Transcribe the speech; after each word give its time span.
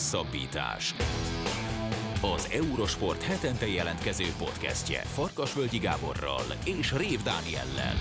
Hosszabbítás. 0.00 0.94
Az 2.36 2.48
Eurosport 2.52 3.22
hetente 3.22 3.66
jelentkező 3.66 4.24
podcastje 4.38 5.00
Farkasvölgyi 5.00 5.78
Gáborral 5.78 6.42
és 6.64 6.92
Rév 6.92 7.22
Dániellel. 7.22 7.94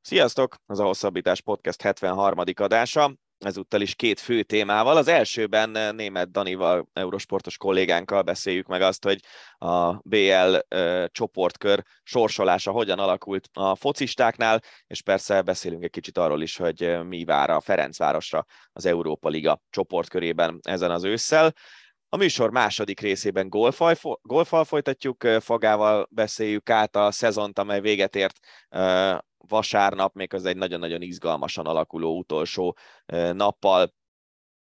Sziasztok! 0.00 0.54
Az 0.66 0.78
a 0.78 0.84
Hosszabbítás 0.84 1.40
Podcast 1.40 1.82
73. 1.82 2.38
adása 2.54 3.14
ezúttal 3.44 3.80
is 3.80 3.94
két 3.94 4.20
fő 4.20 4.42
témával. 4.42 4.96
Az 4.96 5.08
elsőben 5.08 5.76
eh, 5.76 5.92
német 5.92 6.30
Danival, 6.30 6.88
eurosportos 6.92 7.56
kollégánkkal 7.56 8.22
beszéljük 8.22 8.66
meg 8.66 8.82
azt, 8.82 9.04
hogy 9.04 9.20
a 9.58 9.92
BL 9.92 10.56
uh, 10.74 11.04
csoportkör 11.06 11.82
sorsolása 12.02 12.70
hogyan 12.70 12.98
alakult 12.98 13.48
a 13.52 13.74
focistáknál, 13.74 14.62
és 14.86 15.02
persze 15.02 15.42
beszélünk 15.42 15.84
egy 15.84 15.90
kicsit 15.90 16.18
arról 16.18 16.42
is, 16.42 16.56
hogy 16.56 16.82
eh, 16.82 17.02
mi 17.02 17.24
vár 17.24 17.50
a 17.50 17.60
Ferencvárosra 17.60 18.44
az 18.72 18.86
Európa 18.86 19.28
Liga 19.28 19.60
csoportkörében 19.70 20.58
ezen 20.62 20.90
az 20.90 21.04
ősszel. 21.04 21.52
A 22.12 22.16
műsor 22.16 22.50
második 22.50 23.00
részében 23.00 23.48
golfal 24.22 24.64
folytatjuk, 24.64 25.22
Fagával 25.40 26.08
beszéljük 26.10 26.70
át 26.70 26.96
a 26.96 27.10
szezont, 27.10 27.58
amely 27.58 27.80
véget 27.80 28.16
ért 28.16 28.38
vasárnap, 29.36 30.14
még 30.14 30.34
az 30.34 30.44
egy 30.44 30.56
nagyon-nagyon 30.56 31.02
izgalmasan 31.02 31.66
alakuló 31.66 32.18
utolsó 32.18 32.76
nappal. 33.32 33.94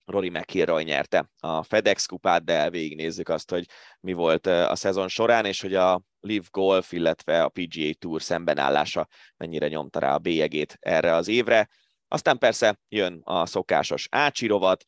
Rory 0.05 0.29
McIlroy 0.29 0.83
nyerte 0.85 1.31
a 1.41 1.63
FedEx 1.63 2.07
kupát, 2.07 2.45
de 2.45 2.71
végignézzük 2.71 3.29
azt, 3.29 3.51
hogy 3.51 3.67
mi 4.01 4.13
volt 4.13 4.47
a 4.47 4.75
szezon 4.77 5.09
során, 5.09 5.45
és 5.45 5.61
hogy 5.61 5.75
a 5.75 6.03
Live 6.21 6.47
Golf, 6.51 6.93
illetve 6.93 7.43
a 7.43 7.49
PGA 7.49 7.93
Tour 7.99 8.23
szembenállása 8.23 9.09
mennyire 9.37 9.69
nyomta 9.69 9.99
rá 9.99 10.15
a 10.15 10.19
bélyegét 10.19 10.77
erre 10.81 11.15
az 11.15 11.29
évre. 11.29 11.69
Aztán 12.09 12.39
persze 12.39 12.79
jön 12.89 13.21
a 13.25 13.47
szokásos 13.47 14.07
Ácsi 14.11 14.47
rovat, 14.47 14.85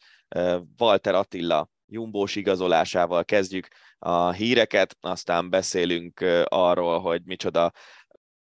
Walter 0.78 1.14
Attila 1.14 1.70
jumbós 1.90 2.36
igazolásával 2.36 3.24
kezdjük 3.24 3.68
a 3.98 4.30
híreket, 4.30 4.96
aztán 5.00 5.50
beszélünk 5.50 6.20
arról, 6.44 7.00
hogy 7.00 7.22
micsoda 7.24 7.72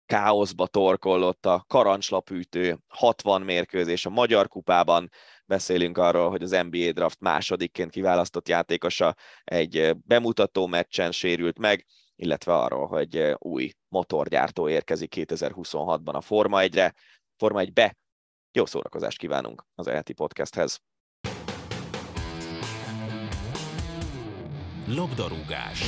káoszba 0.05 0.67
torkollott 0.67 1.45
a 1.45 1.63
karancslapűtő 1.67 2.79
60 2.87 3.41
mérkőzés 3.41 4.05
a 4.05 4.09
Magyar 4.09 4.47
Kupában, 4.47 5.09
beszélünk 5.45 5.97
arról, 5.97 6.29
hogy 6.29 6.43
az 6.43 6.51
NBA 6.69 6.91
draft 6.91 7.19
másodikként 7.19 7.91
kiválasztott 7.91 8.47
játékosa 8.47 9.15
egy 9.43 9.95
bemutató 9.97 10.67
meccsen 10.67 11.11
sérült 11.11 11.59
meg, 11.59 11.85
illetve 12.15 12.53
arról, 12.53 12.87
hogy 12.87 13.35
új 13.37 13.71
motorgyártó 13.87 14.69
érkezik 14.69 15.13
2026-ban 15.15 16.13
a 16.13 16.21
Forma 16.21 16.59
1-re, 16.61 16.93
Forma 17.37 17.61
1-be. 17.63 17.97
Jó 18.51 18.65
szórakozást 18.65 19.17
kívánunk 19.17 19.65
az 19.75 19.87
ELTI 19.87 20.13
podcasthez. 20.13 20.81
Labdarúgás. 24.95 25.83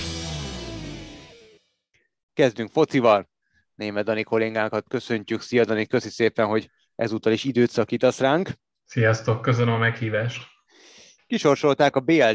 Kezdünk 2.33 2.69
focival. 2.71 3.29
Német 3.75 4.05
Dani 4.05 4.23
kollégánkat 4.23 4.87
köszöntjük. 4.87 5.41
Szia 5.41 5.65
Dani, 5.65 5.85
köszi 5.85 6.09
szépen, 6.09 6.45
hogy 6.47 6.69
ezúttal 6.95 7.33
is 7.33 7.43
időt 7.43 7.69
szakítasz 7.69 8.19
ránk. 8.19 8.49
Sziasztok, 8.85 9.41
köszönöm 9.41 9.73
a 9.73 9.77
meghívást. 9.77 10.47
Kisorsolták 11.27 11.95
a 11.95 11.99
BL 11.99 12.31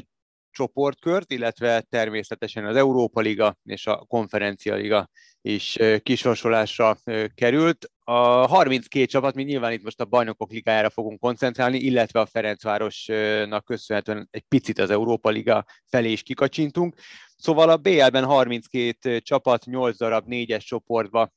csoportkört, 0.50 1.32
illetve 1.32 1.80
természetesen 1.80 2.66
az 2.66 2.76
Európa 2.76 3.20
Liga 3.20 3.56
és 3.62 3.86
a 3.86 3.96
Konferencia 3.96 4.74
Liga 4.74 5.10
is 5.40 5.78
kisorsolásra 6.02 6.96
került. 7.34 7.90
A 8.08 8.46
32 8.46 9.04
csapat, 9.06 9.34
mi 9.34 9.42
nyilván 9.42 9.72
itt 9.72 9.82
most 9.82 10.00
a 10.00 10.04
bajnokok 10.04 10.52
ligájára 10.52 10.90
fogunk 10.90 11.20
koncentrálni, 11.20 11.78
illetve 11.78 12.20
a 12.20 12.26
Ferencvárosnak 12.26 13.64
köszönhetően 13.64 14.28
egy 14.30 14.44
picit 14.48 14.78
az 14.78 14.90
Európa 14.90 15.30
Liga 15.30 15.64
felé 15.84 16.12
is 16.12 16.22
kikacsintunk. 16.22 16.94
Szóval 17.36 17.70
a 17.70 17.76
BL-ben 17.76 18.24
32 18.24 19.18
csapat, 19.18 19.64
8 19.64 19.96
darab 19.96 20.24
4-es 20.28 20.64
csoportba 20.64 21.32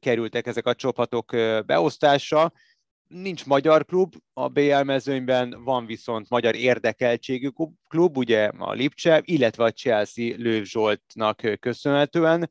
kerültek 0.00 0.46
ezek 0.46 0.66
a 0.66 0.74
csapatok 0.74 1.30
beosztásra. 1.66 2.52
Nincs 3.08 3.46
magyar 3.46 3.84
klub 3.84 4.14
a 4.32 4.48
BL 4.48 4.82
mezőnyben, 4.82 5.64
van 5.64 5.86
viszont 5.86 6.28
magyar 6.28 6.54
érdekeltségű 6.54 7.48
klub, 7.88 8.16
ugye 8.16 8.50
a 8.58 8.72
Lipcse, 8.72 9.20
illetve 9.24 9.64
a 9.64 9.72
Chelsea 9.72 10.34
Lőv 10.36 10.64
Zsoltnak 10.64 11.42
köszönhetően. 11.60 12.50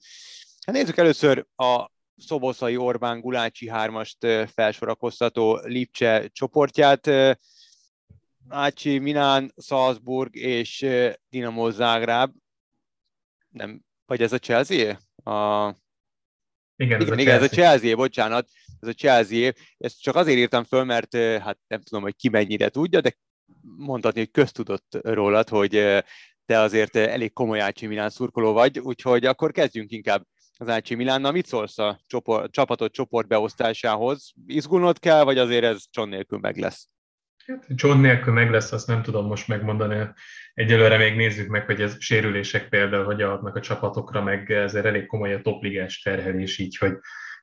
Hát 0.66 0.76
nézzük 0.76 0.98
először 0.98 1.46
a 1.56 1.91
Szoboszai 2.22 2.78
Orbán 2.78 3.20
Gulácsi 3.20 3.70
hármast 3.70 4.18
felsorakoztató 4.54 5.60
Lipcse 5.64 6.28
csoportját. 6.28 7.10
Ácsi, 8.50 8.98
Milán, 8.98 9.54
Salzburg 9.58 10.36
és 10.36 10.86
Dinamo 11.30 11.70
Zágráb. 11.70 12.34
Nem, 13.50 13.82
vagy 14.06 14.22
ez 14.22 14.34
a 14.34 14.38
Chelsea? 14.38 15.00
A... 15.24 15.68
Igen, 16.76 17.02
igen, 17.02 17.14
ez, 17.14 17.20
igen, 17.20 17.34
a 17.34 17.38
ez 17.38 17.52
a 17.52 17.56
Chelsea, 17.56 17.96
bocsánat, 17.96 18.50
ez 18.80 18.88
a 18.88 18.94
Chelsea. 18.94 19.52
Ezt 19.78 20.02
csak 20.02 20.16
azért 20.16 20.38
írtam 20.38 20.64
föl, 20.64 20.84
mert 20.84 21.16
hát 21.16 21.60
nem 21.68 21.82
tudom, 21.82 22.04
hogy 22.04 22.16
ki 22.16 22.30
mennyire 22.30 22.70
tudja, 22.70 23.02
de 23.02 23.18
mondhatni, 23.78 24.20
hogy 24.20 24.32
köztudott 24.32 24.98
rólad, 25.02 25.50
hogy 25.50 25.72
te 26.46 26.60
azért 26.60 26.96
elég 26.96 27.34
komoly 27.34 27.60
Ácsi 27.60 27.88
Milán 27.88 28.10
szurkoló 28.10 28.54
vagy, 28.54 28.80
úgyhogy 28.80 29.26
akkor 29.26 29.52
kezdjünk 29.52 29.92
inkább 29.92 30.26
az 30.62 30.68
AC 30.68 30.90
Milánnal. 30.90 31.32
Mit 31.32 31.46
szólsz 31.46 31.78
a 31.78 32.00
csoport, 32.08 32.52
csapatot 32.52 32.94
csoportbeosztásához? 32.94 34.34
Izgulnod 34.46 35.00
kell, 35.00 35.24
vagy 35.24 35.38
azért 35.38 35.64
ez 35.64 35.84
John 35.92 36.10
nélkül 36.10 36.40
meg 36.40 36.58
lesz? 36.58 36.90
Hát, 37.46 37.66
John 37.68 38.00
nélkül 38.00 38.34
meg 38.34 38.52
lesz, 38.52 38.72
azt 38.72 38.88
nem 38.88 39.02
tudom 39.02 39.26
most 39.26 39.48
megmondani. 39.48 40.08
Egyelőre 40.54 40.98
még 40.98 41.16
nézzük 41.16 41.48
meg, 41.48 41.66
hogy 41.66 41.82
ez 41.82 41.96
sérülések 42.00 42.70
például 42.70 43.04
hogy 43.04 43.22
adnak 43.22 43.56
a 43.56 43.60
csapatokra, 43.60 44.24
meg 44.24 44.52
ezért 44.52 44.86
elég 44.86 45.06
komoly 45.06 45.34
a 45.34 45.42
topligás 45.42 46.02
terhelés, 46.02 46.58
így 46.58 46.78
hogy 46.78 46.94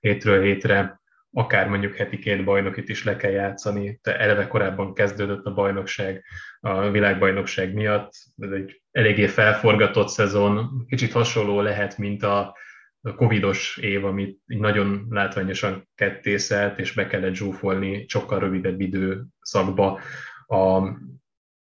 hétről 0.00 0.42
hétre 0.42 1.00
akár 1.32 1.68
mondjuk 1.68 1.94
heti 1.94 2.18
két 2.18 2.44
bajnokit 2.44 2.88
is 2.88 3.04
le 3.04 3.16
kell 3.16 3.30
játszani. 3.30 3.98
Te 4.02 4.18
eleve 4.18 4.46
korábban 4.46 4.94
kezdődött 4.94 5.44
a 5.44 5.54
bajnokság 5.54 6.24
a 6.60 6.90
világbajnokság 6.90 7.74
miatt. 7.74 8.12
Ez 8.36 8.50
egy 8.50 8.82
eléggé 8.90 9.26
felforgatott 9.26 10.08
szezon, 10.08 10.84
kicsit 10.88 11.12
hasonló 11.12 11.60
lehet, 11.60 11.98
mint 11.98 12.22
a 12.22 12.56
a 13.02 13.14
covidos 13.14 13.76
év, 13.76 14.04
amit 14.04 14.40
nagyon 14.46 15.06
látványosan 15.10 15.88
kettészelt, 15.94 16.78
és 16.78 16.92
be 16.92 17.06
kellett 17.06 17.34
zsúfolni 17.34 18.04
sokkal 18.08 18.38
rövidebb 18.38 18.80
időszakba 18.80 20.00
a, 20.46 20.56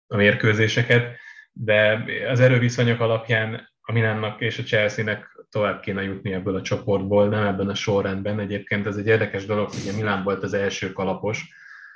a 0.08 0.16
mérkőzéseket, 0.16 1.18
de 1.52 2.06
az 2.30 2.40
erőviszonyok 2.40 3.00
alapján 3.00 3.74
a 3.82 3.92
Milánnak 3.92 4.42
és 4.42 4.60
a 4.60 4.64
Chelsea-nek 4.64 5.46
tovább 5.50 5.80
kéne 5.80 6.04
jutni 6.04 6.34
ebből 6.34 6.56
a 6.56 6.62
csoportból, 6.62 7.28
nem 7.28 7.46
ebben 7.46 7.70
a 7.70 7.76
sorrendben. 7.76 8.40
Egyébként 8.40 8.86
ez 8.86 8.98
egy 8.98 9.08
érdekes 9.08 9.46
dolog, 9.46 9.70
hogy 9.70 9.94
a 9.94 9.96
Milán 9.96 10.24
volt 10.24 10.44
az 10.44 10.54
első 10.54 10.92
kalapos, 10.92 11.54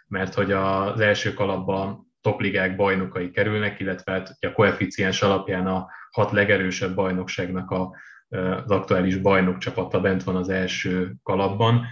mert 0.08 0.34
hogy 0.34 0.52
az 0.52 1.00
első 1.00 1.34
kalapban 1.34 2.14
topligák 2.22 2.76
bajnokai 2.76 3.32
kerülnek, 3.32 3.80
illetve 3.80 4.12
hát 4.12 4.38
a 4.40 4.52
koeficiens 4.52 5.22
alapján 5.22 5.68
a 5.68 5.88
hat 6.12 6.32
legerősebb 6.32 6.96
bajnokságnak 6.96 7.72
a 7.72 7.96
az 8.30 8.72
aktuális 8.72 9.18
bajnok 9.18 9.58
csapata 9.58 10.00
bent 10.00 10.24
van 10.24 10.36
az 10.36 10.50
első 10.50 11.16
kalapban. 11.24 11.86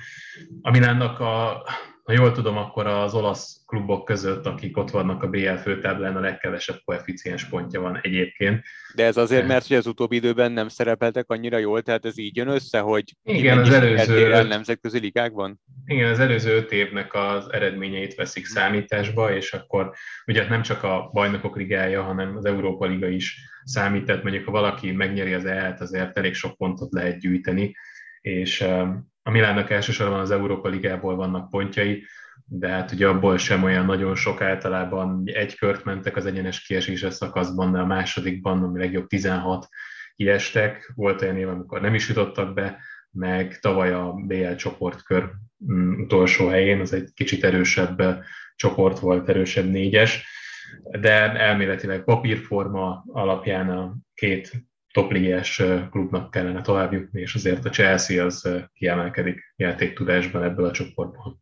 A 0.61 0.71
Milánnak, 0.71 1.19
a, 1.19 1.63
ha 2.07 2.13
jól 2.13 2.31
tudom, 2.31 2.57
akkor 2.57 2.87
az 2.87 3.13
olasz 3.13 3.61
klubok 3.65 4.05
között, 4.05 4.45
akik 4.45 4.77
ott 4.77 4.89
vannak 4.89 5.23
a 5.23 5.27
BL 5.27 5.55
főtáblán, 5.55 6.15
a 6.15 6.19
legkevesebb 6.19 6.81
koeficiens 6.85 7.45
pontja 7.45 7.81
van 7.81 7.99
egyébként. 8.01 8.63
De 8.95 9.05
ez 9.05 9.17
azért, 9.17 9.47
mert 9.47 9.67
hogy 9.67 9.75
az 9.75 9.87
utóbbi 9.87 10.15
időben 10.15 10.51
nem 10.51 10.67
szerepeltek 10.67 11.29
annyira 11.29 11.57
jól, 11.57 11.81
tehát 11.81 12.05
ez 12.05 12.17
így 12.17 12.35
jön 12.35 12.47
össze, 12.47 12.79
hogy 12.79 13.15
igen, 13.23 13.57
az 13.57 13.69
előző 13.69 14.33
el 14.33 14.43
nemzetközi 14.43 14.99
ligákban? 14.99 15.59
Igen, 15.85 16.11
az 16.11 16.19
előző 16.19 16.55
öt 16.55 16.71
évnek 16.71 17.13
az 17.13 17.51
eredményeit 17.51 18.15
veszik 18.15 18.45
számításba, 18.45 19.35
és 19.35 19.53
akkor 19.53 19.91
ugye 20.25 20.47
nem 20.47 20.61
csak 20.61 20.83
a 20.83 21.09
bajnokok 21.13 21.55
ligája, 21.55 22.03
hanem 22.03 22.37
az 22.37 22.45
Európa 22.45 22.85
Liga 22.85 23.07
is 23.07 23.39
számít, 23.63 24.05
tehát 24.05 24.23
mondjuk 24.23 24.45
ha 24.45 24.51
valaki 24.51 24.91
megnyeri 24.91 25.33
az 25.33 25.45
EL-t, 25.45 25.81
azért 25.81 26.17
elég 26.17 26.33
sok 26.33 26.57
pontot 26.57 26.93
lehet 26.93 27.19
gyűjteni, 27.19 27.75
és 28.21 28.61
um, 28.61 29.15
a 29.27 29.31
Milánnak 29.31 29.69
elsősorban 29.69 30.19
az 30.19 30.31
Európa 30.31 30.69
Ligából 30.69 31.15
vannak 31.15 31.49
pontjai, 31.49 32.03
de 32.45 32.67
hát 32.67 32.91
ugye 32.91 33.07
abból 33.07 33.37
sem 33.37 33.63
olyan 33.63 33.85
nagyon 33.85 34.15
sok 34.15 34.41
általában. 34.41 35.23
Egy 35.25 35.55
kört 35.55 35.83
mentek 35.83 36.15
az 36.15 36.25
egyenes 36.25 36.61
kieséses 36.61 37.13
szakaszban, 37.13 37.71
de 37.71 37.79
a 37.79 37.85
másodikban, 37.85 38.63
ami 38.63 38.79
legjobb 38.79 39.07
16 39.07 39.67
kiestek, 40.15 40.91
volt 40.95 41.21
olyan 41.21 41.37
év, 41.37 41.47
amikor 41.47 41.81
nem 41.81 41.93
is 41.93 42.07
jutottak 42.07 42.53
be, 42.53 42.77
meg 43.11 43.59
tavaly 43.59 43.93
a 43.93 44.13
BL 44.13 44.53
csoportkör 44.55 45.29
mm, 45.71 46.01
utolsó 46.01 46.47
helyén, 46.47 46.79
az 46.79 46.93
egy 46.93 47.09
kicsit 47.13 47.43
erősebb 47.43 48.23
csoport 48.55 48.99
volt, 48.99 49.29
erősebb 49.29 49.69
négyes, 49.69 50.27
de 50.99 51.33
elméletileg 51.37 52.03
papírforma 52.03 53.03
alapján 53.07 53.69
a 53.69 53.95
két 54.13 54.66
topligás 55.01 55.61
klubnak 55.91 56.31
kellene 56.31 56.61
tovább 56.61 56.93
jutni, 56.93 57.21
és 57.21 57.35
azért 57.35 57.65
a 57.65 57.69
Chelsea 57.69 58.25
az 58.25 58.49
kiemelkedik 58.73 59.53
játéktudásban 59.55 60.43
ebből 60.43 60.65
a 60.65 60.71
csoportból. 60.71 61.37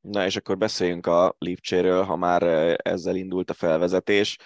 Na 0.00 0.24
és 0.24 0.36
akkor 0.36 0.58
beszéljünk 0.58 1.06
a 1.06 1.34
Lipcséről, 1.38 2.02
ha 2.02 2.16
már 2.16 2.42
ezzel 2.82 3.16
indult 3.16 3.50
a 3.50 3.54
felvezetés. 3.54 4.38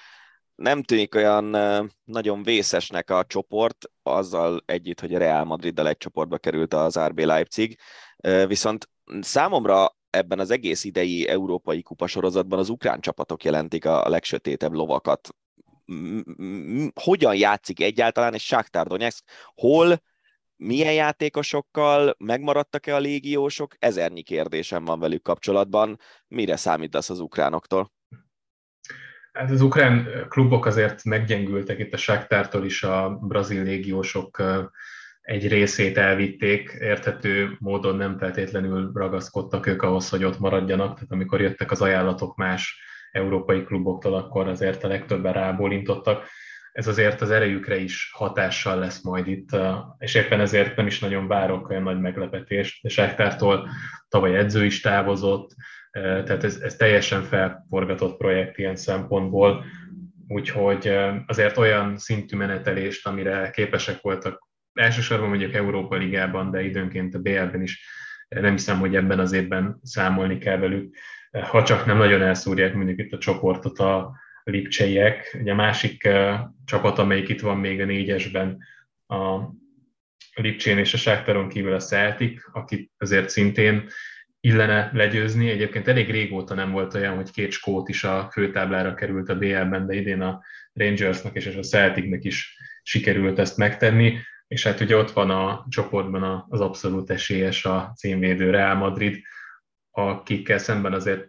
Nem 0.55 0.83
tűnik 0.83 1.15
olyan 1.15 1.57
nagyon 2.05 2.43
vészesnek 2.43 3.11
a 3.11 3.25
csoport, 3.25 3.91
azzal 4.03 4.63
együtt, 4.67 5.01
hogy 5.01 5.15
a 5.15 5.19
Real 5.19 5.45
Madriddal 5.45 5.89
egy 5.89 5.97
csoportba 5.97 6.39
került 6.39 6.75
az 6.75 6.99
RB 6.99 7.19
Leipzig, 7.19 7.79
viszont 8.47 8.89
számomra 9.21 9.97
ebben 10.11 10.39
az 10.39 10.51
egész 10.51 10.85
idei 10.85 11.29
európai 11.29 11.83
kupasorozatban 11.83 12.59
az 12.59 12.69
ukrán 12.69 13.01
csapatok 13.01 13.45
jelentik 13.45 13.85
a 13.85 14.09
legsötétebb 14.09 14.73
lovakat. 14.73 15.29
Hogyan 17.03 17.35
játszik 17.35 17.81
egyáltalán 17.81 18.35
egy 18.35 18.41
Shakhtar 18.41 18.87
Donetsk? 18.87 19.25
Hol 19.55 20.03
milyen 20.57 20.93
játékosokkal, 20.93 22.15
megmaradtak-e 22.19 22.95
a 22.95 22.99
légiósok? 22.99 23.75
Ezernyi 23.79 24.23
kérdésem 24.23 24.85
van 24.85 25.01
velük 25.01 25.23
kapcsolatban. 25.23 25.99
Mire 26.29 26.57
számítasz 26.57 27.11
az 27.11 27.21
ukránoktól? 27.21 27.93
Hát 29.33 29.51
az 29.51 29.61
ukrán 29.61 30.09
klubok 30.29 30.67
azért 30.67 31.05
meggyengültek, 31.05 31.79
itt 31.79 31.93
a 31.93 31.97
Sáktártól 31.97 32.65
is 32.65 32.83
a 32.83 33.19
brazil 33.23 33.63
légiósok 33.63 34.43
egy 35.21 35.49
részét 35.49 35.99
elvitték, 35.99 36.77
érthető 36.81 37.57
módon 37.59 37.97
nem 37.97 38.19
feltétlenül 38.19 38.91
ragaszkodtak 38.95 39.67
ők 39.67 39.83
ahhoz, 39.83 40.09
hogy 40.09 40.25
ott 40.25 40.39
maradjanak, 40.39 40.95
tehát 40.95 41.13
amikor 41.13 41.41
jöttek 41.41 41.71
az 41.71 41.83
ajánlatok 41.83 42.37
más 42.37 42.81
európai 43.13 43.65
kluboktól, 43.65 44.15
akkor 44.15 44.49
azért 44.49 44.85
a 44.85 44.89
legtöbben 44.89 45.33
rábólintottak. 45.33 46.27
Ez 46.73 46.87
azért 46.87 47.21
az 47.21 47.31
erejükre 47.31 47.77
is 47.77 48.11
hatással 48.13 48.79
lesz 48.79 49.03
majd 49.03 49.27
itt, 49.27 49.49
és 49.99 50.15
éppen 50.15 50.41
ezért 50.41 50.77
nem 50.77 50.87
is 50.87 50.99
nagyon 50.99 51.27
várok 51.27 51.69
olyan 51.69 51.83
nagy 51.83 52.01
meglepetést. 52.01 52.85
És 52.85 52.99
Ektártól 52.99 53.69
tavaly 54.09 54.37
edző 54.37 54.65
is 54.65 54.81
távozott, 54.81 55.55
tehát 55.91 56.45
ez, 56.45 56.57
ez 56.57 56.77
teljesen 56.77 57.23
felforgatott 57.23 58.17
projekt 58.17 58.59
ilyen 58.59 58.77
szempontból, 58.77 59.65
úgyhogy 60.29 60.99
azért 61.27 61.57
olyan 61.57 61.99
szintű 61.99 62.37
menetelést, 62.37 63.07
amire 63.07 63.51
képesek 63.51 64.01
voltak 64.01 64.49
elsősorban 64.73 65.29
mondjuk 65.29 65.55
Európa 65.55 65.97
Ligában, 65.97 66.51
de 66.51 66.63
időnként 66.63 67.15
a 67.15 67.19
BL-ben 67.19 67.63
is 67.63 67.89
nem 68.29 68.53
hiszem, 68.53 68.79
hogy 68.79 68.97
ebben 68.97 69.19
az 69.19 69.33
évben 69.33 69.81
számolni 69.83 70.39
kell 70.39 70.59
velük, 70.59 70.97
ha 71.31 71.63
csak 71.63 71.87
nem 71.87 71.97
nagyon 71.97 72.23
elszúrják 72.23 72.75
mondjuk 72.75 72.99
itt 72.99 73.13
a 73.13 73.19
csoportot 73.19 73.79
a, 73.79 74.19
lipcseiek. 74.45 75.37
Ugye 75.41 75.53
a 75.53 75.55
másik 75.55 76.09
csapat, 76.65 76.99
amelyik 76.99 77.29
itt 77.29 77.41
van 77.41 77.59
még 77.59 77.81
a 77.81 77.85
négyesben, 77.85 78.59
a 79.07 79.39
Lipcsén 80.35 80.79
és 80.79 80.95
a 80.95 80.97
Sáktaron 80.97 81.49
kívül 81.49 81.73
a 81.73 81.81
Celtic, 81.81 82.43
akit 82.53 82.91
azért 82.99 83.29
szintén 83.29 83.89
illene 84.41 84.91
legyőzni. 84.93 85.51
Egyébként 85.51 85.89
elég 85.89 86.11
régóta 86.11 86.55
nem 86.55 86.71
volt 86.71 86.95
olyan, 86.95 87.17
hogy 87.17 87.31
két 87.31 87.51
skót 87.51 87.89
is 87.89 88.05
a 88.05 88.29
főtáblára 88.33 88.95
került 88.95 89.29
a 89.29 89.39
BL-ben, 89.39 89.87
de 89.87 89.95
idén 89.95 90.21
a 90.21 90.41
Rangersnek 90.73 91.35
és 91.35 91.47
a 91.47 91.61
Celticnek 91.61 92.25
is 92.25 92.57
sikerült 92.83 93.39
ezt 93.39 93.57
megtenni. 93.57 94.19
És 94.49 94.63
hát 94.63 94.81
ugye 94.81 94.97
ott 94.97 95.11
van 95.11 95.31
a 95.31 95.67
csoportban 95.69 96.47
az 96.49 96.61
abszolút 96.61 97.11
esélyes 97.11 97.65
a 97.65 97.93
címvédő 97.97 98.51
Real 98.51 98.75
Madrid, 98.75 99.23
akikkel 99.91 100.59
szemben 100.59 100.93
azért 100.93 101.29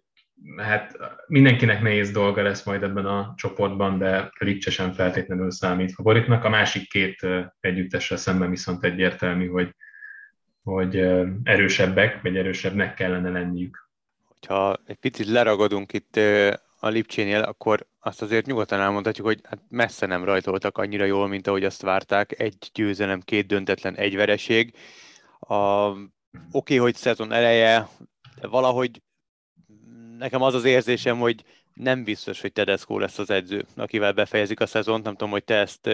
hát 0.58 0.98
mindenkinek 1.28 1.81
nehéz 1.81 2.12
dolga 2.12 2.42
lesz 2.42 2.63
majd 2.63 2.84
ebben 2.84 3.06
a 3.06 3.34
csoportban, 3.38 3.98
de 3.98 4.31
Lipcse 4.40 4.72
sem 4.72 4.92
feltétlenül 4.92 5.52
számít 5.52 5.94
favoritnak. 5.94 6.44
A 6.44 6.50
másik 6.50 6.90
két 6.90 7.28
együttessel 7.60 8.18
szemben 8.18 8.50
viszont 8.50 8.84
egyértelmű, 8.84 9.48
hogy, 9.48 9.75
hogy 10.63 10.96
erősebbek, 11.44 12.22
vagy 12.22 12.38
erősebbnek 12.38 12.94
kellene 12.94 13.30
lenniük. 13.30 13.90
Hogyha 14.28 14.78
egy 14.86 14.96
picit 14.96 15.28
leragadunk 15.28 15.94
itt 15.94 16.19
a 16.80 16.88
Lipcsénél, 16.88 17.42
akkor 17.42 17.88
azt 18.00 18.22
azért 18.22 18.46
nyugodtan 18.46 18.80
elmondhatjuk, 18.80 19.28
hogy 19.28 19.40
hát 19.44 19.60
messze 19.69 20.06
nem 20.06 20.24
rajtoltak 20.24 20.78
annyira 20.78 21.06
jól, 21.06 21.28
mint 21.28 21.48
ahogy 21.48 21.63
azt 21.63 21.81
várták. 21.81 22.40
Egy 22.40 22.69
győzelem, 22.74 23.19
két 23.19 23.48
döntetlen, 23.48 23.96
egy 23.96 24.16
vereség. 24.16 24.74
A, 25.40 25.56
oké, 25.56 26.10
okay, 26.52 26.78
hogy 26.78 26.96
szezon 26.96 27.31
eleje, 27.31 27.88
de 28.39 28.48
valahogy 28.48 29.01
nekem 30.18 30.42
az 30.42 30.54
az 30.54 30.63
érzésem, 30.63 31.19
hogy 31.19 31.44
nem 31.74 32.04
biztos, 32.04 32.42
hogy 32.42 32.51
Tedesco 32.51 33.00
lesz 33.00 33.19
az 33.19 33.30
edző, 33.30 33.66
akivel 33.75 34.12
befejezik 34.13 34.60
a 34.60 34.66
szezont. 34.66 35.04
Nem 35.04 35.13
tudom, 35.13 35.31
hogy 35.31 35.44
te 35.44 35.56
ezt 35.56 35.89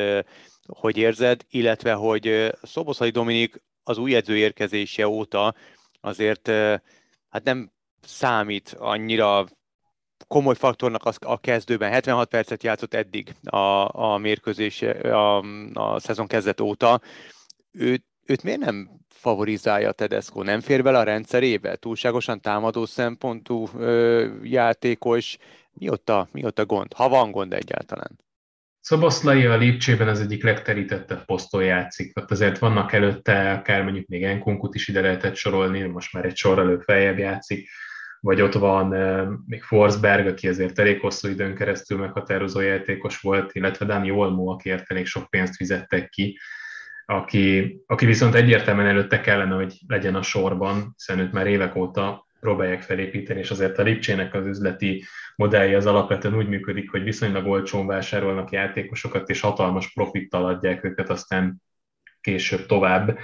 hogy 0.68 0.98
érzed, 0.98 1.46
illetve 1.50 1.94
hogy 1.94 2.54
Szoboszai 2.62 3.10
Dominik 3.10 3.62
az 3.84 3.98
új 3.98 4.16
edző 4.16 4.38
érkezése 4.38 5.08
óta 5.08 5.56
azért 6.02 6.48
hát 7.30 7.44
nem 7.44 7.72
számít 8.02 8.76
annyira 8.80 9.46
komoly 10.28 10.56
faktornak 10.56 11.06
az, 11.06 11.18
a 11.20 11.40
kezdőben. 11.40 11.92
76 11.92 12.30
percet 12.30 12.64
játszott 12.64 12.94
eddig 12.94 13.36
a, 13.44 13.96
a 13.96 14.18
mérkőzés 14.18 14.82
a, 14.82 15.38
a 15.74 16.00
szezon 16.00 16.28
kezdet 16.28 16.62
óta. 16.62 17.02
Őt, 17.72 18.06
őt 18.30 18.44
miért 18.44 18.60
nem 18.60 18.90
favorizálja 19.10 19.92
Tedesco, 19.92 20.44
nem 20.44 20.60
fér 20.60 20.84
bele 20.84 20.98
a 20.98 21.04
rendszerébe, 21.04 21.76
túlságosan 21.76 22.42
támadó 22.42 22.86
szempontú 22.86 23.68
ö, 23.78 24.28
játékos, 24.44 25.38
mi 25.74 25.90
ott, 25.90 26.10
a, 26.10 26.28
mi 26.32 26.46
ott 26.46 26.60
a 26.60 26.66
gond, 26.66 26.94
ha 26.94 27.10
van 27.10 27.32
gond 27.32 27.54
egyáltalán? 27.54 28.20
Szoboszlai 28.80 29.46
a 29.46 29.58
Lipcsében 29.58 30.08
az 30.08 30.20
egyik 30.20 30.44
legterítettebb 30.44 31.26
poszton 31.26 31.64
játszik. 31.64 32.18
Ott 32.20 32.32
azért 32.32 32.58
vannak 32.58 32.94
előtte, 32.94 33.52
akár 33.52 33.84
mondjuk 33.84 34.08
még 34.08 34.24
Enkunkut 34.24 34.76
is 34.76 34.88
ide 34.88 35.02
lehetett 35.02 35.36
sorolni, 35.36 35.82
most 35.82 36.14
már 36.14 36.26
egy 36.26 36.36
sorrel 36.36 36.80
feljebb 36.86 37.18
játszik, 37.18 37.70
vagy 38.20 38.42
ott 38.42 38.54
van 38.54 38.88
még 39.46 39.64
Forsberg, 39.64 40.28
aki 40.28 40.48
azért 40.48 40.80
elég 40.80 41.00
hosszú 41.00 41.28
időn 41.28 41.56
keresztül 41.56 41.98
meghatározó 41.98 42.60
játékos 42.60 43.20
volt, 43.20 43.54
illetve 43.54 43.86
Dani 43.86 44.12
Olmo, 44.12 44.52
akiért 44.52 44.92
elég 44.92 45.06
sok 45.06 45.30
pénzt 45.30 45.56
fizettek 45.56 46.10
ki 46.10 46.40
aki, 47.10 47.78
aki 47.86 48.06
viszont 48.06 48.36
egyértelműen 48.36 48.88
előtte 48.88 49.22
kellene, 49.22 49.56
hogy 49.56 49.80
legyen 49.88 50.16
a 50.16 50.22
sorban, 50.22 50.94
hiszen 50.96 51.20
őt 51.20 51.32
már 51.32 51.48
évek 51.48 51.76
óta 51.76 52.28
próbálják 52.40 52.82
felépíteni, 52.82 53.40
és 53.40 53.52
azért 53.52 53.78
a 53.78 53.84
Lipcsének 53.84 54.34
az 54.34 54.46
üzleti 54.46 55.04
modellje 55.36 55.78
az 55.78 55.86
alapvetően 55.86 56.38
úgy 56.38 56.48
működik, 56.48 56.92
hogy 56.92 57.04
viszonylag 57.04 57.48
olcsón 57.48 57.88
vásárolnak 57.88 58.52
játékosokat, 58.52 59.30
és 59.30 59.40
hatalmas 59.40 59.94
profittal 59.94 60.46
adják 60.46 60.84
őket 60.84 61.10
aztán 61.10 61.62
később 62.22 62.66
tovább. 62.66 63.18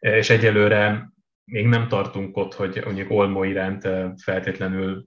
És 0.00 0.30
egyelőre 0.30 1.12
még 1.44 1.66
nem 1.66 1.88
tartunk 1.88 2.36
ott, 2.36 2.54
hogy 2.54 2.82
mondjuk 2.84 3.10
Olmo 3.10 3.44
iránt 3.44 3.88
feltétlenül 4.22 5.04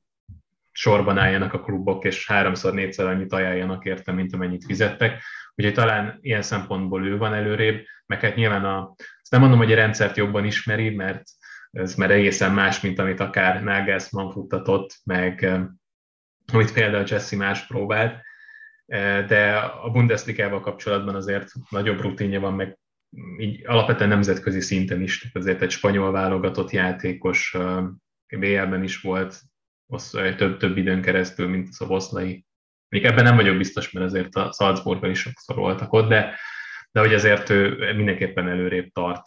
sorban 0.72 1.18
álljanak 1.18 1.54
a 1.54 1.62
klubok, 1.62 2.06
és 2.06 2.28
háromszor, 2.28 2.74
négyszer 2.74 3.06
annyit 3.06 3.34
ajánljanak 3.34 3.86
érte, 3.86 4.12
mint 4.12 4.34
amennyit 4.34 4.66
fizettek. 4.66 5.22
Úgyhogy 5.58 5.74
talán 5.74 6.18
ilyen 6.22 6.42
szempontból 6.42 7.06
ő 7.06 7.18
van 7.18 7.34
előrébb, 7.34 7.86
meg 8.06 8.22
hát 8.22 8.36
nyilván 8.36 8.66
a, 8.66 8.96
azt 8.98 9.32
nem 9.32 9.42
mondom, 9.42 9.58
hogy 9.58 9.72
a 9.72 9.76
rendszert 9.76 10.18
jobban 10.18 10.46
ismeri, 10.46 10.90
mert 10.90 11.24
ez 11.72 11.96
már 11.96 12.12
egészen 12.12 12.54
más, 12.54 12.82
mint 12.82 13.00
amit 13.00 13.20
akár 13.20 13.64
Nagelsmann 13.64 14.32
futtatott, 14.32 15.00
meg 15.04 15.44
eh, 15.44 15.64
amit 16.54 16.74
például 16.74 17.06
Jesse 17.08 17.36
más 17.36 17.68
próbált, 17.68 18.22
eh, 18.86 19.26
de 19.26 19.58
a 19.58 19.90
Bundesliga-val 19.92 20.60
kapcsolatban 20.60 21.16
azért 21.16 21.52
nagyobb 21.70 22.00
rutinja 22.00 22.40
van, 22.40 22.54
meg 22.54 22.78
így 23.38 23.66
alapvetően 23.66 24.10
nemzetközi 24.10 24.62
szinten 24.62 25.02
is, 25.02 25.32
azért 25.34 25.62
egy 25.62 25.72
spanyol 25.72 26.12
válogatott 26.12 26.72
játékos 26.72 27.58
BL-ben 28.28 28.74
eh, 28.74 28.84
is 28.84 29.02
volt 29.02 29.42
több, 30.36 30.58
több 30.58 30.78
időn 30.78 31.02
keresztül, 31.02 31.48
mint 31.48 31.68
a 31.68 31.74
Szoboszlai. 31.74 32.47
Még 32.90 33.06
ebben 33.06 33.24
nem 33.24 33.36
vagyok 33.36 33.58
biztos, 33.58 33.92
mert 33.92 34.06
azért 34.06 34.36
a 34.36 34.52
Salzburgban 34.58 35.10
is 35.10 35.20
sokszor 35.20 35.56
voltak 35.56 35.94
ott, 35.94 36.10
de 36.10 36.36
de 36.98 37.04
hogy 37.04 37.14
azért 37.14 37.50
ő 37.50 37.94
mindenképpen 37.96 38.48
előrébb 38.48 38.92
tart 38.92 39.22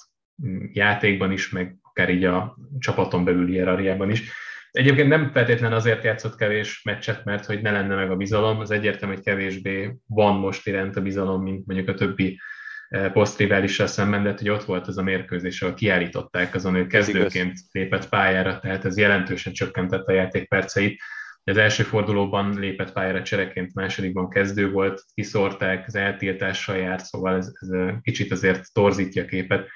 mm, 0.47 0.65
játékban 0.73 1.33
is, 1.33 1.51
meg 1.51 1.77
akár 1.83 2.11
így 2.11 2.25
a 2.25 2.57
csapaton 2.79 3.25
belüli 3.25 3.53
hierarchiában 3.53 4.11
is. 4.11 4.33
Egyébként 4.71 5.09
nem 5.09 5.31
feltétlenül 5.33 5.77
azért 5.77 6.05
játszott 6.05 6.37
kevés 6.37 6.83
meccset, 6.83 7.25
mert 7.25 7.45
hogy 7.45 7.63
ne 7.63 7.71
lenne 7.71 7.95
meg 7.95 8.11
a 8.11 8.17
bizalom, 8.17 8.61
az 8.61 8.71
egyértelmű, 8.71 9.15
hogy 9.15 9.25
kevésbé 9.25 9.95
van 10.07 10.37
most 10.37 10.67
iránt 10.67 10.97
a 10.97 11.01
bizalom, 11.01 11.43
mint 11.43 11.67
mondjuk 11.67 11.89
a 11.89 11.95
többi 11.95 12.41
eh, 12.89 13.13
posztriválissal 13.13 13.87
szemben, 13.87 14.23
de 14.23 14.35
hogy 14.37 14.49
ott 14.49 14.65
volt 14.65 14.87
az 14.87 14.99
a 14.99 15.03
mérkőzés, 15.03 15.63
ahol 15.63 15.75
kiállították 15.75 16.55
azon, 16.55 16.75
ő 16.75 16.87
kezdőként 16.87 17.59
lépett 17.73 18.09
pályára, 18.09 18.59
tehát 18.59 18.85
ez 18.85 18.99
jelentősen 18.99 19.53
csökkentette 19.53 20.13
a 20.13 20.17
játékperceit. 20.17 21.03
Az 21.51 21.57
első 21.57 21.83
fordulóban 21.83 22.59
lépett 22.59 22.93
pályára 22.93 23.23
csereként, 23.23 23.75
másodikban 23.75 24.29
kezdő 24.29 24.71
volt, 24.71 25.03
kiszórták, 25.15 25.87
az 25.87 25.95
eltiltással 25.95 26.77
járt, 26.77 27.05
szóval 27.05 27.37
ez, 27.37 27.53
ez 27.61 27.69
kicsit 28.01 28.33
azért 28.33 28.73
torzítja 28.73 29.23
a 29.23 29.27
képet. 29.27 29.69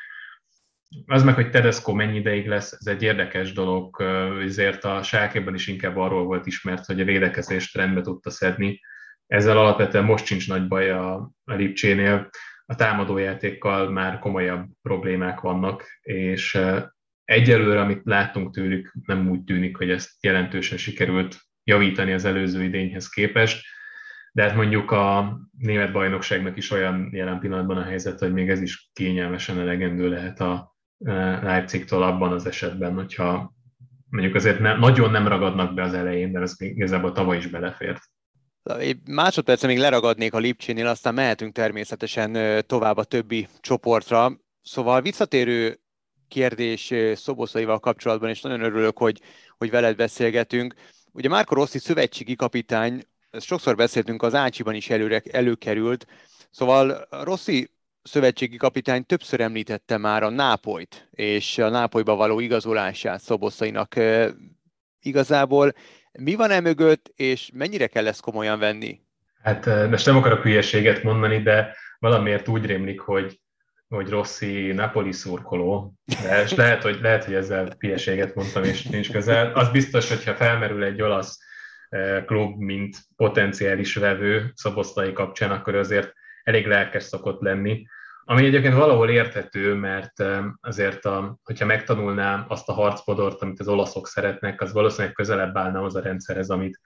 Az 1.07 1.23
meg, 1.23 1.35
hogy 1.35 1.51
Tedesco 1.51 1.95
mennyi 1.95 2.17
ideig 2.17 2.47
lesz, 2.47 2.73
ez 2.73 2.87
egy 2.87 3.03
érdekes 3.03 3.53
dolog, 3.53 4.03
ezért 4.43 4.85
a 4.85 5.03
sákéban 5.03 5.55
is 5.55 5.67
inkább 5.67 5.97
arról 5.97 6.25
volt 6.25 6.47
ismert, 6.47 6.85
hogy 6.85 7.01
a 7.01 7.05
védekezést 7.05 7.77
rendbe 7.77 8.01
tudta 8.01 8.31
szedni. 8.31 8.81
Ezzel 9.27 9.59
alapvetően 9.59 10.05
most 10.05 10.27
sincs 10.27 10.49
nagy 10.49 10.69
baj 10.69 10.91
a, 10.91 11.15
a 11.45 11.55
Lipcsénél, 11.55 12.31
a 12.67 12.75
támadójátékkal 12.75 13.91
már 13.91 14.19
komolyabb 14.19 14.67
problémák 14.83 15.41
vannak, 15.41 15.99
és 16.03 16.59
egyelőre, 17.25 17.81
amit 17.81 18.01
láttunk 18.05 18.55
tőlük, 18.55 18.95
nem 19.07 19.31
úgy 19.31 19.45
tűnik, 19.45 19.77
hogy 19.77 19.91
ezt 19.91 20.25
jelentősen 20.25 20.79
sikerült 20.79 21.37
javítani 21.65 22.13
az 22.13 22.25
előző 22.25 22.63
idényhez 22.63 23.09
képest, 23.09 23.67
de 24.33 24.43
hát 24.43 24.55
mondjuk 24.55 24.91
a 24.91 25.37
német 25.59 25.93
bajnokságnak 25.93 26.57
is 26.57 26.71
olyan 26.71 27.09
jelen 27.13 27.39
pillanatban 27.39 27.77
a 27.77 27.85
helyzet, 27.85 28.19
hogy 28.19 28.33
még 28.33 28.51
ez 28.51 28.61
is 28.61 28.91
kényelmesen 28.93 29.59
elegendő 29.59 30.09
lehet 30.09 30.41
a 30.41 30.77
Leipzigtől 31.43 32.03
abban 32.03 32.33
az 32.33 32.47
esetben, 32.47 32.95
hogyha 32.95 33.55
mondjuk 34.09 34.35
azért 34.35 34.59
ne, 34.59 34.77
nagyon 34.77 35.11
nem 35.11 35.29
ragadnak 35.29 35.75
be 35.75 35.83
az 35.83 35.95
elején, 35.95 36.33
de 36.33 36.41
ez 36.41 36.55
igazából 36.59 37.13
tavaly 37.13 37.37
is 37.37 37.47
belefért. 37.47 38.01
Másodpercre 39.05 39.67
még 39.69 39.79
leragadnék 39.79 40.35
a 40.35 40.39
Lipcsénél, 40.39 40.87
aztán 40.87 41.15
mehetünk 41.15 41.53
természetesen 41.53 42.63
tovább 42.67 42.97
a 42.97 43.05
többi 43.05 43.49
csoportra. 43.61 44.33
Szóval 44.63 45.03
visszatérő 45.03 45.79
kérdés 46.29 46.93
Szoboszaival 47.15 47.79
kapcsolatban, 47.79 48.29
és 48.29 48.41
nagyon 48.41 48.63
örülök, 48.63 48.99
hogy, 48.99 49.21
hogy 49.57 49.71
veled 49.71 49.97
beszélgetünk. 49.97 50.75
Ugye 51.17 51.29
Márko 51.29 51.55
Rossi 51.55 51.79
szövetségi 51.79 52.37
kapitány, 52.37 53.03
ezt 53.31 53.47
sokszor 53.47 53.77
beszéltünk, 53.77 54.23
az 54.23 54.35
Ácsiban 54.35 54.75
is 54.75 54.91
előre, 54.91 55.23
előkerült, 55.31 56.07
szóval 56.51 57.07
Rossi 57.11 57.71
szövetségi 58.03 58.57
kapitány 58.57 59.07
többször 59.07 59.41
említette 59.41 59.97
már 59.97 60.23
a 60.23 60.29
Nápolyt, 60.29 61.09
és 61.11 61.59
a 61.59 61.69
Nápolyba 61.69 62.15
való 62.15 62.41
igazolását 62.41 63.21
Szoboszainak. 63.21 63.95
Igazából 65.01 65.73
mi 66.13 66.35
van 66.35 66.51
e 66.51 66.61
mögött, 66.61 67.13
és 67.17 67.51
mennyire 67.53 67.87
kell 67.87 68.07
ezt 68.07 68.21
komolyan 68.21 68.59
venni? 68.59 69.01
Hát 69.43 69.91
most 69.91 70.07
nem 70.07 70.17
akarok 70.17 70.43
hülyeséget 70.43 71.03
mondani, 71.03 71.43
de 71.43 71.77
valamiért 71.99 72.49
úgy 72.49 72.67
rémlik, 72.67 73.01
hogy 73.01 73.41
hogy 73.95 74.09
Rossi 74.09 74.73
Napoli 74.73 75.13
szurkoló, 75.13 75.95
és 76.45 76.55
lehet, 76.55 76.83
hogy, 76.83 76.99
lehet, 77.03 77.25
hogy 77.25 77.35
ezzel 77.35 77.69
hülyeséget 77.79 78.35
mondtam, 78.35 78.65
és 78.65 78.83
nincs 78.83 79.11
közel. 79.11 79.53
Az 79.53 79.69
biztos, 79.69 80.09
hogyha 80.09 80.35
felmerül 80.35 80.85
egy 80.85 81.03
olasz 81.03 81.39
klub, 82.27 82.59
mint 82.59 82.97
potenciális 83.17 83.95
vevő 83.95 84.53
Szoboszlai 84.55 85.13
kapcsán, 85.13 85.51
akkor 85.51 85.75
azért 85.75 86.13
elég 86.43 86.67
lelkes 86.67 87.03
szokott 87.03 87.41
lenni. 87.41 87.87
Ami 88.25 88.45
egyébként 88.45 88.75
valahol 88.75 89.11
érthető, 89.11 89.75
mert 89.75 90.25
azért, 90.61 91.05
a, 91.05 91.39
hogyha 91.43 91.67
megtanulnám 91.67 92.45
azt 92.49 92.69
a 92.69 92.73
harcpodort, 92.73 93.43
amit 93.43 93.61
az 93.61 93.69
olaszok 93.69 94.07
szeretnek, 94.07 94.61
az 94.61 94.73
valószínűleg 94.73 95.15
közelebb 95.15 95.57
állna 95.57 95.83
az 95.83 95.95
a 95.95 96.01
rendszerhez, 96.01 96.51
amit 96.51 96.81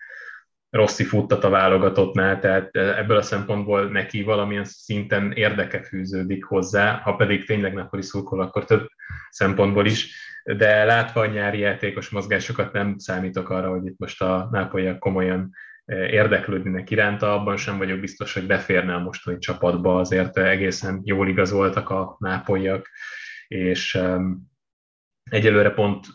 Rossi 0.70 1.04
futtat 1.04 1.44
a 1.44 1.50
válogatottnál, 1.50 2.38
tehát 2.38 2.76
ebből 2.76 3.16
a 3.16 3.22
szempontból 3.22 3.88
neki 3.88 4.22
valamilyen 4.22 4.64
szinten 4.64 5.32
érdeke 5.32 5.82
fűződik 5.82 6.44
hozzá, 6.44 7.00
ha 7.00 7.14
pedig 7.14 7.46
tényleg 7.46 7.74
Napoli 7.74 8.02
szurkol, 8.02 8.40
akkor 8.40 8.64
több 8.64 8.88
szempontból 9.30 9.86
is, 9.86 10.26
de 10.44 10.84
látva 10.84 11.20
a 11.20 11.26
nyári 11.26 11.58
játékos 11.58 12.08
mozgásokat 12.08 12.72
nem 12.72 12.98
számítok 12.98 13.50
arra, 13.50 13.70
hogy 13.70 13.86
itt 13.86 13.98
most 13.98 14.22
a 14.22 14.48
nápolyak 14.50 14.98
komolyan 14.98 15.50
érdeklődnének 15.86 16.90
iránta, 16.90 17.32
abban 17.32 17.56
sem 17.56 17.78
vagyok 17.78 18.00
biztos, 18.00 18.34
hogy 18.34 18.46
beférne 18.46 18.94
a 18.94 18.98
mostani 18.98 19.38
csapatba, 19.38 19.98
azért 19.98 20.38
egészen 20.38 21.00
jól 21.04 21.28
igazoltak 21.28 21.90
a 21.90 22.16
nápolyak, 22.18 22.88
és 23.48 24.00
egyelőre 25.30 25.70
pont 25.70 26.06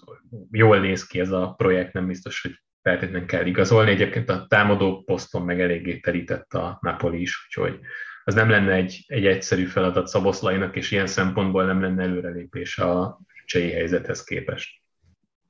jól 0.51 0.79
néz 0.79 1.05
ki 1.05 1.19
ez 1.19 1.31
a 1.31 1.53
projekt, 1.57 1.93
nem 1.93 2.07
biztos, 2.07 2.41
hogy 2.41 2.62
feltétlenül 2.83 3.27
kell 3.27 3.45
igazolni. 3.45 3.91
Egyébként 3.91 4.29
a 4.29 4.45
támadó 4.47 5.03
poszton 5.03 5.41
meg 5.41 5.61
eléggé 5.61 5.99
terített 5.99 6.53
a 6.53 6.77
Napoli 6.81 7.21
is, 7.21 7.45
úgyhogy 7.45 7.79
az 8.23 8.33
nem 8.33 8.49
lenne 8.49 8.73
egy, 8.73 9.03
egy 9.07 9.25
egyszerű 9.25 9.65
feladat 9.65 10.07
Szaboszlainak, 10.07 10.75
és 10.75 10.91
ilyen 10.91 11.07
szempontból 11.07 11.65
nem 11.65 11.81
lenne 11.81 12.03
előrelépés 12.03 12.77
a 12.77 13.19
csei 13.45 13.71
helyzethez 13.71 14.23
képest 14.23 14.81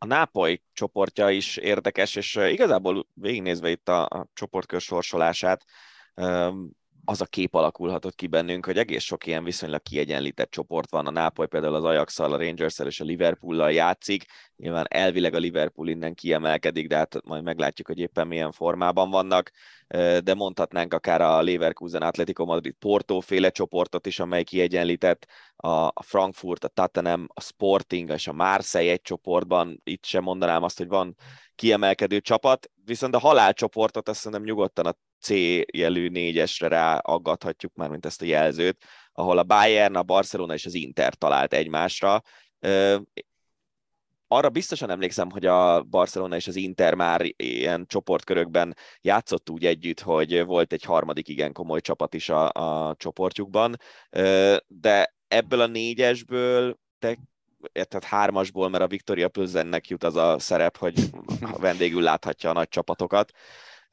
a 0.03 0.05
Nápoly 0.05 0.61
csoportja 0.73 1.29
is 1.29 1.57
érdekes, 1.57 2.15
és 2.15 2.35
igazából 2.35 3.07
végignézve 3.13 3.69
itt 3.69 3.89
a, 3.89 4.03
a 4.03 4.27
csoportkör 4.33 4.81
sorsolását, 4.81 5.63
az 7.05 7.21
a 7.21 7.25
kép 7.25 7.53
alakulhatott 7.55 8.15
ki 8.15 8.27
bennünk, 8.27 8.65
hogy 8.65 8.77
egész 8.77 9.03
sok 9.03 9.25
ilyen 9.25 9.43
viszonylag 9.43 9.81
kiegyenlített 9.81 10.51
csoport 10.51 10.89
van. 10.89 11.07
A 11.07 11.11
Nápoly 11.11 11.47
például 11.47 11.75
az 11.75 11.83
ajax 11.83 12.19
a 12.19 12.37
rangers 12.37 12.79
és 12.79 12.99
a 12.99 13.03
Liverpool-lal 13.03 13.71
játszik. 13.71 14.25
Nyilván 14.55 14.85
elvileg 14.89 15.33
a 15.33 15.37
Liverpool 15.37 15.87
innen 15.87 16.13
kiemelkedik, 16.13 16.87
de 16.87 16.97
hát 16.97 17.23
majd 17.23 17.43
meglátjuk, 17.43 17.87
hogy 17.87 17.99
éppen 17.99 18.27
milyen 18.27 18.51
formában 18.51 19.09
vannak. 19.09 19.51
De 20.23 20.33
mondhatnánk 20.33 20.93
akár 20.93 21.21
a 21.21 21.41
Leverkusen, 21.41 22.01
Atletico 22.01 22.45
Madrid, 22.45 22.73
Porto 22.73 23.19
féle 23.19 23.49
csoportot 23.49 24.05
is, 24.05 24.19
amely 24.19 24.43
kiegyenlített. 24.43 25.27
A 25.55 26.03
Frankfurt, 26.03 26.63
a 26.63 26.67
Tottenham, 26.67 27.27
a 27.33 27.41
Sporting 27.41 28.09
és 28.09 28.27
a 28.27 28.33
Marseille 28.33 28.91
egy 28.91 29.01
csoportban. 29.01 29.81
Itt 29.83 30.05
sem 30.05 30.23
mondanám 30.23 30.63
azt, 30.63 30.77
hogy 30.77 30.87
van 30.87 31.15
kiemelkedő 31.55 32.19
csapat, 32.19 32.69
viszont 32.85 33.15
a 33.15 33.19
halálcsoportot 33.19 34.09
azt 34.09 34.19
szerintem 34.19 34.43
nyugodtan 34.43 34.85
a 34.85 34.95
C 35.23 35.29
jelű 35.73 36.07
négyesre 36.07 36.67
ráaggathatjuk 36.67 37.73
már, 37.75 37.89
mint 37.89 38.05
ezt 38.05 38.21
a 38.21 38.25
jelzőt, 38.25 38.83
ahol 39.11 39.37
a 39.37 39.43
Bayern, 39.43 39.95
a 39.95 40.03
Barcelona 40.03 40.53
és 40.53 40.65
az 40.65 40.73
Inter 40.73 41.13
talált 41.13 41.53
egymásra. 41.53 42.21
Arra 44.27 44.49
biztosan 44.49 44.89
emlékszem, 44.89 45.31
hogy 45.31 45.45
a 45.45 45.83
Barcelona 45.83 46.35
és 46.35 46.47
az 46.47 46.55
Inter 46.55 46.93
már 46.93 47.21
ilyen 47.35 47.85
csoportkörökben 47.87 48.75
játszott 49.01 49.49
úgy 49.49 49.65
együtt, 49.65 49.99
hogy 49.99 50.45
volt 50.45 50.73
egy 50.73 50.83
harmadik 50.83 51.27
igen 51.27 51.51
komoly 51.51 51.81
csapat 51.81 52.13
is 52.13 52.29
a, 52.29 52.49
a 52.49 52.95
csoportjukban, 52.97 53.75
de 54.67 55.15
ebből 55.27 55.61
a 55.61 55.67
négyesből 55.67 56.77
te 56.99 57.17
tehát 57.71 58.03
hármasból, 58.03 58.69
mert 58.69 58.83
a 58.83 58.87
Victoria 58.87 59.29
Plzennek 59.29 59.87
jut 59.87 60.03
az 60.03 60.15
a 60.15 60.39
szerep, 60.39 60.77
hogy 60.77 61.09
vendégül 61.57 62.01
láthatja 62.01 62.49
a 62.49 62.53
nagy 62.53 62.67
csapatokat 62.67 63.31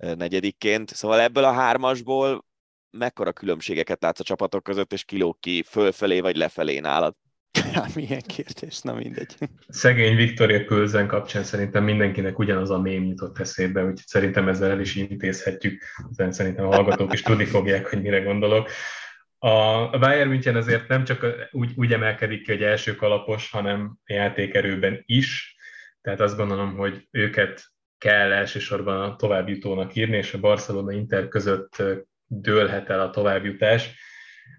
negyedikként. 0.01 0.95
Szóval 0.95 1.21
ebből 1.21 1.45
a 1.45 1.53
hármasból 1.53 2.45
mekkora 2.91 3.33
különbségeket 3.33 4.03
látsz 4.03 4.21
a 4.21 4.25
csapatok 4.25 4.63
között, 4.63 4.93
és 4.93 5.05
kilók 5.05 5.41
ki 5.41 5.63
fölfelé 5.63 6.21
vagy 6.21 6.37
lefelé 6.37 6.79
nálad? 6.79 7.15
Hát 7.75 7.95
milyen 7.95 8.23
kérdés, 8.27 8.81
na 8.81 8.95
mindegy. 8.95 9.35
Szegény 9.69 10.17
Viktoria 10.17 10.65
Kölzen 10.65 11.07
kapcsán 11.07 11.45
szerintem 11.45 11.85
mindenkinek 11.85 12.39
ugyanaz 12.39 12.71
a 12.71 12.81
mém 12.81 13.05
jutott 13.05 13.39
eszébe, 13.39 13.81
úgyhogy 13.81 14.07
szerintem 14.07 14.49
ezzel 14.49 14.71
el 14.71 14.81
is 14.81 14.95
intézhetjük. 14.95 15.83
Ezen 16.11 16.33
szerintem 16.33 16.67
a 16.67 16.75
hallgatók 16.75 17.13
is 17.13 17.23
tudni 17.23 17.45
fogják, 17.45 17.87
hogy 17.87 18.03
mire 18.03 18.21
gondolok. 18.21 18.71
A 19.39 19.99
Bayern 19.99 20.29
München 20.29 20.57
azért 20.57 20.89
nem 20.89 21.05
csak 21.05 21.27
úgy, 21.51 21.73
úgy 21.77 21.93
emelkedik 21.93 22.43
ki, 22.43 22.51
hogy 22.53 22.63
első 22.63 22.95
kalapos, 22.95 23.51
hanem 23.51 23.97
játékerőben 24.07 25.03
is, 25.07 25.57
tehát 26.03 26.21
azt 26.21 26.37
gondolom, 26.37 26.77
hogy 26.77 27.09
őket 27.11 27.63
kell 28.01 28.33
elsősorban 28.33 29.01
a 29.01 29.17
továbbjutónak 29.17 29.95
írni, 29.95 30.17
és 30.17 30.35
a 30.35 30.41
Barcelona 30.41 30.93
Inter 30.93 31.29
között 31.29 31.83
dőlhet 32.27 32.89
el 32.89 33.01
a 33.01 33.11
továbbjutás. 33.11 33.99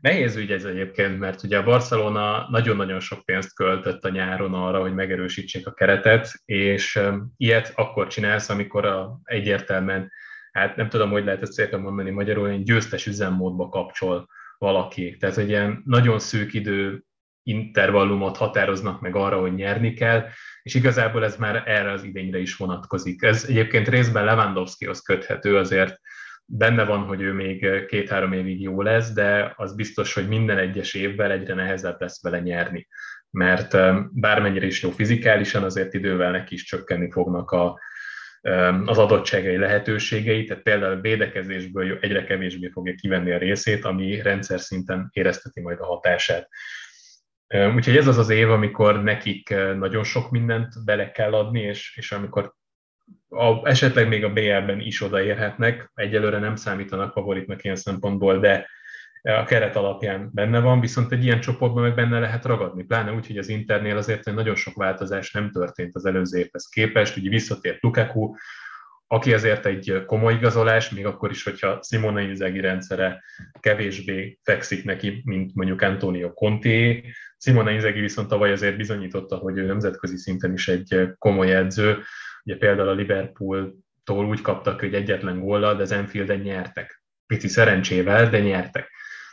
Nehéz 0.02 0.36
ügy 0.36 0.52
ez 0.52 0.66
egyébként, 0.66 1.20
mert 1.20 1.44
ugye 1.44 1.58
a 1.58 1.64
Barcelona 1.64 2.48
nagyon-nagyon 2.50 3.00
sok 3.00 3.26
pénzt 3.26 3.56
költött 3.56 4.06
a 4.06 4.10
nyáron 4.10 4.54
arra, 4.54 4.80
hogy 4.80 4.94
megerősítsék 4.94 5.68
a 5.68 5.74
keretet, 5.74 6.32
és 6.46 7.00
ilyet 7.38 7.72
akkor 7.76 8.08
csinálsz, 8.08 8.50
amikor 8.50 8.86
a, 8.86 9.20
egyértelműen, 9.24 10.12
hát 10.52 10.76
nem 10.76 10.90
tudom, 10.90 11.10
hogy 11.10 11.26
lehet 11.26 11.42
ezt 11.42 11.54
szépen 11.54 11.80
mondani 11.80 12.10
magyarul, 12.10 12.50
egy 12.50 12.64
győztes 12.64 13.06
üzemmódba 13.06 13.70
kapcsol 13.70 14.28
valaki. 14.58 15.18
Tehát 15.18 15.38
egy 15.38 15.50
ilyen 15.50 15.82
nagyon 15.86 16.20
szűk 16.20 16.54
idő 16.54 17.04
intervallumot 17.44 18.38
határoznak 18.38 19.02
meg 19.02 19.16
arra, 19.16 19.40
hogy 19.40 19.54
nyerni 19.54 19.94
kell, 19.94 20.28
és 20.64 20.74
igazából 20.74 21.24
ez 21.24 21.38
már 21.38 21.64
erre 21.66 21.92
az 21.92 22.04
idényre 22.04 22.40
is 22.40 22.56
vonatkozik. 22.56 23.22
Ez 23.22 23.46
egyébként 23.50 23.88
részben 23.88 24.26
Lewandowskihoz 24.26 25.02
köthető, 25.02 25.58
azért 25.58 26.00
benne 26.46 26.84
van, 26.84 27.00
hogy 27.00 27.22
ő 27.22 27.34
még 27.34 27.86
két-három 27.86 28.34
évig 28.34 28.62
jó 28.62 28.82
lesz, 28.82 29.14
de 29.14 29.54
az 29.56 29.76
biztos, 29.76 30.14
hogy 30.14 30.28
minden 30.28 30.58
egyes 30.58 30.94
évvel 30.94 31.32
egyre 31.32 31.54
nehezebb 31.54 31.96
lesz 32.00 32.24
vele 32.24 32.40
nyerni. 32.40 32.88
Mert 33.30 33.78
bármennyire 34.12 34.66
is 34.66 34.82
jó 34.82 34.90
fizikálisan, 34.90 35.64
azért 35.64 35.94
idővel 35.94 36.32
neki 36.32 36.54
is 36.54 36.64
csökkenni 36.64 37.12
fognak 37.12 37.52
a, 37.52 37.80
az 38.86 38.98
adottságai 38.98 39.58
lehetőségei, 39.58 40.46
tehát 40.46 40.64
például 40.64 41.02
védekezésből 41.02 41.98
egyre 42.02 42.24
kevésbé 42.24 42.70
fogja 42.70 42.94
kivenni 42.94 43.32
a 43.32 43.38
részét, 43.38 43.86
ami 43.86 44.22
rendszer 44.22 44.60
szinten 44.60 45.10
érezteti 45.12 45.62
majd 45.62 45.80
a 45.80 45.86
hatását. 45.86 46.50
Úgyhogy 47.76 47.98
ez 47.98 48.08
az 48.08 48.18
az 48.18 48.30
év, 48.30 48.52
amikor 48.52 49.04
nekik 49.04 49.56
nagyon 49.78 50.04
sok 50.04 50.30
mindent 50.30 50.86
bele 50.86 51.12
kell 51.12 51.34
adni, 51.34 51.62
és, 51.62 51.98
és 51.98 52.12
amikor 52.12 52.54
a, 53.30 53.68
esetleg 53.70 54.08
még 54.08 54.24
a 54.24 54.34
BL-ben 54.34 54.80
is 54.80 55.02
odaérhetnek, 55.02 55.92
egyelőre 55.94 56.40
nem 56.40 56.56
számítanak 56.56 57.12
favoritnak 57.12 57.64
ilyen 57.64 57.76
szempontból, 57.76 58.40
de 58.40 58.68
a 59.22 59.44
keret 59.44 59.76
alapján 59.76 60.30
benne 60.34 60.60
van, 60.60 60.80
viszont 60.80 61.12
egy 61.12 61.24
ilyen 61.24 61.40
csoportban 61.40 61.84
meg 61.84 61.96
benne 61.96 62.20
lehet 62.20 62.46
ragadni, 62.46 62.84
pláne 62.84 63.14
úgy, 63.14 63.28
hogy 63.28 63.38
az 63.38 63.50
Internél 63.50 63.98
azért 63.98 64.26
nagyon 64.26 64.56
sok 64.56 64.76
változás 64.76 65.32
nem 65.32 65.52
történt 65.52 65.96
az 65.96 66.06
előző 66.06 66.40
évhez 66.40 66.68
képest, 66.68 67.18
ugye 67.18 67.30
visszatért 67.30 67.82
Lukaku, 67.82 68.34
aki 69.12 69.34
azért 69.34 69.66
egy 69.66 70.04
komoly 70.06 70.34
igazolás, 70.34 70.90
még 70.90 71.06
akkor 71.06 71.32
is, 71.32 71.44
hogyha 71.44 71.80
Simone 71.88 72.22
Inzaghi 72.22 72.60
rendszere 72.60 73.24
kevésbé 73.60 74.40
fekszik 74.44 74.84
neki, 74.84 75.22
mint 75.26 75.56
mondjuk 75.56 75.82
Antonio 75.82 76.34
Conte. 76.34 77.02
Simone 77.38 77.72
Inzaghi 77.72 78.00
viszont 78.00 78.28
tavaly 78.28 78.52
azért 78.52 78.78
bizonyította, 78.78 79.36
hogy 79.36 79.58
ő 79.58 79.66
nemzetközi 79.66 80.18
szinten 80.18 80.54
is 80.54 80.68
egy 80.68 81.10
komoly 81.18 81.56
edző. 81.56 82.04
Ugye 82.44 82.58
például 82.58 82.88
a 82.88 82.94
Liverpool-tól 82.94 84.26
úgy 84.26 84.42
kaptak, 84.42 84.80
hogy 84.80 84.94
egyetlen 84.94 85.40
góllal, 85.40 85.76
de 85.76 85.82
az 85.82 85.92
Enfielden 85.92 86.40
nyertek. 86.40 87.04
Pici 87.26 87.48
szerencsével, 87.48 88.30
de 88.30 88.40
nyertek 88.40 88.90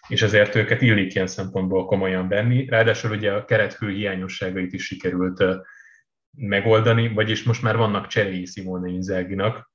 és 0.09 0.23
ezért 0.23 0.55
őket 0.55 0.83
illik 0.83 1.15
ilyen 1.15 1.27
szempontból 1.27 1.87
komolyan 1.87 2.29
venni. 2.29 2.67
Ráadásul 2.69 3.11
ugye 3.11 3.33
a 3.33 3.45
keretfő 3.45 3.91
hiányosságait 3.91 4.73
is 4.73 4.85
sikerült 4.85 5.45
megoldani, 6.37 7.09
vagyis 7.09 7.43
most 7.43 7.63
már 7.63 7.77
vannak 7.77 8.07
cseréi 8.07 8.45
Simone 8.45 8.91
Inzaghi-nak. 8.91 9.71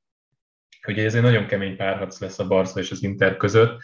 Ez 0.81 1.15
egy 1.15 1.21
nagyon 1.21 1.45
kemény 1.45 1.75
párharc 1.75 2.19
lesz 2.19 2.39
a 2.39 2.47
Barca 2.47 2.79
és 2.79 2.91
az 2.91 3.03
Inter 3.03 3.37
között, 3.37 3.81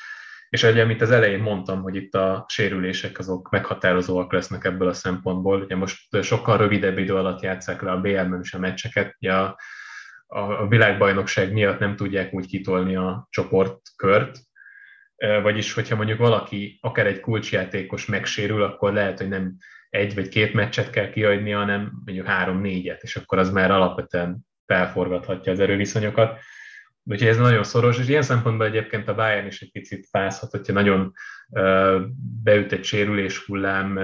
és 0.50 0.64
ugye, 0.64 0.82
amit 0.82 1.02
az 1.02 1.12
elején 1.12 1.40
mondtam, 1.40 1.82
hogy 1.82 1.96
itt 1.96 2.16
a 2.16 2.46
sérülések 2.48 3.20
azok 3.20 3.50
meghatározóak 3.50 4.32
lesznek 4.34 4.66
ebből 4.66 4.88
a 4.88 4.94
szempontból. 4.94 5.62
Ugye 5.62 5.76
most 5.76 6.24
sokkal 6.24 6.58
rövidebb 6.58 6.98
idő 6.98 7.16
alatt 7.16 7.42
játszák 7.42 7.82
le 7.82 7.92
a 7.92 8.02
BL-ben 8.02 8.40
is 8.42 8.54
a 8.54 8.60
meccseket. 8.60 9.16
Ugye 9.20 9.34
a, 9.34 9.58
a, 10.28 10.40
a 10.40 10.68
világbajnokság 10.68 11.54
miatt 11.54 11.80
nem 11.80 11.96
tudják 11.96 12.34
úgy 12.34 12.46
kitolni 12.48 12.96
a 12.96 13.28
csoportkört, 13.30 14.38
vagyis 15.42 15.74
hogyha 15.74 15.96
mondjuk 15.96 16.18
valaki, 16.18 16.78
akár 16.82 17.08
egy 17.08 17.20
kulcsjátékos 17.20 18.06
megsérül, 18.06 18.64
akkor 18.64 18.94
lehet, 18.94 19.18
hogy 19.18 19.30
nem 19.30 19.56
egy 19.90 20.16
vagy 20.16 20.30
két 20.30 20.54
meccset 20.54 20.90
kell 20.90 21.10
kiadni, 21.10 21.52
hanem 21.52 22.02
mondjuk 22.06 22.28
három-négyet, 22.28 23.04
és 23.04 23.16
akkor 23.16 23.38
az 23.38 23.52
már 23.52 23.72
alapvetően 23.72 24.48
felforgathatja 24.66 25.52
az 25.52 25.60
erőviszonyokat. 25.60 26.40
Úgyhogy 27.04 27.28
ez 27.28 27.38
nagyon 27.38 27.64
szoros, 27.64 28.00
és 28.00 28.08
ilyen 28.08 28.22
szempontból 28.22 28.66
egyébként 28.66 29.08
a 29.08 29.16
Bayern 29.16 29.48
is 29.48 29.62
egy 29.62 29.72
picit 29.72 30.08
fázhat, 30.10 30.52
hogyha 30.52 30.74
nagyon 30.74 31.14
beüt 32.44 32.72
egy 32.72 32.84
sérülés 32.84 33.46
hullám, 33.46 34.00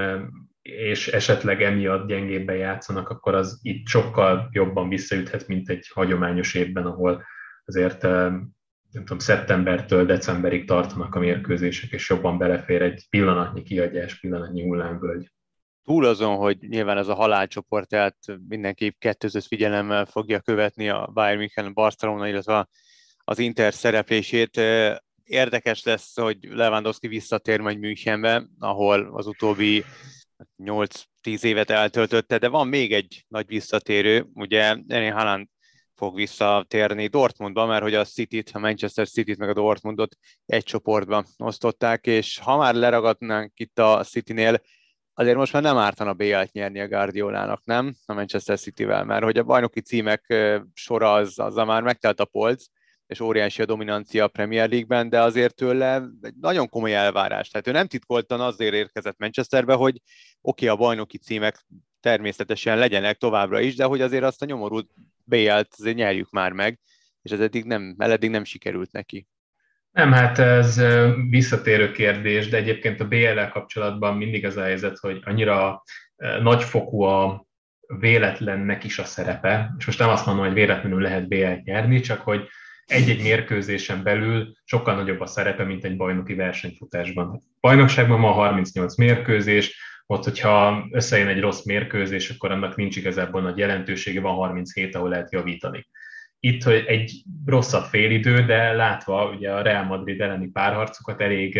és 0.61 1.07
esetleg 1.07 1.61
emiatt 1.61 2.07
gyengébben 2.07 2.55
játszanak, 2.55 3.09
akkor 3.09 3.35
az 3.35 3.59
itt 3.61 3.87
sokkal 3.87 4.49
jobban 4.51 4.89
visszaüthet, 4.89 5.47
mint 5.47 5.69
egy 5.69 5.89
hagyományos 5.93 6.53
évben, 6.53 6.85
ahol 6.85 7.25
azért 7.65 8.01
nem 8.01 9.03
tudom, 9.03 9.19
szeptembertől 9.19 10.05
decemberig 10.05 10.67
tartanak 10.67 11.15
a 11.15 11.19
mérkőzések, 11.19 11.91
és 11.91 12.09
jobban 12.09 12.37
belefér 12.37 12.81
egy 12.81 13.05
pillanatnyi 13.09 13.63
kiadás, 13.63 14.19
pillanatnyi 14.19 14.63
hullámvölgy 14.63 15.34
túl 15.85 16.05
azon, 16.05 16.35
hogy 16.35 16.57
nyilván 16.59 16.97
ez 16.97 17.07
a 17.07 17.15
halálcsoport, 17.15 17.87
tehát 17.87 18.17
mindenki 18.47 18.95
kettőzött 18.99 19.45
figyelemmel 19.45 20.05
fogja 20.05 20.39
követni 20.39 20.89
a 20.89 21.09
Bayern 21.13 21.37
München, 21.37 21.73
Barcelona, 21.73 22.27
illetve 22.27 22.67
az 23.17 23.39
Inter 23.39 23.73
szereplését. 23.73 24.61
Érdekes 25.23 25.83
lesz, 25.83 26.15
hogy 26.19 26.37
Lewandowski 26.41 27.07
visszatér 27.07 27.59
majd 27.59 27.79
Münchenbe, 27.79 28.47
ahol 28.59 29.09
az 29.13 29.27
utóbbi 29.27 29.83
8-10 30.63 31.43
évet 31.43 31.69
eltöltötte, 31.69 32.37
de 32.37 32.47
van 32.47 32.67
még 32.67 32.93
egy 32.93 33.25
nagy 33.27 33.47
visszatérő, 33.47 34.27
ugye 34.33 34.75
Erling 34.87 35.13
Haaland 35.13 35.47
fog 35.95 36.15
visszatérni 36.15 37.07
Dortmundba, 37.07 37.65
mert 37.65 37.81
hogy 37.81 37.93
a 37.93 38.05
city 38.05 38.43
a 38.51 38.59
Manchester 38.59 39.07
City-t 39.07 39.37
meg 39.37 39.49
a 39.49 39.53
Dortmundot 39.53 40.15
egy 40.45 40.63
csoportban 40.63 41.25
osztották, 41.37 42.05
és 42.07 42.39
ha 42.39 42.57
már 42.57 42.73
leragadnánk 42.73 43.59
itt 43.59 43.79
a 43.79 44.03
City-nél, 44.03 44.61
azért 45.17 45.37
most 45.37 45.53
már 45.53 45.61
nem 45.61 45.77
ártana 45.77 46.13
BL-t 46.13 46.51
nyerni 46.51 46.79
a 46.79 46.87
Guardiolának, 46.87 47.61
nem? 47.63 47.95
A 48.05 48.13
Manchester 48.13 48.59
City-vel, 48.59 49.03
mert 49.03 49.23
hogy 49.23 49.37
a 49.37 49.43
bajnoki 49.43 49.81
címek 49.81 50.33
sora 50.73 51.13
az, 51.13 51.39
az 51.39 51.55
már 51.55 51.83
megtelt 51.83 52.19
a 52.19 52.25
polc, 52.25 52.65
és 53.07 53.19
óriási 53.19 53.61
a 53.61 53.65
dominancia 53.65 54.23
a 54.23 54.27
Premier 54.27 54.69
League-ben, 54.69 55.09
de 55.09 55.21
azért 55.21 55.55
tőle 55.55 56.03
egy 56.21 56.35
nagyon 56.39 56.69
komoly 56.69 56.95
elvárás. 56.95 57.49
Tehát 57.49 57.67
ő 57.67 57.71
nem 57.71 57.87
titkoltan 57.87 58.41
azért 58.41 58.73
érkezett 58.73 59.17
Manchesterbe, 59.17 59.73
hogy 59.73 60.01
oké, 60.41 60.65
okay, 60.65 60.67
a 60.67 60.79
bajnoki 60.79 61.17
címek 61.17 61.65
természetesen 61.99 62.77
legyenek 62.77 63.17
továbbra 63.17 63.59
is, 63.59 63.75
de 63.75 63.83
hogy 63.83 64.01
azért 64.01 64.23
azt 64.23 64.41
a 64.41 64.45
nyomorult 64.45 64.89
BL-t 65.23 65.73
azért 65.77 65.95
nyerjük 65.95 66.29
már 66.29 66.51
meg, 66.51 66.79
és 67.21 67.31
ez 67.31 67.39
eddig 67.39 67.65
nem, 67.65 67.95
eddig 67.97 68.29
nem 68.29 68.43
sikerült 68.43 68.91
neki. 68.91 69.27
Nem, 69.95 70.11
hát 70.11 70.39
ez 70.39 70.81
visszatérő 71.29 71.91
kérdés, 71.91 72.47
de 72.47 72.57
egyébként 72.57 72.99
a 72.99 73.07
BL-el 73.07 73.49
kapcsolatban 73.49 74.17
mindig 74.17 74.45
az 74.45 74.57
a 74.57 74.63
helyzet, 74.63 74.97
hogy 74.97 75.21
annyira 75.23 75.83
nagyfokú 76.41 77.01
a 77.01 77.45
véletlennek 77.99 78.83
is 78.83 78.99
a 78.99 79.03
szerepe, 79.03 79.75
és 79.77 79.85
most 79.85 79.99
nem 79.99 80.09
azt 80.09 80.25
mondom, 80.25 80.45
hogy 80.45 80.53
véletlenül 80.53 81.01
lehet 81.01 81.27
BL-t 81.27 81.63
nyerni, 81.63 81.99
csak 81.99 82.21
hogy 82.21 82.47
egy-egy 82.85 83.21
mérkőzésen 83.21 84.03
belül 84.03 84.51
sokkal 84.63 84.95
nagyobb 84.95 85.19
a 85.19 85.25
szerepe, 85.25 85.63
mint 85.63 85.85
egy 85.85 85.97
bajnoki 85.97 86.33
versenyfutásban. 86.33 87.41
Bajnokságban 87.61 88.21
van 88.21 88.33
38 88.33 88.95
mérkőzés, 88.95 89.79
ott, 90.05 90.23
hogyha 90.23 90.87
összejön 90.91 91.27
egy 91.27 91.39
rossz 91.39 91.63
mérkőzés, 91.63 92.29
akkor 92.29 92.51
annak 92.51 92.75
nincs 92.75 92.95
igazából 92.95 93.41
nagy 93.41 93.57
jelentősége, 93.57 94.21
van 94.21 94.35
37, 94.35 94.95
ahol 94.95 95.09
lehet 95.09 95.31
javítani 95.31 95.87
itt 96.45 96.63
hogy 96.63 96.83
egy 96.87 97.23
rosszabb 97.45 97.83
félidő, 97.83 98.45
de 98.45 98.71
látva 98.71 99.29
ugye 99.29 99.51
a 99.51 99.61
Real 99.61 99.83
Madrid 99.83 100.21
elleni 100.21 100.47
párharcokat 100.47 101.21
elég 101.21 101.59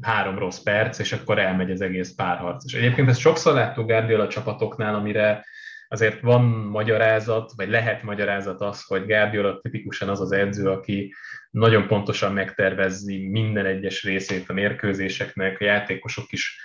három 0.00 0.38
rossz 0.38 0.58
perc, 0.58 0.98
és 0.98 1.12
akkor 1.12 1.38
elmegy 1.38 1.70
az 1.70 1.80
egész 1.80 2.14
párharc. 2.14 2.64
És 2.64 2.74
egyébként 2.74 3.08
ezt 3.08 3.20
sokszor 3.20 3.54
láttuk 3.54 3.86
Guardiola 3.86 4.28
csapatoknál, 4.28 4.94
amire 4.94 5.44
azért 5.88 6.20
van 6.20 6.42
magyarázat, 6.44 7.52
vagy 7.56 7.68
lehet 7.68 8.02
magyarázat 8.02 8.60
az, 8.60 8.84
hogy 8.84 9.06
Guardiola 9.06 9.60
tipikusan 9.60 10.08
az 10.08 10.20
az 10.20 10.32
edző, 10.32 10.70
aki 10.70 11.14
nagyon 11.50 11.86
pontosan 11.86 12.32
megtervezzi 12.32 13.28
minden 13.28 13.66
egyes 13.66 14.04
részét 14.04 14.48
a 14.48 14.52
mérkőzéseknek, 14.52 15.60
a 15.60 15.64
játékosok 15.64 16.32
is 16.32 16.60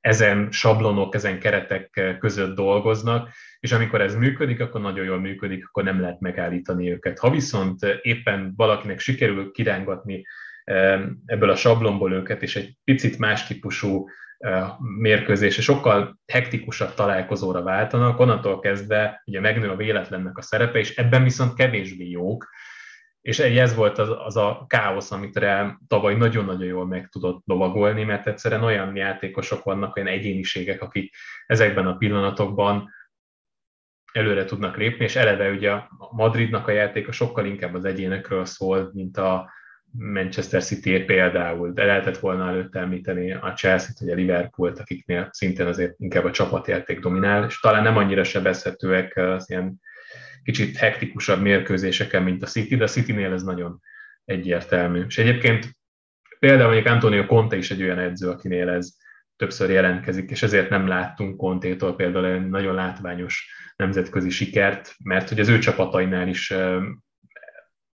ezen 0.00 0.48
sablonok, 0.50 1.14
ezen 1.14 1.38
keretek 1.38 2.16
között 2.18 2.54
dolgoznak, 2.54 3.28
és 3.64 3.72
amikor 3.72 4.00
ez 4.00 4.14
működik, 4.14 4.60
akkor 4.60 4.80
nagyon 4.80 5.04
jól 5.04 5.20
működik, 5.20 5.66
akkor 5.66 5.84
nem 5.84 6.00
lehet 6.00 6.20
megállítani 6.20 6.90
őket. 6.90 7.18
Ha 7.18 7.30
viszont 7.30 7.78
éppen 8.02 8.52
valakinek 8.56 8.98
sikerül 8.98 9.50
kirángatni 9.50 10.24
ebből 11.26 11.50
a 11.50 11.56
sablonból 11.56 12.12
őket, 12.12 12.42
és 12.42 12.56
egy 12.56 12.76
picit 12.84 13.18
más 13.18 13.46
típusú 13.46 14.06
mérkőzés, 14.98 15.58
és 15.58 15.64
sokkal 15.64 16.18
hektikusabb 16.26 16.94
találkozóra 16.94 17.62
váltanak, 17.62 18.18
onnantól 18.18 18.60
kezdve 18.60 19.22
ugye 19.24 19.40
megnő 19.40 19.68
a 19.68 19.76
véletlennek 19.76 20.38
a 20.38 20.42
szerepe, 20.42 20.78
és 20.78 20.96
ebben 20.96 21.22
viszont 21.22 21.54
kevésbé 21.54 22.08
jók, 22.08 22.48
és 23.20 23.38
ez 23.38 23.74
volt 23.74 23.98
az, 23.98 24.08
az 24.24 24.36
a 24.36 24.64
káosz, 24.68 25.10
amit 25.10 25.36
rá 25.36 25.78
tavaly 25.88 26.14
nagyon-nagyon 26.14 26.66
jól 26.66 26.86
meg 26.86 27.08
tudott 27.08 27.42
lovagolni, 27.46 28.04
mert 28.04 28.26
egyszerűen 28.26 28.62
olyan 28.62 28.96
játékosok 28.96 29.62
vannak, 29.62 29.96
olyan 29.96 30.08
egyéniségek, 30.08 30.82
akik 30.82 31.14
ezekben 31.46 31.86
a 31.86 31.96
pillanatokban 31.96 32.92
előre 34.14 34.44
tudnak 34.44 34.76
lépni, 34.76 35.04
és 35.04 35.16
eleve 35.16 35.50
ugye 35.50 35.70
a 35.70 35.88
Madridnak 36.10 36.68
a 36.68 36.70
játéka 36.70 37.12
sokkal 37.12 37.46
inkább 37.46 37.74
az 37.74 37.84
egyénekről 37.84 38.44
szól, 38.44 38.90
mint 38.92 39.16
a 39.16 39.50
Manchester 39.90 40.62
City 40.62 40.98
például, 40.98 41.72
de 41.72 41.84
lehetett 41.84 42.18
volna 42.18 42.48
előtt 42.48 42.74
említeni 42.74 43.32
a 43.32 43.52
Chelsea-t, 43.56 43.98
vagy 43.98 44.10
a 44.10 44.14
Liverpool-t, 44.14 44.78
akiknél 44.78 45.28
szintén 45.32 45.66
azért 45.66 45.94
inkább 45.98 46.24
a 46.24 46.30
csapatjáték 46.30 47.00
dominál, 47.00 47.44
és 47.44 47.60
talán 47.60 47.82
nem 47.82 47.96
annyira 47.96 48.24
sebezhetőek 48.24 49.16
az 49.16 49.50
ilyen 49.50 49.80
kicsit 50.42 50.76
hektikusabb 50.76 51.40
mérkőzéseken, 51.40 52.22
mint 52.22 52.42
a 52.42 52.46
City, 52.46 52.76
de 52.76 52.84
a 52.84 52.88
City-nél 52.88 53.32
ez 53.32 53.42
nagyon 53.42 53.80
egyértelmű. 54.24 55.04
És 55.06 55.18
egyébként 55.18 55.70
például 56.38 56.72
mondjuk 56.72 56.94
Antonio 56.94 57.26
Conte 57.26 57.56
is 57.56 57.70
egy 57.70 57.82
olyan 57.82 57.98
edző, 57.98 58.28
akinél 58.28 58.68
ez 58.68 58.96
többször 59.44 59.70
jelentkezik, 59.70 60.30
és 60.30 60.42
ezért 60.42 60.70
nem 60.70 60.86
láttunk 60.86 61.36
Contétól 61.36 61.96
például 61.96 62.26
egy 62.26 62.48
nagyon 62.48 62.74
látványos 62.74 63.48
nemzetközi 63.76 64.30
sikert, 64.30 64.94
mert 65.04 65.28
hogy 65.28 65.40
az 65.40 65.48
ő 65.48 65.58
csapatainál 65.58 66.28
is 66.28 66.50
e-, 66.50 66.80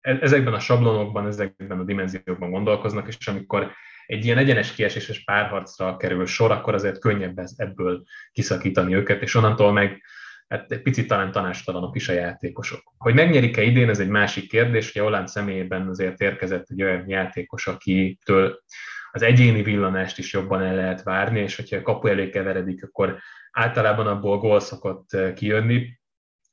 ezekben 0.01 0.53
a 0.53 0.59
sablonokban, 0.59 1.27
ezekben 1.27 1.79
a 1.79 1.85
dimenziókban 1.85 2.51
gondolkoznak, 2.51 3.09
és 3.09 3.27
amikor 3.27 3.73
egy 4.07 4.25
ilyen 4.25 4.39
egyenes 4.39 4.73
kieséses 4.73 5.25
párharcra 5.25 5.97
kerül 5.97 6.27
sor, 6.27 6.51
akkor 6.51 6.75
azért 6.75 6.99
könnyebb 6.99 7.41
ebből 7.57 8.03
kiszakítani 8.33 8.95
őket, 8.95 9.23
és 9.23 9.35
onnantól 9.35 9.73
meg 9.73 10.03
hát 10.49 10.73
egy 10.73 10.83
picit 10.83 11.07
talán 11.07 11.33
tanástalanok 11.33 11.97
is 11.97 12.09
a 12.09 12.13
játékosok. 12.13 12.93
Hogy 12.99 13.15
megnyerik-e 13.15 13.63
idén, 13.63 13.89
ez 13.89 14.01
egy 14.01 14.09
másik 14.09 14.49
kérdés, 14.49 14.93
hogy 14.93 15.03
Holland 15.03 15.29
személyében 15.29 15.89
azért 15.89 16.21
érkezett 16.21 16.67
egy 16.69 16.83
olyan 16.83 17.09
játékos, 17.09 17.67
akitől 17.67 18.61
az 19.13 19.23
egyéni 19.23 19.63
villanást 19.63 20.19
is 20.19 20.33
jobban 20.33 20.63
el 20.63 20.75
lehet 20.75 21.03
várni, 21.03 21.41
és 21.41 21.57
hogyha 21.57 21.77
a 21.77 21.83
kapu 21.83 22.07
elé 22.07 22.29
keveredik, 22.29 22.85
akkor 22.85 23.19
általában 23.51 24.07
abból 24.07 24.39
gól 24.39 24.61
szokott 24.61 25.13
eh, 25.13 25.33
kijönni, 25.33 25.99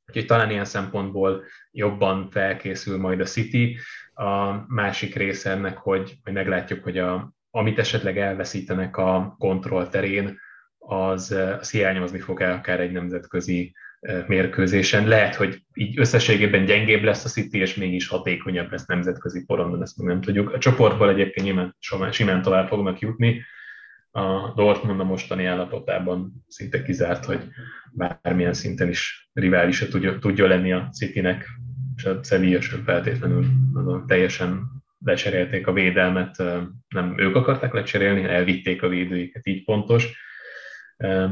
úgyhogy 0.07 0.25
talán 0.25 0.49
ilyen 0.49 0.65
szempontból 0.65 1.43
jobban 1.71 2.29
felkészül 2.29 2.97
majd 2.97 3.19
a 3.19 3.25
City. 3.25 3.77
A 4.13 4.51
másik 4.67 5.15
része 5.15 5.51
ennek, 5.51 5.77
hogy, 5.77 6.17
hogy 6.23 6.33
meglátjuk, 6.33 6.83
hogy 6.83 6.97
a, 6.97 7.33
amit 7.49 7.79
esetleg 7.79 8.17
elveszítenek 8.17 8.97
a 8.97 9.35
kontroll 9.39 9.87
terén, 9.87 10.39
az, 10.77 11.31
eh, 11.31 11.57
az 11.59 11.71
hiányozni 11.71 12.19
fog 12.19 12.41
el 12.41 12.51
akár 12.51 12.79
egy 12.79 12.91
nemzetközi 12.91 13.75
mérkőzésen. 14.27 15.07
Lehet, 15.07 15.35
hogy 15.35 15.61
így 15.73 15.99
összességében 15.99 16.65
gyengébb 16.65 17.03
lesz 17.03 17.25
a 17.25 17.29
City, 17.29 17.57
és 17.57 17.75
mégis 17.75 18.07
hatékonyabb 18.07 18.71
lesz 18.71 18.85
nemzetközi 18.85 19.45
porondon, 19.45 19.81
ezt 19.81 19.97
még 19.97 20.07
nem 20.07 20.21
tudjuk. 20.21 20.53
A 20.53 20.57
csoportból 20.57 21.09
egyébként 21.09 21.45
nyilván 21.45 22.11
simán 22.11 22.41
tovább 22.41 22.67
fognak 22.67 22.99
jutni. 22.99 23.41
A 24.11 24.53
Dortmund 24.55 24.99
a 24.99 25.03
mostani 25.03 25.45
állapotában 25.45 26.45
szinte 26.47 26.83
kizárt, 26.83 27.25
hogy 27.25 27.39
bármilyen 27.91 28.53
szinten 28.53 28.89
is 28.89 29.29
riválisa 29.33 29.87
tudja, 29.87 30.19
tudja 30.19 30.47
lenni 30.47 30.71
a 30.71 30.89
Citynek, 30.91 31.47
és 31.95 32.05
a 32.05 32.23
Sevilla 32.23 32.61
sem 32.61 32.83
feltétlenül 32.83 33.45
teljesen 34.07 34.61
lecserélték 35.05 35.67
a 35.67 35.73
védelmet, 35.73 36.37
nem 36.87 37.15
ők 37.17 37.35
akarták 37.35 37.73
lecserélni, 37.73 38.23
elvitték 38.23 38.83
a 38.83 38.87
védőiket, 38.87 39.47
így 39.47 39.63
pontos, 39.63 40.17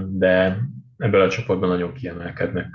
de 0.08 0.58
ebből 0.98 1.22
a 1.22 1.30
csoportban 1.30 1.70
nagyon 1.70 1.94
kiemelkednek. 1.94 2.68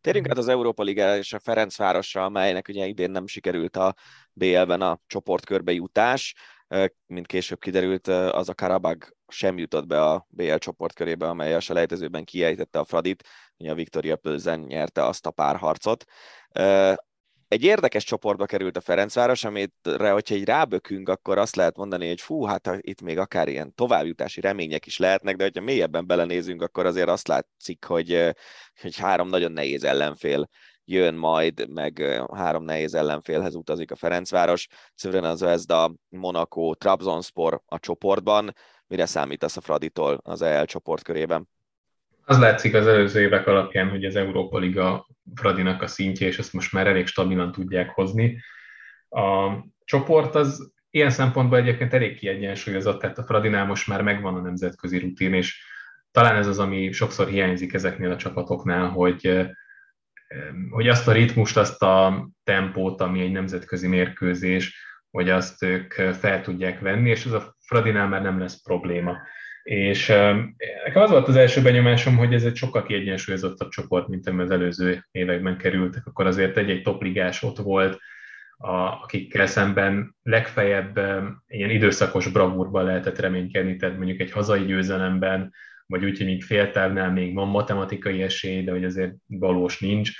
Térjünk 0.00 0.28
át 0.28 0.38
az 0.38 0.48
Európa 0.48 0.82
Liga 0.82 1.16
és 1.16 1.32
a 1.32 1.38
Ferencvárosra, 1.38 2.24
amelynek 2.24 2.68
ugye 2.68 2.86
idén 2.86 3.10
nem 3.10 3.26
sikerült 3.26 3.76
a 3.76 3.94
BL-ben 4.32 4.80
a 4.80 5.00
csoportkörbe 5.06 5.72
jutás. 5.72 6.34
Mint 7.06 7.26
később 7.26 7.58
kiderült, 7.58 8.06
az 8.08 8.48
a 8.48 8.54
Karabag 8.54 9.16
sem 9.28 9.58
jutott 9.58 9.86
be 9.86 10.02
a 10.02 10.26
BL 10.28 10.54
csoportkörébe, 10.54 11.28
amely 11.28 11.54
a 11.54 11.60
selejtezőben 11.60 12.24
kiejtette 12.24 12.78
a 12.78 12.84
Fradit, 12.84 13.24
ugye 13.56 13.70
a 13.70 13.74
Victoria 13.74 14.16
Pölzen 14.16 14.60
nyerte 14.60 15.04
azt 15.04 15.26
a 15.26 15.30
párharcot 15.30 16.04
egy 17.50 17.64
érdekes 17.64 18.04
csoportba 18.04 18.46
került 18.46 18.76
a 18.76 18.80
Ferencváros, 18.80 19.44
amire, 19.44 20.10
hogyha 20.10 20.34
egy 20.34 20.44
rábökünk, 20.44 21.08
akkor 21.08 21.38
azt 21.38 21.56
lehet 21.56 21.76
mondani, 21.76 22.08
hogy 22.08 22.20
fú, 22.20 22.44
hát 22.44 22.70
itt 22.80 23.00
még 23.00 23.18
akár 23.18 23.48
ilyen 23.48 23.74
továbbjutási 23.74 24.40
remények 24.40 24.86
is 24.86 24.98
lehetnek, 24.98 25.36
de 25.36 25.42
hogyha 25.42 25.62
mélyebben 25.62 26.06
belenézünk, 26.06 26.62
akkor 26.62 26.86
azért 26.86 27.08
azt 27.08 27.28
látszik, 27.28 27.84
hogy, 27.84 28.34
hogy 28.80 28.96
három 28.96 29.28
nagyon 29.28 29.52
nehéz 29.52 29.84
ellenfél 29.84 30.48
jön 30.84 31.14
majd, 31.14 31.68
meg 31.68 32.22
három 32.34 32.64
nehéz 32.64 32.94
ellenfélhez 32.94 33.54
utazik 33.54 33.90
a 33.90 33.96
Ferencváros, 33.96 34.66
Szövren 34.94 35.24
az 35.24 35.38
Zvezda, 35.38 35.94
Monaco, 36.08 36.74
Trabzonspor 36.74 37.62
a 37.66 37.78
csoportban. 37.78 38.54
Mire 38.86 39.06
számítasz 39.06 39.56
a 39.56 39.60
Fraditól 39.60 40.20
az 40.22 40.42
EL 40.42 40.64
csoportkörében? 40.64 41.48
Az 42.30 42.38
látszik 42.38 42.74
az 42.74 42.86
előző 42.86 43.20
évek 43.20 43.46
alapján, 43.46 43.88
hogy 43.88 44.04
az 44.04 44.16
Európa 44.16 44.58
Liga 44.58 45.06
Fradinak 45.34 45.82
a 45.82 45.86
szintje, 45.86 46.26
és 46.26 46.38
ezt 46.38 46.52
most 46.52 46.72
már 46.72 46.86
elég 46.86 47.06
stabilan 47.06 47.52
tudják 47.52 47.90
hozni. 47.90 48.42
A 49.08 49.50
csoport 49.84 50.34
az 50.34 50.72
ilyen 50.90 51.10
szempontból 51.10 51.58
egyébként 51.58 51.94
elég 51.94 52.16
kiegyensúlyozott, 52.16 53.00
tehát 53.00 53.18
a 53.18 53.24
Fradinál 53.24 53.64
most 53.66 53.86
már 53.86 54.02
megvan 54.02 54.34
a 54.34 54.40
nemzetközi 54.40 54.98
rutin, 54.98 55.34
és 55.34 55.62
talán 56.10 56.36
ez 56.36 56.46
az, 56.46 56.58
ami 56.58 56.92
sokszor 56.92 57.28
hiányzik 57.28 57.74
ezeknél 57.74 58.10
a 58.10 58.16
csapatoknál, 58.16 58.88
hogy, 58.88 59.48
hogy 60.70 60.88
azt 60.88 61.08
a 61.08 61.12
ritmust, 61.12 61.56
azt 61.56 61.82
a 61.82 62.28
tempót, 62.44 63.00
ami 63.00 63.20
egy 63.20 63.32
nemzetközi 63.32 63.88
mérkőzés, 63.88 64.84
hogy 65.10 65.30
azt 65.30 65.62
ők 65.62 65.92
fel 65.92 66.42
tudják 66.42 66.80
venni, 66.80 67.10
és 67.10 67.24
ez 67.24 67.32
a 67.32 67.56
Fradinál 67.58 68.08
már 68.08 68.22
nem 68.22 68.38
lesz 68.38 68.62
probléma. 68.62 69.16
És 69.62 70.06
nekem 70.84 71.02
az 71.02 71.10
volt 71.10 71.28
az 71.28 71.36
első 71.36 71.62
benyomásom, 71.62 72.16
hogy 72.16 72.34
ez 72.34 72.44
egy 72.44 72.56
sokkal 72.56 72.82
kiegyensúlyozottabb 72.82 73.68
csoport, 73.68 74.08
mint 74.08 74.28
ami 74.28 74.42
az 74.42 74.50
előző 74.50 75.06
években 75.10 75.56
kerültek. 75.56 76.06
Akkor 76.06 76.26
azért 76.26 76.56
egy-egy 76.56 76.82
topligás 76.82 77.42
ott 77.42 77.58
volt, 77.58 77.98
a, 78.62 78.72
akikkel 79.02 79.46
szemben 79.46 80.14
legfeljebb 80.22 81.00
ilyen 81.48 81.70
időszakos 81.70 82.28
bravúrban 82.28 82.84
lehetett 82.84 83.18
reménykedni, 83.18 83.76
tehát 83.76 83.96
mondjuk 83.96 84.20
egy 84.20 84.30
hazai 84.30 84.64
győzelemben, 84.64 85.52
vagy 85.86 86.04
úgy, 86.04 86.16
hogy 86.16 86.26
még 86.26 86.42
féltávnál 86.42 87.10
még 87.10 87.34
van 87.34 87.48
matematikai 87.48 88.22
esély, 88.22 88.64
de 88.64 88.70
hogy 88.70 88.84
azért 88.84 89.12
valós 89.26 89.78
nincs. 89.78 90.10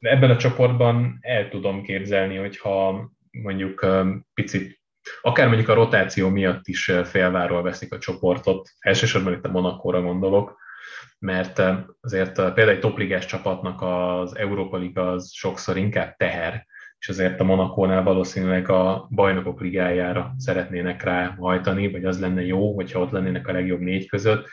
Ebben 0.00 0.30
a 0.30 0.36
csoportban 0.36 1.18
el 1.20 1.48
tudom 1.48 1.82
képzelni, 1.82 2.36
hogyha 2.36 3.10
mondjuk 3.30 3.86
picit 4.34 4.81
akár 5.22 5.46
mondjuk 5.46 5.68
a 5.68 5.74
rotáció 5.74 6.28
miatt 6.28 6.66
is 6.66 6.92
félváról 7.04 7.62
veszik 7.62 7.92
a 7.92 7.98
csoportot, 7.98 8.70
elsősorban 8.78 9.32
itt 9.32 9.44
a 9.44 9.50
Monakóra 9.50 10.02
gondolok, 10.02 10.60
mert 11.18 11.62
azért 12.00 12.34
például 12.34 12.68
egy 12.68 12.80
topligás 12.80 13.26
csapatnak 13.26 13.82
az 13.82 14.36
Európa 14.36 14.76
Liga 14.76 15.10
az 15.10 15.32
sokszor 15.32 15.76
inkább 15.76 16.16
teher, 16.16 16.66
és 16.98 17.08
azért 17.08 17.40
a 17.40 17.44
Monakónál 17.44 18.02
valószínűleg 18.02 18.68
a 18.68 19.08
bajnokok 19.10 19.60
ligájára 19.60 20.34
szeretnének 20.38 21.02
ráhajtani, 21.02 21.90
vagy 21.90 22.04
az 22.04 22.20
lenne 22.20 22.42
jó, 22.42 22.74
hogyha 22.74 23.00
ott 23.00 23.10
lennének 23.10 23.48
a 23.48 23.52
legjobb 23.52 23.80
négy 23.80 24.08
között, 24.08 24.48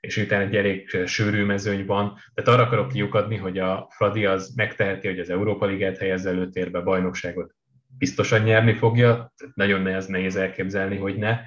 és 0.00 0.16
utána 0.16 0.42
egy 0.42 0.56
elég 0.56 1.06
sűrű 1.06 1.44
mezőny 1.44 1.86
van. 1.86 2.18
Tehát 2.34 2.50
arra 2.50 2.66
akarok 2.66 2.88
kiukadni, 2.88 3.36
hogy 3.36 3.58
a 3.58 3.88
Fradi 3.90 4.26
az 4.26 4.52
megteheti, 4.56 5.08
hogy 5.08 5.18
az 5.18 5.30
Európa 5.30 5.66
Ligát 5.66 5.98
helyezze 5.98 6.30
előtérbe, 6.30 6.80
bajnokságot 6.80 7.54
biztosan 7.98 8.42
nyerni 8.42 8.72
fogja, 8.72 9.32
nagyon 9.54 9.82
nehéz, 9.82 10.06
nehéz 10.06 10.36
elképzelni, 10.36 10.96
hogy 10.96 11.16
ne. 11.16 11.38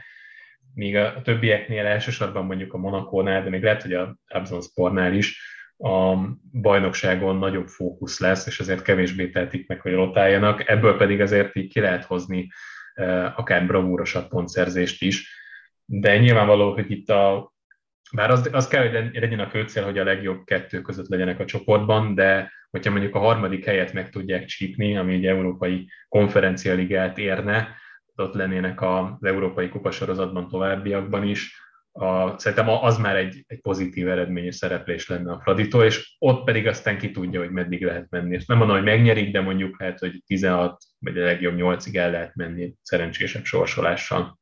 Míg 0.74 0.96
a 0.96 1.22
többieknél 1.22 1.86
elsősorban 1.86 2.46
mondjuk 2.46 2.74
a 2.74 2.78
Monakónál, 2.78 3.44
de 3.44 3.50
még 3.50 3.64
lehet, 3.64 3.82
hogy 3.82 3.94
a 3.94 4.62
Spornál 4.62 5.14
is 5.14 5.54
a 5.78 6.16
bajnokságon 6.52 7.36
nagyobb 7.36 7.68
fókusz 7.68 8.20
lesz, 8.20 8.48
és 8.48 8.60
azért 8.60 8.82
kevésbé 8.82 9.30
tehetik 9.30 9.68
meg, 9.68 9.82
hogy 9.82 9.94
rotáljanak. 9.94 10.70
Ebből 10.70 10.98
pedig 10.98 11.22
azért 11.22 11.56
így 11.56 11.72
ki 11.72 11.80
lehet 11.80 12.04
hozni 12.04 12.48
eh, 12.94 13.40
akár 13.40 13.66
bravúrosabb 13.66 14.28
pontszerzést 14.28 15.02
is. 15.02 15.44
De 15.86 16.18
nyilvánvaló, 16.18 16.74
hogy 16.74 16.92
itt 16.92 17.10
a 17.10 17.55
bár 18.14 18.32
az, 18.32 18.50
az 18.52 18.68
kell, 18.68 18.90
hogy 18.90 19.14
legyen 19.14 19.40
a 19.40 19.50
fő 19.50 19.66
hogy 19.82 19.98
a 19.98 20.04
legjobb 20.04 20.44
kettő 20.44 20.82
között 20.82 21.08
legyenek 21.08 21.40
a 21.40 21.46
csoportban, 21.46 22.16
de 22.16 22.52
hogyha 22.70 22.92
mondjuk 22.92 23.16
a 23.16 23.20
harmadik 23.20 23.66
helyet 23.66 23.94
meg 23.94 24.10
tudják 24.10 24.46
csípni, 24.46 24.98
ami 24.98 25.14
egy 25.14 25.26
európai 25.26 25.90
konferencialigát 26.08 27.18
érne, 27.18 27.76
ott 28.16 28.34
lennének 28.34 28.82
az 28.82 29.06
európai 29.22 29.70
kupasorozatban 29.70 30.48
továbbiakban 30.48 31.24
is, 31.24 31.64
a, 31.98 32.40
szerintem 32.40 32.70
az 32.70 32.98
már 32.98 33.16
egy, 33.16 33.44
egy 33.48 33.62
pozitív 33.62 34.08
eredmény 34.08 34.46
és 34.46 34.56
szereplés 34.56 35.08
lenne 35.08 35.32
a 35.32 35.40
Fraditól, 35.40 35.84
és 35.84 36.16
ott 36.20 36.44
pedig 36.44 36.68
aztán 36.68 36.98
ki 36.98 37.12
tudja, 37.12 37.40
hogy 37.40 37.52
meddig 37.52 37.84
lehet 37.84 38.10
menni. 38.10 38.36
És 38.36 38.46
nem 38.46 38.58
mondom, 38.58 38.76
hogy 38.76 38.86
megnyerik, 38.86 39.32
de 39.32 39.42
mondjuk 39.42 39.80
lehet, 39.80 40.00
hogy 40.00 40.24
16 40.26 40.78
vagy 41.00 41.18
a 41.18 41.24
legjobb 41.24 41.56
8-ig 41.58 41.96
el 41.96 42.12
lehet 42.12 42.36
menni 42.36 42.74
szerencsésebb 42.82 43.44
sorsolással. 43.44 44.40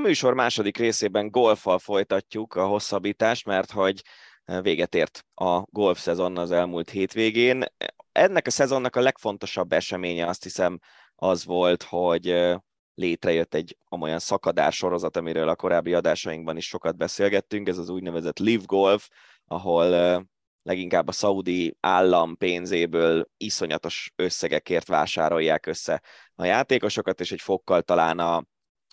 Műsor 0.00 0.34
második 0.34 0.76
részében 0.76 1.30
golfal 1.30 1.78
folytatjuk 1.78 2.54
a 2.54 2.66
hosszabbítást, 2.66 3.46
mert 3.46 3.70
hogy 3.70 4.02
eh, 4.44 4.62
véget 4.62 4.94
ért 4.94 5.24
a 5.34 5.60
golf 5.60 5.98
szezon 5.98 6.38
az 6.38 6.50
elmúlt 6.50 6.90
hétvégén. 6.90 7.64
Ennek 8.12 8.46
a 8.46 8.50
szezonnak 8.50 8.96
a 8.96 9.00
legfontosabb 9.00 9.72
eseménye 9.72 10.26
azt 10.26 10.42
hiszem 10.42 10.78
az 11.14 11.44
volt, 11.44 11.82
hogy 11.82 12.28
eh, 12.30 12.56
létrejött 12.94 13.54
egy 13.54 13.76
olyan 14.00 14.18
szakadás 14.18 14.76
sorozat, 14.76 15.16
amiről 15.16 15.48
a 15.48 15.56
korábbi 15.56 15.94
adásainkban 15.94 16.56
is 16.56 16.66
sokat 16.66 16.96
beszélgettünk, 16.96 17.68
ez 17.68 17.78
az 17.78 17.88
úgynevezett 17.88 18.38
Live 18.38 18.64
Golf, 18.66 19.08
ahol 19.44 19.94
eh, 19.94 20.20
leginkább 20.62 21.08
a 21.08 21.12
szaudi 21.12 21.76
állam 21.80 22.36
pénzéből 22.36 23.28
iszonyatos 23.36 24.12
összegekért 24.16 24.88
vásárolják 24.88 25.66
össze 25.66 26.02
a 26.34 26.44
játékosokat, 26.44 27.20
és 27.20 27.32
egy 27.32 27.40
fokkal 27.40 27.82
talán 27.82 28.18
a 28.18 28.44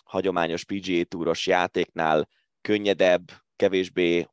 hagyományos 0.08 0.64
PGA 0.64 1.04
túros 1.04 1.46
játéknál 1.46 2.28
könnyedebb, 2.60 3.30
kevésbé 3.56 4.28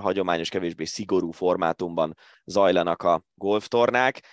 hagyományos, 0.00 0.48
kevésbé 0.48 0.84
szigorú 0.84 1.30
formátumban 1.30 2.16
zajlanak 2.44 3.02
a 3.02 3.24
golftornák. 3.34 4.26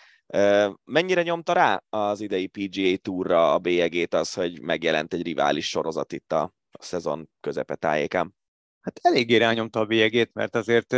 Mennyire 0.83 1.21
nyomta 1.21 1.53
rá 1.53 1.83
az 1.89 2.21
idei 2.21 2.47
PGA 2.47 2.97
túra 2.97 3.53
a 3.53 3.59
bélyegét 3.59 4.13
az, 4.13 4.33
hogy 4.33 4.61
megjelent 4.61 5.13
egy 5.13 5.23
rivális 5.23 5.69
sorozat 5.69 6.13
itt 6.13 6.31
a 6.31 6.53
szezon 6.79 7.29
közepe 7.39 7.75
tájékán? 7.75 8.35
Hát 8.81 8.99
eléggé 9.01 9.35
rányomta 9.35 9.79
a 9.79 9.85
bélyegét, 9.85 10.33
mert 10.33 10.55
azért 10.55 10.93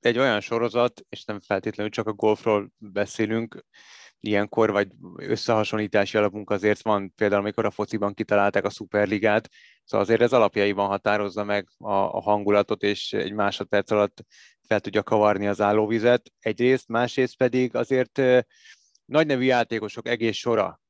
egy 0.00 0.18
olyan 0.18 0.40
sorozat, 0.40 1.00
és 1.08 1.24
nem 1.24 1.40
feltétlenül 1.40 1.92
csak 1.92 2.06
a 2.06 2.12
golfról 2.12 2.70
beszélünk, 2.76 3.64
ilyenkor, 4.20 4.70
vagy 4.70 4.88
összehasonlítási 5.16 6.16
alapunk 6.16 6.50
azért 6.50 6.82
van, 6.82 7.12
például 7.14 7.40
amikor 7.40 7.64
a 7.64 7.70
fociban 7.70 8.14
kitalálták 8.14 8.64
a 8.64 8.70
szuperligát, 8.70 9.48
szóval 9.84 10.06
azért 10.06 10.20
ez 10.20 10.32
alapjaiban 10.32 10.86
határozza 10.86 11.44
meg 11.44 11.68
a, 11.78 11.92
a 11.92 12.20
hangulatot, 12.20 12.82
és 12.82 13.12
egy 13.12 13.32
másodperc 13.32 13.90
alatt 13.90 14.24
fel 14.66 14.80
tudja 14.80 15.02
kavarni 15.02 15.46
az 15.46 15.60
állóvizet 15.60 16.32
egyrészt, 16.38 16.88
másrészt 16.88 17.36
pedig 17.36 17.74
azért 17.74 18.18
nagy 19.04 19.26
nevű 19.26 19.44
játékosok 19.44 20.08
egész 20.08 20.36
sora 20.36 20.80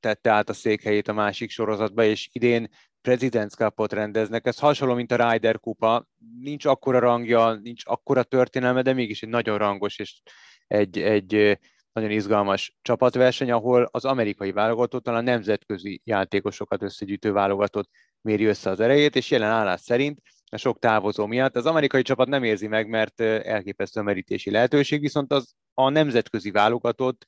tette 0.00 0.30
át 0.30 0.48
a 0.48 0.52
székhelyét 0.52 1.08
a 1.08 1.12
másik 1.12 1.50
sorozatba, 1.50 2.04
és 2.04 2.28
idén 2.32 2.68
President's 3.08 3.56
Cup-ot 3.56 3.92
rendeznek. 3.92 4.46
Ez 4.46 4.58
hasonló, 4.58 4.94
mint 4.94 5.12
a 5.12 5.30
Ryder 5.30 5.60
kupa. 5.60 6.06
Nincs 6.40 6.64
akkora 6.64 6.98
rangja, 6.98 7.54
nincs 7.54 7.82
akkora 7.84 8.22
történelme, 8.22 8.82
de 8.82 8.92
mégis 8.92 9.22
egy 9.22 9.28
nagyon 9.28 9.58
rangos 9.58 9.98
és 9.98 10.20
egy, 10.66 10.98
egy 10.98 11.58
nagyon 11.96 12.10
izgalmas 12.10 12.76
csapatverseny, 12.82 13.50
ahol 13.50 13.88
az 13.90 14.04
amerikai 14.04 14.52
válogatott 14.52 15.08
a 15.08 15.20
nemzetközi 15.20 16.00
játékosokat 16.04 16.82
összegyűjtő 16.82 17.32
válogatott 17.32 17.90
méri 18.20 18.44
össze 18.44 18.70
az 18.70 18.80
erejét, 18.80 19.16
és 19.16 19.30
jelen 19.30 19.50
állás 19.50 19.80
szerint 19.80 20.20
a 20.50 20.56
sok 20.56 20.78
távozó 20.78 21.26
miatt 21.26 21.56
az 21.56 21.66
amerikai 21.66 22.02
csapat 22.02 22.28
nem 22.28 22.44
érzi 22.44 22.66
meg, 22.66 22.88
mert 22.88 23.20
elképesztő 23.20 24.00
merítési 24.00 24.50
lehetőség, 24.50 25.00
viszont 25.00 25.32
az 25.32 25.54
a 25.74 25.88
nemzetközi 25.88 26.50
válogatott 26.50 27.26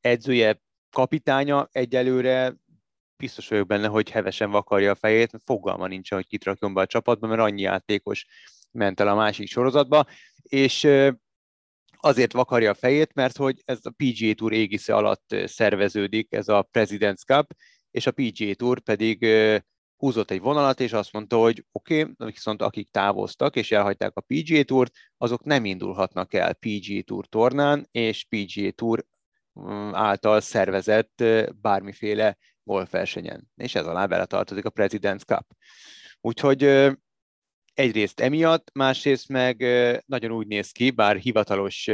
edzője, 0.00 0.60
kapitánya 0.90 1.68
egyelőre 1.72 2.54
biztos 3.16 3.48
vagyok 3.48 3.66
benne, 3.66 3.86
hogy 3.86 4.10
hevesen 4.10 4.50
vakarja 4.50 4.90
a 4.90 4.94
fejét, 4.94 5.32
mert 5.32 5.44
fogalma 5.44 5.86
nincs, 5.86 6.10
hogy 6.12 6.26
kit 6.26 6.44
rakjon 6.44 6.74
be 6.74 6.80
a 6.80 6.86
csapatba, 6.86 7.26
mert 7.26 7.40
annyi 7.40 7.60
játékos 7.60 8.26
ment 8.70 9.00
el 9.00 9.08
a 9.08 9.14
másik 9.14 9.48
sorozatba, 9.48 10.06
és 10.42 10.88
azért 12.06 12.32
vakarja 12.32 12.70
a 12.70 12.74
fejét, 12.74 13.14
mert 13.14 13.36
hogy 13.36 13.62
ez 13.64 13.78
a 13.82 13.94
PGA 13.96 14.34
Tour 14.34 14.52
égisze 14.52 14.94
alatt 14.94 15.36
szerveződik, 15.44 16.32
ez 16.32 16.48
a 16.48 16.68
President's 16.72 17.24
Cup, 17.24 17.46
és 17.90 18.06
a 18.06 18.10
PGA 18.10 18.54
Tour 18.54 18.80
pedig 18.80 19.26
húzott 19.96 20.30
egy 20.30 20.40
vonalat, 20.40 20.80
és 20.80 20.92
azt 20.92 21.12
mondta, 21.12 21.36
hogy 21.36 21.64
oké, 21.72 22.00
okay, 22.00 22.14
viszont 22.30 22.62
akik 22.62 22.90
távoztak 22.90 23.56
és 23.56 23.72
elhagyták 23.72 24.12
a 24.14 24.24
PGA 24.26 24.62
Tourt, 24.62 24.92
azok 25.16 25.44
nem 25.44 25.64
indulhatnak 25.64 26.34
el 26.34 26.52
PGA 26.52 27.02
Tour 27.04 27.26
tornán, 27.26 27.88
és 27.90 28.26
PGA 28.28 28.70
Tour 28.70 29.06
mm, 29.60 29.94
által 29.94 30.40
szervezett 30.40 31.24
bármiféle 31.60 32.36
golfversenyen. 32.62 33.50
És 33.54 33.74
ez 33.74 33.86
alá 33.86 34.06
beletartozik 34.06 34.64
a 34.64 34.70
President's 34.70 35.24
Cup. 35.24 35.46
Úgyhogy 36.20 36.90
egyrészt 37.76 38.20
emiatt, 38.20 38.70
másrészt 38.74 39.28
meg 39.28 39.56
nagyon 40.06 40.32
úgy 40.32 40.46
néz 40.46 40.70
ki, 40.70 40.90
bár 40.90 41.16
hivatalos 41.16 41.90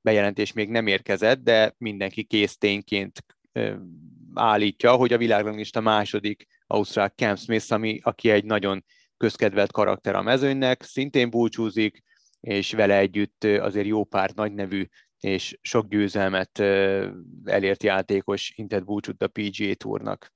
bejelentés 0.00 0.52
még 0.52 0.68
nem 0.68 0.86
érkezett, 0.86 1.42
de 1.42 1.74
mindenki 1.78 2.24
késztényként 2.24 3.24
állítja, 4.34 4.94
hogy 4.94 5.12
a 5.12 5.18
világranglista 5.18 5.80
második 5.80 6.46
Ausztrál 6.66 7.08
Cam 7.08 7.36
Smith, 7.36 7.72
ami, 7.72 8.00
aki 8.02 8.30
egy 8.30 8.44
nagyon 8.44 8.84
közkedvelt 9.16 9.72
karakter 9.72 10.14
a 10.14 10.22
mezőnynek, 10.22 10.82
szintén 10.82 11.30
búcsúzik, 11.30 12.02
és 12.40 12.72
vele 12.72 12.98
együtt 12.98 13.44
azért 13.44 13.86
jó 13.86 14.04
pár 14.04 14.30
nagy 14.34 14.52
nevű 14.52 14.86
és 15.20 15.58
sok 15.60 15.88
győzelmet 15.88 16.58
elért 17.44 17.82
játékos 17.82 18.52
intett 18.56 18.84
búcsút 18.84 19.22
a 19.22 19.28
PGA 19.28 19.74
Tournak. 19.74 20.32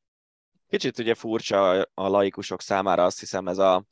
Kicsit 0.69 0.99
ugye 0.99 1.15
furcsa 1.15 1.83
a 1.83 2.09
laikusok 2.09 2.63
számára 2.63 3.05
azt 3.05 3.21
hiszem 3.21 3.49
ez 3.49 3.59
a 3.59 3.85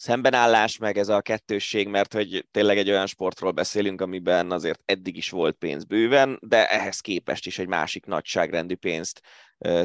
szembenállás, 0.00 0.78
meg 0.78 0.98
ez 0.98 1.08
a 1.08 1.20
kettősség, 1.20 1.88
mert 1.88 2.12
hogy 2.12 2.46
tényleg 2.50 2.78
egy 2.78 2.90
olyan 2.90 3.06
sportról 3.06 3.50
beszélünk, 3.50 4.00
amiben 4.00 4.50
azért 4.50 4.80
eddig 4.84 5.16
is 5.16 5.30
volt 5.30 5.56
pénz 5.56 5.84
bőven, 5.84 6.38
de 6.42 6.70
ehhez 6.70 7.00
képest 7.00 7.46
is 7.46 7.58
egy 7.58 7.68
másik 7.68 8.06
nagyságrendű 8.06 8.74
pénzt 8.74 9.20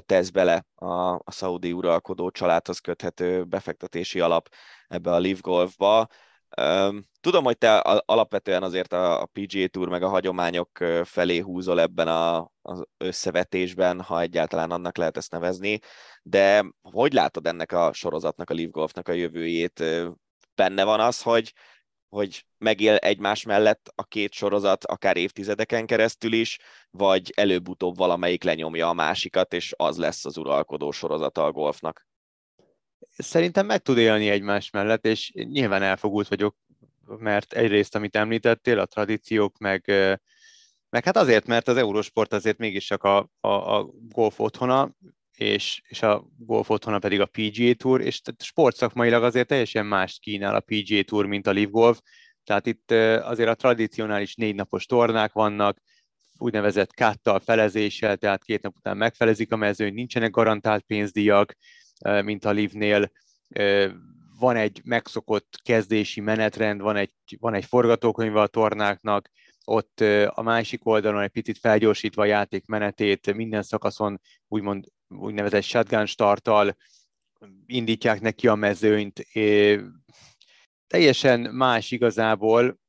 tesz 0.05 0.29
bele 0.29 0.65
a, 0.75 1.13
a 1.13 1.31
szaudi 1.31 1.71
uralkodó 1.71 2.29
családhoz 2.29 2.79
köthető 2.79 3.43
befektetési 3.43 4.19
alap 4.19 4.49
ebbe 4.87 5.11
a 5.11 5.17
Live 5.17 5.39
Golfba. 5.41 6.07
Tudom, 7.21 7.43
hogy 7.43 7.57
te 7.57 7.77
alapvetően 8.05 8.63
azért 8.63 8.93
a 8.93 9.29
PGA 9.31 9.67
Tour 9.67 9.89
meg 9.89 10.03
a 10.03 10.09
hagyományok 10.09 10.69
felé 11.03 11.37
húzol 11.37 11.79
ebben 11.81 12.07
a, 12.07 12.51
az 12.61 12.83
összevetésben, 12.97 14.01
ha 14.01 14.21
egyáltalán 14.21 14.71
annak 14.71 14.97
lehet 14.97 15.17
ezt 15.17 15.31
nevezni, 15.31 15.79
de 16.23 16.65
hogy 16.81 17.13
látod 17.13 17.47
ennek 17.47 17.71
a 17.71 17.93
sorozatnak, 17.93 18.49
a 18.49 18.53
Live 18.53 18.71
Golfnak 18.71 19.07
a 19.07 19.11
jövőjét? 19.11 19.83
Benne 20.55 20.83
van 20.83 20.99
az, 20.99 21.21
hogy, 21.21 21.53
hogy 22.09 22.45
megél 22.57 22.95
egymás 22.95 23.43
mellett 23.43 23.91
a 23.95 24.03
két 24.03 24.33
sorozat 24.33 24.85
akár 24.85 25.17
évtizedeken 25.17 25.85
keresztül 25.85 26.33
is, 26.33 26.59
vagy 26.89 27.31
előbb-utóbb 27.35 27.97
valamelyik 27.97 28.43
lenyomja 28.43 28.89
a 28.89 28.93
másikat, 28.93 29.53
és 29.53 29.73
az 29.77 29.97
lesz 29.97 30.25
az 30.25 30.37
uralkodó 30.37 30.91
sorozata 30.91 31.45
a 31.45 31.51
golfnak? 31.51 32.07
Szerintem 33.17 33.65
meg 33.65 33.81
tud 33.81 33.97
élni 33.97 34.29
egymás 34.29 34.69
mellett, 34.69 35.05
és 35.05 35.31
nyilván 35.33 35.83
elfogult 35.83 36.27
vagyok, 36.27 36.55
mert 37.05 37.53
egyrészt, 37.53 37.95
amit 37.95 38.15
említettél, 38.15 38.79
a 38.79 38.85
tradíciók, 38.85 39.57
meg, 39.57 39.83
meg 40.89 41.03
hát 41.03 41.17
azért, 41.17 41.45
mert 41.45 41.67
az 41.67 41.77
Eurosport 41.77 42.33
azért 42.33 42.57
mégis 42.57 42.85
csak 42.85 43.03
a, 43.03 43.29
a, 43.39 43.77
a 43.77 43.89
golf 44.09 44.39
otthona, 44.39 44.95
és, 45.35 45.81
és 45.87 46.01
a 46.01 46.27
golf 46.37 46.69
otthona 46.69 46.99
pedig 46.99 47.19
a 47.19 47.29
PGA 47.31 47.73
Tour, 47.73 48.01
és 48.01 48.21
sportszakmailag 48.37 49.23
azért 49.23 49.47
teljesen 49.47 49.85
más 49.85 50.19
kínál 50.21 50.55
a 50.55 50.63
PGA 50.65 51.03
Tour, 51.03 51.25
mint 51.25 51.47
a 51.47 51.51
Live 51.51 51.71
Golf, 51.71 51.99
tehát 52.43 52.65
itt 52.65 52.91
azért 53.21 53.49
a 53.49 53.55
tradicionális 53.55 54.35
négy 54.35 54.55
napos 54.55 54.85
tornák 54.85 55.33
vannak, 55.33 55.77
úgynevezett 56.37 56.93
káttal, 56.93 57.39
felezéssel, 57.39 58.17
tehát 58.17 58.43
két 58.43 58.61
nap 58.61 58.75
után 58.75 58.97
megfelezik 58.97 59.51
a 59.51 59.55
mezőny, 59.55 59.93
nincsenek 59.93 60.31
garantált 60.31 60.83
pénzdíjak, 60.83 61.55
mint 62.23 62.45
a 62.45 62.51
Live-nél, 62.51 63.11
van 64.39 64.55
egy 64.55 64.81
megszokott 64.83 65.59
kezdési 65.63 66.21
menetrend, 66.21 66.81
van 66.81 66.95
egy, 66.95 67.11
van 67.39 67.53
egy 67.53 67.65
forgatókönyv 67.65 68.35
a 68.35 68.47
tornáknak, 68.47 69.29
ott 69.65 69.99
a 70.27 70.41
másik 70.41 70.85
oldalon 70.85 71.21
egy 71.21 71.29
picit 71.29 71.57
felgyorsítva 71.57 72.21
a 72.21 72.25
játék 72.25 72.65
menetét, 72.65 73.33
minden 73.33 73.63
szakaszon 73.63 74.21
úgymond 74.47 74.85
úgynevezett 75.07 75.63
shotgun 75.63 76.05
starttal 76.05 76.75
indítják 77.65 78.21
neki 78.21 78.47
a 78.47 78.55
mezőnyt. 78.55 79.27
Teljesen 80.87 81.39
más 81.39 81.91
igazából, 81.91 82.79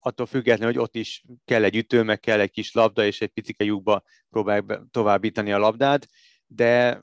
attól 0.00 0.26
függetlenül, 0.26 0.74
hogy 0.74 0.82
ott 0.82 0.96
is 0.96 1.24
kell 1.44 1.64
egy 1.64 1.76
ütő, 1.76 2.02
meg 2.02 2.20
kell 2.20 2.40
egy 2.40 2.50
kis 2.50 2.72
labda, 2.72 3.04
és 3.04 3.20
egy 3.20 3.28
picike 3.28 3.64
lyukba 3.64 4.02
próbálják 4.30 4.80
továbbítani 4.90 5.52
a 5.52 5.58
labdát, 5.58 6.08
de 6.46 7.02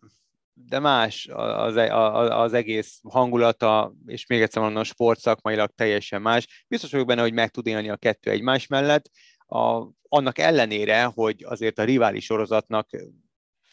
de 0.53 0.79
más 0.79 1.27
az, 1.31 1.75
e, 1.75 1.95
az 2.39 2.53
egész 2.53 2.99
hangulata, 3.09 3.93
és 4.05 4.25
még 4.25 4.41
egyszer 4.41 4.61
mondom, 4.61 4.83
sportszakmailag 4.83 5.71
teljesen 5.75 6.21
más. 6.21 6.65
Biztos 6.67 6.91
vagyok 6.91 7.07
benne, 7.07 7.21
hogy 7.21 7.33
meg 7.33 7.49
tud 7.49 7.67
élni 7.67 7.89
a 7.89 7.95
kettő 7.95 8.31
egymás 8.31 8.67
mellett, 8.67 9.09
a, 9.45 9.87
annak 10.09 10.37
ellenére, 10.37 11.03
hogy 11.03 11.43
azért 11.43 11.79
a 11.79 11.83
rivális 11.83 12.25
sorozatnak 12.25 12.89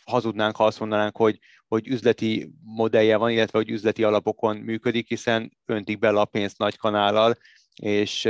hazudnánk, 0.04 0.56
ha 0.56 0.64
azt 0.64 0.80
mondanánk, 0.80 1.16
hogy, 1.16 1.38
hogy 1.68 1.88
üzleti 1.88 2.52
modellje 2.62 3.16
van, 3.16 3.30
illetve 3.30 3.58
hogy 3.58 3.70
üzleti 3.70 4.04
alapokon 4.04 4.56
működik, 4.56 5.08
hiszen 5.08 5.56
öntik 5.66 5.98
bele 5.98 6.20
a 6.20 6.24
pénzt 6.24 6.58
nagy 6.58 6.76
kanállal, 6.76 7.34
és 7.82 8.28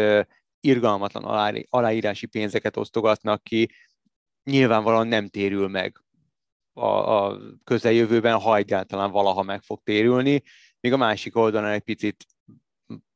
irgalmatlan 0.61 1.25
aláírási 1.69 2.27
pénzeket 2.27 2.77
osztogatnak 2.77 3.43
ki, 3.43 3.71
nyilvánvalóan 4.45 5.07
nem 5.07 5.29
térül 5.29 5.69
meg 5.69 6.03
a, 6.73 6.87
a 6.87 7.39
közeljövőben, 7.65 8.39
ha 8.39 8.57
egyáltalán 8.57 9.11
valaha 9.11 9.43
meg 9.43 9.63
fog 9.63 9.81
térülni, 9.83 10.43
míg 10.81 10.93
a 10.93 10.97
másik 10.97 11.37
oldalon 11.37 11.71
egy 11.71 11.83
picit 11.83 12.27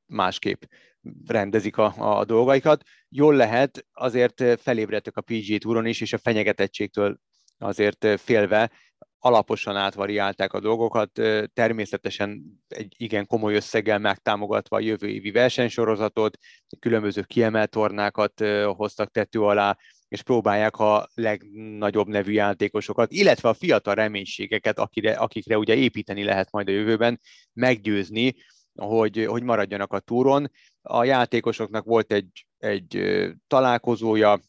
másképp 0.06 0.62
rendezik 1.26 1.76
a, 1.76 2.18
a 2.18 2.24
dolgaikat. 2.24 2.82
Jól 3.08 3.34
lehet, 3.34 3.86
azért 3.92 4.60
felébredtek 4.60 5.16
a 5.16 5.20
PG 5.20 5.58
túron 5.58 5.86
is, 5.86 6.00
és 6.00 6.12
a 6.12 6.18
fenyegetettségtől 6.18 7.18
azért 7.58 8.20
félve 8.20 8.70
alaposan 9.18 9.76
átvariálták 9.76 10.52
a 10.52 10.60
dolgokat, 10.60 11.10
természetesen 11.52 12.42
egy 12.68 12.94
igen 12.96 13.26
komoly 13.26 13.54
összeggel 13.54 13.98
megtámogatva 13.98 14.76
a 14.76 14.80
jövő 14.80 15.08
évi 15.08 15.30
versenysorozatot, 15.30 16.38
különböző 16.78 17.22
kiemelt 17.22 17.70
tornákat 17.70 18.44
hoztak 18.76 19.10
tető 19.10 19.40
alá, 19.40 19.76
és 20.14 20.22
próbálják 20.22 20.76
a 20.76 21.08
legnagyobb 21.14 22.06
nevű 22.06 22.32
játékosokat, 22.32 23.12
illetve 23.12 23.48
a 23.48 23.54
fiatal 23.54 23.94
reménységeket, 23.94 24.78
akire, 24.78 25.12
akikre 25.12 25.58
ugye 25.58 25.74
építeni 25.74 26.24
lehet 26.24 26.50
majd 26.50 26.68
a 26.68 26.72
jövőben, 26.72 27.20
meggyőzni, 27.52 28.34
hogy, 28.74 29.24
hogy 29.24 29.42
maradjanak 29.42 29.92
a 29.92 29.98
túron. 29.98 30.50
A 30.82 31.04
játékosoknak 31.04 31.84
volt 31.84 32.12
egy, 32.12 32.46
egy 32.58 33.02
találkozója 33.46 34.40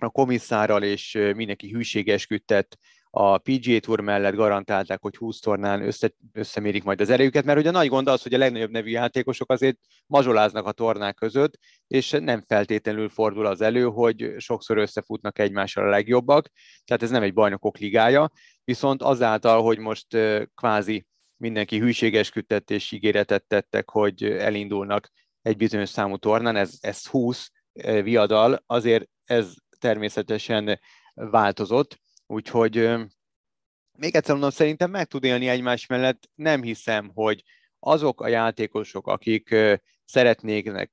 a 0.00 0.08
komisszárral, 0.08 0.82
és 0.82 1.18
mindenki 1.34 1.70
hűségeskedett 1.70 2.78
a 3.10 3.38
PGA 3.38 3.78
Tour 3.80 4.00
mellett 4.00 4.34
garantálták, 4.34 5.02
hogy 5.02 5.16
20 5.16 5.40
tornán 5.40 5.82
össze, 5.82 6.12
összemérik 6.32 6.84
majd 6.84 7.00
az 7.00 7.10
erejüket, 7.10 7.44
mert 7.44 7.58
ugye 7.58 7.68
a 7.68 7.72
nagy 7.72 7.88
gond 7.88 8.08
az, 8.08 8.22
hogy 8.22 8.34
a 8.34 8.38
legnagyobb 8.38 8.70
nevű 8.70 8.90
játékosok 8.90 9.52
azért 9.52 9.78
mazsoláznak 10.06 10.66
a 10.66 10.72
tornák 10.72 11.14
között, 11.14 11.58
és 11.86 12.10
nem 12.10 12.44
feltétlenül 12.46 13.08
fordul 13.08 13.46
az 13.46 13.60
elő, 13.60 13.84
hogy 13.84 14.34
sokszor 14.36 14.76
összefutnak 14.76 15.38
egymással 15.38 15.84
a 15.84 15.90
legjobbak, 15.90 16.50
tehát 16.84 17.02
ez 17.02 17.10
nem 17.10 17.22
egy 17.22 17.34
bajnokok 17.34 17.78
ligája, 17.78 18.30
viszont 18.64 19.02
azáltal, 19.02 19.62
hogy 19.62 19.78
most 19.78 20.06
kvázi 20.54 21.06
mindenki 21.36 21.78
hűségeskedett 21.78 22.70
és 22.70 22.92
ígéretet 22.92 23.44
tettek, 23.46 23.90
hogy 23.90 24.22
elindulnak 24.22 25.10
egy 25.42 25.56
bizonyos 25.56 25.88
számú 25.88 26.16
tornán, 26.16 26.56
ez, 26.56 26.76
ez 26.80 27.06
20 27.06 27.50
viadal, 28.02 28.62
azért 28.66 29.08
ez 29.24 29.54
természetesen 29.78 30.80
változott, 31.14 31.98
Úgyhogy 32.30 32.74
még 33.92 34.14
egyszer 34.14 34.32
mondom, 34.32 34.50
szerintem 34.50 34.90
meg 34.90 35.06
tud 35.06 35.24
élni 35.24 35.48
egymás 35.48 35.86
mellett. 35.86 36.30
Nem 36.34 36.62
hiszem, 36.62 37.10
hogy 37.14 37.42
azok 37.78 38.20
a 38.20 38.28
játékosok, 38.28 39.06
akik 39.06 39.54
szeretnének 40.04 40.92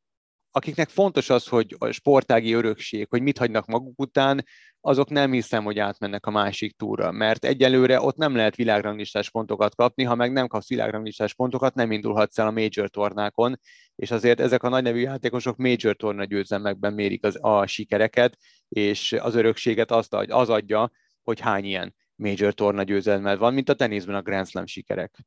akiknek 0.55 0.89
fontos 0.89 1.29
az, 1.29 1.47
hogy 1.47 1.75
a 1.79 1.91
sportági 1.91 2.53
örökség, 2.53 3.07
hogy 3.09 3.21
mit 3.21 3.37
hagynak 3.37 3.65
maguk 3.65 3.99
után, 3.99 4.45
azok 4.81 5.09
nem 5.09 5.31
hiszem, 5.31 5.63
hogy 5.63 5.79
átmennek 5.79 6.25
a 6.25 6.31
másik 6.31 6.77
túra, 6.77 7.11
mert 7.11 7.45
egyelőre 7.45 8.01
ott 8.01 8.15
nem 8.15 8.35
lehet 8.35 8.55
világranglistás 8.55 9.29
pontokat 9.29 9.75
kapni, 9.75 10.03
ha 10.03 10.15
meg 10.15 10.31
nem 10.31 10.47
kapsz 10.47 10.67
világranglistás 10.67 11.33
pontokat, 11.33 11.75
nem 11.75 11.91
indulhatsz 11.91 12.39
el 12.39 12.47
a 12.47 12.51
major 12.51 12.89
tornákon, 12.89 13.59
és 13.95 14.11
azért 14.11 14.39
ezek 14.39 14.63
a 14.63 14.69
nagynevű 14.69 14.99
játékosok 14.99 15.57
major 15.57 15.95
torna 15.95 16.23
győzelmekben 16.23 16.93
mérik 16.93 17.23
az, 17.25 17.37
a 17.41 17.65
sikereket, 17.65 18.37
és 18.69 19.11
az 19.11 19.35
örökséget 19.35 19.91
azt 19.91 20.13
az 20.13 20.49
adja, 20.49 20.91
hogy 21.25 21.39
hány 21.39 21.65
ilyen 21.65 21.95
major 22.15 22.53
torna 22.53 22.83
győzelmed 22.83 23.37
van, 23.37 23.53
mint 23.53 23.69
a 23.69 23.73
teniszben 23.73 24.15
a 24.15 24.21
Grand 24.21 24.47
Slam 24.47 24.65
sikerek. 24.65 25.25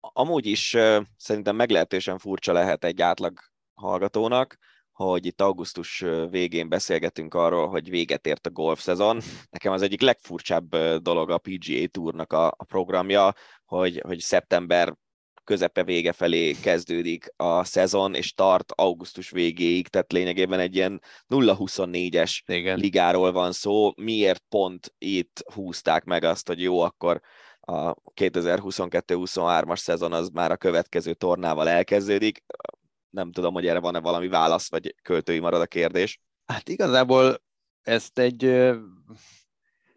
Amúgy 0.00 0.46
is 0.46 0.76
szerintem 1.16 1.56
meglehetősen 1.56 2.18
furcsa 2.18 2.52
lehet 2.52 2.84
egy 2.84 3.02
átlag 3.02 3.38
hallgatónak, 3.74 4.56
hogy 4.92 5.26
itt 5.26 5.40
augusztus 5.40 6.04
végén 6.30 6.68
beszélgetünk 6.68 7.34
arról, 7.34 7.68
hogy 7.68 7.90
véget 7.90 8.26
ért 8.26 8.46
a 8.46 8.50
golf 8.50 8.80
szezon. 8.80 9.20
Nekem 9.50 9.72
az 9.72 9.82
egyik 9.82 10.00
legfurcsább 10.00 10.76
dolog 11.02 11.30
a 11.30 11.38
PGA 11.38 11.86
Tournak 11.86 12.32
a, 12.32 12.46
a 12.46 12.64
programja, 12.64 13.34
hogy, 13.64 14.00
hogy 14.06 14.18
szeptember 14.18 14.94
közepe 15.44 15.84
vége 15.84 16.12
felé 16.12 16.52
kezdődik 16.52 17.32
a 17.36 17.64
szezon, 17.64 18.14
és 18.14 18.32
tart 18.32 18.72
augusztus 18.72 19.30
végéig, 19.30 19.88
tehát 19.88 20.12
lényegében 20.12 20.60
egy 20.60 20.74
ilyen 20.74 21.02
0-24-es 21.28 22.40
Igen. 22.46 22.78
ligáról 22.78 23.32
van 23.32 23.52
szó. 23.52 23.92
Miért 23.96 24.42
pont 24.48 24.94
itt 24.98 25.44
húzták 25.54 26.04
meg 26.04 26.24
azt, 26.24 26.46
hogy 26.46 26.62
jó, 26.62 26.80
akkor 26.80 27.20
a 27.60 27.94
2022-23-as 27.94 29.76
szezon 29.78 30.12
az 30.12 30.28
már 30.28 30.50
a 30.50 30.56
következő 30.56 31.14
tornával 31.14 31.68
elkezdődik 31.68 32.44
nem 33.10 33.32
tudom, 33.32 33.54
hogy 33.54 33.66
erre 33.66 33.78
van-e 33.78 33.98
valami 33.98 34.28
válasz, 34.28 34.70
vagy 34.70 34.94
költői 35.02 35.38
marad 35.38 35.60
a 35.60 35.66
kérdés. 35.66 36.20
Hát 36.46 36.68
igazából 36.68 37.42
ezt 37.82 38.18
egy, 38.18 38.38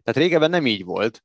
tehát 0.02 0.16
régebben 0.16 0.50
nem 0.50 0.66
így 0.66 0.84
volt, 0.84 1.24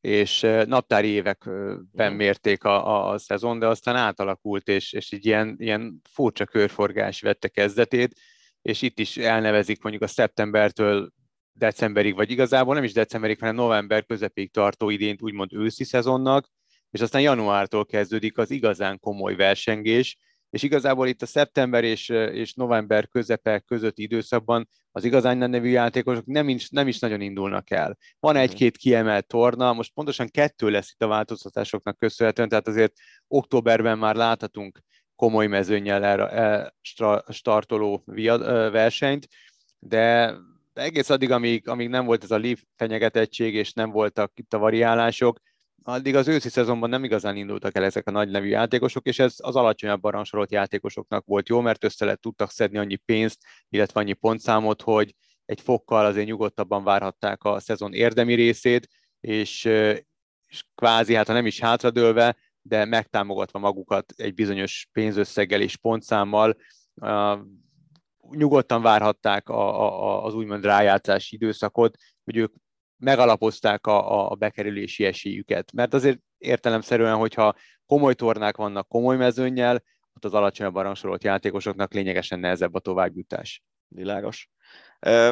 és 0.00 0.40
naptári 0.66 1.08
években 1.08 2.12
mérték 2.12 2.64
a, 2.64 2.86
a, 2.86 3.12
a 3.12 3.18
szezon, 3.18 3.58
de 3.58 3.66
aztán 3.66 3.96
átalakult, 3.96 4.68
és, 4.68 4.92
és 4.92 5.12
így 5.12 5.26
ilyen, 5.26 5.56
ilyen 5.58 6.00
furcsa 6.10 6.44
körforgás 6.44 7.20
vette 7.20 7.48
kezdetét, 7.48 8.20
és 8.62 8.82
itt 8.82 8.98
is 8.98 9.16
elnevezik 9.16 9.82
mondjuk 9.82 10.04
a 10.04 10.06
szeptembertől 10.06 11.10
decemberig, 11.52 12.14
vagy 12.14 12.30
igazából 12.30 12.74
nem 12.74 12.84
is 12.84 12.92
decemberig, 12.92 13.38
hanem 13.38 13.54
november 13.54 14.04
közepéig 14.04 14.52
tartó 14.52 14.90
idént 14.90 15.22
úgymond 15.22 15.52
őszi 15.52 15.84
szezonnak, 15.84 16.48
és 16.90 17.00
aztán 17.00 17.22
januártól 17.22 17.86
kezdődik 17.86 18.38
az 18.38 18.50
igazán 18.50 18.98
komoly 18.98 19.34
versengés, 19.34 20.16
és 20.50 20.62
igazából 20.62 21.08
itt 21.08 21.22
a 21.22 21.26
szeptember 21.26 21.84
és, 21.84 22.08
és 22.08 22.54
november 22.54 23.08
közepe 23.08 23.58
közötti 23.58 24.02
időszakban 24.02 24.68
az 24.92 25.04
igazán 25.04 25.36
nevű 25.36 25.68
játékosok 25.68 26.26
nem 26.26 26.48
is, 26.48 26.68
nem 26.68 26.88
is 26.88 26.98
nagyon 26.98 27.20
indulnak 27.20 27.70
el. 27.70 27.96
Van 28.18 28.34
mhm. 28.34 28.42
egy-két 28.42 28.76
kiemelt 28.76 29.26
torna, 29.26 29.72
most 29.72 29.92
pontosan 29.94 30.28
kettő 30.28 30.70
lesz 30.70 30.90
itt 30.90 31.02
a 31.02 31.06
változtatásoknak 31.06 31.98
köszönhetően, 31.98 32.48
tehát 32.48 32.68
azért 32.68 32.92
októberben 33.28 33.98
már 33.98 34.14
láthatunk 34.14 34.80
komoly 35.16 35.46
mezőnyel 35.46 36.04
erre 36.04 36.74
startoló 37.28 38.02
versenyt, 38.70 39.28
de 39.78 40.34
egész 40.72 41.10
addig, 41.10 41.30
amíg, 41.30 41.68
amíg 41.68 41.88
nem 41.88 42.04
volt 42.04 42.22
ez 42.22 42.30
a 42.30 42.38
Leaf 42.38 42.62
fenyegetettség, 42.76 43.54
és 43.54 43.72
nem 43.72 43.90
voltak 43.90 44.32
itt 44.34 44.54
a 44.54 44.58
variálások, 44.58 45.38
addig 45.90 46.14
az 46.16 46.28
őszi 46.28 46.48
szezonban 46.48 46.88
nem 46.90 47.04
igazán 47.04 47.36
indultak 47.36 47.76
el 47.76 47.84
ezek 47.84 48.06
a 48.06 48.10
nagy 48.10 48.30
nevű 48.30 48.48
játékosok, 48.48 49.06
és 49.06 49.18
ez 49.18 49.34
az 49.38 49.56
alacsonyabban 49.56 50.12
rangsorolt 50.12 50.52
játékosoknak 50.52 51.24
volt 51.26 51.48
jó, 51.48 51.60
mert 51.60 51.84
össze 51.84 52.04
lett 52.04 52.20
tudtak 52.20 52.50
szedni 52.50 52.78
annyi 52.78 52.96
pénzt, 52.96 53.44
illetve 53.68 54.00
annyi 54.00 54.12
pontszámot, 54.12 54.82
hogy 54.82 55.14
egy 55.44 55.60
fokkal 55.60 56.04
azért 56.04 56.26
nyugodtabban 56.26 56.84
várhatták 56.84 57.44
a 57.44 57.60
szezon 57.60 57.92
érdemi 57.92 58.34
részét, 58.34 58.88
és, 59.20 59.64
és 60.46 60.64
kvázi, 60.74 61.14
hát 61.14 61.26
ha 61.26 61.32
nem 61.32 61.46
is 61.46 61.60
hátradőlve, 61.60 62.36
de 62.62 62.84
megtámogatva 62.84 63.58
magukat 63.58 64.12
egy 64.16 64.34
bizonyos 64.34 64.88
pénzösszeggel 64.92 65.60
és 65.60 65.76
pontszámmal, 65.76 66.56
nyugodtan 68.30 68.82
várhatták 68.82 69.48
a, 69.48 69.80
a, 69.80 70.24
az 70.24 70.34
úgymond 70.34 70.64
rájátszási 70.64 71.34
időszakot, 71.34 71.96
hogy 72.24 72.36
ők 72.36 72.54
megalapozták 73.00 73.86
a, 73.86 74.30
a 74.30 74.34
bekerülési 74.34 75.04
esélyüket. 75.04 75.72
Mert 75.72 75.94
azért 75.94 76.18
értelemszerűen, 76.38 77.16
hogyha 77.16 77.54
komoly 77.86 78.14
tornák 78.14 78.56
vannak 78.56 78.88
komoly 78.88 79.16
mezőnnyel, 79.16 79.82
ott 80.14 80.24
az 80.24 80.34
alacsonyabban 80.34 80.82
rangsorolt 80.82 81.24
játékosoknak 81.24 81.92
lényegesen 81.92 82.38
nehezebb 82.38 82.74
a 82.74 82.80
továbbjutás. 82.80 83.62
Világos. 83.88 84.48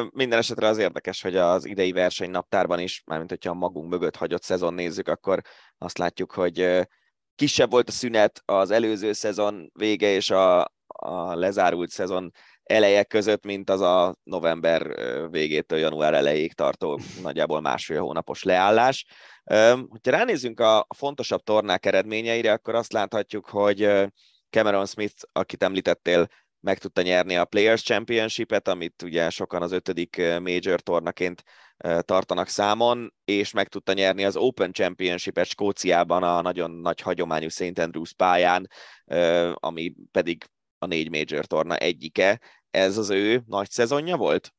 Minden 0.09 0.37
esetre 0.37 0.67
az 0.67 0.77
érdekes, 0.77 1.21
hogy 1.21 1.35
az 1.35 1.65
idei 1.65 1.91
versenynaptárban 1.91 2.79
is, 2.79 3.03
mármint 3.05 3.29
hogyha 3.29 3.49
a 3.49 3.53
magunk 3.53 3.89
mögött 3.89 4.15
hagyott 4.15 4.43
szezon 4.43 4.73
nézzük, 4.73 5.07
akkor 5.07 5.41
azt 5.77 5.97
látjuk, 5.97 6.31
hogy 6.31 6.87
kisebb 7.35 7.71
volt 7.71 7.87
a 7.87 7.91
szünet 7.91 8.41
az 8.45 8.71
előző 8.71 9.13
szezon 9.13 9.69
vége 9.73 10.07
és 10.07 10.29
a, 10.29 10.61
a 10.87 11.35
lezárult 11.35 11.89
szezon 11.89 12.31
eleje 12.69 13.03
között, 13.03 13.45
mint 13.45 13.69
az 13.69 13.81
a 13.81 14.15
november 14.23 14.95
végétől 15.29 15.79
január 15.79 16.13
elejéig 16.13 16.53
tartó 16.53 16.99
nagyjából 17.21 17.61
másfél 17.61 18.01
hónapos 18.01 18.43
leállás. 18.43 19.05
Hogyha 19.89 20.11
ránézzünk 20.11 20.59
a 20.59 20.87
fontosabb 20.95 21.41
tornák 21.41 21.85
eredményeire, 21.85 22.51
akkor 22.51 22.75
azt 22.75 22.93
láthatjuk, 22.93 23.49
hogy 23.49 23.89
Cameron 24.49 24.85
Smith, 24.85 25.23
akit 25.31 25.63
említettél, 25.63 26.27
meg 26.59 26.77
tudta 26.77 27.01
nyerni 27.01 27.35
a 27.35 27.45
Players 27.45 27.83
Championship-et, 27.83 28.67
amit 28.67 29.01
ugye 29.01 29.29
sokan 29.29 29.61
az 29.61 29.71
ötödik 29.71 30.17
major 30.17 30.81
tornaként 30.81 31.43
tartanak 31.99 32.47
számon, 32.47 33.13
és 33.25 33.51
meg 33.51 33.67
tudta 33.67 33.93
nyerni 33.93 34.25
az 34.25 34.35
Open 34.35 34.71
Championship-et 34.71 35.45
Skóciában 35.45 36.23
a 36.23 36.41
nagyon 36.41 36.71
nagy 36.71 37.01
hagyományú 37.01 37.47
St. 37.49 37.79
Andrews 37.79 38.13
pályán, 38.13 38.69
ami 39.53 39.93
pedig 40.11 40.43
a 40.77 40.85
négy 40.85 41.09
major 41.09 41.45
torna 41.45 41.75
egyike 41.75 42.39
ez 42.71 42.97
az 42.97 43.09
ő 43.09 43.43
nagy 43.47 43.69
szezonja 43.69 44.17
volt? 44.17 44.53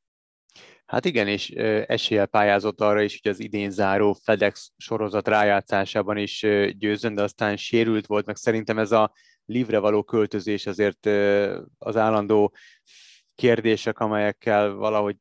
Hát 0.87 1.05
igen, 1.05 1.29
és 1.29 1.51
eséllyel 1.87 2.27
pályázott 2.27 2.81
arra 2.81 3.03
is, 3.03 3.21
hogy 3.23 3.31
az 3.31 3.41
idén 3.41 3.71
záró 3.71 4.17
FedEx 4.23 4.71
sorozat 4.77 5.29
rájátszásában 5.29 6.17
is 6.17 6.47
győzön, 6.79 7.15
de 7.15 7.23
aztán 7.23 7.57
sérült 7.57 8.07
volt, 8.07 8.27
meg 8.27 8.37
szerintem 8.37 8.79
ez 8.79 8.93
a 8.93 9.13
livre 9.45 9.79
való 9.79 10.03
költözés 10.03 10.67
azért 10.67 11.07
az 11.79 11.97
állandó 11.97 12.55
kérdések, 13.35 13.99
amelyekkel 13.99 14.73
valahogy 14.73 15.17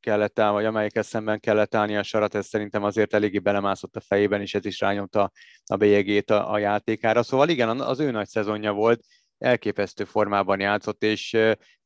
kellett 0.00 0.38
áll, 0.38 0.52
vagy 0.52 0.64
amelyekkel 0.64 1.02
szemben 1.02 1.40
kellett 1.40 1.74
állni 1.74 1.96
a 1.96 2.02
sarat, 2.02 2.34
ez 2.34 2.46
szerintem 2.46 2.84
azért 2.84 3.14
eléggé 3.14 3.38
belemászott 3.38 3.96
a 3.96 4.00
fejében, 4.00 4.40
és 4.40 4.54
ez 4.54 4.64
is 4.64 4.80
rányomta 4.80 5.30
a 5.64 5.76
bélyegét 5.76 6.30
a, 6.30 6.52
a 6.52 6.58
játékára. 6.58 7.22
Szóval 7.22 7.48
igen, 7.48 7.80
az 7.80 8.00
ő 8.00 8.10
nagy 8.10 8.28
szezonja 8.28 8.72
volt, 8.72 9.04
elképesztő 9.40 10.04
formában 10.04 10.60
játszott, 10.60 11.02
és 11.02 11.36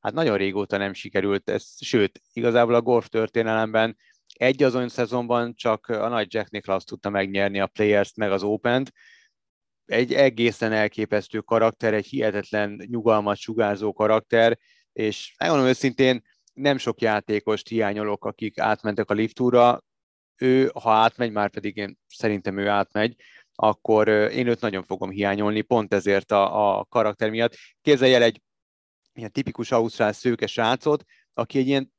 hát 0.00 0.12
nagyon 0.12 0.36
régóta 0.36 0.76
nem 0.76 0.92
sikerült 0.92 1.50
ez, 1.50 1.66
sőt, 1.80 2.20
igazából 2.32 2.74
a 2.74 2.82
golf 2.82 3.08
történelemben 3.08 3.96
egy 4.34 4.62
azon 4.62 4.88
szezonban 4.88 5.54
csak 5.54 5.86
a 5.86 6.08
nagy 6.08 6.34
Jack 6.34 6.50
Nicklaus 6.50 6.84
tudta 6.84 7.10
megnyerni 7.10 7.60
a 7.60 7.66
Players-t, 7.66 8.16
meg 8.16 8.32
az 8.32 8.42
Open-t, 8.42 8.92
egy 9.84 10.14
egészen 10.14 10.72
elképesztő 10.72 11.40
karakter, 11.40 11.94
egy 11.94 12.06
hihetetlen 12.06 12.86
nyugalmat 12.90 13.36
sugárzó 13.36 13.92
karakter, 13.92 14.58
és 14.92 15.34
megmondom 15.38 15.68
őszintén, 15.68 16.22
nem 16.52 16.78
sok 16.78 17.00
játékost 17.00 17.68
hiányolok, 17.68 18.24
akik 18.24 18.58
átmentek 18.58 19.10
a 19.10 19.14
liftúra, 19.14 19.84
ő, 20.36 20.70
ha 20.82 20.90
átmegy, 20.90 21.32
már 21.32 21.50
pedig 21.50 21.76
én 21.76 21.98
szerintem 22.06 22.58
ő 22.58 22.68
átmegy, 22.68 23.16
akkor 23.54 24.08
én 24.08 24.46
őt 24.46 24.60
nagyon 24.60 24.82
fogom 24.82 25.10
hiányolni, 25.10 25.60
pont 25.60 25.94
ezért 25.94 26.30
a, 26.30 26.78
a 26.78 26.84
karakter 26.84 27.30
miatt. 27.30 27.56
Képzelj 27.80 28.14
el 28.14 28.22
egy 28.22 28.42
ilyen 29.12 29.32
tipikus 29.32 29.70
ausztrál 29.70 30.12
szőke 30.12 30.46
srácot, 30.46 31.04
aki 31.32 31.58
egy 31.58 31.66
ilyen 31.66 31.92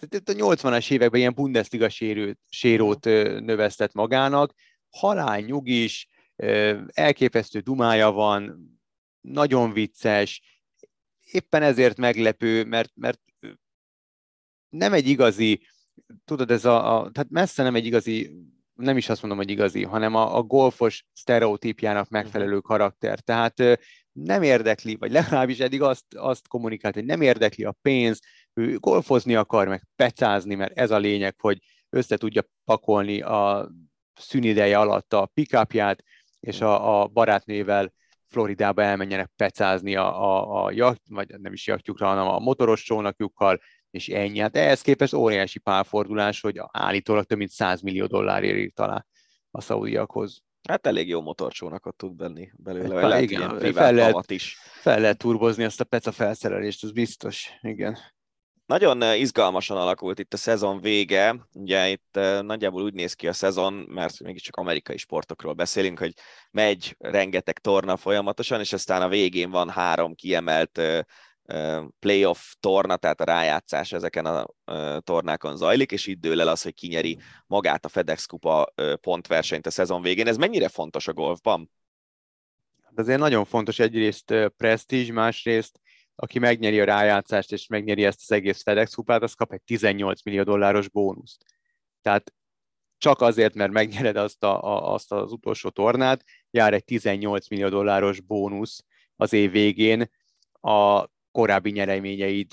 a 0.00 0.32
80-as 0.32 0.90
években 0.90 1.20
ilyen 1.20 1.34
Bundesliga 1.34 1.88
sérült, 1.88 2.38
sérót 2.48 3.04
növesztett 3.44 3.92
magának, 3.92 4.54
halál 4.90 5.40
nyugis, 5.40 6.08
elképesztő 6.86 7.60
dumája 7.60 8.10
van, 8.10 8.70
nagyon 9.20 9.72
vicces, 9.72 10.42
éppen 11.20 11.62
ezért 11.62 11.96
meglepő, 11.96 12.64
mert, 12.64 12.92
mert 12.94 13.20
nem 14.68 14.92
egy 14.92 15.06
igazi, 15.06 15.66
tudod, 16.24 16.50
ez 16.50 16.64
a, 16.64 16.96
a, 16.96 17.10
tehát 17.10 17.30
messze 17.30 17.62
nem 17.62 17.74
egy 17.74 17.86
igazi 17.86 18.30
nem 18.82 18.96
is 18.96 19.08
azt 19.08 19.20
mondom, 19.22 19.40
hogy 19.40 19.50
igazi, 19.50 19.84
hanem 19.84 20.14
a, 20.14 20.36
a 20.36 20.42
golfos 20.42 21.04
sztereotípjának 21.12 22.08
mhm. 22.08 22.14
megfelelő 22.14 22.58
karakter. 22.58 23.20
Tehát 23.20 23.80
nem 24.12 24.42
érdekli, 24.42 24.96
vagy 24.96 25.10
legalábbis 25.12 25.58
eddig 25.58 25.82
azt, 25.82 26.04
azt 26.16 26.48
kommunikált, 26.48 26.94
hogy 26.94 27.04
nem 27.04 27.20
érdekli 27.20 27.64
a 27.64 27.76
pénz, 27.82 28.20
ő 28.54 28.78
golfozni 28.78 29.34
akar, 29.34 29.68
meg 29.68 29.86
pecázni, 29.96 30.54
mert 30.54 30.78
ez 30.78 30.90
a 30.90 30.98
lényeg, 30.98 31.34
hogy 31.40 31.58
össze 31.90 32.16
tudja 32.16 32.42
pakolni 32.64 33.20
a 33.20 33.70
szünideje 34.14 34.78
alatt 34.78 35.12
a 35.12 35.30
pickupját, 35.34 36.02
és 36.40 36.60
a, 36.60 37.00
a 37.00 37.06
barátnével 37.06 37.92
Floridába 38.28 38.82
elmenjenek 38.82 39.30
pecázni 39.36 39.96
a, 39.96 40.22
a, 40.22 40.64
a 40.64 40.70
jacht, 40.70 41.02
vagy 41.08 41.40
nem 41.40 41.52
is 41.52 41.66
jachtjukra, 41.66 42.06
hanem 42.06 42.28
a 42.28 42.38
motoros 42.38 42.82
csónakjukkal, 42.82 43.60
és 43.92 44.08
ennyi. 44.08 44.38
Hát 44.38 44.56
ehhez 44.56 44.82
képest 44.82 45.14
óriási 45.14 45.58
pálfordulás, 45.58 46.40
hogy 46.40 46.60
állítólag 46.70 47.24
több 47.24 47.38
mint 47.38 47.50
100 47.50 47.80
millió 47.80 48.06
dollárért 48.06 48.56
írt 48.56 48.80
alá 48.80 49.04
a 49.50 49.60
szaudiakhoz. 49.60 50.42
Hát 50.68 50.86
elég 50.86 51.08
jó 51.08 51.20
motorcsónakot 51.20 51.96
tud 51.96 52.14
benni 52.14 52.50
belőle, 52.56 53.00
Hát, 53.00 53.10
vagy 53.10 53.22
igen, 53.22 53.40
lehet 53.40 53.60
fel 53.60 53.92
lehet- 53.92 54.12
lehet, 54.12 54.30
is. 54.30 54.56
Fel 54.80 55.00
lehet 55.00 55.18
turbozni 55.18 55.64
ezt 55.64 55.80
a 55.80 55.84
peca 55.84 56.12
felszerelést, 56.12 56.84
ez 56.84 56.92
biztos. 56.92 57.50
Igen. 57.60 57.98
Nagyon 58.66 59.02
eh, 59.02 59.20
izgalmasan 59.20 59.76
alakult 59.76 60.18
itt 60.18 60.32
a 60.32 60.36
szezon 60.36 60.80
vége. 60.80 61.48
Ugye 61.52 61.88
itt 61.88 62.16
eh, 62.16 62.42
nagyjából 62.42 62.82
úgy 62.82 62.94
néz 62.94 63.14
ki 63.14 63.28
a 63.28 63.32
szezon, 63.32 63.72
mert 63.72 64.20
mégiscsak 64.20 64.56
amerikai 64.56 64.96
sportokról 64.96 65.52
beszélünk, 65.52 65.98
hogy 65.98 66.12
megy 66.50 66.96
rengeteg 66.98 67.58
torna 67.58 67.96
folyamatosan, 67.96 68.60
és 68.60 68.72
aztán 68.72 69.02
a 69.02 69.08
végén 69.08 69.50
van 69.50 69.70
három 69.70 70.14
kiemelt 70.14 70.78
eh, 70.78 71.00
playoff 71.98 72.52
torna, 72.60 72.96
tehát 72.96 73.20
a 73.20 73.24
rájátszás 73.24 73.92
ezeken 73.92 74.26
a 74.26 74.46
tornákon 75.00 75.56
zajlik, 75.56 75.92
és 75.92 76.06
itt 76.06 76.20
dől 76.20 76.40
el 76.40 76.48
az, 76.48 76.62
hogy 76.62 76.74
kinyeri 76.74 77.18
magát 77.46 77.84
a 77.84 77.88
FedEx 77.88 78.26
Kupa 78.26 78.72
pontversenyt 79.00 79.66
a 79.66 79.70
szezon 79.70 80.02
végén. 80.02 80.26
Ez 80.26 80.36
mennyire 80.36 80.68
fontos 80.68 81.08
a 81.08 81.12
golfban? 81.12 81.70
Hát 82.82 82.98
azért 82.98 83.18
nagyon 83.18 83.44
fontos 83.44 83.78
egyrészt 83.78 84.34
presztízs, 84.56 85.10
másrészt 85.10 85.80
aki 86.14 86.38
megnyeri 86.38 86.80
a 86.80 86.84
rájátszást 86.84 87.52
és 87.52 87.66
megnyeri 87.66 88.04
ezt 88.04 88.20
az 88.22 88.32
egész 88.32 88.62
FedEx 88.62 88.94
kupát, 88.94 89.22
az 89.22 89.34
kap 89.34 89.52
egy 89.52 89.62
18 89.62 90.22
millió 90.22 90.42
dolláros 90.42 90.88
bónuszt. 90.88 91.44
Tehát 92.02 92.32
csak 92.98 93.20
azért, 93.20 93.54
mert 93.54 93.72
megnyered 93.72 94.16
azt, 94.16 94.42
a, 94.42 94.62
a, 94.62 94.92
azt 94.92 95.12
az 95.12 95.32
utolsó 95.32 95.68
tornát, 95.68 96.24
jár 96.50 96.74
egy 96.74 96.84
18 96.84 97.48
millió 97.48 97.68
dolláros 97.68 98.20
bónusz 98.20 98.84
az 99.16 99.32
év 99.32 99.50
végén 99.50 100.10
a 100.60 101.06
korábbi 101.32 101.70
nyereményeid 101.70 102.52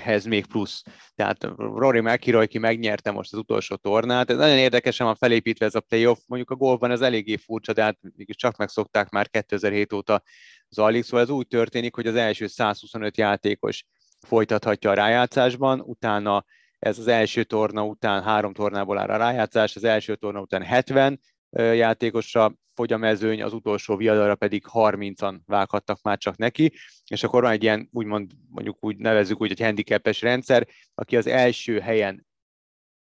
hez 0.00 0.24
még 0.24 0.46
plusz. 0.46 0.82
Tehát 1.14 1.44
Rory 1.56 2.00
McIlroy, 2.00 2.44
aki 2.44 2.58
megnyerte 2.58 3.10
most 3.10 3.32
az 3.32 3.38
utolsó 3.38 3.74
tornát, 3.74 4.30
ez 4.30 4.36
nagyon 4.36 4.56
érdekesen 4.56 5.06
van 5.06 5.14
felépítve 5.14 5.66
ez 5.66 5.74
a 5.74 5.80
playoff, 5.80 6.18
mondjuk 6.26 6.50
a 6.50 6.54
golfban 6.54 6.90
ez 6.90 7.00
eléggé 7.00 7.36
furcsa, 7.36 7.72
de 7.72 7.82
hát 7.82 7.98
csak 8.26 8.56
megszokták 8.56 9.08
már 9.08 9.28
2007 9.28 9.92
óta 9.92 10.22
zajlik, 10.68 11.04
szóval 11.04 11.20
ez 11.20 11.30
úgy 11.30 11.46
történik, 11.46 11.94
hogy 11.94 12.06
az 12.06 12.14
első 12.14 12.46
125 12.46 13.16
játékos 13.16 13.84
folytathatja 14.26 14.90
a 14.90 14.94
rájátszásban, 14.94 15.80
utána 15.80 16.44
ez 16.78 16.98
az 16.98 17.06
első 17.06 17.44
torna 17.44 17.84
után 17.84 18.22
három 18.22 18.52
tornából 18.52 18.98
áll 18.98 19.08
a 19.08 19.16
rájátszás, 19.16 19.76
az 19.76 19.84
első 19.84 20.14
torna 20.14 20.40
után 20.40 20.62
70 20.62 21.20
játékosra 21.50 22.54
fogy 22.74 22.92
a 22.92 22.96
mezőny, 22.96 23.42
az 23.42 23.52
utolsó 23.52 23.96
viadalra 23.96 24.34
pedig 24.34 24.64
30-an 24.72 25.38
vághattak 25.46 26.02
már 26.02 26.18
csak 26.18 26.36
neki, 26.36 26.72
és 27.06 27.22
akkor 27.22 27.42
van 27.42 27.50
egy 27.50 27.62
ilyen, 27.62 27.88
úgymond, 27.92 28.30
mondjuk 28.48 28.76
úgy 28.80 28.96
nevezzük 28.96 29.40
úgy, 29.40 29.50
egy 29.50 29.60
handicapes 29.60 30.20
rendszer, 30.20 30.68
aki 30.94 31.16
az 31.16 31.26
első 31.26 31.80
helyen 31.80 32.26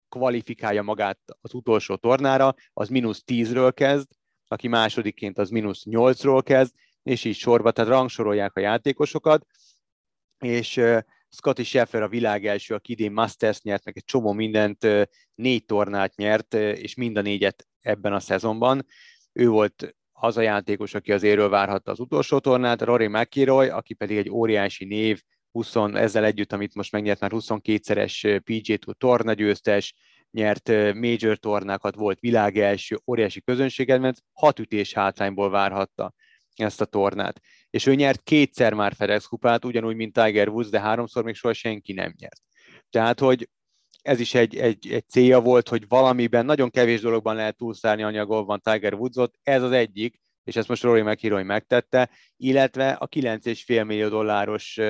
kvalifikálja 0.08 0.82
magát 0.82 1.18
az 1.40 1.54
utolsó 1.54 1.96
tornára, 1.96 2.54
az 2.72 2.88
mínusz 2.88 3.22
10-ről 3.26 3.72
kezd, 3.74 4.08
aki 4.48 4.68
másodikként 4.68 5.38
az 5.38 5.50
mínusz 5.50 5.82
8-ról 5.84 6.40
kezd, 6.44 6.74
és 7.02 7.24
így 7.24 7.36
sorba, 7.36 7.70
tehát 7.70 7.90
rangsorolják 7.90 8.56
a 8.56 8.60
játékosokat, 8.60 9.46
és 10.38 10.80
Scotty 11.32 11.62
Scheffler 11.62 12.02
a 12.02 12.08
világ 12.08 12.46
első, 12.46 12.74
aki 12.74 12.92
idén 12.92 13.12
Masters 13.12 13.62
nyert, 13.62 13.84
meg 13.84 13.96
egy 13.96 14.04
csomó 14.04 14.32
mindent, 14.32 14.86
négy 15.34 15.64
tornát 15.64 16.16
nyert, 16.16 16.54
és 16.54 16.94
mind 16.94 17.16
a 17.16 17.20
négyet 17.20 17.66
ebben 17.80 18.12
a 18.12 18.20
szezonban. 18.20 18.86
Ő 19.32 19.48
volt 19.48 19.94
az 20.12 20.36
a 20.36 20.40
játékos, 20.40 20.94
aki 20.94 21.12
az 21.12 21.22
éről 21.22 21.48
várhatta 21.48 21.90
az 21.90 22.00
utolsó 22.00 22.38
tornát, 22.38 22.82
Rory 22.82 23.06
McIlroy, 23.06 23.68
aki 23.68 23.94
pedig 23.94 24.16
egy 24.16 24.30
óriási 24.30 24.84
név, 24.84 25.22
20, 25.50 25.74
ezzel 25.76 26.24
együtt, 26.24 26.52
amit 26.52 26.74
most 26.74 26.92
megnyert 26.92 27.20
már 27.20 27.30
22-szeres 27.34 28.40
PGA 28.44 28.76
Tour 28.76 28.96
tornagyőztes, 28.96 29.94
nyert 30.30 30.68
major 30.94 31.36
tornákat, 31.36 31.94
volt 31.94 32.20
világ 32.20 32.58
első, 32.58 33.00
óriási 33.06 33.40
közönséget, 33.40 34.22
hat 34.32 34.58
ütés 34.58 34.92
hátrányból 34.92 35.50
várhatta 35.50 36.14
ezt 36.54 36.80
a 36.80 36.84
tornát. 36.84 37.40
És 37.72 37.86
ő 37.86 37.94
nyert 37.94 38.22
kétszer 38.22 38.74
már 38.74 38.94
FedEx 38.94 39.26
kupát, 39.26 39.64
ugyanúgy, 39.64 39.96
mint 39.96 40.12
Tiger 40.12 40.48
Woods, 40.48 40.68
de 40.68 40.80
háromszor 40.80 41.24
még 41.24 41.34
soha 41.34 41.54
senki 41.54 41.92
nem 41.92 42.14
nyert. 42.18 42.40
Tehát, 42.90 43.20
hogy 43.20 43.48
ez 44.02 44.20
is 44.20 44.34
egy, 44.34 44.56
egy, 44.56 44.88
egy 44.90 45.08
célja 45.08 45.40
volt, 45.40 45.68
hogy 45.68 45.88
valamiben, 45.88 46.44
nagyon 46.44 46.70
kevés 46.70 47.00
dologban 47.00 47.34
lehet 47.34 47.56
túlszárnyalni 47.56 48.18
a 48.18 48.26
golfban 48.26 48.60
Tiger 48.60 48.94
Woodsot, 48.94 49.38
ez 49.42 49.62
az 49.62 49.72
egyik, 49.72 50.20
és 50.44 50.56
ezt 50.56 50.68
most 50.68 50.82
Rory 50.82 51.02
McIlroy 51.02 51.42
megtette, 51.42 52.10
illetve 52.36 52.90
a 52.90 53.08
9,5 53.08 53.86
millió 53.86 54.08
dolláros 54.08 54.80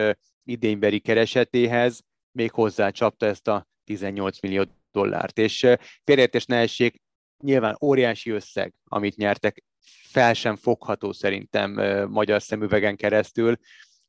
idénybeli 0.45 1.01
keresetéhez 1.01 2.01
még 2.33 2.51
hozzá 2.51 2.91
csapta 2.91 3.27
ezt 3.27 3.49
a 3.49 3.67
18 3.85 4.41
millió 4.41 4.65
dollárt. 4.91 5.39
És 5.39 5.67
félreértés 6.05 6.45
ne 6.45 6.57
essék, 6.57 7.03
nyilván 7.45 7.79
óriási 7.81 8.31
összeg, 8.31 8.75
amit 8.85 9.17
nyertek, 9.17 9.65
fel 10.09 10.35
sem 10.35 10.57
fogható 10.57 11.13
szerintem 11.13 11.73
magyar 12.11 12.43
szemüvegen 12.43 12.97
keresztül. 12.97 13.57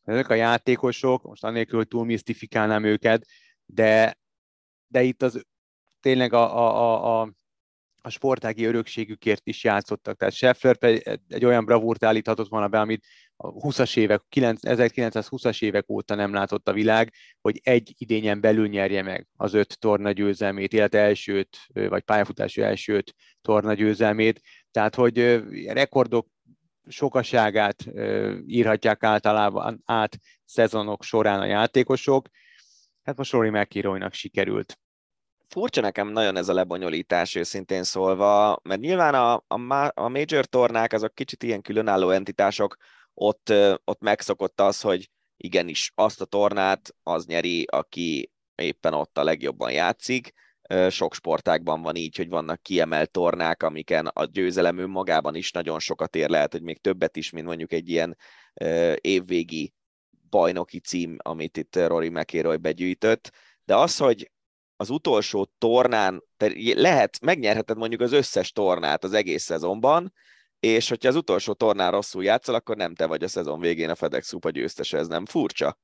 Ezek 0.03 0.29
a 0.29 0.33
játékosok, 0.33 1.23
most 1.23 1.43
annélkül 1.43 1.85
túl 1.85 2.05
misztifikálnám 2.05 2.83
őket, 2.83 3.25
de, 3.65 4.17
de 4.87 5.03
itt 5.03 5.21
az 5.21 5.45
tényleg 5.99 6.33
a, 6.33 6.57
a, 6.57 7.21
a, 7.21 7.33
a 8.01 8.09
sportági 8.09 8.65
örökségükért 8.65 9.47
is 9.47 9.63
játszottak. 9.63 10.17
Tehát 10.17 10.33
Scheffler 10.33 10.77
egy 11.27 11.45
olyan 11.45 11.65
bravúrt 11.65 12.03
állíthatott 12.03 12.49
volna 12.49 12.67
be, 12.67 12.79
amit 12.79 13.05
a 13.35 13.51
20-as 13.51 13.97
évek, 13.97 14.21
1920-as 14.31 15.61
évek 15.61 15.89
óta 15.89 16.15
nem 16.15 16.33
látott 16.33 16.67
a 16.67 16.73
világ, 16.73 17.13
hogy 17.41 17.59
egy 17.63 17.93
idényen 17.97 18.41
belül 18.41 18.67
nyerje 18.67 19.01
meg 19.01 19.27
az 19.35 19.53
öt 19.53 19.79
torna 19.79 20.11
győzelmét, 20.11 20.73
illetve 20.73 20.99
elsőt, 20.99 21.57
vagy 21.73 22.01
pályafutási 22.01 22.61
elsőt 22.61 23.13
torna 23.41 23.73
győzelmét. 23.73 24.41
Tehát, 24.73 24.95
hogy 24.95 25.43
rekordok 25.67 26.27
sokaságát 26.87 27.85
írhatják 28.45 29.03
általában 29.03 29.81
át 29.85 30.17
szezonok 30.45 31.03
során 31.03 31.39
a 31.39 31.45
játékosok. 31.45 32.27
Hát 33.03 33.17
most 33.17 33.31
Rory 33.31 33.49
McIlroynak 33.49 34.13
sikerült. 34.13 34.77
Furcsa 35.47 35.81
nekem 35.81 36.07
nagyon 36.07 36.37
ez 36.37 36.49
a 36.49 36.53
lebonyolítás, 36.53 37.35
őszintén 37.35 37.83
szólva, 37.83 38.59
mert 38.63 38.81
nyilván 38.81 39.13
a, 39.13 39.33
a, 39.33 39.91
a 39.93 40.07
major 40.07 40.45
tornák 40.45 40.93
azok 40.93 41.15
kicsit 41.15 41.43
ilyen 41.43 41.61
különálló 41.61 42.09
entitások, 42.09 42.77
ott, 43.13 43.53
ott 43.83 44.01
megszokott 44.01 44.61
az, 44.61 44.81
hogy 44.81 45.09
igenis 45.37 45.91
azt 45.95 46.21
a 46.21 46.25
tornát 46.25 46.95
az 47.03 47.25
nyeri, 47.25 47.63
aki 47.63 48.31
éppen 48.55 48.93
ott 48.93 49.17
a 49.17 49.23
legjobban 49.23 49.71
játszik. 49.71 50.33
Sok 50.89 51.13
sportákban 51.13 51.81
van 51.81 51.95
így, 51.95 52.15
hogy 52.15 52.29
vannak 52.29 52.61
kiemelt 52.61 53.11
tornák, 53.11 53.63
amiken 53.63 54.07
a 54.07 54.25
győzelem 54.25 54.77
önmagában 54.77 55.35
is 55.35 55.51
nagyon 55.51 55.79
sokat 55.79 56.15
ér, 56.15 56.29
lehet, 56.29 56.51
hogy 56.51 56.61
még 56.61 56.81
többet 56.81 57.17
is, 57.17 57.29
mint 57.29 57.45
mondjuk 57.45 57.73
egy 57.73 57.89
ilyen 57.89 58.17
évvégi 58.95 59.73
bajnoki 60.29 60.79
cím, 60.79 61.17
amit 61.23 61.57
itt 61.57 61.75
Rory 61.75 62.09
McIlroy 62.09 62.57
begyűjtött. 62.57 63.31
De 63.65 63.75
az, 63.75 63.97
hogy 63.97 64.31
az 64.75 64.89
utolsó 64.89 65.51
tornán, 65.57 66.23
lehet, 66.73 67.19
megnyerheted 67.21 67.77
mondjuk 67.77 68.01
az 68.01 68.11
összes 68.11 68.51
tornát 68.51 69.03
az 69.03 69.13
egész 69.13 69.43
szezonban, 69.43 70.13
és 70.59 70.89
hogyha 70.89 71.09
az 71.09 71.15
utolsó 71.15 71.53
tornán 71.53 71.91
rosszul 71.91 72.23
játszol, 72.23 72.55
akkor 72.55 72.75
nem 72.75 72.95
te 72.95 73.05
vagy 73.05 73.23
a 73.23 73.27
szezon 73.27 73.59
végén 73.59 73.89
a 73.89 73.95
FedEx 73.95 74.29
Kupa 74.29 74.49
győztese, 74.49 74.97
ez 74.97 75.07
nem 75.07 75.25
furcsa? 75.25 75.77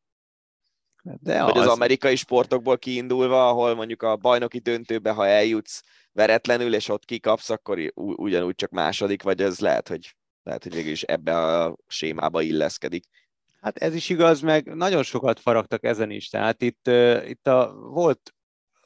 De 1.19 1.43
Vagy 1.43 1.57
az... 1.57 1.65
az 1.65 1.73
amerikai 1.73 2.15
sportokból 2.15 2.77
kiindulva, 2.77 3.47
ahol 3.47 3.75
mondjuk 3.75 4.03
a 4.03 4.15
bajnoki 4.15 4.59
döntőbe, 4.59 5.11
ha 5.11 5.27
eljutsz 5.27 5.83
veretlenül, 6.11 6.73
és 6.73 6.89
ott 6.89 7.05
kikapsz, 7.05 7.49
akkor 7.49 7.91
ugyanúgy 7.95 8.55
csak 8.55 8.69
második, 8.69 9.23
vagy 9.23 9.41
ez 9.41 9.59
lehet, 9.59 9.87
hogy, 9.87 10.15
lehet, 10.43 10.63
hogy 10.63 10.73
végül 10.73 10.91
is 10.91 11.03
ebbe 11.03 11.37
a 11.37 11.77
sémába 11.87 12.41
illeszkedik. 12.41 13.05
Hát 13.61 13.77
ez 13.77 13.95
is 13.95 14.09
igaz, 14.09 14.41
meg 14.41 14.75
nagyon 14.75 15.03
sokat 15.03 15.39
faragtak 15.39 15.83
ezen 15.83 16.11
is. 16.11 16.29
Tehát 16.29 16.61
itt, 16.61 16.87
uh, 16.87 17.29
itt 17.29 17.47
a, 17.47 17.73
volt, 17.73 18.33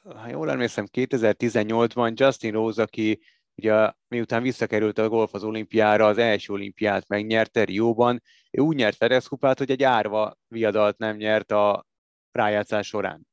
ha 0.02 0.28
jól 0.28 0.50
emlékszem, 0.50 0.86
2018-ban 0.92 2.14
Justin 2.14 2.52
Rose, 2.52 2.82
aki 2.82 3.20
ugye 3.54 3.92
miután 4.08 4.42
visszakerült 4.42 4.98
a 4.98 5.08
golf 5.08 5.34
az 5.34 5.44
olimpiára, 5.44 6.06
az 6.06 6.18
első 6.18 6.52
olimpiát 6.52 7.08
megnyerte 7.08 7.64
Rióban, 7.64 8.22
ő 8.50 8.60
úgy 8.60 8.76
nyert 8.76 8.96
FedEx 8.96 9.26
kupát, 9.26 9.58
hogy 9.58 9.70
egy 9.70 9.82
árva 9.82 10.38
viadalt 10.48 10.98
nem 10.98 11.16
nyert 11.16 11.52
a 11.52 11.86
rájátszás 12.34 12.86
során. 12.86 13.26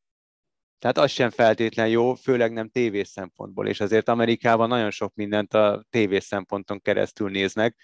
Tehát 0.80 0.97
az 0.97 1.12
sem 1.12 1.30
feltétlen 1.30 1.88
jó, 1.88 2.14
főleg 2.14 2.54
nem 2.54 2.70
tévés 2.70 3.08
szempontból, 3.08 3.68
és 3.68 3.80
azért 3.80 4.10
Amerikában 4.10 4.68
nagyon 4.68 4.91
sok 4.91 5.16
mindent 5.16 5.54
a 5.54 5.86
tévés 5.89 6.24
szemponton 6.24 6.82
keresztül 6.82 7.30
néznek, 7.30 7.76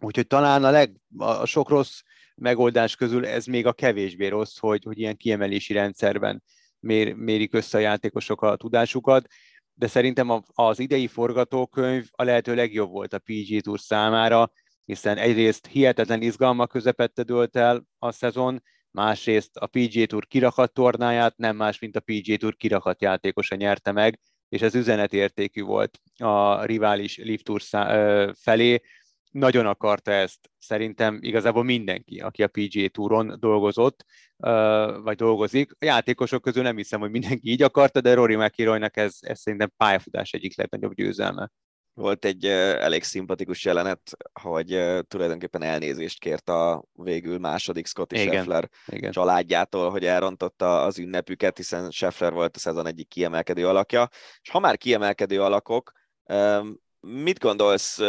úgyhogy 0.00 0.26
talán 0.26 0.64
a, 0.64 0.70
leg, 0.70 1.00
a 1.16 1.46
sok 1.46 1.68
rossz 1.68 2.00
megoldás 2.34 2.96
közül 2.96 3.26
ez 3.26 3.44
még 3.44 3.66
a 3.66 3.72
kevésbé 3.72 4.26
rossz, 4.26 4.58
hogy, 4.58 4.84
hogy 4.84 4.98
ilyen 4.98 5.16
kiemelési 5.16 5.72
rendszerben 5.72 6.42
mér, 6.80 7.14
mérik 7.14 7.54
össze 7.54 7.78
a 7.78 7.80
játékosok 7.80 8.42
a 8.42 8.56
tudásukat, 8.56 9.26
de 9.74 9.86
szerintem 9.86 10.42
az 10.54 10.78
idei 10.78 11.06
forgatókönyv 11.06 12.08
a 12.10 12.22
lehető 12.22 12.54
legjobb 12.54 12.90
volt 12.90 13.12
a 13.12 13.18
PG 13.18 13.60
Tour 13.60 13.80
számára, 13.80 14.50
hiszen 14.84 15.16
egyrészt 15.16 15.66
hihetetlen 15.66 16.22
izgalmak 16.22 16.68
közepette 16.68 17.22
dőlt 17.22 17.56
el 17.56 17.86
a 17.98 18.12
szezon, 18.12 18.62
másrészt 18.96 19.56
a 19.56 19.66
PGA 19.66 20.06
Tour 20.06 20.26
kirakat 20.26 20.72
tornáját 20.72 21.36
nem 21.36 21.56
más, 21.56 21.78
mint 21.78 21.96
a 21.96 22.00
PGA 22.00 22.36
Tour 22.36 22.56
kirakat 22.56 23.02
játékosa 23.02 23.54
nyerte 23.54 23.92
meg, 23.92 24.20
és 24.48 24.62
ez 24.62 24.74
üzenetértékű 24.74 25.62
volt 25.62 26.00
a 26.18 26.64
rivális 26.64 27.16
Lift 27.16 27.44
Tour 27.44 27.60
felé. 28.40 28.80
Nagyon 29.30 29.66
akarta 29.66 30.10
ezt 30.10 30.50
szerintem 30.58 31.18
igazából 31.20 31.64
mindenki, 31.64 32.20
aki 32.20 32.42
a 32.42 32.48
PGA 32.48 32.88
Touron 32.88 33.36
dolgozott, 33.38 34.04
vagy 35.02 35.16
dolgozik. 35.16 35.72
A 35.78 35.84
játékosok 35.84 36.42
közül 36.42 36.62
nem 36.62 36.76
hiszem, 36.76 37.00
hogy 37.00 37.10
mindenki 37.10 37.50
így 37.50 37.62
akarta, 37.62 38.00
de 38.00 38.14
Rory 38.14 38.36
McIlroynak 38.36 38.96
ez, 38.96 39.16
ez 39.20 39.40
szerintem 39.40 39.72
pályafutás 39.76 40.32
egyik 40.32 40.56
legnagyobb 40.56 40.94
győzelme. 40.94 41.50
Volt 41.96 42.24
egy 42.24 42.46
elég 42.46 43.02
szimpatikus 43.02 43.64
jelenet, 43.64 44.16
hogy 44.40 44.68
tulajdonképpen 45.08 45.62
elnézést 45.62 46.20
kért 46.20 46.48
a 46.48 46.84
végül 46.92 47.38
második 47.38 47.86
Scotty 47.86 48.14
igen, 48.14 48.26
Scheffler 48.26 48.68
igen. 48.86 49.10
családjától, 49.10 49.90
hogy 49.90 50.04
elrontotta 50.04 50.82
az 50.82 50.98
ünnepüket, 50.98 51.56
hiszen 51.56 51.90
Scheffler 51.90 52.32
volt 52.32 52.56
a 52.56 52.58
szezon 52.58 52.86
egyik 52.86 53.08
kiemelkedő 53.08 53.68
alakja. 53.68 54.08
És 54.40 54.50
ha 54.50 54.58
már 54.58 54.78
kiemelkedő 54.78 55.42
alakok, 55.42 55.92
mit 57.00 57.38
gondolsz, 57.38 58.00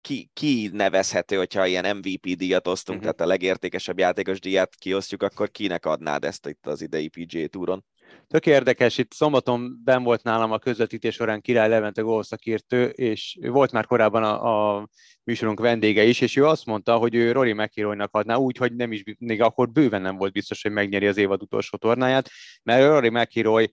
ki, 0.00 0.30
ki 0.32 0.70
nevezhető, 0.72 1.36
hogyha 1.36 1.66
ilyen 1.66 1.96
MVP 1.96 2.36
díjat 2.36 2.66
osztunk, 2.66 2.98
uh-huh. 2.98 3.14
tehát 3.14 3.30
a 3.30 3.32
legértékesebb 3.32 3.98
játékos 3.98 4.40
díjat 4.40 4.74
kiosztjuk, 4.74 5.22
akkor 5.22 5.50
kinek 5.50 5.86
adnád 5.86 6.24
ezt 6.24 6.46
itt 6.46 6.66
az 6.66 6.82
idei 6.82 7.08
PGA 7.08 7.46
túron? 7.46 7.84
Tök 8.28 8.46
érdekes, 8.46 8.98
itt 8.98 9.12
szombaton 9.12 9.80
ben 9.84 10.02
volt 10.02 10.22
nálam 10.22 10.52
a 10.52 10.58
közvetítés 10.58 11.14
során 11.14 11.40
Király 11.40 11.68
Levente 11.68 12.02
gólszakértő, 12.02 12.84
és 12.84 13.38
volt 13.40 13.72
már 13.72 13.86
korábban 13.86 14.22
a, 14.22 14.76
a 14.76 14.88
műsorunk 15.24 15.60
vendége 15.60 16.04
is, 16.04 16.20
és 16.20 16.36
ő 16.36 16.46
azt 16.46 16.66
mondta, 16.66 16.96
hogy 16.96 17.14
ő 17.14 17.32
Rory 17.32 17.52
McIlroynak 17.52 18.14
adná 18.14 18.34
úgy, 18.36 18.56
hogy 18.56 18.74
nem 18.74 18.92
is, 18.92 19.02
még 19.18 19.42
akkor 19.42 19.70
bőven 19.70 20.02
nem 20.02 20.16
volt 20.16 20.32
biztos, 20.32 20.62
hogy 20.62 20.72
megnyeri 20.72 21.06
az 21.06 21.16
évad 21.16 21.42
utolsó 21.42 21.76
tornáját, 21.76 22.28
mert 22.62 22.86
Rory 22.86 23.08
McIlroy 23.08 23.72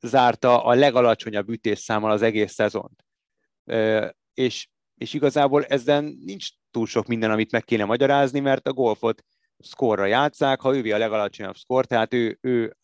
zárta 0.00 0.64
a 0.64 0.74
legalacsonyabb 0.74 1.48
ütésszámmal 1.48 2.10
az 2.10 2.22
egész 2.22 2.52
szezont. 2.52 3.04
És, 4.34 4.68
és 4.94 5.14
igazából 5.14 5.64
ezzel 5.64 6.00
nincs 6.00 6.48
túl 6.70 6.86
sok 6.86 7.06
minden, 7.06 7.30
amit 7.30 7.52
meg 7.52 7.64
kéne 7.64 7.84
magyarázni, 7.84 8.40
mert 8.40 8.66
a 8.66 8.72
golfot 8.72 9.24
szkorra 9.58 10.06
játszák, 10.06 10.60
ha 10.60 10.76
ővi 10.76 10.92
a 10.92 10.98
legalacsonyabb 10.98 11.56
szkor, 11.56 11.86
tehát 11.86 12.14
ő, 12.14 12.38
ő 12.40 12.76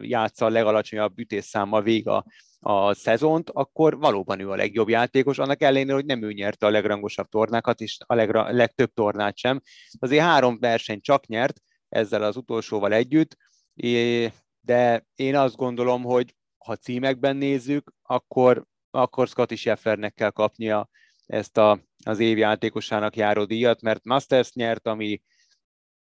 játsza 0.00 0.46
a 0.46 0.48
legalacsonyabb 0.48 1.18
ütésszámmal 1.18 1.82
vég 1.82 2.08
a, 2.08 2.24
a 2.60 2.94
szezont, 2.94 3.50
akkor 3.50 3.98
valóban 3.98 4.40
ő 4.40 4.50
a 4.50 4.56
legjobb 4.56 4.88
játékos, 4.88 5.38
annak 5.38 5.62
ellenére, 5.62 5.94
hogy 5.94 6.04
nem 6.04 6.22
ő 6.22 6.32
nyerte 6.32 6.66
a 6.66 6.70
legrangosabb 6.70 7.28
tornákat, 7.28 7.80
és 7.80 7.96
a 8.06 8.14
legra, 8.14 8.52
legtöbb 8.52 8.92
tornát 8.92 9.36
sem. 9.36 9.60
Azért 9.98 10.22
három 10.22 10.58
verseny 10.58 11.00
csak 11.00 11.26
nyert, 11.26 11.60
ezzel 11.88 12.22
az 12.22 12.36
utolsóval 12.36 12.92
együtt, 12.92 13.36
de 14.60 15.06
én 15.14 15.36
azt 15.36 15.56
gondolom, 15.56 16.02
hogy 16.02 16.34
ha 16.58 16.76
címekben 16.76 17.36
nézzük, 17.36 17.92
akkor, 18.02 18.64
akkor 18.90 19.28
Scotty 19.28 19.54
Schefflernek 19.54 20.14
kell 20.14 20.30
kapnia 20.30 20.88
ezt 21.26 21.56
a, 21.56 21.80
az 22.04 22.18
év 22.18 22.38
játékosának 22.38 23.16
járó 23.16 23.44
díjat, 23.44 23.80
mert 23.80 24.04
Masters 24.04 24.52
nyert, 24.52 24.86
ami 24.86 25.20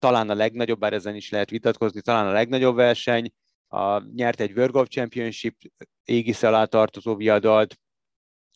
talán 0.02 0.30
a 0.30 0.34
legnagyobb, 0.34 0.78
bár 0.78 0.92
ezen 0.92 1.14
is 1.14 1.30
lehet 1.30 1.50
vitatkozni, 1.50 2.00
talán 2.00 2.26
a 2.26 2.32
legnagyobb 2.32 2.76
verseny, 2.76 3.32
a, 3.68 4.02
nyert 4.14 4.40
egy 4.40 4.52
World 4.52 4.72
Golf 4.72 4.88
Championship 4.88 5.56
égisz 6.04 6.42
alá 6.42 6.64
tartozó 6.64 7.16
viadalt, 7.16 7.78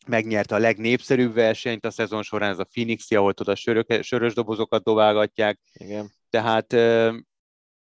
megnyerte 0.07 0.55
a 0.55 0.57
legnépszerűbb 0.57 1.33
versenyt 1.33 1.85
a 1.85 1.91
szezon 1.91 2.23
során, 2.23 2.49
ez 2.49 2.59
a 2.59 2.63
Phoenix, 2.63 3.11
ahol 3.11 3.33
oda 3.39 3.55
sörök, 3.55 4.03
sörös 4.03 4.33
dobozokat 4.33 4.83
dobálgatják. 4.83 5.59
Igen. 5.73 6.11
Tehát, 6.29 6.73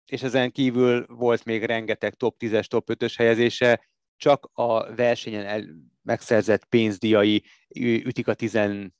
és 0.06 0.22
ezen 0.22 0.50
kívül 0.50 1.06
volt 1.08 1.44
még 1.44 1.64
rengeteg 1.64 2.14
top 2.14 2.36
10-es, 2.38 2.64
top 2.64 2.90
5-ös 2.92 3.14
helyezése, 3.16 3.88
csak 4.16 4.50
a 4.52 4.94
versenyen 4.94 5.46
el, 5.46 5.64
megszerzett 6.02 6.64
pénzdíjai 6.64 7.44
ütik 7.78 8.28
a 8.28 8.34
14 8.34 8.90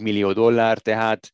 millió 0.00 0.32
dollár, 0.32 0.78
tehát 0.78 1.32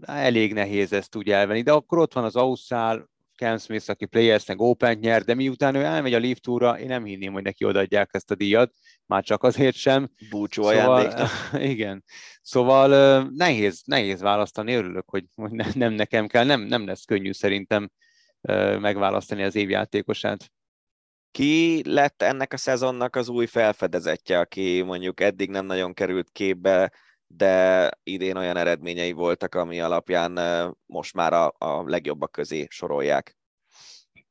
elég 0.00 0.52
nehéz 0.52 0.92
ezt 0.92 1.16
úgy 1.16 1.30
elvenni, 1.30 1.62
de 1.62 1.72
akkor 1.72 1.98
ott 1.98 2.12
van 2.12 2.24
az 2.24 2.36
Auszál, 2.36 3.08
Cam 3.40 3.58
Smith, 3.58 3.90
aki 3.90 4.06
Players 4.06 4.46
meg 4.46 4.60
open 4.60 4.98
nyer, 4.98 5.22
de 5.22 5.34
miután 5.34 5.74
ő 5.74 5.82
elmegy 5.82 6.14
a 6.14 6.18
Lift 6.18 6.42
Tourra, 6.42 6.78
én 6.78 6.86
nem 6.86 7.04
hinném, 7.04 7.32
hogy 7.32 7.42
neki 7.42 7.64
odaadják 7.64 8.08
ezt 8.12 8.30
a 8.30 8.34
díjat, 8.34 8.72
már 9.06 9.22
csak 9.22 9.42
azért 9.42 9.76
sem. 9.76 10.10
Búcsú 10.30 10.62
szóval, 10.62 11.30
Igen. 11.72 12.04
Szóval 12.42 13.22
nehéz, 13.34 13.82
nehéz 13.84 14.20
választani, 14.20 14.74
örülök, 14.74 15.10
hogy, 15.10 15.24
hogy 15.34 15.50
nem 15.74 15.92
nekem 15.92 16.26
kell, 16.26 16.44
nem, 16.44 16.60
nem 16.60 16.86
lesz 16.86 17.04
könnyű 17.04 17.32
szerintem 17.32 17.90
megválasztani 18.80 19.42
az 19.42 19.54
évjátékosát. 19.54 20.50
Ki 21.30 21.82
lett 21.84 22.22
ennek 22.22 22.52
a 22.52 22.56
szezonnak 22.56 23.16
az 23.16 23.28
új 23.28 23.46
felfedezetje, 23.46 24.38
aki 24.38 24.82
mondjuk 24.82 25.20
eddig 25.20 25.50
nem 25.50 25.66
nagyon 25.66 25.94
került 25.94 26.30
képbe, 26.32 26.92
de 27.36 27.90
idén 28.02 28.36
olyan 28.36 28.56
eredményei 28.56 29.12
voltak, 29.12 29.54
ami 29.54 29.80
alapján 29.80 30.38
most 30.86 31.14
már 31.14 31.32
a, 31.32 31.54
a 31.58 31.82
legjobbak 31.86 32.32
közé 32.32 32.66
sorolják. 32.68 33.36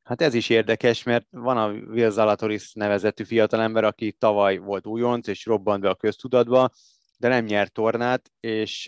Hát 0.04 0.22
ez 0.22 0.34
is 0.34 0.50
érdekes, 0.50 1.04
mert 1.04 1.28
van 1.30 1.58
a 1.58 1.72
Will 1.72 2.10
Zalatoris 2.10 2.74
nevezetű 2.74 3.24
fiatalember, 3.24 3.84
aki 3.84 4.12
tavaly 4.12 4.58
volt 4.58 4.88
újonc, 4.88 5.28
és 5.28 5.46
robbant 5.46 5.82
be 5.82 5.90
a 5.90 5.96
köztudatba, 5.96 6.70
de 7.18 7.28
nem 7.28 7.46
nyert 7.46 7.74
tornát, 7.74 8.32
és 8.40 8.84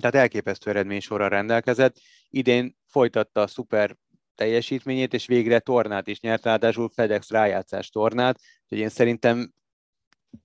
tehát 0.00 0.14
elképesztő 0.14 0.70
eredmény 0.70 1.00
sorra 1.00 1.28
rendelkezett. 1.28 1.96
Idén 2.28 2.76
folytatta 2.86 3.40
a 3.40 3.46
szuper 3.46 3.96
teljesítményét, 4.34 5.14
és 5.14 5.26
végre 5.26 5.58
tornát 5.58 6.06
is 6.06 6.20
nyert, 6.20 6.44
ráadásul 6.44 6.90
FedEx 6.94 7.30
rájátszás 7.30 7.88
tornát, 7.88 8.40
úgyhogy 8.62 8.78
én 8.78 8.88
szerintem 8.88 9.52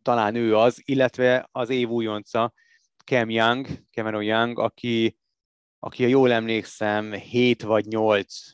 talán 0.02 0.36
ő 0.36 0.56
az, 0.56 0.82
illetve 0.86 1.50
az 1.52 1.70
év 1.70 1.90
újonca 1.90 2.54
Cam 3.06 3.30
Young, 3.30 3.68
Cameron 3.92 4.24
Young, 4.24 4.60
aki, 4.60 5.18
aki, 5.80 6.10
jól 6.10 6.32
emlékszem, 6.32 7.14
7 7.14 7.62
vagy 7.62 7.86
8 7.86 8.52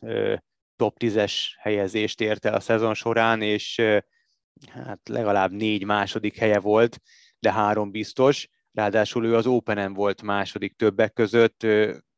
top 0.75 0.97
10-es 0.99 1.34
helyezést 1.59 2.21
ért 2.21 2.45
el 2.45 2.53
a 2.53 2.59
szezon 2.59 2.93
során, 2.93 3.41
és 3.41 3.82
hát 4.67 5.09
legalább 5.09 5.51
négy 5.51 5.84
második 5.84 6.38
helye 6.38 6.59
volt, 6.59 6.99
de 7.39 7.51
három 7.51 7.91
biztos. 7.91 8.47
Ráadásul 8.73 9.25
ő 9.25 9.36
az 9.36 9.47
Open-en 9.47 9.93
volt 9.93 10.21
második 10.21 10.75
többek 10.75 11.13
között, 11.13 11.59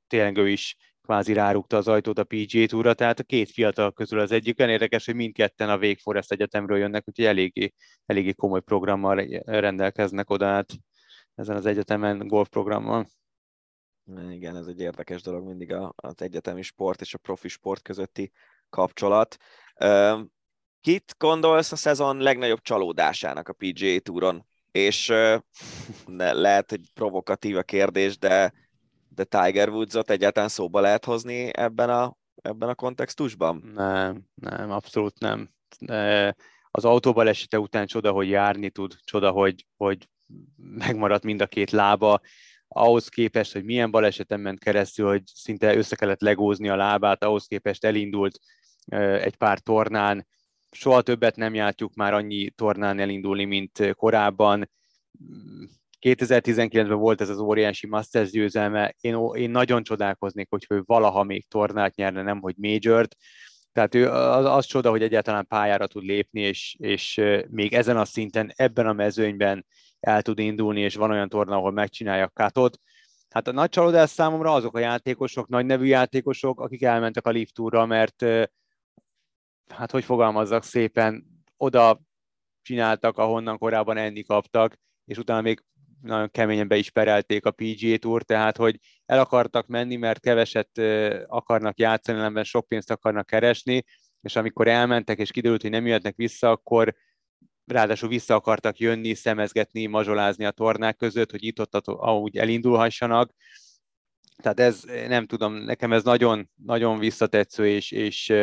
tényleg 0.08 0.38
ő 0.38 0.50
is 0.50 0.76
kvázi 1.10 1.34
rárukta 1.34 1.78
az 1.78 1.88
ajtót 1.88 2.20
a 2.20 2.24
PGA 2.24 2.66
túra, 2.66 2.94
tehát 2.94 3.20
a 3.20 3.24
két 3.24 3.52
fiatal 3.52 3.92
közül 3.92 4.20
az 4.20 4.32
egyik. 4.32 4.60
Olyan 4.60 4.72
érdekes, 4.72 5.06
hogy 5.06 5.16
mindketten 5.16 5.70
a 5.70 5.78
Wake 5.78 6.00
Forest 6.02 6.32
Egyetemről 6.32 6.78
jönnek, 6.78 7.04
úgyhogy 7.08 7.26
eléggé, 7.26 7.74
eléggé 8.06 8.32
komoly 8.34 8.62
programmal 8.62 9.16
rendelkeznek 9.46 10.30
oda 10.30 10.48
át 10.48 10.70
ezen 11.36 11.56
az 11.56 11.66
egyetemen 11.66 12.28
golfprogrammal. 12.28 13.08
Igen, 14.30 14.56
ez 14.56 14.68
egy 14.68 14.80
érdekes 14.80 15.22
dolog 15.22 15.48
mindig 15.48 15.74
az 15.96 16.22
egyetemi 16.22 16.62
sport 16.62 17.02
és 17.02 17.14
a 17.14 17.18
profi 17.18 17.48
sport 17.48 17.82
közötti 17.82 18.32
kapcsolat. 18.70 19.38
Kit 20.82 21.16
gondolsz 21.18 21.72
a 21.72 21.76
szezon 21.76 22.18
legnagyobb 22.18 22.62
csalódásának 22.62 23.48
a 23.48 23.54
PGA 23.54 24.00
túron? 24.00 24.46
És 24.72 25.14
lehet, 26.16 26.70
hogy 26.70 26.94
provokatív 26.94 27.58
a 27.58 27.64
kérdés, 27.64 28.18
de 28.18 28.54
de 29.20 29.44
Tiger 29.44 29.70
Woods-ot 29.70 30.10
egyáltalán 30.10 30.50
szóba 30.50 30.80
lehet 30.80 31.06
hozni 31.06 31.58
ebben 31.58 31.90
a, 31.90 32.16
ebben 32.36 32.70
a 32.70 32.76
kontextusban? 32.76 33.72
Nem, 33.74 34.24
nem, 34.34 34.72
abszolút 34.72 35.20
nem. 35.20 35.50
Az 36.72 36.86
autóbalesete 36.86 37.60
után 37.60 37.88
csoda, 37.88 38.12
hogy 38.12 38.30
járni 38.30 38.70
tud, 38.70 38.96
csoda, 39.04 39.32
hogy, 39.32 39.66
hogy 39.78 40.10
megmaradt 40.56 41.24
mind 41.24 41.42
a 41.42 41.48
két 41.48 41.72
lába, 41.72 42.22
ahhoz 42.68 43.08
képest, 43.08 43.54
hogy 43.54 43.64
milyen 43.64 43.92
baleseten 43.92 44.40
ment 44.40 44.60
keresztül, 44.60 45.08
hogy 45.08 45.24
szinte 45.26 45.76
össze 45.76 45.96
kellett 45.96 46.22
legózni 46.22 46.70
a 46.70 46.76
lábát, 46.76 47.24
ahhoz 47.24 47.46
képest 47.46 47.86
elindult 47.86 48.40
egy 49.22 49.36
pár 49.36 49.60
tornán, 49.60 50.28
soha 50.72 51.02
többet 51.02 51.36
nem 51.36 51.54
játjuk 51.54 51.94
már 51.94 52.14
annyi 52.14 52.50
tornán 52.50 53.00
elindulni, 53.00 53.46
mint 53.46 53.94
korábban 53.94 54.70
2019-ben 56.02 56.98
volt 56.98 57.22
ez 57.22 57.30
az 57.30 57.40
óriási 57.40 57.88
Masters 57.88 58.32
győzelme, 58.32 58.96
én, 59.00 59.18
én 59.34 59.50
nagyon 59.50 59.84
csodálkoznék, 59.84 60.48
hogy 60.50 60.66
ő 60.70 60.84
valaha 60.86 61.24
még 61.24 61.48
tornát 61.48 61.96
nyerne, 61.96 62.22
nem 62.22 62.42
hogy 62.42 62.56
majort, 62.58 63.16
tehát 63.72 63.96
ő 63.96 64.10
az, 64.10 64.46
az 64.46 64.66
csoda, 64.66 64.90
hogy 64.90 65.02
egyáltalán 65.02 65.48
pályára 65.48 65.88
tud 65.88 66.04
lépni, 66.04 66.42
és, 66.42 66.76
és 66.80 67.22
még 67.50 67.74
ezen 67.74 67.98
a 67.98 68.06
szinten, 68.06 68.52
ebben 68.56 68.88
a 68.88 68.94
mezőnyben 68.94 69.66
el 70.00 70.22
tud 70.22 70.40
indulni, 70.40 70.82
és 70.82 70.96
van 70.96 71.12
olyan 71.12 71.30
torna, 71.30 71.56
ahol 71.56 71.72
megcsinálja 71.72 72.24
a 72.24 72.32
katot. 72.34 72.80
Hát 73.30 73.48
a 73.48 73.52
nagy 73.52 73.70
csalódás 73.70 74.10
számomra 74.10 74.54
azok 74.54 74.76
a 74.76 74.80
játékosok, 74.80 75.48
nagy 75.48 75.66
nevű 75.66 75.86
játékosok, 75.86 76.60
akik 76.60 76.84
elmentek 76.84 77.28
a 77.28 77.30
Lift 77.30 77.54
Tourra, 77.54 77.86
mert 77.86 78.26
hát 79.68 79.92
hogy 79.92 80.04
fogalmazzak 80.04 80.64
szépen, 80.64 81.26
oda 81.58 82.02
csináltak, 82.62 83.18
ahonnan 83.18 83.58
korábban 83.58 83.98
enni 83.98 84.24
kaptak, 84.24 84.80
és 85.06 85.18
utána 85.18 85.42
még 85.42 85.64
nagyon 86.02 86.32
keményen 86.32 86.68
be 86.68 86.78
is 86.78 86.90
perelték 86.90 87.46
a 87.46 87.52
PGA 87.52 87.98
Tour, 87.98 88.24
tehát 88.24 88.58
hogy 88.58 88.80
el 89.06 89.20
akartak 89.20 89.68
menni, 89.68 89.96
mert 89.96 90.20
keveset 90.20 90.78
akarnak 91.28 91.80
játszani, 91.80 92.18
ellenben 92.18 92.44
sok 92.44 92.68
pénzt 92.68 92.92
akarnak 92.92 93.26
keresni, 93.26 93.84
és 94.22 94.36
amikor 94.36 94.68
elmentek, 94.68 95.18
és 95.18 95.32
kiderült, 95.32 95.62
hogy 95.62 95.72
nem 95.72 95.86
jöhetnek 95.86 96.16
vissza, 96.16 96.50
akkor 96.50 96.96
ráadásul 97.66 98.10
vissza 98.10 98.36
akartak 98.36 98.78
jönni, 98.78 99.14
szemezgetni, 99.14 99.86
mazsolázni 99.86 100.46
a 100.46 100.52
tornák 100.52 100.96
között, 100.96 101.32
hogy 101.32 101.44
itt 101.44 101.60
ott 101.60 101.88
ahogy 101.88 102.38
elindulhassanak. 102.38 103.34
Tehát 104.42 104.60
ez, 104.60 104.84
nem 105.08 105.26
tudom, 105.26 105.54
nekem 105.54 105.94
ez 105.94 106.04
nagyon, 106.04 106.50
nagyon 106.56 107.00
visszatetsző, 107.00 107.68
és, 107.68 107.92
és, 107.92 108.34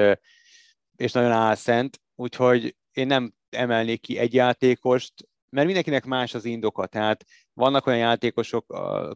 és 0.96 1.12
nagyon 1.12 1.30
álszent, 1.30 2.00
úgyhogy 2.14 2.76
én 2.92 3.06
nem 3.06 3.34
emelnék 3.50 4.00
ki 4.00 4.18
egy 4.18 4.34
játékost, 4.34 5.12
mert 5.56 5.68
mindenkinek 5.68 6.04
más 6.04 6.34
az 6.34 6.44
indoka, 6.44 6.86
tehát 6.86 7.24
vannak 7.52 7.86
olyan 7.86 7.98
játékosok, 7.98 8.66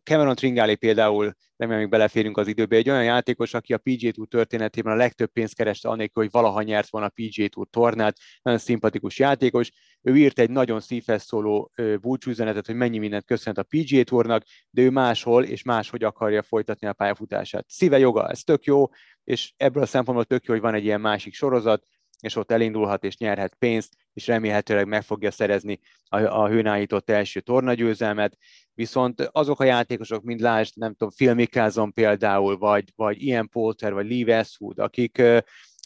Cameron 0.04 0.34
Tringali 0.34 0.74
például, 0.74 1.34
remélem, 1.56 1.80
még 1.80 1.90
beleférünk 1.90 2.36
az 2.36 2.46
időbe, 2.46 2.76
egy 2.76 2.90
olyan 2.90 3.04
játékos, 3.04 3.54
aki 3.54 3.72
a 3.72 3.78
PGA 3.78 4.10
Tour 4.10 4.28
történetében 4.28 4.92
a 4.92 4.96
legtöbb 4.96 5.30
pénzt 5.32 5.54
kereste 5.54 5.88
anélkül, 5.88 6.22
hogy 6.22 6.32
valaha 6.32 6.62
nyert 6.62 6.90
volna 6.90 7.06
a 7.06 7.12
PGA 7.14 7.48
Tour 7.48 7.66
tornát, 7.70 8.16
nagyon 8.42 8.58
szimpatikus 8.58 9.18
játékos. 9.18 9.70
Ő 10.02 10.16
írt 10.16 10.38
egy 10.38 10.50
nagyon 10.50 10.80
szívhez 10.80 11.22
szóló 11.22 11.72
búcsúzenetet, 12.00 12.66
hogy 12.66 12.74
mennyi 12.74 12.98
mindent 12.98 13.24
köszönt 13.24 13.58
a 13.58 13.66
PGA 13.68 14.02
Tournak, 14.02 14.42
de 14.70 14.82
ő 14.82 14.90
máshol 14.90 15.44
és 15.44 15.62
máshogy 15.62 16.04
akarja 16.04 16.42
folytatni 16.42 16.86
a 16.86 16.92
pályafutását. 16.92 17.64
Szíve 17.68 17.98
joga, 17.98 18.28
ez 18.28 18.42
tök 18.42 18.64
jó, 18.64 18.88
és 19.24 19.52
ebből 19.56 19.82
a 19.82 19.86
szempontból 19.86 20.24
tök 20.26 20.44
jó, 20.44 20.52
hogy 20.52 20.62
van 20.62 20.74
egy 20.74 20.84
ilyen 20.84 21.00
másik 21.00 21.34
sorozat, 21.34 21.84
és 22.20 22.36
ott 22.36 22.50
elindulhat 22.50 23.04
és 23.04 23.16
nyerhet 23.16 23.54
pénzt, 23.54 23.94
és 24.12 24.26
remélhetőleg 24.26 24.86
meg 24.86 25.02
fogja 25.02 25.30
szerezni 25.30 25.80
a, 26.08 26.20
a 26.20 26.48
hőnállított 26.48 27.10
első 27.10 27.40
tornagyőzelmet. 27.40 28.36
Viszont 28.74 29.28
azok 29.32 29.60
a 29.60 29.64
játékosok, 29.64 30.22
mint 30.22 30.40
lásd, 30.40 30.76
nem 30.76 30.90
tudom, 30.90 31.14
Phil 31.16 31.34
Mickelson 31.34 31.92
például, 31.92 32.58
vagy, 32.58 32.92
vagy 32.96 33.22
Ian 33.22 33.48
Poulter, 33.48 33.92
vagy 33.92 34.10
Lee 34.10 34.24
Westwood, 34.24 34.78
akik 34.78 35.22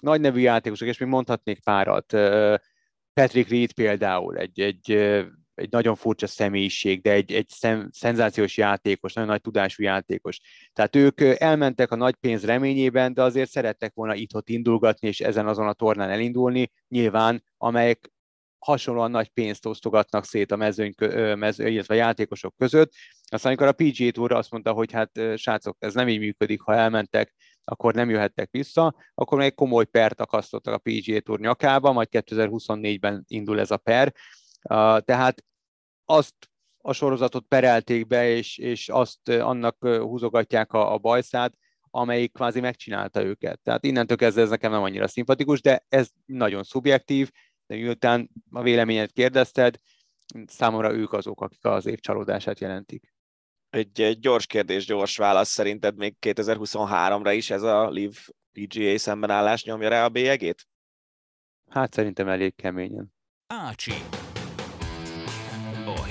nagy 0.02 0.20
nevű 0.20 0.40
játékosok, 0.40 0.88
és 0.88 0.98
még 0.98 1.08
mondhatnék 1.08 1.62
párat, 1.62 2.12
uh, 2.12 2.54
Patrick 3.12 3.50
Reed 3.50 3.72
például, 3.72 4.36
egy, 4.36 4.60
egy 4.60 5.14
egy 5.54 5.70
nagyon 5.70 5.94
furcsa 5.94 6.26
személyiség, 6.26 7.02
de 7.02 7.10
egy, 7.10 7.32
egy 7.32 7.48
szem, 7.48 7.88
szenzációs 7.92 8.56
játékos, 8.56 9.12
nagyon 9.12 9.30
nagy 9.30 9.40
tudású 9.40 9.82
játékos. 9.82 10.40
Tehát 10.72 10.96
ők 10.96 11.20
elmentek 11.20 11.90
a 11.90 11.96
nagy 11.96 12.14
pénz 12.14 12.44
reményében, 12.44 13.14
de 13.14 13.22
azért 13.22 13.50
szerettek 13.50 13.94
volna 13.94 14.14
itt 14.14 14.48
indulgatni, 14.48 15.08
és 15.08 15.20
ezen 15.20 15.46
azon 15.46 15.68
a 15.68 15.72
tornán 15.72 16.10
elindulni, 16.10 16.70
nyilván, 16.88 17.44
amelyek 17.56 18.12
hasonlóan 18.64 19.10
nagy 19.10 19.28
pénzt 19.28 19.66
osztogatnak 19.66 20.24
szét 20.24 20.52
a 20.52 20.56
mezőny, 20.56 20.94
mező, 21.34 21.68
illetve 21.68 21.94
a 21.94 21.96
játékosok 21.96 22.54
között. 22.56 22.92
Aztán 23.28 23.52
amikor 23.52 23.66
a 23.66 23.72
PGA 23.72 24.10
Tour 24.10 24.32
azt 24.32 24.50
mondta, 24.50 24.72
hogy 24.72 24.92
hát 24.92 25.20
srácok, 25.36 25.76
ez 25.78 25.94
nem 25.94 26.08
így 26.08 26.18
működik, 26.18 26.60
ha 26.60 26.74
elmentek, 26.74 27.34
akkor 27.64 27.94
nem 27.94 28.10
jöhettek 28.10 28.48
vissza, 28.50 28.94
akkor 29.14 29.38
még 29.38 29.54
komoly 29.54 29.84
pert 29.84 30.20
akasztottak 30.20 30.74
a 30.74 30.78
PGA 30.78 31.20
Tour 31.20 31.38
nyakába, 31.38 31.92
majd 31.92 32.08
2024-ben 32.10 33.24
indul 33.28 33.60
ez 33.60 33.70
a 33.70 33.76
per, 33.76 34.12
tehát 35.04 35.44
azt 36.04 36.34
a 36.78 36.92
sorozatot 36.92 37.44
perelték 37.48 38.06
be, 38.06 38.28
és, 38.28 38.58
és 38.58 38.88
azt 38.88 39.28
annak 39.28 39.86
húzogatják 39.86 40.72
a, 40.72 40.92
a 40.92 40.98
bajszát, 40.98 41.54
amelyik 41.90 42.32
kvázi 42.32 42.60
megcsinálta 42.60 43.22
őket. 43.22 43.60
Tehát 43.62 43.84
innentől 43.84 44.16
kezdve 44.16 44.42
ez 44.42 44.48
nekem 44.48 44.70
nem 44.70 44.82
annyira 44.82 45.08
szimpatikus, 45.08 45.62
de 45.62 45.84
ez 45.88 46.08
nagyon 46.24 46.62
szubjektív, 46.62 47.30
de 47.66 47.74
miután 47.76 48.30
a 48.50 48.62
véleményet 48.62 49.12
kérdezted, 49.12 49.76
számomra 50.46 50.92
ők 50.92 51.12
azok, 51.12 51.40
akik 51.40 51.64
az 51.64 51.86
év 51.86 51.98
csalódását 51.98 52.60
jelentik. 52.60 53.12
Egy, 53.70 54.00
egy 54.00 54.18
gyors 54.18 54.46
kérdés, 54.46 54.86
gyors 54.86 55.16
válasz. 55.16 55.48
Szerinted 55.48 55.96
még 55.96 56.16
2023-ra 56.20 57.32
is 57.36 57.50
ez 57.50 57.62
a 57.62 57.90
Live 57.90 58.18
PGA 58.52 58.98
szembenállás 58.98 59.64
nyomja 59.64 59.88
rá 59.88 60.04
a 60.04 60.08
bélyegét? 60.08 60.68
Hát 61.70 61.92
szerintem 61.92 62.28
elég 62.28 62.54
keményen. 62.54 63.12
Ácsi 63.46 63.92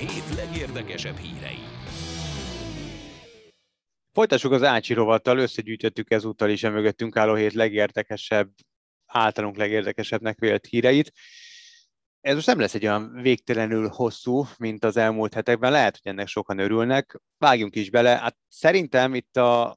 hét 0.07 0.35
legérdekesebb 0.35 1.17
hírei. 1.17 1.59
Folytassuk 4.11 4.51
az 4.51 4.63
Ácsi 4.63 4.93
rovattal, 4.93 5.37
összegyűjtöttük 5.37 6.11
ezúttal 6.11 6.49
is 6.49 6.63
a 6.63 6.69
mögöttünk 6.69 7.17
álló 7.17 7.35
hét 7.35 7.53
legérdekesebb, 7.53 8.49
általunk 9.05 9.57
legérdekesebbnek 9.57 10.39
vélt 10.39 10.65
híreit. 10.65 11.11
Ez 12.23 12.35
most 12.35 12.47
nem 12.47 12.59
lesz 12.59 12.73
egy 12.73 12.85
olyan 12.85 13.11
végtelenül 13.21 13.87
hosszú, 13.87 14.45
mint 14.57 14.83
az 14.83 14.97
elmúlt 14.97 15.33
hetekben, 15.33 15.71
lehet, 15.71 15.99
hogy 16.01 16.11
ennek 16.11 16.27
sokan 16.27 16.57
örülnek. 16.59 17.21
Vágjunk 17.37 17.75
is 17.75 17.89
bele. 17.89 18.09
Hát 18.09 18.37
szerintem 18.47 19.15
itt 19.15 19.37
a, 19.37 19.69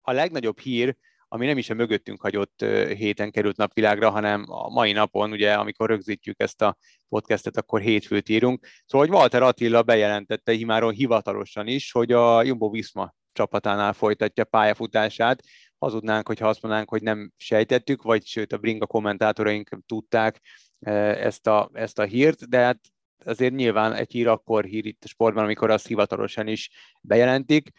a 0.00 0.12
legnagyobb 0.12 0.58
hír, 0.58 0.96
ami 1.28 1.46
nem 1.46 1.58
is 1.58 1.70
a 1.70 1.74
mögöttünk 1.74 2.20
hagyott 2.20 2.64
héten 2.96 3.30
került 3.30 3.56
napvilágra, 3.56 4.10
hanem 4.10 4.44
a 4.48 4.68
mai 4.68 4.92
napon, 4.92 5.30
ugye, 5.30 5.54
amikor 5.54 5.88
rögzítjük 5.88 6.40
ezt 6.40 6.62
a 6.62 6.76
podcastet, 7.08 7.56
akkor 7.56 7.80
hétfőt 7.80 8.28
írunk. 8.28 8.66
Szóval, 8.86 9.06
hogy 9.06 9.16
Walter 9.16 9.42
Attila 9.42 9.82
bejelentette 9.82 10.52
imáron 10.52 10.92
hivatalosan 10.92 11.66
is, 11.66 11.92
hogy 11.92 12.12
a 12.12 12.42
Jumbo 12.42 12.70
Visma 12.70 13.14
csapatánál 13.32 13.92
folytatja 13.92 14.44
pályafutását. 14.44 15.42
Hazudnánk, 15.78 16.26
hogyha 16.26 16.48
azt 16.48 16.62
mondanánk, 16.62 16.90
hogy 16.90 17.02
nem 17.02 17.32
sejtettük, 17.36 18.02
vagy 18.02 18.26
sőt 18.26 18.52
a 18.52 18.58
Bringa 18.58 18.86
kommentátoraink 18.86 19.78
tudták 19.86 20.40
ezt 20.80 21.46
a, 21.46 21.70
ezt 21.72 21.98
a 21.98 22.04
hírt, 22.04 22.48
de 22.48 22.58
hát 22.58 22.78
azért 23.24 23.54
nyilván 23.54 23.92
egy 23.92 24.12
hír 24.12 24.28
akkor 24.28 24.64
hír 24.64 24.86
itt 24.86 25.04
a 25.04 25.08
sportban, 25.08 25.44
amikor 25.44 25.70
azt 25.70 25.86
hivatalosan 25.86 26.46
is 26.46 26.70
bejelentik 27.00 27.70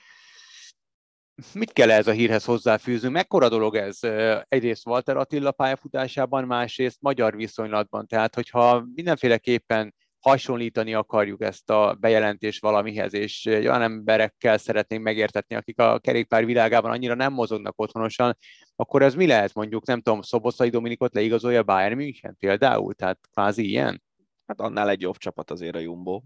mit 1.54 1.74
kell 1.74 1.92
ez 1.92 2.08
a 2.08 2.12
hírhez 2.12 2.46
hozzáfűzni? 2.46 3.10
Mekkora 3.10 3.50
dolog 3.50 3.76
ez? 3.76 4.00
Egyrészt 4.48 4.88
Walter 4.88 5.18
Attila 5.18 5.52
pályafutásában, 5.52 6.44
másrészt 6.44 7.02
magyar 7.02 7.36
viszonylatban. 7.36 8.08
Tehát, 8.08 8.36
hogyha 8.36 8.86
mindenféleképpen 8.96 9.96
hasonlítani 10.22 10.94
akarjuk 10.94 11.42
ezt 11.42 11.70
a 11.70 11.98
bejelentést 12.00 12.62
valamihez, 12.62 13.14
és 13.14 13.46
olyan 13.46 13.82
emberekkel 13.82 14.58
szeretnénk 14.58 15.04
megértetni, 15.04 15.56
akik 15.56 15.80
a 15.80 16.00
kerékpár 16.00 16.46
világában 16.46 16.92
annyira 16.92 17.14
nem 17.14 17.34
mozognak 17.34 17.80
otthonosan, 17.80 18.38
akkor 18.76 19.02
ez 19.02 19.16
mi 19.16 19.28
lehet 19.28 19.54
mondjuk, 19.54 19.86
nem 19.86 20.02
tudom, 20.02 20.22
Szoboszai 20.22 20.70
Dominikot 20.70 21.14
leigazolja 21.14 21.64
Bayern 21.64 21.96
München 21.96 22.36
például? 22.40 22.94
Tehát 22.94 23.20
kvázi 23.32 23.68
ilyen? 23.68 24.02
Hát 24.48 24.60
annál 24.60 24.90
egy 24.90 25.02
jobb 25.02 25.18
csapat 25.18 25.52
azért 25.52 25.76
a 25.76 25.80
Jumbo. 25.80 26.22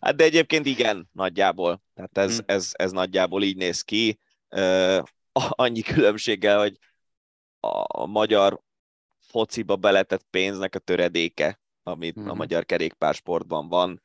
Hát 0.00 0.16
de 0.16 0.24
egyébként 0.24 0.66
igen, 0.66 1.08
nagyjából. 1.12 1.82
Tehát 1.94 2.18
ez, 2.18 2.36
hmm. 2.36 2.44
ez, 2.46 2.70
ez 2.72 2.90
nagyjából 2.92 3.42
így 3.42 3.56
néz 3.56 3.82
ki. 3.82 4.18
Uh, 4.48 5.02
annyi 5.32 5.80
különbséggel, 5.80 6.58
hogy 6.58 6.78
a, 7.60 8.00
a 8.00 8.06
magyar 8.06 8.60
fociba 9.30 9.76
beletett 9.76 10.26
pénznek 10.30 10.74
a 10.74 10.78
töredéke, 10.78 11.60
amit 11.82 12.14
hmm. 12.14 12.30
a 12.30 12.34
magyar 12.34 12.64
kerékpársportban 12.64 13.68
van. 13.68 14.02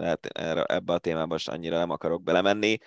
Hát 0.00 0.26
ebbe 0.66 0.92
a 0.92 0.98
témába 0.98 1.26
most 1.26 1.48
annyira 1.48 1.78
nem 1.78 1.90
akarok 1.90 2.22
belemenni. 2.22 2.78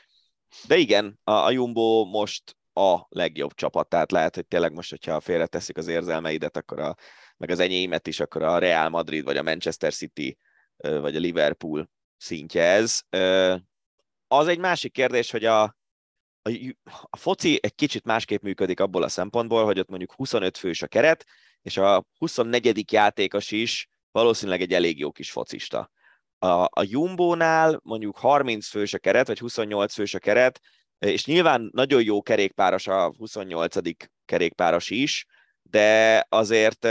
De 0.67 0.77
igen, 0.77 1.19
a, 1.23 1.31
a 1.31 1.51
Jumbo 1.51 2.05
most 2.05 2.57
a 2.73 3.05
legjobb 3.09 3.53
csapat, 3.53 3.89
tehát 3.89 4.11
lehet, 4.11 4.35
hogy 4.35 4.47
tényleg 4.47 4.73
most, 4.73 4.89
hogyha 4.89 5.19
félreteszik 5.19 5.77
az 5.77 5.87
érzelmeidet, 5.87 6.57
akkor 6.57 6.79
a, 6.79 6.95
meg 7.37 7.49
az 7.49 7.59
enyémet 7.59 8.07
is, 8.07 8.19
akkor 8.19 8.43
a 8.43 8.57
Real 8.57 8.89
Madrid 8.89 9.23
vagy 9.23 9.37
a 9.37 9.43
Manchester 9.43 9.93
City 9.93 10.37
vagy 10.77 11.15
a 11.15 11.19
Liverpool 11.19 11.89
szintje 12.17 12.63
ez. 12.63 13.01
Az 14.27 14.47
egy 14.47 14.59
másik 14.59 14.91
kérdés, 14.91 15.31
hogy 15.31 15.45
a, 15.45 15.77
a, 16.49 17.07
a 17.09 17.17
foci 17.17 17.59
egy 17.61 17.75
kicsit 17.75 18.03
másképp 18.03 18.41
működik 18.41 18.79
abból 18.79 19.03
a 19.03 19.09
szempontból, 19.09 19.65
hogy 19.65 19.79
ott 19.79 19.89
mondjuk 19.89 20.13
25 20.13 20.57
fős 20.57 20.81
a 20.81 20.87
keret, 20.87 21.25
és 21.61 21.77
a 21.77 22.05
24. 22.17 22.91
játékos 22.91 23.51
is 23.51 23.89
valószínűleg 24.11 24.61
egy 24.61 24.73
elég 24.73 24.99
jó 24.99 25.11
kis 25.11 25.31
focista. 25.31 25.91
A, 26.37 26.47
a 26.47 26.81
Jumbo-nál 26.81 27.79
mondjuk 27.83 28.17
30 28.17 28.67
fős 28.67 28.93
a 28.93 28.99
keret, 28.99 29.27
vagy 29.27 29.39
28 29.39 29.93
fős 29.93 30.13
a 30.13 30.19
keret, 30.19 30.59
és 30.99 31.25
nyilván 31.25 31.69
nagyon 31.73 32.03
jó 32.03 32.21
kerékpáros 32.21 32.87
a 32.87 33.13
28. 33.17 33.75
kerékpáros 34.25 34.89
is, 34.89 35.25
de 35.61 36.25
azért 36.29 36.87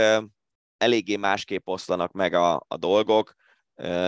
eléggé 0.77 1.15
másképp 1.15 1.67
oszlanak 1.67 2.11
meg 2.11 2.33
a, 2.33 2.65
a 2.67 2.77
dolgok 2.77 3.35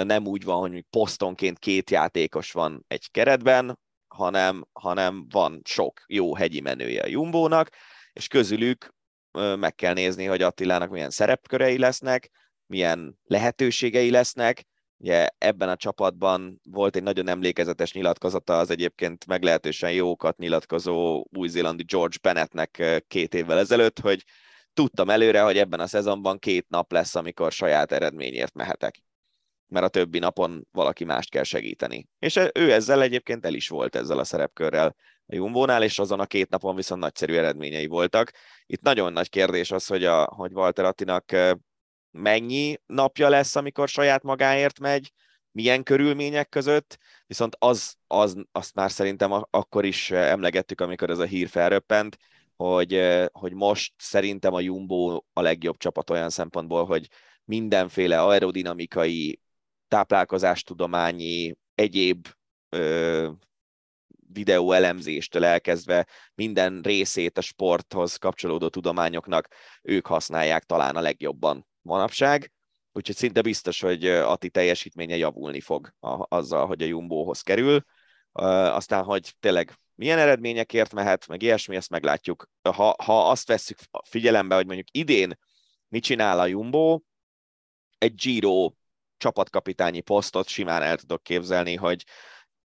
nem 0.03 0.27
úgy 0.27 0.43
van, 0.43 0.59
hogy 0.59 0.85
posztonként 0.89 1.59
két 1.59 1.89
játékos 1.89 2.51
van 2.51 2.85
egy 2.87 3.11
keretben, 3.11 3.79
hanem, 4.13 4.65
hanem 4.71 5.25
van 5.29 5.61
sok 5.63 6.03
jó 6.07 6.35
hegyi 6.35 6.61
menője 6.61 7.01
a 7.01 7.07
Jumbónak, 7.07 7.69
és 8.13 8.27
közülük 8.27 8.93
meg 9.55 9.75
kell 9.75 9.93
nézni, 9.93 10.25
hogy 10.25 10.41
Attilának 10.41 10.89
milyen 10.89 11.09
szerepkörei 11.09 11.77
lesznek, 11.77 12.29
milyen 12.65 13.19
lehetőségei 13.23 14.11
lesznek. 14.11 14.65
Ugye 14.97 15.27
ebben 15.37 15.69
a 15.69 15.75
csapatban 15.75 16.59
volt 16.63 16.95
egy 16.95 17.03
nagyon 17.03 17.27
emlékezetes 17.27 17.93
nyilatkozata 17.93 18.57
az 18.57 18.69
egyébként 18.69 19.25
meglehetősen 19.25 19.91
jókat 19.91 20.37
nyilatkozó 20.37 21.25
új-zélandi 21.37 21.83
George 21.83 22.17
Bennettnek 22.21 23.03
két 23.07 23.33
évvel 23.33 23.57
ezelőtt, 23.57 23.99
hogy 23.99 24.23
tudtam 24.73 25.09
előre, 25.09 25.41
hogy 25.41 25.57
ebben 25.57 25.79
a 25.79 25.87
szezonban 25.87 26.39
két 26.39 26.69
nap 26.69 26.91
lesz, 26.91 27.15
amikor 27.15 27.51
saját 27.51 27.91
eredményért 27.91 28.53
mehetek 28.53 29.01
mert 29.71 29.85
a 29.85 29.89
többi 29.89 30.19
napon 30.19 30.67
valaki 30.71 31.03
mást 31.03 31.29
kell 31.29 31.43
segíteni. 31.43 32.07
És 32.19 32.39
ő 32.53 32.71
ezzel 32.71 33.01
egyébként 33.01 33.45
el 33.45 33.53
is 33.53 33.67
volt 33.69 33.95
ezzel 33.95 34.19
a 34.19 34.23
szerepkörrel 34.23 34.95
a 35.25 35.35
Jumbónál, 35.35 35.83
és 35.83 35.99
azon 35.99 36.19
a 36.19 36.25
két 36.25 36.49
napon 36.49 36.75
viszont 36.75 37.01
nagyszerű 37.01 37.35
eredményei 37.35 37.85
voltak. 37.87 38.31
Itt 38.65 38.81
nagyon 38.81 39.13
nagy 39.13 39.29
kérdés 39.29 39.71
az, 39.71 39.85
hogy, 39.87 40.05
a, 40.05 40.23
hogy 40.23 40.51
Walter 40.53 40.85
Attinak 40.85 41.35
mennyi 42.11 42.77
napja 42.85 43.29
lesz, 43.29 43.55
amikor 43.55 43.87
saját 43.87 44.23
magáért 44.23 44.79
megy, 44.79 45.11
milyen 45.51 45.83
körülmények 45.83 46.49
között, 46.49 46.97
viszont 47.27 47.55
az, 47.59 47.95
az 48.07 48.35
azt 48.51 48.75
már 48.75 48.91
szerintem 48.91 49.31
akkor 49.49 49.85
is 49.85 50.11
emlegettük, 50.11 50.81
amikor 50.81 51.09
ez 51.09 51.19
a 51.19 51.25
hír 51.25 51.47
felröppent, 51.47 52.17
hogy, 52.55 53.01
hogy 53.31 53.53
most 53.53 53.93
szerintem 53.97 54.53
a 54.53 54.59
Jumbo 54.59 55.21
a 55.33 55.41
legjobb 55.41 55.77
csapat 55.77 56.09
olyan 56.09 56.29
szempontból, 56.29 56.85
hogy 56.85 57.07
mindenféle 57.45 58.21
aerodinamikai, 58.21 59.40
táplálkozástudományi, 59.91 61.55
egyéb 61.75 62.27
ö, 62.69 63.29
videó 64.33 64.71
elemzéstől 64.71 65.45
elkezdve 65.45 66.07
minden 66.35 66.81
részét 66.81 67.37
a 67.37 67.41
sporthoz 67.41 68.15
kapcsolódó 68.15 68.69
tudományoknak 68.69 69.47
ők 69.81 70.07
használják 70.07 70.63
talán 70.63 70.95
a 70.95 71.01
legjobban 71.01 71.67
manapság, 71.81 72.51
úgyhogy 72.91 73.15
szinte 73.15 73.41
biztos, 73.41 73.81
hogy 73.81 74.05
Ati 74.05 74.49
teljesítménye 74.49 75.15
javulni 75.15 75.59
fog 75.59 75.93
a, 75.99 76.35
azzal, 76.35 76.67
hogy 76.67 76.81
a 76.81 76.85
Jumbohoz 76.85 77.41
kerül. 77.41 77.83
Aztán, 78.31 79.03
hogy 79.03 79.33
tényleg 79.39 79.73
milyen 79.95 80.17
eredményekért 80.17 80.93
mehet, 80.93 81.27
meg 81.27 81.41
ilyesmi, 81.41 81.75
ezt 81.75 81.89
meglátjuk. 81.89 82.49
Ha, 82.61 82.95
ha 83.03 83.29
azt 83.29 83.47
vesszük 83.47 83.79
figyelembe, 84.09 84.55
hogy 84.55 84.65
mondjuk 84.65 84.87
idén 84.91 85.37
mit 85.87 86.03
csinál 86.03 86.39
a 86.39 86.45
Jumbo, 86.45 86.99
egy 87.97 88.15
Giro 88.15 88.71
csapatkapitányi 89.21 90.01
posztot 90.01 90.47
simán 90.47 90.81
el 90.81 90.97
tudok 90.97 91.23
képzelni, 91.23 91.75
hogy 91.75 92.03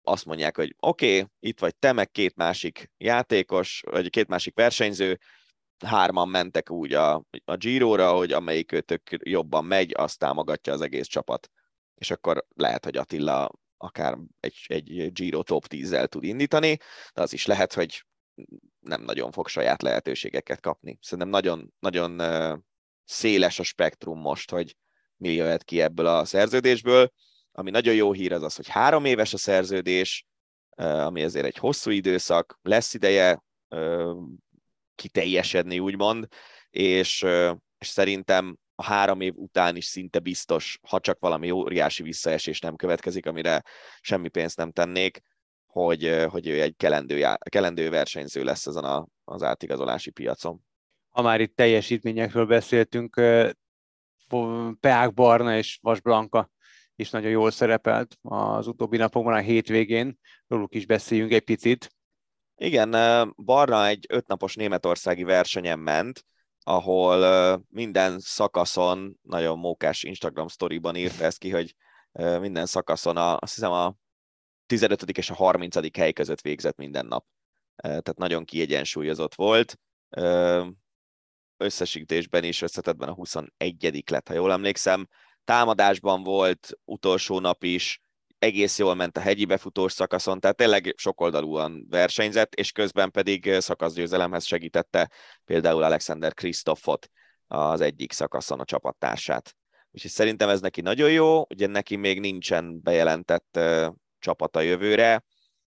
azt 0.02 0.24
mondják, 0.24 0.56
hogy 0.56 0.74
oké, 0.78 1.20
okay, 1.20 1.30
itt 1.40 1.60
vagy 1.60 1.76
te, 1.76 1.92
meg 1.92 2.10
két 2.10 2.36
másik 2.36 2.90
játékos, 2.96 3.82
vagy 3.90 4.10
két 4.10 4.28
másik 4.28 4.54
versenyző, 4.54 5.18
hárman 5.84 6.28
mentek 6.28 6.70
úgy 6.70 6.92
a, 6.92 7.24
a 7.44 7.56
Giro-ra, 7.56 8.12
hogy 8.12 8.32
amelyik 8.32 8.72
őtök 8.72 9.02
jobban 9.22 9.64
megy, 9.64 9.92
azt 9.96 10.18
támogatja 10.18 10.72
az 10.72 10.80
egész 10.80 11.06
csapat. 11.06 11.50
És 11.94 12.10
akkor 12.10 12.46
lehet, 12.54 12.84
hogy 12.84 12.96
Attila 12.96 13.50
akár 13.76 14.18
egy, 14.40 14.64
egy 14.66 15.12
Giro 15.12 15.42
top 15.42 15.64
10-zel 15.68 16.06
tud 16.06 16.24
indítani, 16.24 16.78
de 17.14 17.22
az 17.22 17.32
is 17.32 17.46
lehet, 17.46 17.72
hogy 17.74 18.04
nem 18.80 19.02
nagyon 19.02 19.32
fog 19.32 19.48
saját 19.48 19.82
lehetőségeket 19.82 20.60
kapni. 20.60 20.98
Szerintem 21.00 21.28
nagyon, 21.28 21.72
nagyon 21.78 22.20
széles 23.04 23.58
a 23.58 23.62
spektrum 23.62 24.20
most, 24.20 24.50
hogy 24.50 24.76
mi 25.18 25.32
jöhet 25.32 25.64
ki 25.64 25.80
ebből 25.80 26.06
a 26.06 26.24
szerződésből. 26.24 27.12
Ami 27.52 27.70
nagyon 27.70 27.94
jó 27.94 28.12
hír 28.12 28.32
az 28.32 28.42
az, 28.42 28.56
hogy 28.56 28.68
három 28.68 29.04
éves 29.04 29.32
a 29.32 29.38
szerződés, 29.38 30.26
ami 30.76 31.22
ezért 31.22 31.46
egy 31.46 31.56
hosszú 31.56 31.90
időszak, 31.90 32.58
lesz 32.62 32.94
ideje 32.94 33.42
kiteljesedni, 34.94 35.78
úgymond, 35.78 36.26
és, 36.70 37.22
és 37.78 37.88
szerintem 37.88 38.58
a 38.74 38.82
három 38.82 39.20
év 39.20 39.32
után 39.36 39.76
is 39.76 39.84
szinte 39.84 40.18
biztos, 40.18 40.78
ha 40.88 41.00
csak 41.00 41.18
valami 41.20 41.50
óriási 41.50 42.02
visszaesés 42.02 42.60
nem 42.60 42.76
következik, 42.76 43.26
amire 43.26 43.62
semmi 44.00 44.28
pénzt 44.28 44.56
nem 44.56 44.72
tennék, 44.72 45.20
hogy, 45.66 46.24
hogy 46.28 46.48
ő 46.48 46.60
egy 46.60 46.76
kelendő, 46.76 47.26
kelendő 47.48 47.90
versenyző 47.90 48.44
lesz 48.44 48.66
ezen 48.66 48.84
a, 48.84 49.06
az 49.24 49.42
átigazolási 49.42 50.10
piacon. 50.10 50.60
Ha 51.08 51.22
már 51.22 51.40
itt 51.40 51.56
teljesítményekről 51.56 52.46
beszéltünk, 52.46 53.16
Peák 54.80 55.14
Barna 55.14 55.56
és 55.56 55.78
Vas 55.82 56.00
Blanka 56.00 56.50
is 56.96 57.10
nagyon 57.10 57.30
jól 57.30 57.50
szerepelt 57.50 58.18
az 58.22 58.66
utóbbi 58.66 58.96
napokban, 58.96 59.34
a 59.34 59.38
hétvégén. 59.38 60.18
Róluk 60.46 60.74
is 60.74 60.86
beszéljünk 60.86 61.32
egy 61.32 61.44
picit. 61.44 61.92
Igen, 62.56 62.90
Barna 63.36 63.86
egy 63.86 64.06
ötnapos 64.08 64.54
németországi 64.54 65.22
versenyen 65.22 65.78
ment, 65.78 66.24
ahol 66.62 67.66
minden 67.68 68.18
szakaszon, 68.18 69.18
nagyon 69.22 69.58
mókás 69.58 70.02
Instagram 70.02 70.48
sztoriban 70.48 70.96
írta 70.96 71.24
ezt 71.24 71.38
ki, 71.38 71.50
hogy 71.50 71.74
minden 72.40 72.66
szakaszon 72.66 73.16
a, 73.16 73.36
azt 73.36 73.54
hiszem 73.54 73.72
a 73.72 73.94
15. 74.66 75.02
és 75.02 75.30
a 75.30 75.34
30. 75.34 75.96
hely 75.96 76.12
között 76.12 76.40
végzett 76.40 76.76
minden 76.76 77.06
nap. 77.06 77.26
Tehát 77.76 78.16
nagyon 78.16 78.44
kiegyensúlyozott 78.44 79.34
volt. 79.34 79.78
Összesítésben 81.60 82.44
is 82.44 82.62
összetetben 82.62 83.08
a 83.08 83.14
21. 83.14 84.02
lett, 84.10 84.28
ha 84.28 84.34
jól 84.34 84.52
emlékszem. 84.52 85.08
Támadásban 85.44 86.22
volt 86.22 86.70
utolsó 86.84 87.40
nap 87.40 87.64
is, 87.64 88.00
egész 88.38 88.78
jól 88.78 88.94
ment 88.94 89.16
a 89.16 89.20
hegyi 89.20 89.44
befutós 89.44 89.92
szakaszon, 89.92 90.40
tehát 90.40 90.56
tényleg 90.56 90.94
sokoldalúan 90.96 91.86
versenyzett, 91.88 92.54
és 92.54 92.72
közben 92.72 93.10
pedig 93.10 93.54
szakaszgyőzelemhez 93.58 94.44
segítette 94.44 95.10
például 95.44 95.82
Alexander 95.82 96.34
Kristoffot 96.34 97.10
az 97.46 97.80
egyik 97.80 98.12
szakaszon 98.12 98.60
a 98.60 98.64
csapattársát. 98.64 99.56
Úgyhogy 99.90 100.10
szerintem 100.10 100.48
ez 100.48 100.60
neki 100.60 100.80
nagyon 100.80 101.10
jó, 101.10 101.42
ugye 101.48 101.66
neki 101.66 101.96
még 101.96 102.20
nincsen 102.20 102.82
bejelentett 102.82 103.56
uh, 103.56 103.86
csapata 104.18 104.60
jövőre, 104.60 105.24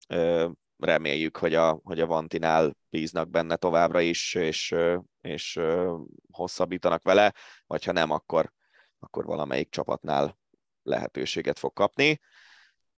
uh, 0.09 0.51
reméljük, 0.85 1.37
hogy 1.37 1.55
a, 1.55 1.81
hogy 1.83 2.01
a 2.01 2.07
Vantinál 2.07 2.77
bíznak 2.91 3.31
benne 3.31 3.57
továbbra 3.57 4.01
is, 4.01 4.35
és, 4.35 4.75
és 5.21 5.61
hosszabbítanak 6.33 7.03
vele, 7.03 7.33
vagy 7.67 7.85
ha 7.85 7.93
nem, 7.93 8.11
akkor, 8.11 8.53
akkor 8.99 9.25
valamelyik 9.25 9.71
csapatnál 9.71 10.39
lehetőséget 10.83 11.59
fog 11.59 11.73
kapni. 11.73 12.21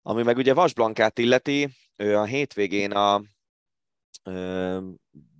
Ami 0.02 0.22
meg 0.22 0.36
ugye 0.36 0.54
Vasblankát 0.54 1.18
illeti, 1.18 1.68
ő 1.96 2.16
a 2.16 2.24
hétvégén 2.24 2.92
a 2.92 3.22
ö, 4.22 4.78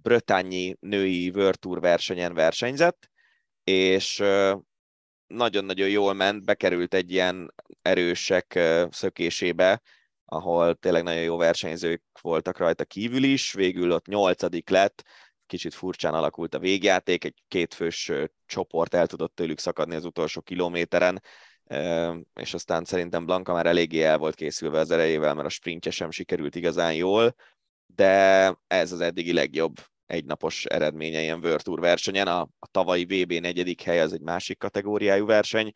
Brötányi 0.03 0.77
női 0.81 1.31
World 1.35 1.59
Tour 1.59 1.81
versenyen 1.81 2.35
versenyzett, 2.35 3.11
és 3.65 4.23
nagyon-nagyon 5.27 5.89
jól 5.89 6.13
ment, 6.13 6.45
bekerült 6.45 6.95
egy 6.95 7.11
ilyen 7.11 7.55
erősek 7.83 8.61
szökésébe, 8.91 9.83
ahol 10.25 10.75
tényleg 10.75 11.03
nagyon 11.03 11.23
jó 11.23 11.37
versenyzők 11.37 12.03
voltak 12.21 12.59
rajta 12.59 12.85
kívül 12.85 13.23
is, 13.23 13.53
végül 13.53 13.93
ott 13.93 14.07
nyolcadik 14.07 14.69
lett, 14.69 15.05
kicsit 15.47 15.75
furcsán 15.75 16.15
alakult 16.15 16.55
a 16.55 16.59
végjáték, 16.59 17.25
egy 17.25 17.43
kétfős 17.49 18.13
csoport 18.47 18.95
el 18.95 19.07
tudott 19.07 19.35
tőlük 19.35 19.59
szakadni 19.59 19.95
az 19.95 20.05
utolsó 20.05 20.41
kilométeren, 20.41 21.23
és 22.35 22.55
aztán 22.55 22.85
szerintem 22.85 23.27
Blanka 23.27 23.53
már 23.53 23.67
eléggé 23.67 24.03
el 24.03 24.19
volt 24.19 24.35
készülve 24.35 24.79
az 24.79 24.91
erejével, 24.91 25.35
mert 25.35 25.47
a 25.47 25.51
sprintje 25.51 25.91
sem 25.91 26.11
sikerült 26.11 26.55
igazán 26.55 26.95
jól, 26.95 27.35
de 27.87 28.55
ez 28.67 28.93
az 28.93 29.01
eddigi 29.01 29.33
legjobb 29.33 29.75
egynapos 30.07 30.65
eredménye 30.65 31.21
ilyen 31.21 31.39
World 31.39 31.63
Tour 31.63 31.81
versenyen. 31.81 32.27
A, 32.27 32.41
a 32.41 32.67
tavalyi 32.71 33.05
VB 33.05 33.33
negyedik 33.33 33.83
hely 33.83 34.01
az 34.01 34.13
egy 34.13 34.21
másik 34.21 34.59
kategóriájú 34.59 35.27
verseny, 35.27 35.73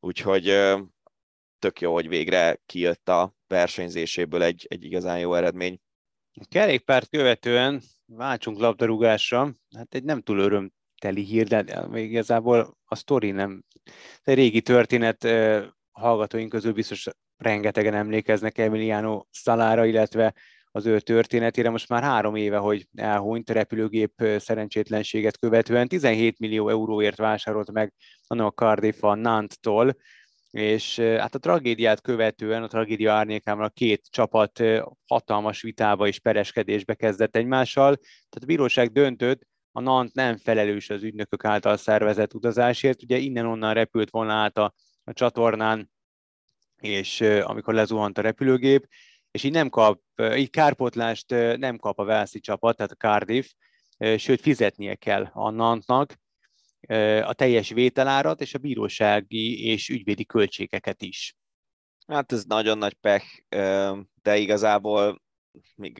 úgyhogy 0.00 0.46
tök 1.60 1.80
jó, 1.80 1.92
hogy 1.92 2.08
végre 2.08 2.60
kijött 2.66 3.08
a 3.08 3.34
versenyzéséből 3.46 4.42
egy, 4.42 4.66
egy 4.68 4.84
igazán 4.84 5.18
jó 5.18 5.34
eredmény. 5.34 5.80
A 6.40 6.46
kerékpárt 6.48 7.08
követően 7.08 7.82
váltsunk 8.06 8.58
labdarúgásra, 8.58 9.54
hát 9.76 9.94
egy 9.94 10.04
nem 10.04 10.20
túl 10.20 10.38
öröm 10.38 10.72
teli 11.00 11.22
hír, 11.22 11.46
de 11.46 11.86
még 11.86 12.10
igazából 12.10 12.78
a 12.84 12.94
sztori 12.94 13.30
nem. 13.30 13.64
Egy 14.22 14.34
régi 14.34 14.60
történet 14.60 15.28
hallgatóink 15.90 16.50
közül 16.50 16.72
biztos 16.72 17.06
rengetegen 17.36 17.94
emlékeznek 17.94 18.58
Emiliano 18.58 19.24
Szalára, 19.30 19.84
illetve 19.84 20.34
az 20.70 20.86
ő 20.86 21.00
történetére. 21.00 21.70
Most 21.70 21.88
már 21.88 22.02
három 22.02 22.34
éve, 22.34 22.56
hogy 22.56 22.88
elhunyt 22.94 23.50
repülőgép 23.50 24.12
szerencsétlenséget 24.38 25.38
követően. 25.38 25.88
17 25.88 26.38
millió 26.38 26.68
euróért 26.68 27.16
vásárolt 27.16 27.72
meg 27.72 27.92
a 28.26 28.48
Cardiff 28.48 29.02
a 29.02 29.14
Nanttól, 29.14 29.96
és 30.50 30.98
hát 30.98 31.34
a 31.34 31.38
tragédiát 31.38 32.00
követően, 32.00 32.62
a 32.62 32.66
tragédia 32.66 33.12
árnyékában 33.12 33.64
a 33.64 33.68
két 33.68 34.06
csapat 34.10 34.62
hatalmas 35.06 35.62
vitába 35.62 36.06
és 36.06 36.18
pereskedésbe 36.18 36.94
kezdett 36.94 37.36
egymással, 37.36 37.96
tehát 37.96 38.40
a 38.40 38.46
bíróság 38.46 38.92
döntött, 38.92 39.48
a 39.72 39.80
NANT 39.80 40.14
nem 40.14 40.36
felelős 40.36 40.90
az 40.90 41.02
ügynökök 41.02 41.44
által 41.44 41.76
szervezett 41.76 42.34
utazásért, 42.34 43.02
ugye 43.02 43.16
innen-onnan 43.16 43.74
repült 43.74 44.10
volna 44.10 44.32
át 44.32 44.58
a, 44.58 44.74
a 45.04 45.12
csatornán, 45.12 45.90
és 46.76 47.20
amikor 47.20 47.74
lezuhant 47.74 48.18
a 48.18 48.22
repülőgép, 48.22 48.88
és 49.30 49.44
így 49.44 49.52
nem 49.52 49.68
kap, 49.68 50.00
így 50.36 50.50
kárpotlást 50.50 51.30
nem 51.56 51.76
kap 51.76 51.98
a 51.98 52.04
Velszi 52.04 52.40
csapat, 52.40 52.76
tehát 52.76 52.92
a 52.92 52.94
Cardiff, 52.94 53.46
sőt 54.16 54.40
fizetnie 54.40 54.94
kell 54.94 55.30
a 55.32 55.50
Nantnak 55.50 56.14
a 57.22 57.32
teljes 57.32 57.68
vételárat 57.68 58.40
és 58.40 58.54
a 58.54 58.58
bírósági 58.58 59.64
és 59.66 59.88
ügyvédi 59.88 60.24
költségeket 60.24 61.02
is. 61.02 61.36
Hát 62.06 62.32
ez 62.32 62.44
nagyon 62.44 62.78
nagy 62.78 62.94
pech, 62.94 63.26
de 64.22 64.36
igazából 64.36 65.22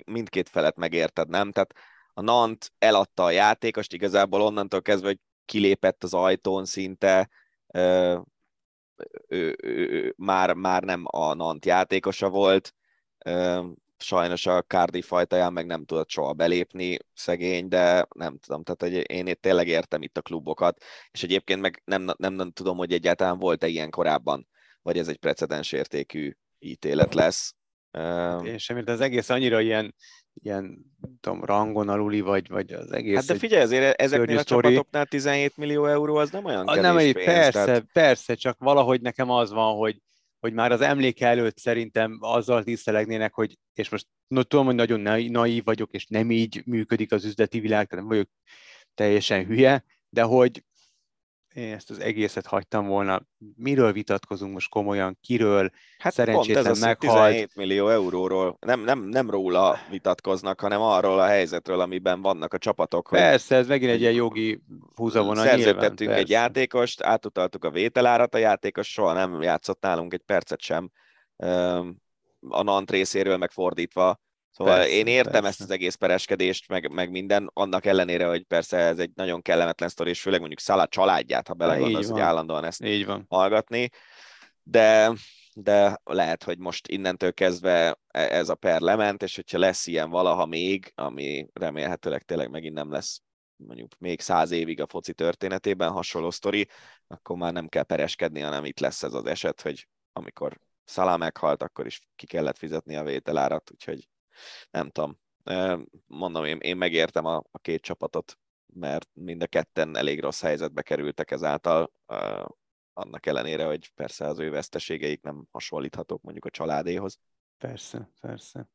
mindkét 0.05 0.49
felet 0.49 0.77
megérted, 0.77 1.29
nem? 1.29 1.53
Tehát 1.53 1.75
a 2.15 2.21
Nant 2.21 2.73
eladta 2.79 3.25
a 3.25 3.31
játékost, 3.31 3.93
igazából 3.93 4.43
onnantól 4.43 4.83
kezdve, 4.83 5.09
hogy 5.09 5.19
kilépett 5.45 6.05
az 6.05 6.15
ajtón 6.15 6.65
szinte, 6.65 7.31
ő, 7.73 8.23
ő, 9.29 9.57
ő, 9.63 10.15
már, 10.17 10.55
már 10.55 10.83
nem 10.83 11.03
a 11.07 11.35
Nant 11.35 11.67
játékosa 11.67 12.29
volt, 12.29 12.75
sajnos 14.03 14.47
a 14.47 14.63
Cardiff 14.63 15.07
fajtaján 15.07 15.53
meg 15.53 15.67
nem 15.67 15.85
tudott 15.85 16.09
soha 16.09 16.33
belépni, 16.33 16.99
szegény, 17.15 17.69
de 17.69 18.07
nem 18.15 18.39
tudom, 18.39 18.63
tehát 18.63 18.83
hogy 18.83 19.11
én 19.11 19.27
itt 19.27 19.41
tényleg 19.41 19.69
értem 19.69 20.03
itt 20.03 20.17
a 20.17 20.23
klubokat, 20.23 20.83
és 21.11 21.23
egyébként 21.23 21.61
meg 21.61 21.83
nem, 21.85 22.07
nem, 22.17 22.33
nem 22.33 22.51
tudom, 22.51 22.77
hogy 22.77 22.93
egyáltalán 22.93 23.39
volt-e 23.39 23.67
ilyen 23.67 23.91
korábban, 23.91 24.49
vagy 24.83 24.99
ez 24.99 25.09
egy 25.09 25.19
precedens 25.19 25.73
értékű 25.73 26.33
ítélet 26.59 27.15
lesz. 27.15 27.55
Hát 27.93 28.45
én 28.45 28.59
sem, 28.59 28.77
mert 28.77 28.89
az 28.89 29.01
egész 29.01 29.29
annyira 29.29 29.61
ilyen, 29.61 29.95
ilyen 30.43 30.79
tudom, 31.21 31.45
rangon 31.45 31.89
aluli, 31.89 32.21
vagy, 32.21 32.49
vagy 32.49 32.73
az 32.73 32.93
egész... 32.93 33.17
Hát 33.17 33.25
de 33.25 33.35
figyelj, 33.35 33.63
azért 33.63 34.01
ezeknél 34.01 34.39
a 34.39 34.41
story. 34.41 34.63
csapatoknál 34.63 35.07
17 35.07 35.57
millió 35.57 35.87
euró 35.87 36.17
az 36.17 36.31
nem 36.31 36.45
olyan 36.45 36.67
kevés 36.67 36.83
nem, 36.83 36.97
pénz. 36.97 37.25
Persze, 37.25 37.65
tehát... 37.65 37.85
persze, 37.93 38.35
csak 38.35 38.59
valahogy 38.59 39.01
nekem 39.01 39.31
az 39.31 39.51
van, 39.51 39.77
hogy, 39.77 40.03
hogy 40.41 40.53
már 40.53 40.73
az 40.73 40.81
emléke 40.81 41.27
előtt 41.27 41.59
szerintem 41.59 42.19
azzal 42.21 42.65
tisztelegnének, 42.65 43.35
hogy, 43.35 43.59
és 43.75 43.89
most 43.89 44.07
no, 44.27 44.43
tudom, 44.43 44.67
hogy 44.67 44.75
nagyon 44.75 45.01
naív 45.31 45.65
vagyok, 45.65 45.93
és 45.93 46.07
nem 46.07 46.31
így 46.31 46.63
működik 46.67 47.13
az 47.13 47.25
üzleti 47.25 47.61
világ, 47.61 47.87
tehát 47.87 48.05
nem 48.05 48.15
vagyok 48.15 48.29
teljesen 48.95 49.45
hülye, 49.45 49.85
de 50.09 50.23
hogy 50.23 50.65
én 51.61 51.75
ezt 51.75 51.91
az 51.91 52.01
egészet 52.01 52.47
hagytam 52.47 52.87
volna. 52.87 53.23
Miről 53.57 53.93
vitatkozunk 53.93 54.53
most 54.53 54.69
komolyan? 54.69 55.19
Kiről? 55.21 55.71
Hát 55.99 56.13
szerencsétlen 56.13 56.63
pont 56.63 56.77
ez 56.77 56.83
meghalt. 56.83 57.29
17 57.29 57.55
millió 57.55 57.89
euróról. 57.89 58.57
Nem, 58.61 58.81
nem, 58.81 59.03
nem 59.03 59.31
róla 59.31 59.79
vitatkoznak, 59.91 60.61
hanem 60.61 60.81
arról 60.81 61.21
a 61.21 61.27
helyzetről, 61.27 61.81
amiben 61.81 62.23
vannak 62.23 62.55
a 62.55 62.59
csapatok. 62.59 63.09
Persze, 63.11 63.57
ez 63.57 63.67
megint 63.67 63.91
egy 63.91 64.01
ilyen 64.01 64.13
jogi 64.13 64.63
húzavona. 64.95 65.43
Szerződtettünk 65.43 66.11
egy 66.11 66.31
játékost, 66.31 67.03
átutaltuk 67.03 67.65
a 67.65 67.71
vételárat, 67.71 68.35
a 68.35 68.39
játékos 68.39 68.93
soha 68.93 69.13
nem 69.13 69.43
játszott 69.43 69.83
nálunk 69.83 70.13
egy 70.13 70.23
percet 70.27 70.61
sem. 70.61 70.91
A 72.49 72.63
Nant 72.63 72.91
részéről 72.91 73.37
megfordítva 73.37 74.21
Szóval 74.51 74.77
persze, 74.77 74.91
én 74.91 75.07
értem 75.07 75.33
persze. 75.33 75.49
ezt 75.49 75.61
az 75.61 75.71
egész 75.71 75.95
pereskedést, 75.95 76.69
meg, 76.69 76.93
meg 76.93 77.11
minden, 77.11 77.51
annak 77.53 77.87
ellenére, 77.87 78.27
hogy 78.27 78.43
persze 78.43 78.77
ez 78.77 78.99
egy 78.99 79.11
nagyon 79.15 79.43
kellemetlen 79.43 79.89
sztori, 79.89 80.11
és 80.11 80.21
főleg 80.21 80.39
mondjuk 80.39 80.61
Szalá 80.61 80.85
családját, 80.85 81.49
ha 81.49 81.55
belegondolsz, 81.55 82.09
hogy 82.09 82.21
állandóan 82.21 82.65
ezt 82.65 82.85
Így 82.85 83.07
van. 83.07 83.27
hallgatni, 83.29 83.89
de, 84.63 85.13
de 85.55 86.01
lehet, 86.05 86.45
hogy 86.45 86.59
most 86.59 86.89
innentől 86.89 87.33
kezdve 87.33 87.99
e, 88.09 88.21
ez 88.21 88.49
a 88.49 88.55
per 88.55 88.81
lement, 88.81 89.23
és 89.23 89.37
hogyha 89.37 89.59
lesz 89.59 89.87
ilyen 89.87 90.11
valaha 90.11 90.47
még, 90.47 90.93
ami 90.95 91.47
remélhetőleg 91.53 92.23
tényleg 92.23 92.51
megint 92.51 92.75
nem 92.75 92.91
lesz 92.91 93.21
mondjuk 93.67 93.99
még 93.99 94.21
száz 94.21 94.51
évig 94.51 94.81
a 94.81 94.87
foci 94.87 95.13
történetében 95.13 95.91
hasonló 95.91 96.31
sztori, 96.31 96.69
akkor 97.07 97.37
már 97.37 97.53
nem 97.53 97.69
kell 97.69 97.83
pereskedni, 97.83 98.41
hanem 98.41 98.65
itt 98.65 98.81
lesz 98.81 99.03
ez 99.03 99.15
az 99.15 99.27
eset, 99.27 99.61
hogy 99.61 99.89
amikor 100.13 100.59
Szalá 100.85 101.17
meghalt, 101.17 101.63
akkor 101.63 101.87
is 101.87 102.01
ki 102.17 102.27
kellett 102.27 102.59
fizetni 102.59 102.97
a 102.97 103.03
vételárat, 103.03 103.71
úgyhogy 103.71 104.09
nem 104.71 104.91
tudom. 104.91 105.19
Mondom, 106.07 106.45
én, 106.45 106.59
én 106.59 106.77
megértem 106.77 107.25
a, 107.25 107.37
a 107.51 107.59
két 107.59 107.83
csapatot, 107.83 108.39
mert 108.67 109.09
mind 109.13 109.43
a 109.43 109.47
ketten 109.47 109.97
elég 109.97 110.21
rossz 110.21 110.41
helyzetbe 110.41 110.83
kerültek 110.83 111.31
ezáltal, 111.31 111.93
annak 112.93 113.27
ellenére, 113.27 113.65
hogy 113.65 113.93
persze 113.95 114.27
az 114.27 114.39
ő 114.39 114.51
veszteségeik 114.51 115.23
nem 115.23 115.45
hasonlíthatók 115.51 116.23
mondjuk 116.23 116.45
a 116.45 116.51
családéhoz. 116.51 117.19
Persze, 117.59 118.11
persze. 118.21 118.69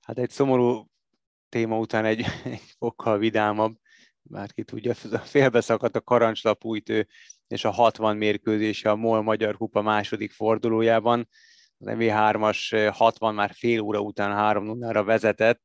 Hát 0.00 0.18
egy 0.18 0.30
szomorú 0.30 0.90
téma 1.48 1.78
után 1.78 2.04
egy, 2.04 2.24
egy 2.44 2.60
fokkal 2.78 3.18
vidámabb, 3.18 3.76
bárki 4.22 4.64
tudja, 4.64 4.94
félbeszakadt 5.34 5.96
a 5.96 6.00
karancslapújtő 6.00 7.08
és 7.46 7.64
a 7.64 7.70
60 7.70 8.16
mérkőzése 8.16 8.90
a 8.90 8.96
MOL 8.96 9.22
Magyar 9.22 9.56
Kupa 9.56 9.82
második 9.82 10.32
fordulójában 10.32 11.28
az 11.80 11.86
MV3-as 11.98 12.90
60 12.92 13.34
már 13.34 13.50
fél 13.54 13.80
óra 13.80 14.00
után 14.00 14.56
3-0-ra 14.56 15.02
vezetett, 15.04 15.62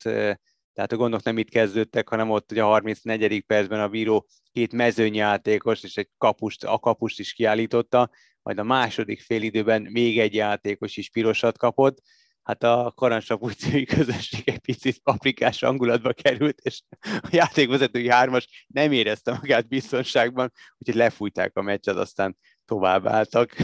tehát 0.74 0.92
a 0.92 0.96
gondok 0.96 1.24
nem 1.24 1.38
itt 1.38 1.50
kezdődtek, 1.50 2.10
hanem 2.10 2.30
ott 2.30 2.52
ugye 2.52 2.64
a 2.64 2.66
34. 2.66 3.42
percben 3.42 3.80
a 3.80 3.88
bíró 3.88 4.28
két 4.52 4.74
mezőnyjátékos 4.74 5.84
és 5.84 5.98
egy 5.98 6.10
kapust, 6.18 6.64
a 6.64 6.80
kapust 6.80 7.20
is 7.20 7.34
kiállította, 7.34 8.10
majd 8.42 8.60
a 8.60 8.64
második 8.64 9.22
félidőben 9.22 9.82
még 9.82 10.20
egy 10.20 10.34
játékos 10.34 10.98
is 10.98 11.10
pirosat 11.10 11.58
kapott, 11.58 12.02
hát 12.44 12.64
a 12.64 12.94
karancsapúcői 12.96 13.86
közösség 13.96 14.50
egy 14.50 14.60
picit 14.60 15.00
paprikás 15.00 15.60
hangulatba 15.60 16.14
került, 16.14 16.60
és 16.60 16.82
a 17.00 17.30
játékvezetői 17.32 18.10
hármas 18.10 18.66
nem 18.68 18.92
érezte 18.92 19.32
magát 19.32 19.68
biztonságban, 19.68 20.52
úgyhogy 20.78 20.96
lefújták 20.96 21.58
a 21.58 21.62
meccset, 21.62 21.96
aztán 21.96 22.38
tovább 22.66 23.08
álltak. 23.08 23.56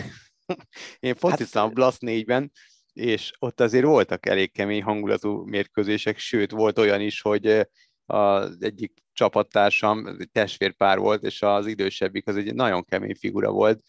Én 1.00 1.16
fociztam 1.16 1.62
hát, 1.62 1.72
a 1.72 1.74
Blast 1.74 1.98
4-ben, 2.02 2.52
és 2.94 3.32
ott 3.40 3.60
azért 3.60 3.86
voltak 3.86 4.26
elég 4.26 4.52
kemény 4.52 4.84
hangulatú 4.84 5.44
mérkőzések, 5.46 6.18
sőt, 6.18 6.52
volt 6.52 6.78
olyan 6.78 7.02
is, 7.02 7.22
hogy 7.22 7.68
az 8.06 8.58
egyik 8.60 8.94
csapattársam, 9.14 10.18
testvérpár 10.32 10.98
volt, 10.98 11.24
és 11.24 11.42
az 11.42 11.66
idősebbik 11.66 12.28
az 12.28 12.36
egy 12.36 12.54
nagyon 12.54 12.86
kemény 12.86 13.16
figura 13.16 13.52
volt. 13.52 13.84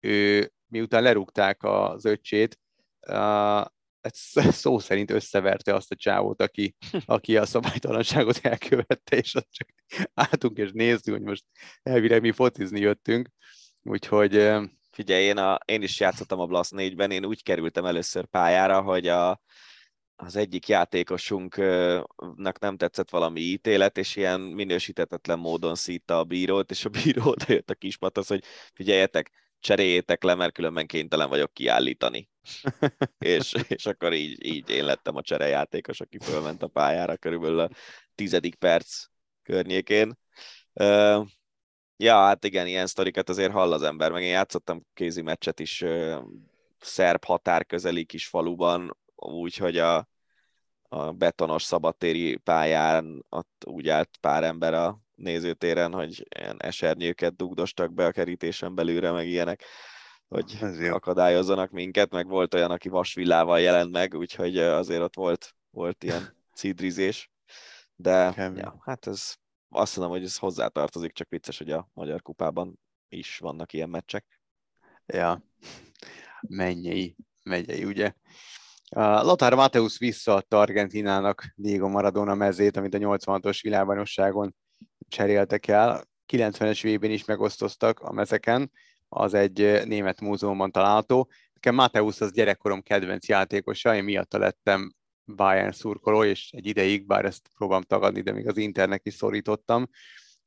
Ő, 0.00 0.52
miután 0.66 1.02
lerúgták 1.02 1.62
az 1.62 2.04
öccsét, 2.04 2.58
szó 4.62 4.78
szerint 4.78 5.10
összeverte 5.10 5.74
azt 5.74 5.90
a 5.90 5.96
csávót, 5.96 6.42
aki, 6.42 6.76
aki 7.04 7.36
a 7.36 7.46
szabálytalanságot 7.46 8.38
elkövette, 8.42 9.16
és 9.16 9.34
azt 9.34 9.52
csak 9.52 9.68
álltunk 10.14 10.58
és 10.58 10.70
néztünk, 10.72 11.16
hogy 11.16 11.26
most 11.26 11.44
elvileg 11.82 12.20
mi 12.20 12.32
fotizni 12.32 12.80
jöttünk, 12.80 13.28
úgyhogy 13.82 14.34
Figyelj, 14.94 15.24
én, 15.24 15.36
a, 15.36 15.58
én 15.64 15.82
is 15.82 16.00
játszottam 16.00 16.40
a 16.40 16.46
Blast 16.46 16.70
4-ben, 16.74 17.10
én 17.10 17.24
úgy 17.24 17.42
kerültem 17.42 17.84
először 17.84 18.24
pályára, 18.24 18.82
hogy 18.82 19.08
a, 19.08 19.40
az 20.16 20.36
egyik 20.36 20.68
játékosunknak 20.68 22.58
nem 22.58 22.76
tetszett 22.76 23.10
valami 23.10 23.40
ítélet, 23.40 23.98
és 23.98 24.16
ilyen 24.16 24.40
minősítetetlen 24.40 25.38
módon 25.38 25.74
szítta 25.74 26.18
a 26.18 26.24
bírót, 26.24 26.70
és 26.70 26.84
a 26.84 26.88
bíró 26.88 27.22
oda 27.30 27.44
jött 27.48 27.70
a 27.70 27.74
kispatasz, 27.74 28.28
hogy 28.28 28.44
figyeljetek, 28.72 29.30
cseréljétek 29.60 30.22
le, 30.22 30.34
mert 30.34 30.52
különben 30.52 30.86
kénytelen 30.86 31.28
vagyok 31.28 31.52
kiállítani. 31.52 32.28
és, 33.18 33.54
és 33.68 33.86
akkor 33.86 34.12
így, 34.12 34.44
így 34.46 34.70
én 34.70 34.84
lettem 34.84 35.16
a 35.16 35.22
cserejátékos, 35.22 36.00
aki 36.00 36.18
fölment 36.18 36.62
a 36.62 36.66
pályára 36.66 37.16
körülbelül 37.16 37.60
a 37.60 37.70
tizedik 38.14 38.54
perc 38.54 39.04
környékén. 39.42 40.18
Ja, 41.96 42.14
hát 42.14 42.44
igen, 42.44 42.66
ilyen 42.66 42.86
sztorikat 42.86 43.28
azért 43.28 43.52
hall 43.52 43.72
az 43.72 43.82
ember, 43.82 44.12
meg 44.12 44.22
én 44.22 44.30
játszottam 44.30 44.86
kézi 44.94 45.22
meccset 45.22 45.60
is 45.60 45.80
ö, 45.80 46.20
szerb 46.80 47.24
határ 47.24 47.66
közeli 47.66 48.04
kis 48.04 48.26
faluban, 48.26 48.96
úgyhogy 49.14 49.78
a, 49.78 50.08
a 50.88 51.12
betonos 51.12 51.62
szabadtéri 51.62 52.36
pályán 52.36 53.24
ott 53.28 53.64
úgy 53.66 53.88
állt 53.88 54.10
pár 54.20 54.44
ember 54.44 54.74
a 54.74 54.98
nézőtéren, 55.14 55.92
hogy 55.92 56.26
ilyen 56.38 56.56
esernyőket 56.62 57.36
dugdostak 57.36 57.92
be 57.92 58.06
a 58.06 58.12
kerítésen 58.12 58.74
belülre, 58.74 59.10
meg 59.10 59.28
ilyenek, 59.28 59.64
hogy 60.28 60.58
akadályozzanak 60.90 61.70
minket, 61.70 62.10
meg 62.10 62.26
volt 62.26 62.54
olyan, 62.54 62.70
aki 62.70 62.88
vasvillával 62.88 63.60
jelent 63.60 63.90
meg, 63.90 64.14
úgyhogy 64.14 64.58
azért 64.58 65.02
ott 65.02 65.14
volt, 65.14 65.54
volt 65.70 66.04
ilyen 66.04 66.36
cidrizés. 66.58 67.30
De 67.96 68.34
ja, 68.56 68.80
hát 68.84 69.06
ez 69.06 69.34
azt 69.76 69.96
mondom, 69.96 70.16
hogy 70.16 70.24
ez 70.24 70.38
hozzátartozik, 70.38 71.12
csak 71.12 71.28
vicces, 71.28 71.58
hogy 71.58 71.70
a 71.70 71.88
Magyar 71.92 72.22
Kupában 72.22 72.80
is 73.08 73.38
vannak 73.38 73.72
ilyen 73.72 73.88
meccsek. 73.88 74.40
Ja, 75.06 75.44
mennyei, 76.40 77.16
megyei, 77.42 77.84
ugye. 77.84 78.12
Lothar 78.96 79.54
Mateusz 79.54 79.98
visszaadta 79.98 80.60
Argentinának 80.60 81.52
Diego 81.54 81.88
Maradona 81.88 82.34
mezét, 82.34 82.76
amit 82.76 82.94
a 82.94 82.98
86-os 82.98 83.58
világbajnokságon 83.62 84.54
cseréltek 85.08 85.66
el. 85.66 86.04
90-es 86.32 86.94
vb 86.94 87.04
is 87.04 87.24
megosztoztak 87.24 88.00
a 88.00 88.12
mezeken, 88.12 88.70
az 89.08 89.34
egy 89.34 89.82
német 89.84 90.20
múzeumban 90.20 90.70
található. 90.70 91.30
Nekem 91.52 91.74
Mateusz 91.74 92.20
az 92.20 92.32
gyerekkorom 92.32 92.82
kedvenc 92.82 93.28
játékosa, 93.28 93.94
én 93.94 94.04
miatta 94.04 94.38
lettem 94.38 94.94
Bayern 95.26 95.72
szurkoló, 95.72 96.24
és 96.24 96.52
egy 96.52 96.66
ideig, 96.66 97.06
bár 97.06 97.24
ezt 97.24 97.48
próbálom 97.56 97.82
tagadni, 97.82 98.20
de 98.20 98.32
még 98.32 98.48
az 98.48 98.56
Internek 98.56 99.00
is 99.04 99.14
szorítottam. 99.14 99.88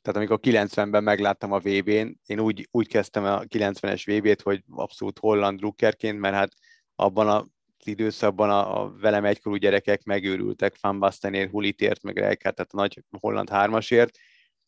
Tehát 0.01 0.19
amikor 0.19 0.39
90-ben 0.41 1.03
megláttam 1.03 1.51
a 1.51 1.59
VB-n, 1.59 2.19
én 2.25 2.39
úgy, 2.39 2.67
úgy 2.71 2.87
kezdtem 2.87 3.23
a 3.23 3.41
90-es 3.41 4.03
VB-t, 4.05 4.41
hogy 4.41 4.63
abszolút 4.69 5.19
holland 5.19 5.59
drukkerként, 5.59 6.19
mert 6.19 6.35
hát 6.35 6.51
abban 6.95 7.27
a 7.27 7.45
időszakban 7.83 8.49
a, 8.49 8.81
a 8.81 8.91
velem 8.91 9.25
egykor 9.25 9.57
gyerekek 9.57 10.03
megőrültek 10.03 10.75
Van 10.81 10.99
Bastenért, 10.99 11.51
Hulitért, 11.51 12.03
meg 12.03 12.15
Rijkaard, 12.17 12.55
tehát 12.55 12.73
a 12.73 12.77
nagy 12.77 13.03
holland 13.19 13.49
hármasért. 13.49 14.17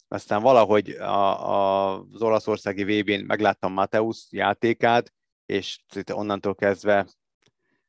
Aztán 0.07 0.41
valahogy 0.41 0.89
a, 0.89 1.49
a, 1.49 1.93
az 1.99 2.21
olaszországi 2.21 2.83
VB-n 2.83 3.25
megláttam 3.25 3.73
Mateusz 3.73 4.27
játékát, 4.31 5.13
és 5.45 5.79
onnantól 6.13 6.55
kezdve 6.55 7.07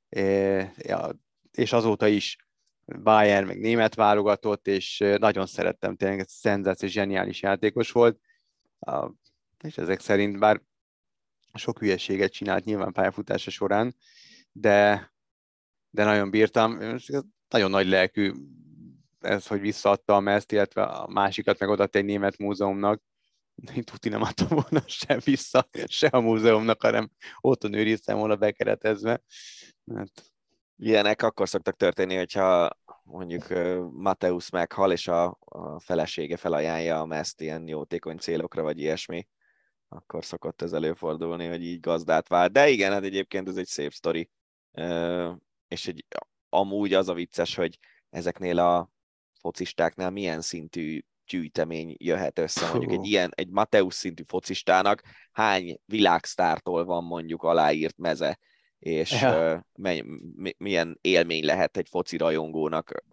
é, 0.09 0.71
ja, 0.77 1.11
és 1.51 1.73
azóta 1.73 2.07
is 2.07 2.37
Bayern, 2.85 3.47
meg 3.47 3.61
német 3.61 3.95
válogatott, 3.95 4.67
és 4.67 5.05
nagyon 5.19 5.47
szerettem, 5.47 5.97
tényleg 5.97 6.29
szenzációs, 6.29 6.93
zseniális 6.93 7.43
játékos 7.43 7.91
volt, 7.91 8.21
és 9.65 9.79
ezek 9.79 10.01
szerint 10.01 10.39
bár 10.39 10.63
sok 11.55 11.79
hülyeséget 11.79 12.33
csinált 12.33 12.65
nyilván 12.65 12.93
pályafutása 12.93 13.51
során, 13.51 13.95
de, 14.53 15.13
de 15.91 16.05
nagyon 16.05 16.31
bírtam. 16.31 16.79
Nagyon 17.49 17.71
nagy 17.71 17.87
lelkű 17.87 18.33
ez, 19.21 19.47
hogy 19.47 19.61
visszaadta 19.61 20.15
a 20.15 20.21
mezt, 20.21 20.53
illetve 20.53 20.83
a 20.83 21.09
másikat 21.09 21.59
meg 21.59 21.69
odaadta 21.69 21.99
egy 21.99 22.05
német 22.05 22.39
múzeumnak. 22.39 23.03
Én 23.75 23.83
tuti 23.83 24.09
nem 24.09 24.23
adtam 24.23 24.49
volna 24.49 24.83
se 24.87 25.19
vissza, 25.25 25.69
se 25.87 26.07
a 26.07 26.21
múzeumnak, 26.21 26.83
hanem 26.83 27.11
otthon 27.41 27.73
őriztem 27.73 28.17
volna 28.17 28.37
bekeretezve. 28.37 29.23
Hát. 29.95 30.33
Ilyenek 30.83 31.23
akkor 31.23 31.49
szoktak 31.49 31.77
történni, 31.77 32.17
hogyha 32.17 32.71
mondjuk 33.03 33.47
Mateusz 33.93 34.51
meghal, 34.51 34.93
és 34.93 35.09
a, 35.09 35.39
a 35.41 35.81
felesége 35.81 36.37
felajánlja 36.37 37.01
a 37.01 37.07
mezt 37.07 37.41
ilyen 37.41 37.69
jótékony 37.69 38.17
célokra, 38.17 38.63
vagy 38.63 38.79
ilyesmi, 38.79 39.29
akkor 39.89 40.25
szokott 40.25 40.63
ez 40.63 40.73
előfordulni, 40.73 41.47
hogy 41.47 41.65
így 41.65 41.81
gazdát 41.81 42.29
vált. 42.29 42.53
De 42.53 42.69
igen, 42.69 42.93
hát 42.93 43.05
egyébként 43.05 43.49
ez 43.49 43.57
egy 43.57 43.67
szép 43.67 43.93
sztori. 43.93 44.31
És 45.69 45.87
egy, 45.87 46.05
amúgy 46.49 46.95
az 46.95 47.09
a 47.09 47.15
vicces, 47.15 47.55
hogy 47.55 47.79
ezeknél 48.11 48.59
a 48.59 48.91
focistáknál 49.41 50.11
milyen 50.11 50.41
szintű 50.41 51.01
gyűjtemény 51.27 51.95
jöhet 51.99 52.39
össze. 52.39 52.71
Mondjuk 52.71 52.93
egy 52.93 53.07
ilyen, 53.07 53.31
egy 53.35 53.49
Mateusz 53.49 53.97
szintű 53.97 54.23
focistának 54.27 55.03
hány 55.33 55.79
világsztártól 55.85 56.85
van 56.85 57.05
mondjuk 57.05 57.43
aláírt 57.43 57.99
meze, 57.99 58.39
és 58.81 59.21
ja. 59.21 59.67
milyen 60.59 60.99
élmény 61.01 61.45
lehet 61.45 61.77
egy 61.77 61.89
foci 61.89 62.17
rajongónak 62.17 63.05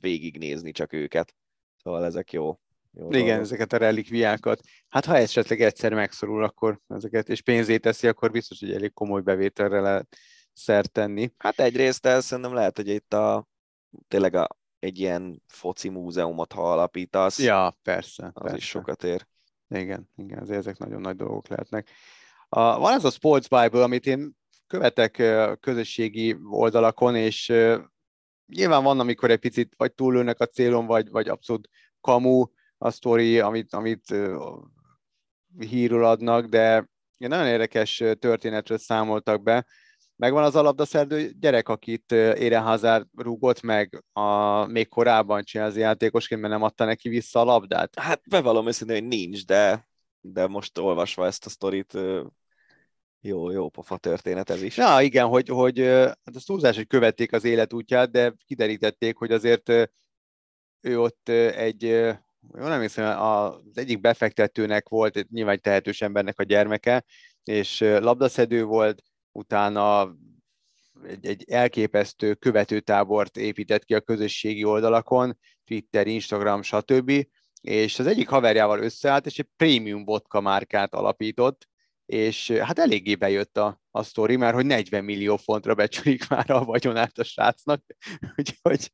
végignézni 0.00 0.72
csak 0.72 0.92
őket. 0.92 1.34
Szóval 1.82 2.04
ezek 2.04 2.32
jó. 2.32 2.60
jó 2.92 3.08
Igen, 3.08 3.24
dolgok. 3.26 3.40
ezeket 3.40 3.72
a 3.72 3.76
relikviákat. 3.76 4.60
Hát 4.88 5.04
ha 5.04 5.16
esetleg 5.16 5.60
egyszer 5.60 5.94
megszorul, 5.94 6.44
akkor 6.44 6.80
ezeket, 6.88 7.28
és 7.28 7.42
pénzét 7.42 7.82
teszi, 7.82 8.06
akkor 8.06 8.30
biztos, 8.30 8.60
hogy 8.60 8.72
elég 8.72 8.92
komoly 8.92 9.20
bevételre 9.20 9.80
lehet 9.80 10.16
szert 10.52 10.92
tenni. 10.92 11.32
Hát 11.38 11.60
egyrészt 11.60 12.06
ez 12.06 12.24
szerintem 12.24 12.54
lehet, 12.54 12.76
hogy 12.76 12.88
itt 12.88 13.12
a 13.12 13.48
tényleg 14.08 14.34
a, 14.34 14.48
egy 14.78 14.98
ilyen 14.98 15.42
foci 15.46 15.88
múzeumot, 15.88 16.52
ha 16.52 16.72
alapítasz. 16.72 17.38
Ja, 17.38 17.78
persze. 17.82 18.24
Az 18.24 18.42
persze. 18.42 18.56
is 18.56 18.68
sokat 18.68 19.04
ér. 19.04 19.26
Igen, 19.68 20.10
igen, 20.16 20.50
ezek 20.50 20.78
nagyon 20.78 21.00
nagy 21.00 21.16
dolgok 21.16 21.48
lehetnek. 21.48 21.90
A, 22.48 22.78
van 22.78 22.92
ez 22.92 23.04
a 23.04 23.10
Sports 23.10 23.48
Bible, 23.48 23.82
amit 23.82 24.06
én 24.06 24.38
követek 24.70 25.22
közösségi 25.60 26.36
oldalakon, 26.50 27.16
és 27.16 27.52
nyilván 28.46 28.82
van, 28.82 29.00
amikor 29.00 29.30
egy 29.30 29.38
picit 29.38 29.74
vagy 29.76 29.92
túlőnek 29.92 30.40
a 30.40 30.46
célon, 30.46 30.86
vagy, 30.86 31.10
vagy 31.10 31.28
abszolút 31.28 31.68
kamu 32.00 32.44
a 32.78 32.90
sztori, 32.90 33.40
amit, 33.40 33.74
amit 33.74 34.14
hírul 35.58 36.04
adnak, 36.04 36.46
de 36.46 36.88
nagyon 37.16 37.46
érdekes 37.46 38.02
történetről 38.18 38.78
számoltak 38.78 39.42
be. 39.42 39.66
Megvan 40.16 40.44
az 40.44 40.56
alapdaszerdő 40.56 41.30
gyerek, 41.40 41.68
akit 41.68 42.12
Ére 42.12 42.58
Hazard 42.58 43.06
rúgott 43.16 43.60
meg 43.60 44.04
a, 44.12 44.64
még 44.64 44.88
korábban 44.88 45.44
Chelsea 45.44 45.80
játékosként, 45.80 46.40
mert 46.40 46.52
nem 46.52 46.62
adta 46.62 46.84
neki 46.84 47.08
vissza 47.08 47.40
a 47.40 47.44
labdát? 47.44 47.98
Hát 47.98 48.28
bevallom 48.28 48.66
őszintén, 48.66 48.98
hogy 48.98 49.08
nincs, 49.08 49.46
de, 49.46 49.88
de 50.20 50.46
most 50.46 50.78
olvasva 50.78 51.26
ezt 51.26 51.46
a 51.46 51.48
sztorit 51.48 51.98
jó, 53.20 53.50
jó 53.50 53.68
pofa 53.68 53.96
történet 53.96 54.50
ez 54.50 54.62
is. 54.62 54.74
Na 54.76 55.02
igen, 55.02 55.26
hogy, 55.26 55.48
hogy 55.48 55.78
hát 55.88 56.34
az 56.34 56.44
túlzás, 56.44 56.76
hogy 56.76 56.86
követték 56.86 57.32
az 57.32 57.44
életútját, 57.44 58.10
de 58.10 58.34
kiderítették, 58.46 59.16
hogy 59.16 59.32
azért 59.32 59.68
ő 60.80 61.00
ott 61.00 61.28
egy, 61.28 61.82
jó 62.54 62.66
nem 62.66 62.80
hiszem, 62.80 63.20
az 63.20 63.78
egyik 63.78 64.00
befektetőnek 64.00 64.88
volt, 64.88 65.30
nyilván 65.30 65.54
egy 65.54 65.60
tehetős 65.60 66.02
embernek 66.02 66.38
a 66.38 66.42
gyermeke, 66.42 67.04
és 67.44 67.80
labdaszedő 67.80 68.64
volt, 68.64 69.02
utána 69.32 70.14
egy, 71.06 71.26
egy 71.26 71.44
elképesztő 71.50 72.34
követőtábort 72.34 73.36
épített 73.36 73.84
ki 73.84 73.94
a 73.94 74.00
közösségi 74.00 74.64
oldalakon, 74.64 75.38
Twitter, 75.64 76.06
Instagram, 76.06 76.62
stb. 76.62 77.26
És 77.60 77.98
az 77.98 78.06
egyik 78.06 78.28
haverjával 78.28 78.82
összeállt, 78.82 79.26
és 79.26 79.38
egy 79.38 79.48
prémium 79.56 80.04
vodka 80.04 80.40
márkát 80.40 80.94
alapított, 80.94 81.69
és 82.10 82.50
hát 82.50 82.78
eléggé 82.78 83.14
bejött 83.14 83.56
a, 83.56 83.80
a 83.90 84.02
sztori, 84.02 84.36
mert 84.36 84.54
hogy 84.54 84.66
40 84.66 85.04
millió 85.04 85.36
fontra 85.36 85.74
becsülik 85.74 86.28
már 86.28 86.50
a 86.50 86.64
vagyonát 86.64 87.18
a 87.18 87.24
srácnak, 87.24 87.82
úgyhogy 88.36 88.92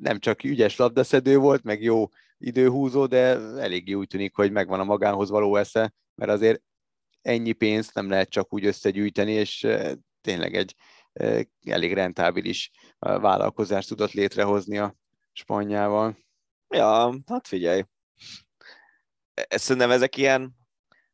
nem 0.00 0.18
csak 0.18 0.44
ügyes 0.44 0.76
labdaszedő 0.76 1.36
volt, 1.36 1.62
meg 1.62 1.82
jó 1.82 2.08
időhúzó, 2.38 3.06
de 3.06 3.36
eléggé 3.38 3.92
úgy 3.92 4.06
tűnik, 4.06 4.34
hogy 4.34 4.52
megvan 4.52 4.80
a 4.80 4.84
magánhoz 4.84 5.30
való 5.30 5.56
esze, 5.56 5.94
mert 6.14 6.30
azért 6.30 6.62
ennyi 7.22 7.52
pénzt 7.52 7.94
nem 7.94 8.08
lehet 8.08 8.30
csak 8.30 8.52
úgy 8.52 8.64
összegyűjteni, 8.64 9.32
és 9.32 9.66
tényleg 10.20 10.54
egy 10.54 10.74
elég 11.64 11.92
rentábilis 11.92 12.70
vállalkozást 12.98 13.88
tudott 13.88 14.12
létrehozni 14.12 14.78
a 14.78 14.94
spanyával. 15.32 16.16
Ja, 16.68 17.14
hát 17.26 17.48
figyelj. 17.48 17.82
Ezt 19.34 19.64
szerintem 19.64 19.90
ezek 19.90 20.16
ilyen 20.16 20.56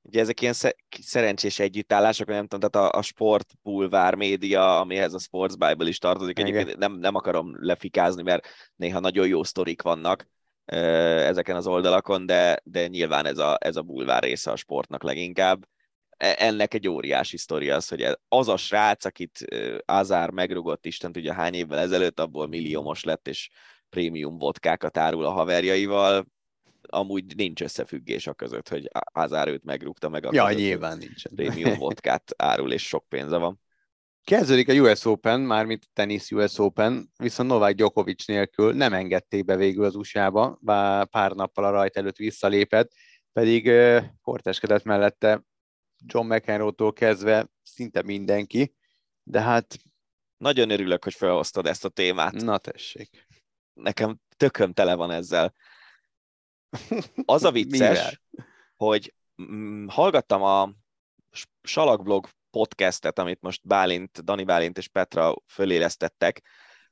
ugye 0.06 0.20
ezek 0.20 0.40
ilyen 0.40 0.54
szerencsés 1.02 1.58
együttállások, 1.58 2.26
nem 2.28 2.46
tudom, 2.46 2.70
tehát 2.70 2.92
a, 2.92 2.98
a 2.98 3.02
sport 3.02 3.52
bulvár 3.62 4.14
média, 4.14 4.80
amihez 4.80 5.14
a 5.14 5.18
Sports 5.18 5.56
Bible 5.56 5.88
is 5.88 5.98
tartozik, 5.98 6.38
egyébként 6.38 6.76
nem, 6.76 6.92
nem 6.92 7.14
akarom 7.14 7.64
lefikázni, 7.64 8.22
mert 8.22 8.46
néha 8.76 9.00
nagyon 9.00 9.26
jó 9.26 9.42
sztorik 9.42 9.82
vannak 9.82 10.26
ezeken 10.64 11.56
az 11.56 11.66
oldalakon, 11.66 12.26
de, 12.26 12.60
de 12.64 12.86
nyilván 12.86 13.26
ez 13.26 13.38
a, 13.38 13.56
ez 13.60 13.76
a 13.76 13.82
bulvár 13.82 14.22
része 14.22 14.50
a 14.50 14.56
sportnak 14.56 15.02
leginkább. 15.02 15.68
E, 16.16 16.34
ennek 16.38 16.74
egy 16.74 16.88
óriási 16.88 17.36
sztori 17.36 17.70
az, 17.70 17.88
hogy 17.88 18.18
az 18.28 18.48
a 18.48 18.56
srác, 18.56 19.04
akit 19.04 19.38
Azár 19.84 20.30
megrugott 20.30 20.86
Isten 20.86 21.12
tudja 21.12 21.32
hány 21.32 21.54
évvel 21.54 21.78
ezelőtt, 21.78 22.20
abból 22.20 22.46
milliómos 22.46 23.04
lett, 23.04 23.28
és 23.28 23.50
prémium 23.88 24.38
vodkákat 24.38 24.96
árul 24.96 25.24
a 25.24 25.30
haverjaival, 25.30 26.26
amúgy 26.88 27.36
nincs 27.36 27.62
összefüggés 27.62 28.26
a 28.26 28.34
között, 28.34 28.68
hogy 28.68 28.90
Hazard 29.12 29.48
őt 29.48 29.64
megrúgta 29.64 30.08
meg. 30.08 30.26
A 30.26 30.30
ja, 30.32 30.44
között, 30.44 30.60
nyilván 30.60 30.98
nincs. 30.98 31.28
Prémium 31.28 31.78
vodkát 31.78 32.34
árul, 32.36 32.72
és 32.72 32.86
sok 32.86 33.08
pénze 33.08 33.36
van. 33.36 33.62
Kezdődik 34.24 34.68
a 34.68 34.72
US 34.72 35.04
Open, 35.04 35.40
mármint 35.40 35.88
tenisz 35.92 36.30
US 36.30 36.58
Open, 36.58 37.10
viszont 37.16 37.48
Novák 37.48 37.74
Djokovic 37.74 38.26
nélkül 38.26 38.72
nem 38.72 38.92
engedték 38.92 39.44
be 39.44 39.56
végül 39.56 39.84
az 39.84 39.94
USA-ba, 39.94 40.58
bár 40.60 41.06
pár 41.06 41.32
nappal 41.32 41.64
a 41.64 41.70
rajt 41.70 41.96
előtt 41.96 42.16
visszalépett, 42.16 42.92
pedig 43.32 43.70
korteskedett 44.22 44.84
mellette 44.84 45.44
John 46.06 46.34
McEnroe-tól 46.34 46.92
kezdve 46.92 47.50
szinte 47.62 48.02
mindenki, 48.02 48.74
de 49.22 49.40
hát... 49.40 49.76
Nagyon 50.36 50.70
örülök, 50.70 51.04
hogy 51.04 51.14
felhoztad 51.14 51.66
ezt 51.66 51.84
a 51.84 51.88
témát. 51.88 52.32
Na 52.32 52.58
tessék. 52.58 53.26
Nekem 53.72 54.20
tököm 54.36 54.72
tele 54.72 54.94
van 54.94 55.10
ezzel. 55.10 55.54
Az 57.24 57.44
a 57.44 57.50
vicces, 57.50 58.20
hogy 58.76 59.14
mm, 59.42 59.86
hallgattam 59.86 60.42
a 60.42 60.72
Salakblog 61.62 62.28
podcastet, 62.50 63.18
amit 63.18 63.40
most 63.40 63.66
Bálint, 63.66 64.24
Dani 64.24 64.44
Bálint 64.44 64.78
és 64.78 64.88
Petra 64.88 65.34
fölélesztettek 65.46 66.42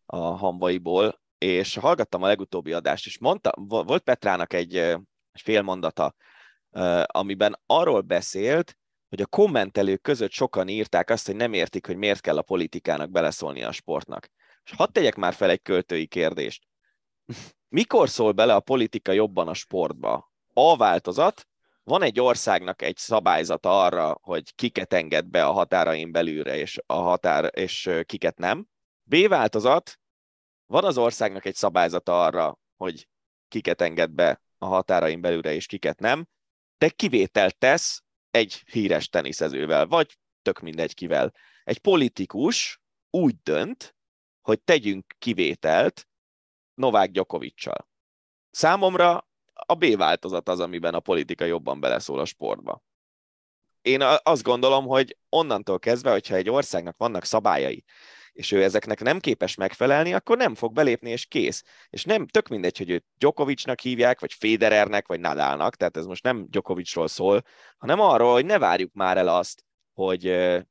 a 0.07 0.17
hamvaiból, 0.17 1.21
és 1.39 1.77
hallgattam 1.77 2.23
a 2.23 2.27
legutóbbi 2.27 2.73
adást, 2.73 3.07
és 3.07 3.19
mondta, 3.19 3.53
volt 3.67 4.03
Petrának 4.03 4.53
egy, 4.53 4.77
egy 4.77 5.41
fél 5.43 5.63
mondata, 5.63 6.15
amiben 7.07 7.61
arról 7.67 8.01
beszélt, 8.01 8.77
hogy 9.09 9.21
a 9.21 9.27
kommentelők 9.27 10.01
között 10.01 10.31
sokan 10.31 10.69
írták 10.69 11.11
azt, 11.11 11.27
hogy 11.27 11.37
nem 11.37 11.53
értik, 11.53 11.87
hogy 11.87 11.97
miért 11.97 12.21
kell 12.21 12.37
a 12.37 12.43
politikának 12.43 13.11
beleszólni 13.11 13.63
a 13.63 13.73
sportnak. 13.73 14.29
És 14.65 14.73
hadd 14.73 14.93
tegyek 14.93 15.15
már 15.15 15.35
fel 15.35 15.51
egy 15.51 15.63
költői 15.63 16.07
kérdést. 16.07 16.63
Mikor 17.69 18.09
szól 18.09 18.33
bele 18.33 18.55
a 18.55 18.61
politika 18.61 19.13
jobban 19.13 19.49
a 19.49 19.55
sportba? 19.55 20.33
A 20.53 20.77
változat, 20.77 21.47
van 21.85 22.03
egy 22.03 22.21
országnak 22.21 22.83
egy 22.83 22.97
szabályzata 22.97 23.83
arra, 23.83 24.19
hogy 24.23 24.55
kiket 24.55 24.93
enged 24.93 25.27
be 25.27 25.45
a 25.45 25.53
határain 25.53 26.13
belülre, 26.13 26.57
és, 26.57 26.79
a 26.87 26.95
határ, 26.95 27.51
és 27.55 27.91
kiket 28.07 28.39
nem. 28.39 28.67
B 29.03 29.29
változat, 29.29 30.01
van 30.67 30.85
az 30.85 30.99
országnak 30.99 31.45
egy 31.45 31.55
szabályzata 31.55 32.25
arra, 32.25 32.59
hogy 32.77 33.09
kiket 33.49 33.81
enged 33.81 34.11
be 34.11 34.43
a 34.59 34.67
határain 34.67 35.21
belülre, 35.21 35.55
és 35.55 35.67
kiket 35.67 36.01
nem. 36.01 36.29
Te 36.79 36.89
kivételt 36.89 37.59
tesz 37.59 38.03
egy 38.31 38.63
híres 38.71 39.09
teniszezővel, 39.09 39.87
vagy 39.87 40.19
tök 40.43 40.61
mindegy 40.61 40.95
kivel. 40.95 41.35
Egy 41.65 41.79
politikus 41.79 42.81
úgy 43.11 43.35
dönt, 43.43 43.97
hogy 44.41 44.61
tegyünk 44.61 45.15
kivételt 45.19 46.09
Novák 46.75 47.11
Gyokovicsal. 47.11 47.89
Számomra 48.51 49.29
a 49.55 49.75
B 49.75 49.97
változat 49.97 50.49
az, 50.49 50.61
amiben 50.61 50.95
a 50.95 51.01
politika 51.01 51.45
jobban 51.45 51.81
beleszól 51.81 52.19
a 52.19 52.25
sportba. 52.25 52.83
Én 53.83 54.03
azt 54.23 54.43
gondolom, 54.43 54.87
hogy 54.87 55.17
onnantól 55.29 55.79
kezdve, 55.79 56.11
hogyha 56.11 56.35
egy 56.35 56.51
országnak 56.51 56.97
vannak 56.97 57.25
szabályai, 57.25 57.85
és 58.33 58.53
ő 58.53 58.63
ezeknek 58.63 59.01
nem 59.01 59.19
képes 59.19 59.55
megfelelni, 59.55 60.15
akkor 60.15 60.37
nem 60.37 60.55
fog 60.55 60.73
belépni, 60.73 61.11
és 61.11 61.27
kész. 61.27 61.65
És 61.91 62.05
nem 62.05 62.27
tök 62.27 62.49
mindegy, 62.49 62.79
hogy 62.79 62.91
őt 62.91 63.05
Djokovicnak 63.19 63.81
hívják, 63.81 64.21
vagy 64.21 64.33
Federernek, 64.33 65.07
vagy 65.07 65.21
Nadalnak, 65.21 65.77
tehát 65.77 65.97
ez 65.97 66.07
most 66.07 66.23
nem 66.23 66.47
Djokovicról 66.49 67.09
szól, 67.09 67.43
hanem 67.79 68.01
arról, 68.01 68.33
hogy 68.33 68.45
ne 68.45 68.59
várjuk 68.59 68.93
már 68.93 69.17
el 69.17 69.29
azt, 69.29 69.65
hogy 69.95 70.23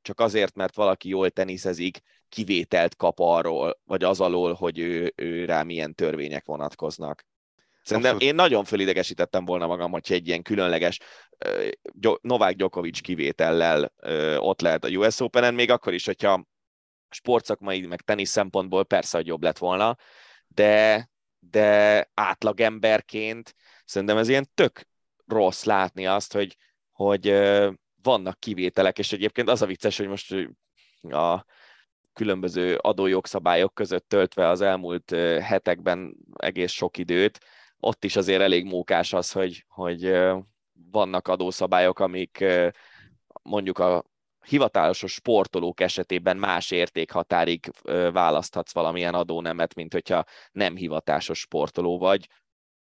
csak 0.02 0.20
azért, 0.20 0.54
mert 0.54 0.74
valaki 0.74 1.08
jól 1.08 1.30
teniszezik, 1.30 2.00
kivételt 2.28 2.96
kap 2.96 3.18
arról, 3.18 3.80
vagy 3.84 4.04
az 4.04 4.20
alól, 4.20 4.52
hogy 4.52 4.78
ő, 4.78 5.12
ő 5.16 5.44
rá 5.44 5.62
milyen 5.62 5.94
törvények 5.94 6.44
vonatkoznak. 6.44 7.26
Szerintem 7.82 8.14
Abszolút. 8.14 8.34
én 8.34 8.34
nagyon 8.44 8.64
fölidegesítettem 8.64 9.44
volna 9.44 9.66
magam, 9.66 9.90
hogyha 9.90 10.14
egy 10.14 10.26
ilyen 10.26 10.42
különleges 10.42 10.98
Novák 12.20 12.56
Djokovic 12.56 13.00
kivétellel 13.00 13.92
ott 14.38 14.60
lehet 14.60 14.84
a 14.84 14.88
US 14.88 15.20
Open-en, 15.20 15.54
még 15.54 15.70
akkor 15.70 15.94
is, 15.94 16.06
hogyha 16.06 16.46
sportszakmai, 17.10 17.86
meg 17.86 18.00
tenisz 18.00 18.30
szempontból 18.30 18.84
persze, 18.84 19.16
hogy 19.16 19.26
jobb 19.26 19.42
lett 19.42 19.58
volna, 19.58 19.96
de, 20.46 21.08
de 21.38 22.10
átlagemberként 22.14 23.54
szerintem 23.84 24.16
ez 24.16 24.28
ilyen 24.28 24.50
tök 24.54 24.88
rossz 25.26 25.64
látni 25.64 26.06
azt, 26.06 26.32
hogy, 26.32 26.56
hogy 26.92 27.28
vannak 28.02 28.40
kivételek, 28.40 28.98
és 28.98 29.12
egyébként 29.12 29.48
az 29.48 29.62
a 29.62 29.66
vicces, 29.66 29.96
hogy 29.96 30.08
most 30.08 30.34
a 31.02 31.44
különböző 32.12 32.76
adójogszabályok 32.76 33.74
között 33.74 34.08
töltve 34.08 34.48
az 34.48 34.60
elmúlt 34.60 35.10
hetekben 35.40 36.16
egész 36.36 36.72
sok 36.72 36.98
időt, 36.98 37.38
ott 37.80 38.04
is 38.04 38.16
azért 38.16 38.40
elég 38.40 38.64
mókás 38.64 39.12
az, 39.12 39.32
hogy, 39.32 39.64
hogy 39.68 40.18
vannak 40.90 41.28
adószabályok, 41.28 41.98
amik 41.98 42.44
mondjuk 43.42 43.78
a 43.78 44.04
hivatalos 44.46 45.04
sportolók 45.06 45.80
esetében 45.80 46.36
más 46.36 46.70
értékhatárig 46.70 47.70
választhatsz 48.12 48.72
valamilyen 48.72 49.14
adónemet, 49.14 49.74
mint 49.74 49.92
hogyha 49.92 50.24
nem 50.52 50.76
hivatásos 50.76 51.38
sportoló 51.38 51.98
vagy. 51.98 52.28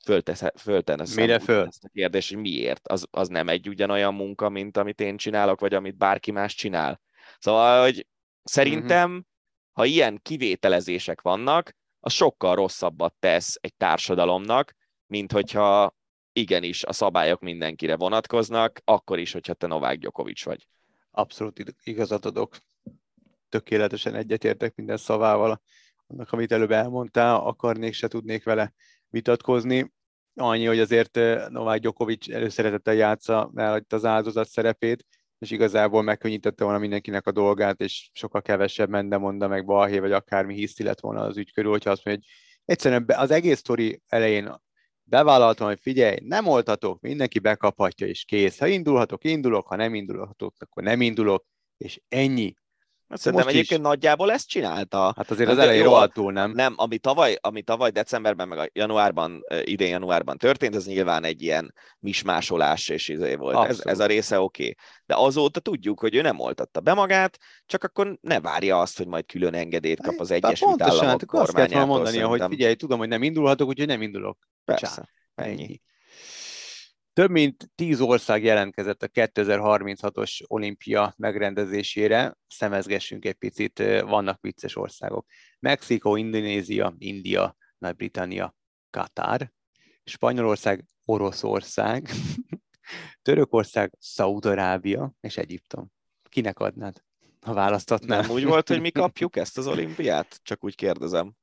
Föltesz, 0.05 1.15
Mire 1.15 1.39
föl? 1.39 1.65
ezt 1.65 1.83
a 1.83 1.89
kérdést, 1.93 2.29
hogy 2.29 2.37
miért? 2.41 2.87
Az, 2.87 3.05
az 3.11 3.27
nem 3.27 3.47
egy 3.47 3.67
ugyanolyan 3.67 4.13
munka, 4.13 4.49
mint 4.49 4.77
amit 4.77 5.01
én 5.01 5.17
csinálok, 5.17 5.59
vagy 5.59 5.73
amit 5.73 5.97
bárki 5.97 6.31
más 6.31 6.55
csinál. 6.55 7.01
Szóval, 7.39 7.81
hogy 7.83 8.07
szerintem, 8.43 9.09
uh-huh. 9.09 9.25
ha 9.71 9.85
ilyen 9.85 10.19
kivételezések 10.21 11.21
vannak, 11.21 11.75
az 11.99 12.13
sokkal 12.13 12.55
rosszabbat 12.55 13.15
tesz 13.19 13.57
egy 13.61 13.75
társadalomnak, 13.75 14.75
mint 15.05 15.31
hogyha 15.31 15.95
igenis 16.33 16.83
a 16.83 16.93
szabályok 16.93 17.41
mindenkire 17.41 17.95
vonatkoznak, 17.95 18.81
akkor 18.83 19.19
is, 19.19 19.31
hogyha 19.31 19.53
te 19.53 19.67
Novák 19.67 19.97
Gyokovics 19.97 20.45
vagy. 20.45 20.67
Abszolút 21.11 21.75
igazat 21.83 22.25
adok. 22.25 22.57
Tökéletesen 23.49 24.15
egyetértek 24.15 24.75
minden 24.75 24.97
szavával, 24.97 25.61
annak, 26.07 26.31
amit 26.31 26.51
előbb 26.51 26.71
elmondtál, 26.71 27.35
akarnék, 27.35 27.93
se 27.93 28.07
tudnék 28.07 28.43
vele 28.43 28.73
vitatkozni. 29.14 29.93
Annyi, 30.36 30.66
hogy 30.66 30.80
azért 30.80 31.18
eh, 31.18 31.47
Novák 31.49 31.80
Gyokovics 31.80 32.30
előszeretettel 32.30 32.93
játsza 32.93 33.51
el 33.55 33.86
az 33.89 34.05
áldozat 34.05 34.47
szerepét, 34.47 35.05
és 35.39 35.51
igazából 35.51 36.01
megkönnyítette 36.01 36.64
volna 36.64 36.80
mindenkinek 36.80 37.28
a 37.28 37.32
dolgát, 37.32 37.82
és 37.82 38.09
sokkal 38.14 38.41
kevesebb 38.41 38.89
mende 38.89 39.18
mondta 39.18 39.47
meg 39.47 39.66
balhé, 39.66 39.99
vagy 39.99 40.11
akármi 40.11 40.53
hiszti 40.53 40.84
lett 40.84 40.99
volna 40.99 41.22
az 41.22 41.38
ügy 41.38 41.53
körül, 41.53 41.72
hogyha 41.72 41.91
azt 41.91 42.05
mondja, 42.05 42.24
hogy 42.26 42.34
egyszerűen 42.66 43.05
az 43.07 43.32
egész 43.32 43.57
sztori 43.57 44.01
elején 44.07 44.61
bevállaltam, 45.03 45.68
hogy 45.68 45.80
figyelj, 45.82 46.18
nem 46.24 46.47
oltatok, 46.47 47.01
mindenki 47.01 47.39
bekaphatja, 47.39 48.07
és 48.07 48.26
kész. 48.26 48.59
Ha 48.59 48.68
indulhatok, 48.68 49.24
indulok, 49.24 49.68
ha 49.68 49.76
nem 49.76 49.93
indulhatok, 49.93 50.55
akkor 50.59 50.84
nem 50.84 51.01
indulok, 51.01 51.45
és 51.78 52.01
ennyi. 52.07 52.53
Hát 53.09 53.19
szerintem 53.19 53.45
Most 53.45 53.57
egyébként 53.57 53.81
is. 53.81 53.87
nagyjából 53.87 54.31
ezt 54.31 54.47
csinálta. 54.47 55.13
Hát 55.15 55.31
azért 55.31 55.49
az 55.49 55.57
elején 55.57 55.83
rohadtul 55.83 56.31
nem. 56.31 56.51
Nem, 56.51 56.73
ami 56.77 56.97
tavaly, 56.97 57.37
ami 57.41 57.61
tavaly 57.61 57.89
decemberben, 57.89 58.47
meg 58.47 58.57
a 58.57 58.69
januárban, 58.73 59.43
idén 59.63 59.89
januárban 59.89 60.37
történt, 60.37 60.75
ez 60.75 60.85
nyilván 60.85 61.23
egy 61.23 61.41
ilyen 61.41 61.73
mismásolás, 61.99 62.89
és 62.89 63.07
izé 63.07 63.35
volt. 63.35 63.67
Ez, 63.67 63.79
ez, 63.85 63.99
a 63.99 64.05
része 64.05 64.39
oké. 64.39 64.61
Okay. 64.61 64.75
De 65.05 65.15
azóta 65.15 65.59
tudjuk, 65.59 65.99
hogy 65.99 66.15
ő 66.15 66.21
nem 66.21 66.39
oltatta 66.39 66.79
be 66.79 66.93
magát, 66.93 67.37
csak 67.65 67.83
akkor 67.83 68.17
ne 68.21 68.39
várja 68.39 68.79
azt, 68.79 68.97
hogy 68.97 69.07
majd 69.07 69.25
külön 69.25 69.53
engedélyt 69.53 70.01
kap 70.01 70.19
az 70.19 70.31
Egyesült 70.31 70.69
Pontosan, 70.69 70.97
Államok 70.97 71.19
hát 71.19 71.29
kormányától. 71.29 71.61
Azt 71.61 71.71
kell 71.71 71.85
mondani, 71.85 72.19
hogy 72.19 72.43
figyelj, 72.49 72.73
tudom, 72.73 72.99
hogy 72.99 73.07
nem 73.07 73.23
indulhatok, 73.23 73.67
úgyhogy 73.67 73.87
nem 73.87 74.01
indulok. 74.01 74.37
Persze, 74.65 74.85
Csá, 75.35 75.43
ennyi. 75.43 75.61
ennyi. 75.61 75.81
Több 77.14 77.30
mint 77.30 77.72
tíz 77.76 78.01
ország 78.01 78.43
jelentkezett 78.43 79.03
a 79.03 79.07
2036-os 79.07 80.41
olimpia 80.47 81.14
megrendezésére. 81.18 82.38
Szemezgessünk 82.47 83.26
egy 83.26 83.34
picit, 83.34 83.78
vannak 84.05 84.41
vicces 84.41 84.76
országok. 84.76 85.26
Mexikó, 85.59 86.16
Indonézia, 86.16 86.95
India, 86.97 87.55
Nagy-Britannia, 87.78 88.55
Katár, 88.89 89.51
Spanyolország, 90.03 90.86
Oroszország, 91.05 92.09
Törökország, 93.22 93.93
Szaudarábia 93.99 95.14
és 95.20 95.38
Egyiptom. 95.38 95.91
Kinek 96.30 96.59
adnád, 96.59 97.03
ha 97.41 97.53
választatnál? 97.53 98.22
Nem 98.22 98.30
úgy 98.30 98.43
volt, 98.43 98.68
hogy 98.68 98.82
mi 98.82 98.91
kapjuk 99.01 99.36
ezt 99.36 99.57
az 99.57 99.68
olimpiát? 99.68 100.39
Csak 100.43 100.64
úgy 100.64 100.76
kérdezem. 100.76 101.34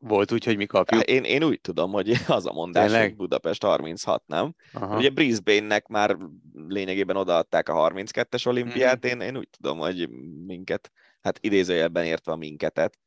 Volt 0.00 0.32
úgy, 0.32 0.44
hogy 0.44 0.56
mi 0.56 0.66
kapjuk? 0.66 1.02
Én, 1.02 1.24
én 1.24 1.42
úgy 1.42 1.60
tudom, 1.60 1.92
hogy 1.92 2.10
az 2.28 2.46
a 2.46 2.52
mondás, 2.52 2.84
Tényleg? 2.84 3.08
hogy 3.08 3.16
Budapest 3.16 3.62
36, 3.62 4.22
nem? 4.26 4.54
Aha. 4.72 4.96
Ugye 4.96 5.10
Brisbane-nek 5.10 5.86
már 5.86 6.16
lényegében 6.52 7.16
odaadták 7.16 7.68
a 7.68 7.90
32-es 7.90 8.46
olimpiát, 8.46 9.06
mm. 9.06 9.08
én, 9.08 9.20
én 9.20 9.36
úgy 9.36 9.48
tudom, 9.50 9.78
hogy 9.78 10.10
minket, 10.46 10.92
hát 11.20 11.38
idézőjelben 11.40 12.04
értve 12.04 12.32
a 12.32 12.36
minketet, 12.36 12.98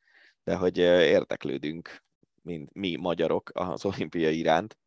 de 0.43 0.55
hogy 0.55 0.77
érdeklődünk, 0.77 2.03
mint 2.41 2.73
mi 2.73 2.95
magyarok 2.95 3.49
az 3.53 3.85
olimpia 3.85 4.29
iránt. 4.29 4.77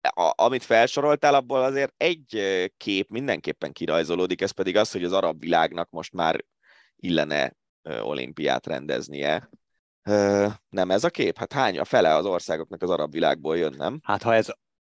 A, 0.00 0.32
amit 0.36 0.62
felsoroltál, 0.62 1.34
abból 1.34 1.62
azért 1.62 1.94
egy 1.96 2.42
kép 2.76 3.08
mindenképpen 3.08 3.72
kirajzolódik, 3.72 4.40
ez 4.40 4.50
pedig 4.50 4.76
az, 4.76 4.92
hogy 4.92 5.04
az 5.04 5.12
arab 5.12 5.40
világnak 5.40 5.90
most 5.90 6.12
már 6.12 6.44
illene 6.96 7.56
olimpiát 7.82 8.66
rendeznie 8.66 9.50
nem 10.68 10.90
ez 10.90 11.04
a 11.04 11.10
kép? 11.10 11.38
Hát 11.38 11.52
hány 11.52 11.78
a 11.78 11.84
fele 11.84 12.14
az 12.14 12.24
országoknak 12.24 12.82
az 12.82 12.90
arab 12.90 13.12
világból 13.12 13.56
jön, 13.58 13.74
nem? 13.76 14.00
Hát 14.02 14.22
ha 14.22 14.34
ez, 14.34 14.48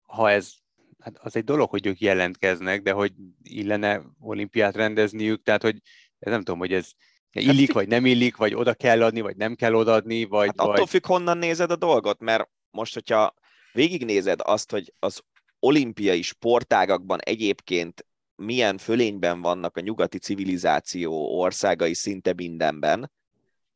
ha 0.02 0.30
ez 0.30 0.52
hát 0.98 1.18
az 1.18 1.36
egy 1.36 1.44
dolog, 1.44 1.70
hogy 1.70 1.86
ők 1.86 2.00
jelentkeznek, 2.00 2.82
de 2.82 2.92
hogy 2.92 3.12
illene 3.42 4.02
olimpiát 4.20 4.76
rendezniük, 4.76 5.42
tehát 5.42 5.62
hogy 5.62 5.76
ez 6.18 6.32
nem 6.32 6.42
tudom, 6.42 6.58
hogy 6.58 6.72
ez 6.72 6.90
illik, 7.32 7.66
hát, 7.66 7.76
vagy 7.76 7.88
nem 7.88 8.06
illik, 8.06 8.36
vagy 8.36 8.54
oda 8.54 8.74
kell 8.74 9.02
adni, 9.02 9.20
vagy 9.20 9.36
nem 9.36 9.54
kell 9.54 9.74
odaadni, 9.74 10.24
vagy... 10.24 10.46
Hát 10.46 10.60
attól 10.60 10.74
vagy... 10.74 10.88
függ, 10.88 11.06
honnan 11.06 11.38
nézed 11.38 11.70
a 11.70 11.76
dolgot, 11.76 12.20
mert 12.20 12.48
most, 12.70 12.94
hogyha 12.94 13.34
végignézed 13.72 14.40
azt, 14.42 14.70
hogy 14.70 14.92
az 14.98 15.20
olimpiai 15.58 16.22
sportágakban 16.22 17.18
egyébként 17.20 18.06
milyen 18.36 18.78
fölényben 18.78 19.40
vannak 19.40 19.76
a 19.76 19.80
nyugati 19.80 20.18
civilizáció 20.18 21.38
országai 21.38 21.94
szinte 21.94 22.32
mindenben, 22.32 23.12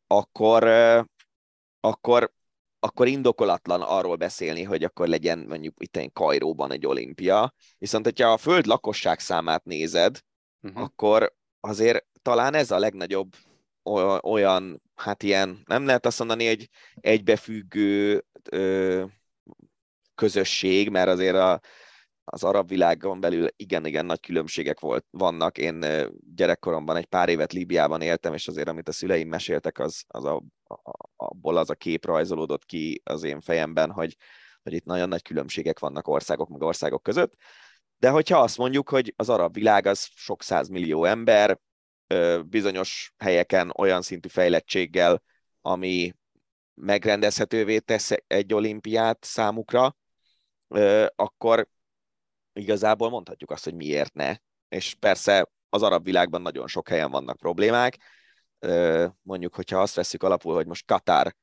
akkor 0.06 0.62
akkor, 1.80 2.32
akkor 2.78 3.06
indokolatlan 3.06 3.82
arról 3.82 4.16
beszélni, 4.16 4.62
hogy 4.62 4.84
akkor 4.84 5.08
legyen 5.08 5.38
mondjuk 5.48 5.74
itt 5.78 5.96
egy 5.96 6.12
Kajróban 6.12 6.72
egy 6.72 6.86
olimpia. 6.86 7.54
Viszont, 7.78 8.04
hogyha 8.04 8.32
a 8.32 8.36
föld 8.36 8.66
lakosság 8.66 9.18
számát 9.18 9.64
nézed, 9.64 10.20
uh-huh. 10.62 10.82
akkor 10.82 11.34
azért 11.60 12.06
talán 12.22 12.54
ez 12.54 12.70
a 12.70 12.78
legnagyobb 12.78 13.34
olyan, 14.22 14.82
hát 14.94 15.22
ilyen, 15.22 15.62
nem 15.66 15.86
lehet 15.86 16.06
azt 16.06 16.18
mondani, 16.18 16.46
hogy 16.46 16.68
egybefüggő 16.94 18.24
ö, 18.50 19.04
közösség, 20.14 20.90
mert 20.90 21.08
azért 21.08 21.36
a, 21.36 21.60
az 22.30 22.44
arab 22.44 22.68
világon 22.68 23.20
belül 23.20 23.48
igen-igen 23.56 24.06
nagy 24.06 24.20
különbségek 24.20 24.80
volt, 24.80 25.06
vannak. 25.10 25.58
Én 25.58 25.84
gyerekkoromban 26.34 26.96
egy 26.96 27.06
pár 27.06 27.28
évet 27.28 27.52
Líbiában 27.52 28.00
éltem, 28.00 28.34
és 28.34 28.48
azért 28.48 28.68
amit 28.68 28.88
a 28.88 28.92
szüleim 28.92 29.28
meséltek, 29.28 29.78
az, 29.78 30.04
az 30.06 30.24
a, 30.24 30.42
a, 30.64 31.08
abból 31.16 31.56
az 31.56 31.70
a 31.70 31.74
kép 31.74 32.04
rajzolódott 32.04 32.64
ki 32.64 33.00
az 33.04 33.22
én 33.22 33.40
fejemben, 33.40 33.90
hogy, 33.90 34.16
hogy 34.62 34.72
itt 34.72 34.84
nagyon 34.84 35.08
nagy 35.08 35.22
különbségek 35.22 35.78
vannak 35.78 36.08
országok 36.08 36.48
meg 36.48 36.62
országok 36.62 37.02
között. 37.02 37.32
De 37.98 38.10
hogyha 38.10 38.38
azt 38.38 38.58
mondjuk, 38.58 38.88
hogy 38.88 39.12
az 39.16 39.28
arab 39.28 39.54
világ 39.54 39.86
az 39.86 40.08
sok 40.14 40.42
millió 40.68 41.04
ember, 41.04 41.58
bizonyos 42.46 43.14
helyeken 43.18 43.72
olyan 43.76 44.02
szintű 44.02 44.28
fejlettséggel, 44.28 45.22
ami 45.60 46.14
megrendezhetővé 46.74 47.78
tesz 47.78 48.10
egy 48.26 48.54
olimpiát 48.54 49.24
számukra, 49.24 49.96
akkor 51.14 51.68
igazából 52.58 53.10
mondhatjuk 53.10 53.50
azt, 53.50 53.64
hogy 53.64 53.74
miért 53.74 54.14
ne. 54.14 54.36
És 54.68 54.94
persze 54.94 55.50
az 55.68 55.82
arab 55.82 56.04
világban 56.04 56.42
nagyon 56.42 56.66
sok 56.66 56.88
helyen 56.88 57.10
vannak 57.10 57.36
problémák. 57.36 57.96
Mondjuk, 59.22 59.54
hogyha 59.54 59.80
azt 59.80 59.94
veszük 59.94 60.22
alapul, 60.22 60.54
hogy 60.54 60.66
most 60.66 60.86
Katár 60.86 61.36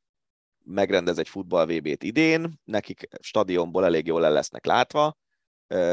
megrendez 0.63 1.17
egy 1.17 1.29
futball 1.29 1.65
VB-t 1.65 2.03
idén, 2.03 2.59
nekik 2.63 3.07
stadionból 3.19 3.85
elég 3.85 4.07
jól 4.07 4.25
el 4.25 4.31
lesznek 4.31 4.65
látva, 4.65 5.17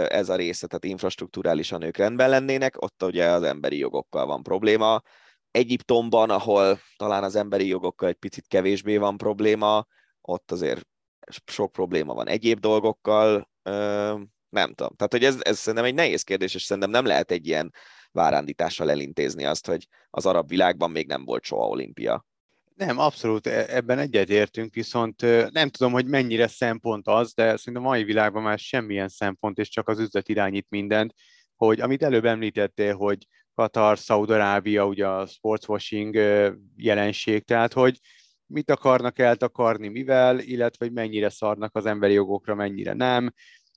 ez 0.09 0.29
a 0.29 0.37
része, 0.37 0.67
tehát 0.67 0.85
infrastruktúrálisan 0.85 1.83
ők 1.83 1.97
rendben 1.97 2.29
lennének, 2.29 2.83
ott 2.83 3.03
ugye 3.03 3.27
az 3.27 3.43
emberi 3.43 3.79
jogokkal 3.79 4.27
van 4.27 4.43
probléma, 4.43 5.03
Egyiptomban, 5.51 6.31
ahol 6.31 6.79
talán 6.97 7.25
az 7.25 7.35
emberi 7.35 7.67
jogokkal 7.67 8.09
egy 8.09 8.15
picit 8.15 8.47
kevésbé 8.47 8.97
van 8.97 9.17
probléma, 9.17 9.87
ott 10.21 10.53
azért 10.53 10.87
sok 11.45 11.73
probléma 11.73 12.15
van 12.15 12.29
egyéb 12.29 12.59
dolgokkal, 12.59 13.51
nem 14.53 14.75
tudom. 14.75 14.97
Tehát, 14.97 15.13
hogy 15.13 15.25
ez, 15.25 15.37
ez 15.41 15.59
szerintem 15.59 15.85
egy 15.85 15.95
nehéz 15.95 16.23
kérdés, 16.23 16.55
és 16.55 16.63
szerintem 16.63 16.91
nem 16.91 17.05
lehet 17.05 17.31
egy 17.31 17.47
ilyen 17.47 17.73
várándítással 18.11 18.91
elintézni 18.91 19.45
azt, 19.45 19.67
hogy 19.67 19.87
az 20.11 20.27
arab 20.27 20.49
világban 20.49 20.91
még 20.91 21.07
nem 21.07 21.25
volt 21.25 21.45
soha 21.45 21.67
olimpia. 21.67 22.27
Nem, 22.75 22.99
abszolút 22.99 23.47
e, 23.47 23.67
ebben 23.69 23.99
egyetértünk, 23.99 24.75
viszont 24.75 25.21
nem 25.53 25.69
tudom, 25.69 25.93
hogy 25.93 26.07
mennyire 26.07 26.47
szempont 26.47 27.09
az, 27.09 27.35
de 27.35 27.57
szerintem 27.57 27.85
a 27.85 27.89
mai 27.89 28.05
világban 28.05 28.43
már 28.43 28.59
semmilyen 28.59 29.09
szempont, 29.09 29.59
és 29.59 29.69
csak 29.69 29.89
az 29.89 29.99
üzlet 29.99 30.29
irányít 30.29 30.67
mindent, 30.69 31.15
hogy 31.57 31.81
amit 31.81 32.03
előbb 32.03 32.25
említettél, 32.25 32.95
hogy 32.95 33.27
Katar, 33.55 33.99
Szaudarábia, 33.99 34.87
ugye 34.87 35.07
a 35.07 35.27
sportswashing 35.27 36.15
jelenség, 36.77 37.45
tehát 37.45 37.73
hogy 37.73 37.99
mit 38.47 38.71
akarnak 38.71 39.19
eltakarni, 39.19 39.89
mivel, 39.89 40.39
illetve 40.39 40.85
hogy 40.85 40.95
mennyire 40.95 41.29
szarnak 41.29 41.77
az 41.77 41.87
emberi 41.87 42.13
jogokra, 42.13 42.55
mennyire 42.55 42.93
nem. 42.93 43.33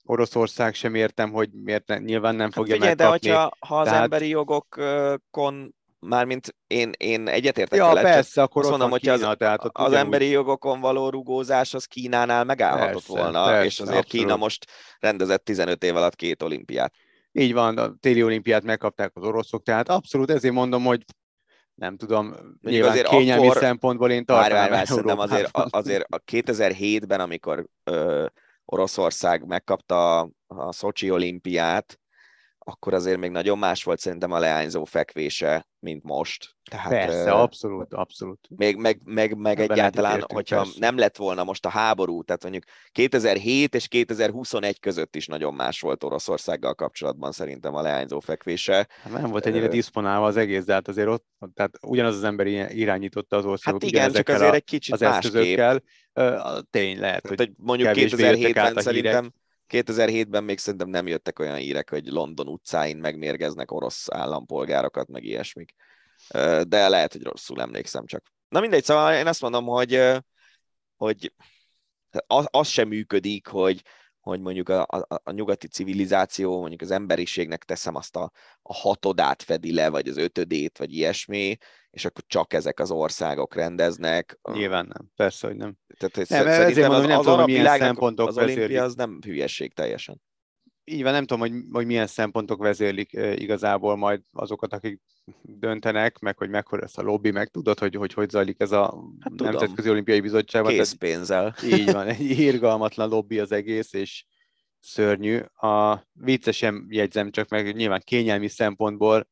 Oroszország 0.06 0.74
sem 0.74 0.94
értem, 0.94 1.32
hogy 1.32 1.50
miért 1.52 1.86
ne, 1.86 1.98
nyilván 1.98 2.34
nem 2.34 2.44
hát 2.44 2.54
fogja 2.54 2.74
hát 2.74 2.80
figyelj, 2.80 2.96
megkapni. 2.98 3.28
de 3.28 3.34
hogyha 3.34 3.56
ha 3.66 3.80
az 3.80 3.86
Tehát... 3.86 4.02
emberi 4.02 4.28
jogokon 4.28 5.74
mármint 5.98 6.54
én, 6.66 6.92
én 6.96 7.28
egyetértek 7.28 7.78
ja, 7.78 7.86
vele, 7.86 8.02
persze, 8.02 8.42
akkor 8.42 8.62
azt 8.62 8.70
mondom, 8.70 8.90
hogy 8.90 9.08
az, 9.08 9.28
tehát 9.38 9.60
az 9.60 9.70
ugyanúgy... 9.74 9.94
emberi 9.94 10.28
jogokon 10.28 10.80
való 10.80 11.08
rugózás 11.08 11.74
az 11.74 11.84
Kínánál 11.84 12.44
megállhatott 12.44 13.06
persze, 13.06 13.22
volna, 13.22 13.44
persze, 13.44 13.64
és 13.64 13.80
azért 13.80 13.98
abszolút. 13.98 14.24
Kína 14.24 14.36
most 14.36 14.66
rendezett 14.98 15.44
15 15.44 15.84
év 15.84 15.96
alatt 15.96 16.14
két 16.14 16.42
olimpiát. 16.42 16.94
Így 17.32 17.52
van, 17.52 17.78
a 17.78 17.94
téli 18.00 18.22
olimpiát 18.22 18.62
megkapták 18.62 19.10
az 19.14 19.22
oroszok, 19.22 19.62
tehát 19.62 19.88
abszolút 19.88 20.30
ezért 20.30 20.54
mondom, 20.54 20.84
hogy 20.84 21.04
nem 21.74 21.96
tudom, 21.96 22.34
nyilván 22.62 22.90
azért 22.90 23.08
kényelmi 23.08 23.46
akkor... 23.46 23.62
szempontból 23.62 24.10
én 24.10 24.24
tartanám 24.24 24.70
vár, 24.70 24.70
vár, 24.70 25.18
azért, 25.18 25.56
azért 25.70 26.06
a 26.08 26.22
2007-ben, 26.32 27.20
amikor 27.26 27.66
ö, 27.84 28.26
Oroszország 28.66 29.46
megkapta 29.46 30.20
a, 30.46 30.72
Szocsi 30.72 31.10
olimpiát, 31.10 32.00
akkor 32.68 32.94
azért 32.94 33.18
még 33.18 33.30
nagyon 33.30 33.58
más 33.58 33.84
volt 33.84 33.98
szerintem 33.98 34.32
a 34.32 34.38
leányzó 34.38 34.84
fekvése, 34.84 35.68
mint 35.78 36.02
most. 36.02 36.54
Tehát, 36.70 36.88
Persze, 36.88 37.32
uh, 37.32 37.40
abszolút, 37.40 37.94
abszolút. 37.94 38.48
Még, 38.56 38.76
meg, 38.76 39.00
meg, 39.04 39.36
meg 39.36 39.60
egyáltalán, 39.60 40.24
hogyha 40.32 40.56
persze. 40.56 40.78
nem 40.78 40.98
lett 40.98 41.16
volna 41.16 41.44
most 41.44 41.66
a 41.66 41.68
háború, 41.68 42.22
tehát 42.22 42.42
mondjuk 42.42 42.64
2007 42.92 43.74
és 43.74 43.88
2021 43.88 44.80
között 44.80 45.16
is 45.16 45.26
nagyon 45.26 45.54
más 45.54 45.80
volt 45.80 46.04
Oroszországgal 46.04 46.74
kapcsolatban 46.74 47.32
szerintem 47.32 47.74
a 47.74 47.82
leányzó 47.82 48.20
fekvése. 48.20 48.88
Hát 49.02 49.12
nem 49.12 49.30
volt 49.30 49.46
ennyire 49.46 49.68
diszponálva 49.68 50.26
az 50.26 50.36
egész, 50.36 50.64
de 50.64 50.72
hát 50.72 50.88
azért 50.88 51.08
ott, 51.08 51.24
tehát 51.54 51.78
ugyanaz 51.82 52.16
az 52.16 52.24
ember 52.24 52.46
irányította 52.46 53.36
az 53.36 53.44
országot. 53.44 53.82
Hát 53.82 53.90
igen, 53.90 54.12
csak 54.12 54.28
azért 54.28 54.52
a, 54.52 54.54
egy 54.54 54.64
kicsit 54.64 54.94
az 54.94 55.02
eszközökkel. 55.02 55.82
Uh, 56.14 56.58
tény 56.70 56.98
lehet, 57.00 57.22
tehát, 57.22 57.38
hogy, 57.38 57.38
hogy 57.38 57.50
mondjuk 57.56 57.90
2007-ben 57.92 58.74
szerintem 58.74 59.22
hírek 59.22 59.44
2007-ben 59.68 60.44
még 60.44 60.58
szerintem 60.58 60.88
nem 60.88 61.06
jöttek 61.06 61.38
olyan 61.38 61.56
hírek, 61.56 61.90
hogy 61.90 62.06
London 62.06 62.48
utcáin 62.48 62.96
megmérgeznek 62.96 63.72
orosz 63.72 64.10
állampolgárokat, 64.10 65.08
meg 65.08 65.24
ilyesmik. 65.24 65.74
De 66.62 66.88
lehet, 66.88 67.12
hogy 67.12 67.22
rosszul 67.22 67.60
emlékszem 67.60 68.06
csak. 68.06 68.24
Na 68.48 68.60
mindegy, 68.60 68.84
szóval 68.84 69.14
én 69.14 69.26
azt 69.26 69.40
mondom, 69.40 69.64
hogy, 69.64 70.02
hogy 70.96 71.32
az, 72.26 72.46
az 72.50 72.68
sem 72.68 72.88
működik, 72.88 73.46
hogy, 73.46 73.82
hogy 74.20 74.40
mondjuk 74.40 74.68
a, 74.68 74.82
a, 74.82 75.06
a 75.24 75.30
nyugati 75.30 75.68
civilizáció, 75.68 76.58
mondjuk 76.60 76.80
az 76.80 76.90
emberiségnek 76.90 77.64
teszem 77.64 77.94
azt 77.94 78.16
a, 78.16 78.30
a 78.62 78.74
hatodát 78.74 79.42
fedi 79.42 79.74
le, 79.74 79.88
vagy 79.88 80.08
az 80.08 80.16
ötödét, 80.16 80.78
vagy 80.78 80.92
ilyesmi, 80.92 81.56
és 81.96 82.04
akkor 82.04 82.24
csak 82.26 82.52
ezek 82.52 82.80
az 82.80 82.90
országok 82.90 83.54
rendeznek. 83.54 84.38
Nyilván 84.52 84.86
nem, 84.86 85.10
persze, 85.14 85.46
hogy 85.46 85.56
nem. 85.56 85.74
Tehát, 85.98 86.16
hogy 86.16 86.26
nem, 86.28 86.46
ezért 86.46 86.88
mondom, 86.88 87.02
az, 87.02 87.06
nem 87.06 87.18
az 87.18 87.24
tudom, 87.24 87.44
milyen 87.44 87.78
szempontok 87.78 88.28
az 88.28 88.38
olimpia 88.38 88.82
az 88.82 88.94
nem 88.94 89.18
hülyeség 89.24 89.74
teljesen. 89.74 90.20
Így 90.84 91.02
van, 91.02 91.12
nem 91.12 91.24
tudom, 91.24 91.48
hogy, 91.48 91.64
hogy 91.72 91.86
milyen 91.86 92.06
szempontok 92.06 92.62
vezérlik 92.62 93.12
igazából 93.12 93.96
majd 93.96 94.20
azokat, 94.32 94.72
akik 94.72 95.00
döntenek, 95.42 96.18
meg 96.18 96.38
hogy 96.38 96.48
mekkora 96.48 96.82
ez 96.82 96.98
a 96.98 97.02
lobby, 97.02 97.30
meg 97.30 97.48
tudod, 97.48 97.78
hogy 97.78 97.94
hogy, 97.94 98.12
hogy 98.12 98.30
zajlik 98.30 98.60
ez 98.60 98.72
a 98.72 99.04
hát 99.20 99.32
Nemzetközi 99.32 99.90
Olimpiai 99.90 100.20
Bizottság. 100.20 100.64
Készpénzzel. 100.64 101.54
Így 101.64 101.92
van, 101.92 102.06
egy 102.16 102.20
irgalmatlan 102.20 103.08
lobby 103.08 103.38
az 103.38 103.52
egész, 103.52 103.92
és 103.92 104.24
szörnyű. 104.80 105.38
A 105.54 106.06
viccesen 106.12 106.86
jegyzem 106.88 107.30
csak 107.30 107.48
meg, 107.48 107.76
nyilván 107.76 108.02
kényelmi 108.04 108.48
szempontból 108.48 109.28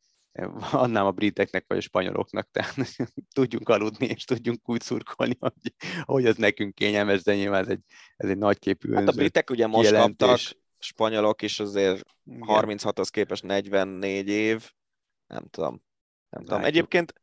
annám 0.73 1.07
a 1.07 1.11
briteknek 1.11 1.65
vagy 1.69 1.77
a 1.77 1.81
spanyoloknak, 1.81 2.49
tehát 2.51 2.75
tudjunk 3.35 3.69
aludni 3.69 4.07
és 4.07 4.25
tudjunk 4.25 4.69
úgy 4.69 4.81
szurkolni, 4.81 5.37
hogy, 5.41 5.75
hogy 6.03 6.27
ez 6.27 6.37
nekünk 6.37 6.75
kényelmes, 6.75 7.23
de 7.23 7.35
nyilván 7.35 7.63
ez 7.63 7.69
egy, 7.69 7.81
ez 8.17 8.29
egy 8.29 8.39
nagyképű 8.39 8.93
Hát 8.93 9.09
a 9.09 9.13
britek 9.13 9.51
ugye 9.51 9.67
most 9.67 9.91
jelentés. 9.91 10.29
kaptak, 10.29 10.63
spanyolok 10.79 11.43
is 11.43 11.61
azért 11.61 12.03
36-hoz 12.27 13.09
képest 13.09 13.43
44 13.43 14.29
év, 14.29 14.71
nem 15.27 15.47
tudom. 15.51 15.83
Nem 16.31 16.45
tudom. 16.45 16.65
Egyébként 16.65 17.15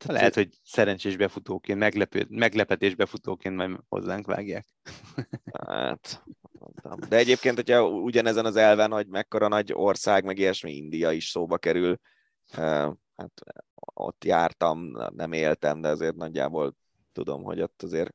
tehát 0.00 0.16
lehet, 0.20 0.34
hogy 0.34 0.48
szerencsés 0.62 1.16
befutóként, 1.16 1.78
meglepő, 1.78 2.26
meglepetés 2.28 2.94
befutóként 2.94 3.56
majd 3.56 3.78
hozzánk 3.88 4.26
vágják. 4.26 4.66
Hát, 5.68 6.22
De 7.08 7.16
egyébként, 7.16 7.54
hogyha 7.54 7.88
ugyanezen 7.88 8.44
az 8.44 8.56
elven, 8.56 8.92
hogy 8.92 9.06
mekkora 9.06 9.48
nagy 9.48 9.72
ország, 9.72 10.24
meg 10.24 10.38
ilyesmi, 10.38 10.76
India 10.76 11.12
is 11.12 11.28
szóba 11.28 11.58
kerül, 11.58 12.00
hát 12.52 13.32
ott 13.94 14.24
jártam, 14.24 14.90
nem 15.14 15.32
éltem, 15.32 15.80
de 15.80 15.88
azért 15.88 16.16
nagyjából 16.16 16.76
tudom, 17.12 17.42
hogy 17.42 17.60
ott 17.60 17.82
azért 17.82 18.14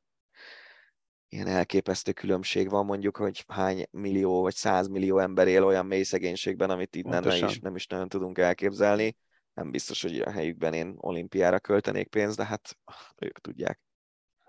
ilyen 1.28 1.46
elképesztő 1.46 2.12
különbség 2.12 2.70
van 2.70 2.84
mondjuk, 2.84 3.16
hogy 3.16 3.44
hány 3.48 3.86
millió 3.90 4.40
vagy 4.40 4.54
százmillió 4.54 5.18
ember 5.18 5.48
él 5.48 5.64
olyan 5.64 5.86
mély 5.86 6.02
szegénységben, 6.02 6.70
amit 6.70 6.96
innen 6.96 7.22
nem 7.22 7.48
is, 7.48 7.58
nem 7.58 7.76
is 7.76 7.86
nagyon 7.86 8.08
tudunk 8.08 8.38
elképzelni. 8.38 9.16
Nem 9.54 9.70
biztos, 9.70 10.02
hogy 10.02 10.18
a 10.20 10.30
helyükben 10.30 10.72
én 10.72 10.94
olimpiára 10.96 11.60
költenék 11.60 12.08
pénzt, 12.08 12.36
de 12.36 12.44
hát 12.44 12.78
ők 13.16 13.38
tudják. 13.38 13.80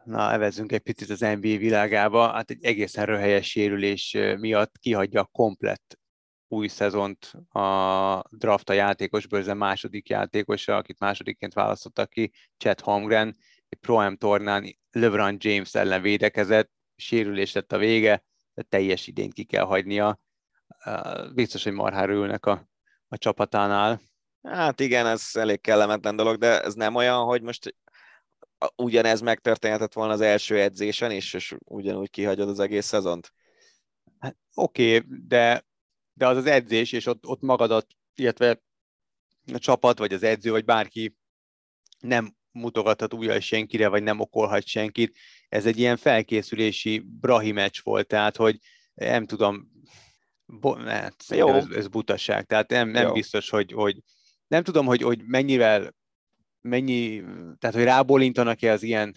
Na, 0.04 0.32
evezünk 0.32 0.72
egy 0.72 0.82
picit 0.82 1.10
az 1.10 1.20
NBA 1.20 1.58
világába. 1.58 2.32
Hát 2.32 2.50
egy 2.50 2.66
egészen 2.66 3.06
röhelyes 3.06 3.50
sérülés 3.50 4.18
miatt 4.38 4.78
kihagyja 4.78 5.22
a 5.22 5.30
komplett 5.32 6.00
új 6.48 6.68
szezont 6.68 7.34
a 7.50 8.24
draft 8.30 8.70
a 8.70 8.74
játékos 8.74 9.28
bőrzen 9.28 9.58
második 9.58 10.10
játékosa, 10.10 10.76
akit 10.76 11.00
másodikként 11.00 11.54
választottak 11.54 12.10
ki, 12.10 12.32
Chet 12.58 12.82
Holmgren, 12.82 13.36
egy 13.70 13.78
Pro 13.80 14.16
tornán 14.16 14.78
LeBron 14.92 15.36
James 15.40 15.76
ellen 15.76 16.02
védekezett, 16.02 16.72
sérülés 16.96 17.54
lett 17.54 17.72
a 17.72 17.78
vége, 17.78 18.24
de 18.54 18.62
teljes 18.62 19.08
idényt 19.08 19.34
ki 19.34 19.44
kell 19.44 19.64
hagynia. 19.64 20.20
Biztos, 21.34 21.64
hogy 21.64 21.74
marhára 21.74 22.14
ülnek 22.14 22.46
a, 22.46 22.70
a 23.08 23.18
csapatánál. 23.18 24.02
Hát 24.42 24.80
igen, 24.80 25.06
ez 25.06 25.30
elég 25.34 25.62
kellemetlen 25.62 26.16
dolog, 26.16 26.38
de 26.38 26.62
ez 26.62 26.74
nem 26.74 26.96
olyan, 26.96 27.24
hogy 27.24 27.42
most 27.42 27.76
ugyanez 28.76 29.22
megtörténhetett 29.22 29.94
volna 29.94 30.14
az 30.14 30.22
első 30.22 30.60
edzésen 30.60 31.12
is, 31.12 31.34
és 31.34 31.56
ugyanúgy 31.66 32.10
kihagyod 32.10 32.50
az 32.50 32.60
egész 32.60 32.86
szezont? 32.86 33.34
Hát, 34.20 34.38
Oké, 34.54 34.96
okay, 34.96 35.10
de, 35.28 35.67
de 36.18 36.28
az 36.28 36.38
az 36.38 36.46
edzés, 36.46 36.92
és 36.92 37.06
ott, 37.06 37.26
ott 37.26 37.42
magadat, 37.42 37.88
illetve 38.16 38.62
a 39.54 39.58
csapat, 39.58 39.98
vagy 39.98 40.14
az 40.14 40.24
edző, 40.24 40.52
vagy 40.52 40.66
bárki 40.66 41.18
nem 42.00 42.36
mutogathat 42.52 43.14
újra 43.14 43.40
senkire, 43.40 43.88
vagy 43.88 44.04
nem 44.04 44.20
okolhat 44.20 44.66
senkit. 44.66 45.18
Ez 45.50 45.66
egy 45.66 45.80
ilyen 45.80 45.98
felkészülési 45.98 47.00
brahi 47.00 47.52
meccs 47.52 47.80
volt, 47.84 48.08
tehát 48.08 48.36
hogy 48.36 48.58
nem 48.94 49.26
tudom, 49.26 49.72
bo- 50.46 50.82
hát, 50.82 51.24
Jó. 51.30 51.54
Ez, 51.54 51.68
ez 51.70 51.88
butaság, 51.88 52.46
tehát 52.46 52.70
nem, 52.70 52.90
nem 52.90 53.14
biztos, 53.14 53.50
hogy, 53.50 53.72
hogy 53.72 53.98
nem 54.48 54.64
tudom, 54.64 54.86
hogy, 54.86 55.02
hogy 55.02 55.22
mennyivel 55.26 55.96
mennyi, 56.62 57.24
tehát 57.60 57.76
hogy 57.76 57.84
rábólintanak-e 57.84 58.72
az 58.72 58.84
ilyen, 58.84 59.16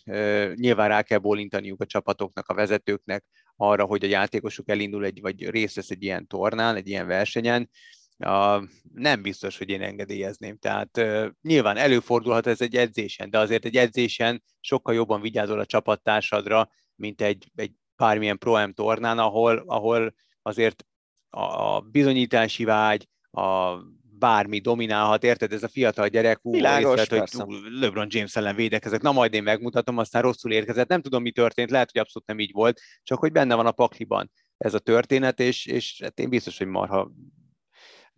nyilván 0.55 0.89
rá 0.89 1.03
kell 1.03 1.19
bólintaniuk 1.19 1.81
a 1.81 1.87
csapatoknak, 1.87 2.49
a 2.49 2.55
vezetőknek 2.55 3.25
arra, 3.61 3.85
hogy 3.85 4.05
a 4.05 4.09
játékosuk 4.09 4.69
elindul 4.69 5.05
egy, 5.05 5.21
vagy 5.21 5.51
részt 5.51 5.75
vesz 5.75 5.91
egy 5.91 6.03
ilyen 6.03 6.27
tornán, 6.27 6.77
egy 6.77 6.89
ilyen 6.89 7.07
versenyen, 7.07 7.71
a, 8.19 8.63
nem 8.95 9.23
biztos, 9.23 9.59
hogy 9.59 9.69
én 9.69 9.83
engedélyezném. 9.83 10.59
Tehát 10.59 10.97
uh, 10.97 11.27
nyilván 11.43 11.77
előfordulhat 11.77 12.47
ez 12.47 12.61
egy 12.61 12.77
edzésen, 12.77 13.31
de 13.31 13.39
azért 13.39 13.65
egy 13.65 13.77
edzésen 13.77 14.43
sokkal 14.61 14.95
jobban 14.95 15.21
vigyázol 15.21 15.61
a 15.61 15.67
csapattársadra, 15.67 16.71
mint 16.95 17.21
egy, 17.21 17.51
egy 17.55 17.73
bármilyen 17.97 18.39
pro 18.39 18.73
tornán, 18.73 19.19
ahol, 19.19 19.63
ahol 19.67 20.15
azért 20.43 20.85
a 21.31 21.81
bizonyítási 21.81 22.65
vágy, 22.65 23.09
a 23.31 23.77
bármi 24.21 24.59
dominálhat, 24.59 25.25
érted? 25.25 25.53
Ez 25.53 25.63
a 25.63 25.69
fiatal 25.69 26.09
gyerek, 26.09 26.39
hú, 26.43 26.53
Világos, 26.53 27.01
észlelt, 27.01 27.31
hogy 27.31 27.45
ú, 27.45 27.53
LeBron 27.81 28.07
James 28.11 28.37
ellen 28.37 28.55
védekezett, 28.55 29.03
na 29.03 29.13
majd 29.13 29.35
én 29.35 29.43
megmutatom, 29.43 29.99
aztán 29.99 30.23
rosszul 30.23 30.53
érkezett, 30.53 30.89
nem 30.89 31.03
tudom, 31.03 31.23
mi 31.23 31.31
történt, 31.31 31.71
lehet, 31.71 31.91
hogy 31.91 32.01
abszolút 32.01 32.29
nem 32.29 32.39
így 32.39 32.53
volt, 32.53 32.81
csak 33.03 33.19
hogy 33.19 33.33
benne 33.33 33.55
van 33.55 33.67
a 33.67 33.73
pakliban 33.73 34.31
ez 34.59 34.75
a 34.75 34.79
történet, 34.79 35.41
és, 35.41 35.67
és 35.67 36.01
hát 36.03 36.19
én 36.19 36.29
biztos, 36.29 36.59
hogy 36.59 36.67
marha 36.67 37.11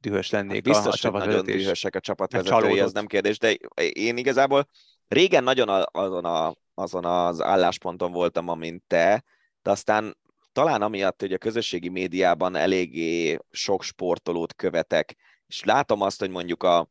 dühös 0.00 0.30
lennék 0.30 0.62
Biztos, 0.62 1.04
a, 1.04 1.08
a 1.08 1.10
hogy 1.10 1.26
nagyon 1.26 1.44
dühösek 1.44 1.94
a 1.94 2.00
csapatvezetői, 2.00 2.80
ez 2.80 2.92
nem 2.92 3.06
kérdés, 3.06 3.38
de 3.38 3.52
én 3.92 4.16
igazából 4.16 4.68
régen 5.08 5.44
nagyon 5.44 5.86
azon, 5.92 6.24
a, 6.24 6.54
azon 6.74 7.04
az 7.04 7.42
állásponton 7.42 8.12
voltam, 8.12 8.48
amint 8.48 8.82
te, 8.86 9.24
de 9.62 9.70
aztán 9.70 10.16
talán 10.52 10.82
amiatt, 10.82 11.20
hogy 11.20 11.32
a 11.32 11.38
közösségi 11.38 11.88
médiában 11.88 12.56
eléggé 12.56 13.38
sok 13.50 13.82
sportolót 13.82 14.54
követek, 14.54 15.16
és 15.52 15.64
látom 15.64 16.00
azt, 16.00 16.20
hogy 16.20 16.30
mondjuk 16.30 16.62
a, 16.62 16.90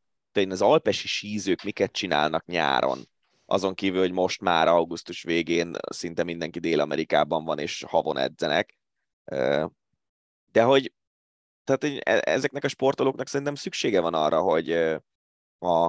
az 0.49 0.61
alpesi 0.61 1.07
sízők 1.07 1.63
miket 1.63 1.91
csinálnak 1.91 2.45
nyáron, 2.45 2.99
azon 3.45 3.73
kívül, 3.73 3.99
hogy 3.99 4.11
most 4.11 4.41
már 4.41 4.67
augusztus 4.67 5.23
végén 5.23 5.75
szinte 5.89 6.23
mindenki 6.23 6.59
Dél-Amerikában 6.59 7.45
van, 7.45 7.59
és 7.59 7.83
havon 7.87 8.17
edzenek. 8.17 8.77
De 10.51 10.63
hogy 10.63 10.93
tehát 11.63 11.83
e- 11.83 12.31
ezeknek 12.31 12.63
a 12.63 12.67
sportolóknak 12.67 13.27
szerintem 13.27 13.55
szüksége 13.55 13.99
van 13.99 14.13
arra, 14.13 14.41
hogy 14.41 14.71
a, 15.59 15.85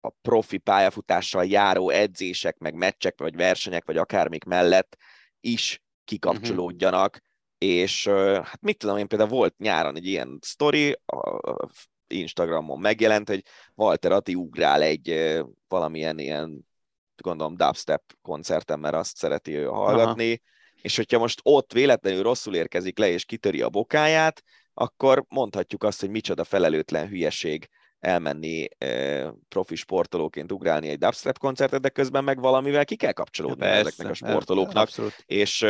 a 0.00 0.10
profi 0.22 0.58
pályafutással 0.58 1.44
járó 1.44 1.90
edzések, 1.90 2.58
meg 2.58 2.74
meccsek, 2.74 3.18
vagy 3.18 3.36
versenyek, 3.36 3.84
vagy 3.84 3.96
akármik 3.96 4.44
mellett 4.44 4.96
is 5.40 5.82
kikapcsolódjanak, 6.04 7.20
és 7.58 8.06
ö, 8.06 8.40
hát 8.44 8.60
mit 8.60 8.78
tudom 8.78 8.96
én, 8.96 9.08
például 9.08 9.30
volt 9.30 9.58
nyáron 9.58 9.96
egy 9.96 10.06
ilyen 10.06 10.38
sztori, 10.42 11.00
a 11.06 11.68
Instagramon 12.08 12.80
megjelent, 12.80 13.28
hogy 13.28 13.42
Walter 13.74 14.12
Atti 14.12 14.34
ugrál 14.34 14.82
egy 14.82 15.38
valamilyen 15.68 16.18
ilyen, 16.18 16.66
gondolom 17.22 17.56
dubstep 17.56 18.02
koncerten, 18.22 18.78
mert 18.78 18.94
azt 18.94 19.16
szereti 19.16 19.54
ő 19.54 19.64
hallgatni, 19.64 20.42
és 20.82 20.96
hogyha 20.96 21.18
most 21.18 21.40
ott 21.42 21.72
véletlenül 21.72 22.22
rosszul 22.22 22.54
érkezik 22.54 22.98
le, 22.98 23.08
és 23.08 23.24
kitöri 23.24 23.60
a 23.62 23.68
bokáját, 23.68 24.42
akkor 24.74 25.24
mondhatjuk 25.28 25.82
azt, 25.82 26.00
hogy 26.00 26.10
micsoda 26.10 26.44
felelőtlen 26.44 27.08
hülyeség 27.08 27.68
elmenni 27.98 28.68
profi 29.48 29.74
sportolóként 29.74 30.52
ugrálni 30.52 30.88
egy 30.88 30.98
dubstep 30.98 31.38
koncertet, 31.38 31.80
de 31.80 31.88
közben 31.88 32.24
meg 32.24 32.40
valamivel 32.40 32.84
ki 32.84 32.96
kell 32.96 33.12
kapcsolódni 33.12 33.60
Persze, 33.60 33.78
ezeknek 33.78 34.10
a 34.10 34.14
sportolóknak, 34.14 34.82
Abszolút. 34.82 35.22
és, 35.26 35.66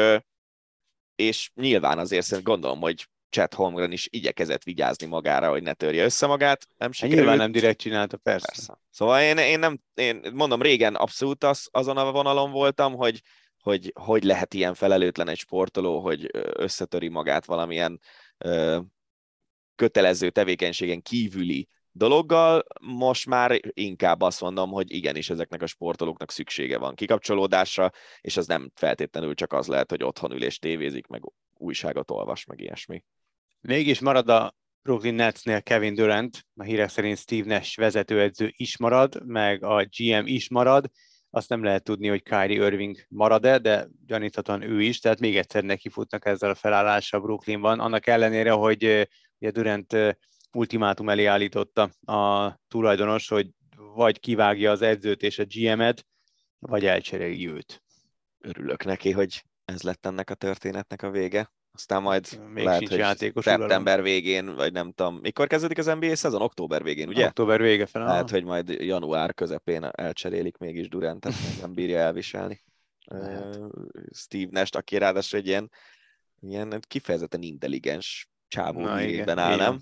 és 1.14 1.50
nyilván 1.54 1.98
azért 1.98 2.26
szerintem 2.26 2.52
gondolom, 2.52 2.80
hogy 2.80 3.08
Chet 3.30 3.54
Holmgren 3.54 3.92
is 3.92 4.08
igyekezett 4.10 4.62
vigyázni 4.62 5.06
magára, 5.06 5.50
hogy 5.50 5.62
ne 5.62 5.72
törje 5.72 6.04
össze 6.04 6.26
magát, 6.26 6.66
nem 6.68 6.88
Hát 6.88 6.94
sikerült. 6.94 7.18
nyilván 7.18 7.36
nem 7.38 7.52
direkt 7.52 7.78
csinálta, 7.78 8.16
persze. 8.16 8.46
Persze. 8.46 8.78
Szóval 8.90 9.20
én, 9.20 9.36
én 9.36 9.58
nem, 9.58 9.80
én 9.94 10.20
mondom, 10.34 10.62
régen 10.62 10.94
abszolút 10.94 11.44
az, 11.44 11.68
azon 11.70 11.96
a 11.96 12.12
vonalon 12.12 12.50
voltam, 12.50 12.94
hogy, 12.94 13.22
hogy 13.62 13.92
hogy 14.00 14.24
lehet 14.24 14.54
ilyen 14.54 14.74
felelőtlen 14.74 15.28
egy 15.28 15.38
sportoló, 15.38 16.00
hogy 16.00 16.28
összetöri 16.52 17.08
magát 17.08 17.44
valamilyen 17.44 18.00
ö, 18.38 18.78
kötelező 19.74 20.30
tevékenységen 20.30 21.02
kívüli 21.02 21.68
dologgal, 21.92 22.64
most 22.80 23.26
már 23.26 23.60
inkább 23.72 24.20
azt 24.20 24.40
mondom, 24.40 24.70
hogy 24.70 24.94
igenis 24.94 25.30
ezeknek 25.30 25.62
a 25.62 25.66
sportolóknak 25.66 26.30
szüksége 26.30 26.78
van 26.78 26.94
kikapcsolódásra, 26.94 27.90
és 28.20 28.36
az 28.36 28.46
nem 28.46 28.70
feltétlenül 28.74 29.34
csak 29.34 29.52
az 29.52 29.66
lehet, 29.66 29.90
hogy 29.90 30.02
otthon 30.02 30.32
ül 30.32 30.42
és 30.42 30.58
tévézik, 30.58 31.06
meg 31.06 31.22
újságot 31.54 32.10
olvas, 32.10 32.44
meg 32.44 32.60
ilyesmi. 32.60 33.04
Mégis 33.60 34.00
marad 34.00 34.28
a 34.28 34.54
Brooklyn 34.82 35.14
Netsnél 35.14 35.62
Kevin 35.62 35.94
Durant, 35.94 36.46
a 36.54 36.62
hírek 36.62 36.88
szerint 36.88 37.18
Steve 37.18 37.54
Nash 37.54 37.78
vezetőedző 37.78 38.52
is 38.56 38.76
marad, 38.76 39.26
meg 39.26 39.64
a 39.64 39.86
GM 39.96 40.26
is 40.26 40.48
marad, 40.48 40.90
azt 41.30 41.48
nem 41.48 41.62
lehet 41.62 41.82
tudni, 41.82 42.08
hogy 42.08 42.22
Kyrie 42.22 42.66
Irving 42.66 42.96
marad-e, 43.08 43.58
de 43.58 43.88
gyaníthatóan 44.06 44.62
ő 44.62 44.82
is, 44.82 44.98
tehát 44.98 45.20
még 45.20 45.36
egyszer 45.36 45.62
nekifutnak 45.62 46.26
ezzel 46.26 46.50
a 46.50 46.54
felállással 46.54 47.20
Brooklynban, 47.20 47.80
annak 47.80 48.06
ellenére, 48.06 48.50
hogy 48.50 49.08
ugye 49.38 49.50
Durant 49.50 49.96
ultimátum 50.52 51.08
elé 51.08 51.24
állította 51.24 51.90
a 52.12 52.54
tulajdonos, 52.68 53.28
hogy 53.28 53.48
vagy 53.76 54.20
kivágja 54.20 54.70
az 54.70 54.82
edzőt 54.82 55.22
és 55.22 55.38
a 55.38 55.44
GM-et, 55.44 56.06
vagy 56.58 56.86
elcseréli 56.86 57.48
őt. 57.48 57.82
Örülök 58.38 58.84
neki, 58.84 59.10
hogy 59.10 59.42
ez 59.64 59.82
lett 59.82 60.06
ennek 60.06 60.30
a 60.30 60.34
történetnek 60.34 61.02
a 61.02 61.10
vége. 61.10 61.52
Aztán 61.78 62.02
majd 62.02 62.40
Még 62.52 62.64
lehet, 62.64 62.78
sincs 62.78 62.90
hogy 62.90 62.98
játékos 62.98 63.44
uralom. 63.46 63.60
szeptember 63.68 64.02
végén, 64.02 64.54
vagy 64.54 64.72
nem 64.72 64.92
tudom, 64.92 65.16
mikor 65.22 65.46
kezdődik 65.46 65.78
az 65.78 65.86
NBA 65.86 66.16
szezon? 66.16 66.42
Október 66.42 66.82
végén, 66.82 67.08
ugye? 67.08 67.26
Október 67.26 67.60
vége 67.60 67.86
fel. 67.86 68.04
Lehet, 68.04 68.30
hogy 68.30 68.44
majd 68.44 68.68
január 68.68 69.34
közepén 69.34 69.84
elcserélik 69.84 70.56
mégis 70.56 70.88
Durantet, 70.88 71.32
nem 71.60 71.72
bírja 71.74 71.98
elviselni. 71.98 72.64
Lehet. 73.04 73.58
Steve 74.14 74.48
Nash, 74.50 74.76
aki 74.76 74.98
ráadásul 74.98 75.38
egy 75.38 75.46
ilyen, 75.46 75.70
ilyen 76.40 76.80
kifejezetten 76.88 77.42
intelligens 77.42 78.28
csávó 78.48 78.94
hírében 78.96 79.38
áll, 79.38 79.56
nem? 79.56 79.80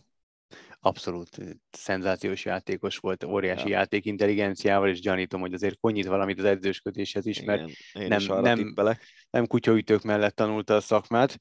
abszolút 0.81 1.39
szenzációs 1.71 2.45
játékos 2.45 2.97
volt, 2.97 3.25
óriási 3.25 3.69
Ja. 3.69 3.77
játék 3.79 4.05
intelligenciával, 4.05 4.89
és 4.89 5.01
gyanítom, 5.01 5.41
hogy 5.41 5.53
azért 5.55 5.79
konyít 5.81 6.07
valamit 6.07 6.39
az 6.39 6.45
edzősködéshez 6.45 7.27
is, 7.27 7.43
mert 7.43 7.71
Igen, 7.93 8.09
nem- 8.09 8.19
is 8.19 8.27
nem- 8.27 8.57
tippelek. 8.57 9.03
nem 9.31 9.47
kutyaütők 9.47 10.03
mellett 10.03 10.35
tanulta 10.37 10.75
a 10.75 10.81
szakmát. 10.81 11.39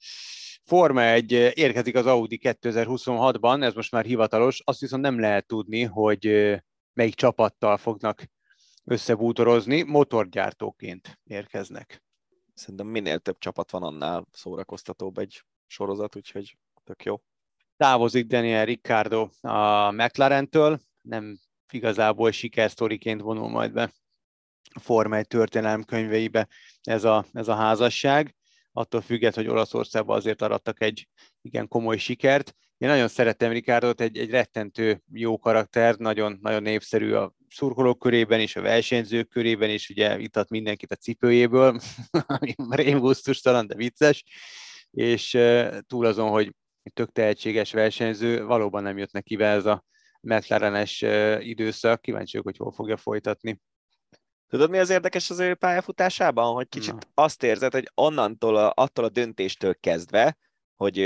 Forma 0.66 1.02
egy 1.04 1.32
érkezik 1.32 1.96
az 1.96 2.06
Audi 2.06 2.40
2026-ban, 2.44 3.64
ez 3.64 3.74
most 3.74 3.92
már 3.92 4.06
hivatalos, 4.06 4.62
azt 4.64 4.80
viszont 4.80 5.02
nem 5.02 5.20
lehet 5.20 5.48
tudni, 5.48 5.84
hogy 5.84 6.28
ö, 6.28 6.56
melyik 6.94 7.16
csapattal 7.16 7.78
fognak 7.78 8.24
összebútorozni, 8.84 9.82
motorgyártóként 9.82 11.20
érkeznek. 11.24 12.04
Szerintem 12.54 12.88
minél 12.88 13.20
több 13.20 13.38
csapat 13.38 13.72
van, 13.72 13.84
annál 13.84 14.28
szórakoztatóbb 14.32 15.18
egy 15.18 15.44
sorozat, 15.68 16.16
úgyhogy 16.16 16.58
tök 16.84 17.04
jó. 17.04 17.22
Távozik 17.78 18.26
Daniel 18.26 18.66
Ricciardo 18.66 19.30
a 19.42 19.92
McLaren-től, 19.92 20.80
nem 21.02 21.40
igazából 21.72 22.32
sikersztoriként 22.32 23.22
vonul 23.22 23.50
majd 23.50 23.72
be 23.72 23.94
a 24.74 24.80
Forma 24.80 25.16
1 25.16 25.28
történelem 25.28 25.84
könyveibe 25.84 26.48
ez 26.82 27.04
a, 27.04 27.26
ez 27.34 27.48
a 27.48 27.56
házasság, 27.56 28.36
attól 28.78 29.02
függet, 29.02 29.36
hogy 29.36 29.48
Olaszországban 29.48 30.18
azért 30.18 30.42
arattak 30.42 30.82
egy 30.82 31.08
igen 31.42 31.68
komoly 31.68 31.98
sikert. 31.98 32.56
Én 32.78 32.90
nagyon 32.90 33.08
szeretem 33.08 33.52
Ricciardot, 33.52 34.02
egy, 34.02 34.18
egy 34.18 34.30
rettentő 34.30 35.02
jó 35.12 35.38
karakter, 35.38 35.96
nagyon, 35.96 36.38
nagyon 36.42 36.62
népszerű 36.62 37.14
a 37.14 37.34
szurkolók 37.50 38.00
körében 38.00 38.40
is, 38.40 38.56
a 38.56 38.62
versenyzők 38.62 39.30
körében 39.30 39.70
is, 39.70 39.90
ugye 39.90 40.20
itat 40.20 40.50
mindenkit 40.50 40.92
a 40.92 40.96
cipőjéből, 40.96 41.80
ami 42.40 42.56
rémgusztustalan, 42.70 43.68
de 43.68 43.76
vicces, 43.76 44.24
és 44.92 45.38
túl 45.88 46.06
azon, 46.06 46.30
hogy 46.30 46.56
tök 46.94 47.12
tehetséges 47.12 47.72
versenyző, 47.72 48.46
valóban 48.46 48.84
nem 48.84 48.98
jött 48.98 49.12
neki 49.12 49.36
be 49.36 49.48
ez 49.48 49.66
a 49.66 49.84
McLarenes 50.22 51.02
időszak, 51.40 52.02
kíváncsi 52.02 52.38
vagyok, 52.38 52.46
hogy 52.46 52.58
hol 52.58 52.72
fogja 52.72 52.98
folytatni. 52.98 53.60
Tudod, 54.56 54.70
mi 54.70 54.78
az 54.78 54.90
érdekes 54.90 55.30
az 55.30 55.40
ő 55.40 55.56
pályafutásában? 55.56 56.54
Hogy 56.54 56.70
kicsit 56.70 56.94
Na. 56.94 57.24
azt 57.24 57.44
érzed, 57.44 57.72
hogy 57.74 57.92
onnantól, 57.96 58.56
a, 58.56 58.72
attól 58.76 59.06
a 59.06 59.10
döntéstől 59.10 59.76
kezdve, 59.80 60.38
hogy 60.76 61.00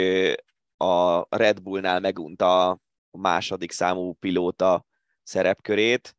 a 0.78 1.26
Red 1.38 1.62
Bullnál 1.62 2.00
megunta 2.00 2.70
a 2.70 2.80
második 3.12 3.72
számú 3.72 4.14
pilóta 4.14 4.86
szerepkörét, 5.24 6.18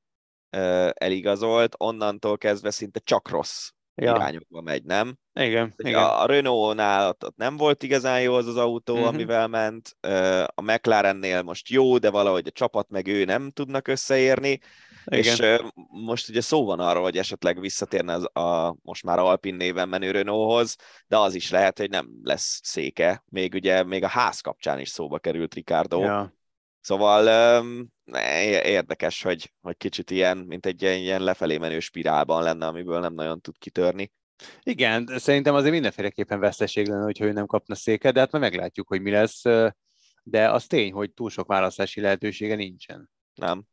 eligazolt, 0.93 1.74
onnantól 1.78 2.39
kezdve 2.39 2.70
szinte 2.70 2.98
csak 2.98 3.28
rossz 3.28 3.70
Ja, 3.94 4.15
irányokba 4.15 4.61
megy, 4.61 4.85
nem? 4.85 5.19
igen, 5.32 5.74
Ugye 5.78 5.89
igen. 5.89 6.02
A 6.02 6.27
Renault-nál 6.27 7.09
ott, 7.09 7.24
ott 7.24 7.36
nem 7.36 7.57
volt 7.57 7.82
igazán 7.82 8.23
jó 8.23 8.35
az 8.35 8.47
az 8.47 8.57
autó, 8.57 8.94
uh-huh. 8.94 9.09
amivel 9.09 9.48
ment. 9.48 9.97
A 10.55 10.62
McLarennél 10.62 11.43
most 11.43 11.69
jó, 11.69 11.98
de 11.98 12.11
valahogy 12.11 12.47
a 12.47 12.51
csapat 12.51 12.89
meg 12.89 13.07
ő 13.07 13.24
nem 13.24 13.51
tudnak 13.51 13.89
összeérni. 13.89 14.61
Igen. 15.05 15.22
És 15.22 15.62
most 15.89 16.28
ugye 16.28 16.40
szó 16.40 16.64
van 16.64 16.81
arról, 16.81 17.02
hogy 17.02 17.16
esetleg 17.16 17.60
visszatérne 17.60 18.14
az 18.14 18.36
a 18.36 18.77
most 18.82 19.05
már 19.05 19.18
Alpin 19.18 19.55
néven 19.55 19.89
menő 19.89 20.10
Renaulthoz, 20.10 20.77
de 21.06 21.18
az 21.18 21.35
is 21.35 21.51
lehet, 21.51 21.78
hogy 21.78 21.90
nem 21.90 22.10
lesz 22.22 22.60
széke. 22.62 23.24
Még 23.28 23.55
ugye 23.55 23.82
még 23.82 24.05
a 24.05 24.09
ház 24.09 24.40
kapcsán 24.40 24.78
is 24.78 24.89
szóba 24.89 25.18
került 25.18 25.55
Ricardo. 25.55 26.02
Ja. 26.02 26.35
Szóval 26.81 27.24
érdekes, 28.64 29.22
hogy, 29.22 29.52
hogy 29.60 29.77
kicsit 29.77 30.10
ilyen, 30.10 30.39
mint 30.39 30.66
egy 30.66 30.82
ilyen, 30.82 30.98
ilyen 30.98 31.22
lefelé 31.22 31.59
menő 31.59 31.81
spirálban 31.81 32.43
lenne, 32.43 32.66
amiből 32.66 33.01
nem 33.01 33.14
nagyon 33.14 33.40
tud 33.40 33.59
kitörni. 33.59 34.12
Igen, 34.62 35.09
szerintem 35.16 35.55
azért 35.55 35.72
mindenféleképpen 35.72 36.40
veszteség 36.40 36.89
lenne, 36.89 37.05
hogyha 37.05 37.24
ő 37.24 37.32
nem 37.32 37.47
kapna 37.47 37.74
széket, 37.74 38.12
de 38.12 38.20
hát 38.20 38.32
majd 38.32 38.44
meglátjuk, 38.44 38.89
hogy 38.89 39.01
mi 39.01 39.10
lesz. 39.10 39.43
De 40.22 40.51
az 40.51 40.66
tény, 40.66 40.93
hogy 40.93 41.12
túl 41.12 41.31
sok 41.31 41.47
választási 41.47 42.01
lehetősége 42.01 42.55
nincsen. 42.55 43.10
Nem? 43.35 43.64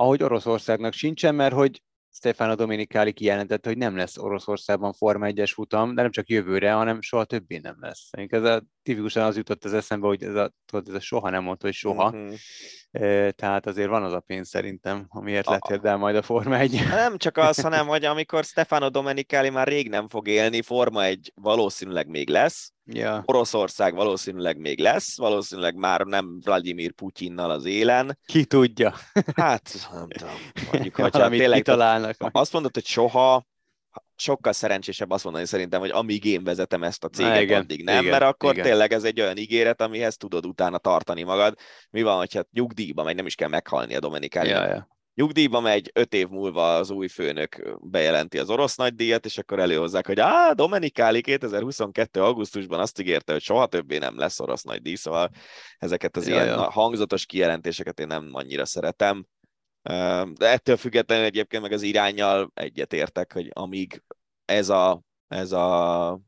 Ahogy 0.00 0.22
Oroszországnak 0.22 0.92
sincsen, 0.92 1.34
mert 1.34 1.54
hogy 1.54 1.82
Stefano 2.12 2.54
Domenicali 2.54 3.12
kijelentette, 3.12 3.68
hogy 3.68 3.78
nem 3.78 3.96
lesz 3.96 4.18
Oroszországban 4.18 4.92
Forma 4.92 5.26
1-es 5.30 5.50
futam, 5.54 5.94
de 5.94 6.02
nem 6.02 6.10
csak 6.10 6.28
jövőre, 6.28 6.72
hanem 6.72 7.00
soha 7.00 7.24
többé 7.24 7.58
nem 7.58 7.76
lesz. 7.80 8.10
Ez 8.12 8.42
a 8.42 8.64
tipikusan 8.90 9.24
az 9.24 9.36
jutott 9.36 9.64
az 9.64 9.72
eszembe, 9.72 10.06
hogy 10.06 10.22
ez 10.22 10.34
a, 10.34 10.52
tudod, 10.66 10.88
ez 10.88 10.94
a 10.94 11.00
soha 11.00 11.30
nem 11.30 11.42
mondta, 11.42 11.66
hogy 11.66 11.74
soha. 11.74 12.10
Mm-hmm. 12.10 12.34
Tehát 13.36 13.66
azért 13.66 13.88
van 13.88 14.02
az 14.02 14.12
a 14.12 14.20
pénz 14.20 14.48
szerintem, 14.48 15.06
amiért 15.08 15.46
a... 15.46 15.50
lettél 15.50 15.88
el 15.88 15.96
majd 15.96 16.16
a 16.16 16.22
Forma 16.22 16.56
1. 16.56 16.84
Nem 16.88 17.16
csak 17.16 17.36
az, 17.36 17.60
hanem 17.60 17.86
hogy 17.86 18.04
amikor 18.04 18.44
Stefano 18.44 18.88
Domenicali 18.88 19.50
már 19.50 19.68
rég 19.68 19.88
nem 19.88 20.08
fog 20.08 20.28
élni, 20.28 20.62
Forma 20.62 21.04
1 21.04 21.32
valószínűleg 21.34 22.08
még 22.08 22.28
lesz, 22.28 22.72
ja. 22.84 23.22
Oroszország 23.24 23.94
valószínűleg 23.94 24.58
még 24.58 24.78
lesz, 24.78 25.16
valószínűleg 25.16 25.74
már 25.74 26.00
nem 26.00 26.40
Vladimir 26.44 26.92
Putyinnal 26.92 27.50
az 27.50 27.64
élen. 27.64 28.18
Ki 28.26 28.44
tudja. 28.44 28.94
Hát, 29.34 29.88
nem 29.92 30.08
tudom. 30.08 30.34
Mondjuk, 30.72 30.94
hogyha 31.00 31.28
tényleg 31.28 31.56
kitalálnak. 31.56 32.16
Azt 32.18 32.52
mondod, 32.52 32.74
hogy 32.74 32.86
soha, 32.86 33.46
sokkal 34.16 34.52
szerencsésebb 34.52 35.10
azt 35.10 35.24
mondani 35.24 35.46
szerintem, 35.46 35.80
hogy 35.80 35.90
amíg 35.90 36.24
én 36.24 36.44
vezetem 36.44 36.82
ezt 36.82 37.04
a 37.04 37.08
céget, 37.08 37.40
igen, 37.40 37.60
addig 37.60 37.84
nem, 37.84 37.98
igen, 37.98 38.10
mert 38.10 38.22
akkor 38.32 38.52
igen. 38.52 38.64
tényleg 38.64 38.92
ez 38.92 39.04
egy 39.04 39.20
olyan 39.20 39.36
ígéret, 39.36 39.80
amihez 39.80 40.16
tudod 40.16 40.46
utána 40.46 40.78
tartani 40.78 41.22
magad. 41.22 41.58
Mi 41.90 42.02
van, 42.02 42.16
hogyha 42.16 42.44
nyugdíjba 42.52 43.02
megy, 43.02 43.14
nem 43.14 43.26
is 43.26 43.34
kell 43.34 43.48
meghalni 43.48 43.94
a 43.94 44.00
Dominikáli. 44.00 44.48
Ja, 44.48 44.66
ja. 44.66 44.88
Nyugdíjba 45.14 45.60
megy, 45.60 45.90
öt 45.94 46.14
év 46.14 46.28
múlva 46.28 46.76
az 46.76 46.90
új 46.90 47.08
főnök 47.08 47.78
bejelenti 47.80 48.38
az 48.38 48.50
orosz 48.50 48.76
nagydíjat, 48.76 49.24
és 49.24 49.38
akkor 49.38 49.58
előhozzák, 49.58 50.06
hogy 50.06 50.20
á, 50.20 50.52
Dominikáli 50.52 51.20
2022. 51.20 52.22
augusztusban 52.22 52.80
azt 52.80 53.00
ígérte, 53.00 53.32
hogy 53.32 53.42
soha 53.42 53.66
többé 53.66 53.98
nem 53.98 54.18
lesz 54.18 54.40
orosz 54.40 54.62
nagydíj, 54.62 54.94
szóval 54.94 55.30
ezeket 55.78 56.16
az 56.16 56.28
ja, 56.28 56.34
ilyen 56.34 56.46
ja. 56.46 56.70
hangzatos 56.70 57.26
kijelentéseket 57.26 58.00
én 58.00 58.06
nem 58.06 58.28
annyira 58.32 58.64
szeretem. 58.64 59.26
De 59.82 60.46
ettől 60.46 60.76
függetlenül 60.76 61.24
egyébként 61.24 61.62
meg 61.62 61.72
az 61.72 61.82
irányjal 61.82 62.50
egyetértek, 62.54 63.32
hogy 63.32 63.50
amíg 63.52 64.02
ez 64.44 64.68
a, 64.68 65.02
ez 65.28 65.52
a 65.52 66.20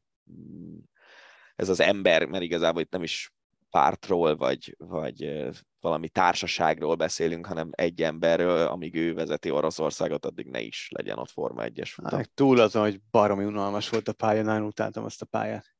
ez 1.57 1.69
az 1.69 1.81
ember, 1.81 2.24
mert 2.24 2.43
igazából 2.43 2.81
itt 2.81 2.91
nem 2.91 3.03
is 3.03 3.33
pártról, 3.70 4.37
vagy, 4.37 4.74
vagy 4.79 5.49
valami 5.81 6.09
társaságról 6.09 6.95
beszélünk, 6.95 7.47
hanem 7.47 7.69
egy 7.70 8.03
emberről, 8.03 8.66
amíg 8.66 8.95
ő 8.95 9.15
vezeti 9.15 9.51
Oroszországot, 9.51 10.27
addig 10.27 10.47
ne 10.47 10.61
is 10.61 10.89
legyen 10.91 11.19
ott 11.19 11.31
Forma 11.31 11.62
1-es 11.66 11.91
futam. 11.93 12.19
Hát, 12.19 12.31
túl 12.31 12.61
azon, 12.61 12.83
hogy 12.83 13.01
baromi 13.11 13.45
unalmas 13.45 13.89
volt 13.89 14.09
a 14.09 14.12
pálya, 14.12 14.43
nagyon 14.43 14.66
utáltam 14.66 15.05
azt 15.05 15.23
a 15.23 15.27
pályát. 15.27 15.74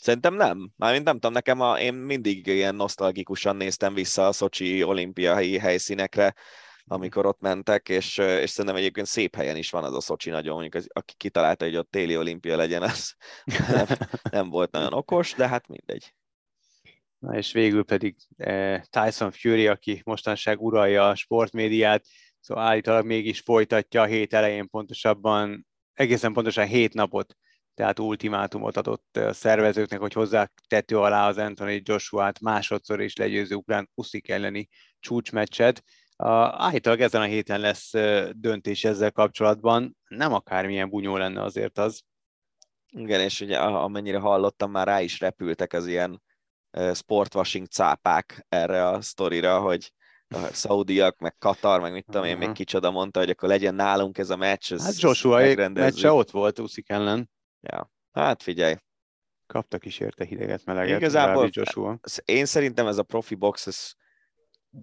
Szerintem 0.00 0.34
nem. 0.34 0.70
Mármint 0.76 1.04
nem 1.04 1.14
tudom, 1.14 1.32
nekem 1.32 1.60
a, 1.60 1.80
én 1.80 1.94
mindig 1.94 2.46
ilyen 2.46 2.74
nosztalgikusan 2.74 3.56
néztem 3.56 3.94
vissza 3.94 4.26
a 4.26 4.32
Szocsi 4.32 4.82
olimpiai 4.82 5.58
helyszínekre, 5.58 6.34
amikor 6.90 7.26
ott 7.26 7.40
mentek, 7.40 7.88
és, 7.88 8.18
és 8.18 8.50
szerintem 8.50 8.76
egyébként 8.76 9.06
szép 9.06 9.36
helyen 9.36 9.56
is 9.56 9.70
van 9.70 9.84
az 9.84 9.94
a 9.94 10.00
Szocsi 10.00 10.30
nagyon, 10.30 10.52
mondjuk 10.52 10.74
az, 10.74 10.88
aki 10.92 11.14
kitalálta, 11.16 11.64
hogy 11.64 11.76
ott 11.76 11.90
téli 11.90 12.16
olimpia 12.16 12.56
legyen, 12.56 12.82
az 12.82 13.14
nem, 13.76 13.86
nem 14.30 14.48
volt 14.48 14.70
nagyon 14.70 14.92
okos, 14.92 15.34
de 15.34 15.48
hát 15.48 15.68
mindegy. 15.68 16.14
Na 17.18 17.36
és 17.36 17.52
végül 17.52 17.84
pedig 17.84 18.16
eh, 18.36 18.82
Tyson 18.82 19.30
Fury, 19.30 19.66
aki 19.66 20.00
mostanság 20.04 20.62
uralja 20.62 21.08
a 21.08 21.14
sportmédiát, 21.14 22.04
szóval 22.40 22.64
állítólag 22.64 23.06
mégis 23.06 23.40
folytatja 23.40 24.02
a 24.02 24.06
hét 24.06 24.34
elején 24.34 24.68
pontosabban, 24.68 25.66
egészen 25.92 26.32
pontosan 26.32 26.66
hét 26.66 26.94
napot, 26.94 27.36
tehát 27.74 27.98
ultimátumot 27.98 28.76
adott 28.76 29.16
a 29.16 29.32
szervezőknek, 29.32 30.00
hogy 30.00 30.12
hozzá 30.12 30.50
tető 30.68 30.98
alá 30.98 31.28
az 31.28 31.38
Anthony 31.38 31.80
Joshua-t 31.84 32.40
másodszor 32.40 33.00
is 33.00 33.16
legyőző 33.16 33.54
ukrán 33.54 33.90
Uszik 33.94 34.28
elleni 34.28 34.68
csúcsmeccset. 35.00 35.82
Állítólag 36.22 37.00
ezen 37.00 37.20
a 37.20 37.24
héten 37.24 37.60
lesz 37.60 37.90
döntés 38.32 38.84
ezzel 38.84 39.10
kapcsolatban, 39.10 39.96
nem 40.08 40.32
akármilyen 40.32 40.88
bunyó 40.88 41.16
lenne 41.16 41.42
azért 41.42 41.78
az. 41.78 42.02
Igen, 42.96 43.20
és 43.20 43.40
ugye 43.40 43.58
amennyire 43.58 44.18
hallottam, 44.18 44.70
már 44.70 44.86
rá 44.86 45.00
is 45.00 45.20
repültek 45.20 45.72
az 45.72 45.86
ilyen 45.86 46.22
sportwashing 46.94 47.66
cápák 47.66 48.46
erre 48.48 48.88
a 48.88 49.00
sztorira, 49.00 49.60
hogy 49.60 49.92
a 50.28 50.46
szaudiak, 50.52 51.18
meg 51.18 51.36
Katar, 51.38 51.80
meg 51.80 51.92
mit 51.92 52.04
tudom 52.04 52.24
én, 52.24 52.36
még 52.36 52.52
kicsoda 52.52 52.90
mondta, 52.90 53.18
hogy 53.18 53.30
akkor 53.30 53.48
legyen 53.48 53.74
nálunk 53.74 54.18
ez 54.18 54.30
a 54.30 54.36
meccs. 54.36 54.72
Ez 54.72 54.84
hát 54.84 55.00
Joshua 55.00 55.68
meccse 55.68 56.12
ott 56.12 56.30
volt 56.30 56.58
Uszik 56.58 56.88
ellen. 56.88 57.30
Ja, 57.60 57.90
hát 58.12 58.42
figyelj. 58.42 58.74
Kaptak 59.46 59.84
is 59.84 59.98
érte 59.98 60.24
hideget, 60.24 60.64
meleget. 60.64 60.98
Igazából 60.98 61.48
Joshua. 61.50 61.98
én 62.24 62.44
szerintem 62.44 62.86
ez 62.86 62.98
a 62.98 63.02
profi 63.02 63.34
box, 63.34 63.66
ez 63.66 63.92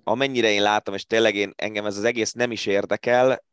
amennyire 0.04 0.52
én 0.52 0.62
látom, 0.62 0.94
és 0.94 1.06
tényleg 1.06 1.36
én, 1.36 1.54
engem 1.56 1.86
ez 1.86 1.98
az 1.98 2.04
egész 2.04 2.32
nem 2.32 2.52
is 2.52 2.66
érdekel, 2.66 3.44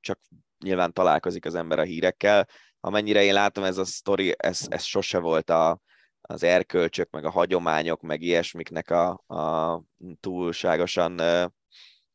csak 0.00 0.20
nyilván 0.64 0.92
találkozik 0.92 1.44
az 1.44 1.54
ember 1.54 1.78
a 1.78 1.82
hírekkel, 1.82 2.48
amennyire 2.80 3.22
én 3.22 3.32
látom, 3.32 3.64
ez 3.64 3.78
a 3.78 3.84
sztori, 3.84 4.34
ez, 4.36 4.66
ez 4.68 4.82
sose 4.82 5.18
volt 5.18 5.50
a, 5.50 5.80
az 6.20 6.42
erkölcsök, 6.42 7.10
meg 7.10 7.24
a 7.24 7.30
hagyományok, 7.30 8.00
meg 8.00 8.22
ilyesmiknek 8.22 8.90
a, 8.90 9.08
a 9.26 9.82
túlságosan 10.20 11.20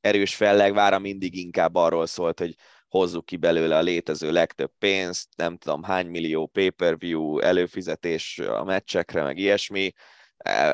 erős 0.01 0.35
fellegvára 0.35 0.99
mindig 0.99 1.35
inkább 1.35 1.76
arról 1.76 2.05
szólt, 2.05 2.39
hogy 2.39 2.55
hozzuk 2.88 3.26
ki 3.26 3.38
belőle 3.38 3.77
a 3.77 3.81
létező 3.81 4.31
legtöbb 4.31 4.71
pénzt, 4.77 5.27
nem 5.35 5.57
tudom 5.57 5.84
hány 5.84 6.07
millió 6.07 6.47
pay-per-view 6.47 7.39
előfizetés 7.39 8.39
a 8.39 8.63
meccsekre, 8.63 9.23
meg 9.23 9.38
ilyesmi, 9.38 9.91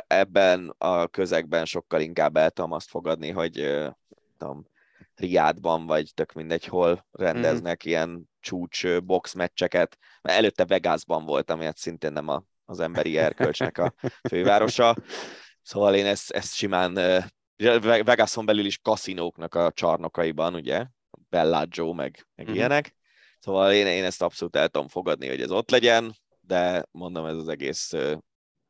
ebben 0.08 0.76
a 0.78 1.08
közegben 1.08 1.66
sokkal 1.66 2.02
inkább 2.02 2.38
el 2.38 2.50
tudom 2.50 2.72
azt 2.72 2.90
fogadni, 2.90 3.30
hogy 3.30 3.84
tudom, 4.38 4.66
Riádban, 5.16 5.86
vagy 5.86 6.12
tök 6.14 6.34
mindegy, 6.34 6.66
hol 6.66 7.06
rendeznek 7.12 7.86
mm. 7.86 7.90
ilyen 7.90 8.30
csúcs 8.40 8.98
box 8.98 9.34
meccseket. 9.34 9.98
Mert 10.22 10.38
előtte 10.38 10.66
Vegasban 10.66 11.26
voltam, 11.26 11.60
hát 11.60 11.78
szintén 11.78 12.12
nem 12.12 12.28
a, 12.28 12.44
az 12.66 12.80
emberi 12.80 13.18
erkölcsnek 13.18 13.78
a 13.78 13.94
fővárosa. 14.30 14.96
Szóval 15.62 15.96
én 15.96 16.06
ezt, 16.06 16.32
ezt 16.32 16.54
simán 16.54 16.94
Vegason 17.82 18.46
belül 18.46 18.66
is 18.66 18.78
kaszinóknak 18.78 19.56
a 19.56 19.72
csarnokaiban, 19.72 20.54
ugye, 20.54 20.86
Bellagio, 21.30 21.94
meg, 21.94 22.28
meg 22.36 22.50
mm. 22.50 22.54
ilyenek. 22.54 22.96
Szóval 23.40 23.74
én, 23.74 23.88
én 23.88 24.04
ezt 24.04 24.22
abszolút 24.22 24.56
el 24.56 24.68
tudom 24.68 24.88
fogadni, 24.88 25.28
hogy 25.28 25.42
ez 25.42 25.52
ott 25.52 25.70
legyen, 25.70 26.16
de 26.40 26.86
mondom, 26.92 27.26
ez 27.26 27.36
az 27.36 27.48
egész 27.48 27.94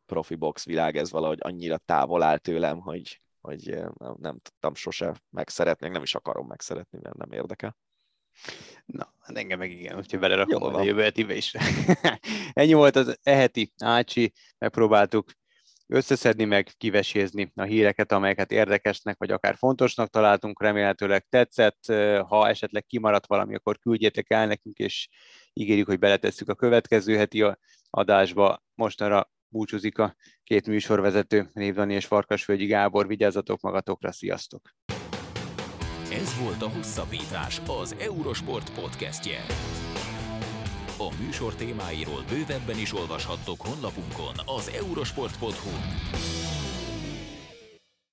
profi 0.05 0.35
box 0.35 0.65
világ, 0.65 0.97
ez 0.97 1.11
valahogy 1.11 1.37
annyira 1.41 1.77
távol 1.77 2.23
áll 2.23 2.37
tőlem, 2.37 2.79
hogy, 2.79 3.21
hogy 3.41 3.83
nem, 3.97 4.15
nem 4.19 4.39
tudtam 4.39 4.75
sose 4.75 5.13
megszeretni, 5.29 5.87
nem 5.89 6.01
is 6.01 6.15
akarom 6.15 6.47
megszeretni, 6.47 6.99
mert 7.01 7.17
nem 7.17 7.31
érdekel. 7.31 7.77
Na, 8.85 9.13
hát 9.19 9.37
engem 9.37 9.59
meg 9.59 9.71
igen, 9.71 9.97
úgyhogy 9.97 10.19
belerakom 10.19 10.75
a 10.75 10.81
jövő 10.81 11.01
hetibe 11.01 11.35
is. 11.35 11.55
Ennyi 12.53 12.73
volt 12.73 12.95
az 12.95 13.19
eheti 13.23 13.73
Ácsi, 13.77 14.33
megpróbáltuk 14.57 15.31
összeszedni, 15.87 16.45
meg 16.45 16.71
kivesézni 16.77 17.51
a 17.55 17.63
híreket, 17.63 18.11
amelyeket 18.11 18.51
érdekesnek, 18.51 19.17
vagy 19.17 19.31
akár 19.31 19.55
fontosnak 19.55 20.09
találtunk, 20.09 20.61
remélhetőleg 20.61 21.25
tetszett. 21.29 21.85
Ha 22.27 22.47
esetleg 22.47 22.85
kimaradt 22.85 23.27
valami, 23.27 23.55
akkor 23.55 23.79
küldjétek 23.79 24.31
el 24.31 24.47
nekünk, 24.47 24.77
és 24.77 25.07
ígérjük, 25.53 25.87
hogy 25.87 25.99
beletesszük 25.99 26.49
a 26.49 26.55
következő 26.55 27.17
heti 27.17 27.45
adásba. 27.89 28.63
Mostanra 28.75 29.31
búcsúzik 29.55 29.97
a 29.97 30.15
két 30.43 30.67
műsorvezető, 30.67 31.49
Névdani 31.53 31.93
és 31.93 32.05
Farkasvölgyi 32.05 32.65
Gábor. 32.65 33.07
Vigyázzatok 33.07 33.61
magatokra, 33.61 34.11
sziasztok! 34.11 34.61
Ez 36.11 36.39
volt 36.43 36.61
a 36.61 36.69
Hosszabbítás, 36.69 37.61
az 37.67 37.95
Eurosport 37.99 38.73
podcastje. 38.73 39.39
A 40.97 41.23
műsor 41.23 41.55
témáiról 41.55 42.23
bővebben 42.29 42.79
is 42.79 42.93
olvashattok 42.93 43.61
honlapunkon 43.61 44.35
az 44.57 44.71
eurosport.hu. 44.81 46.64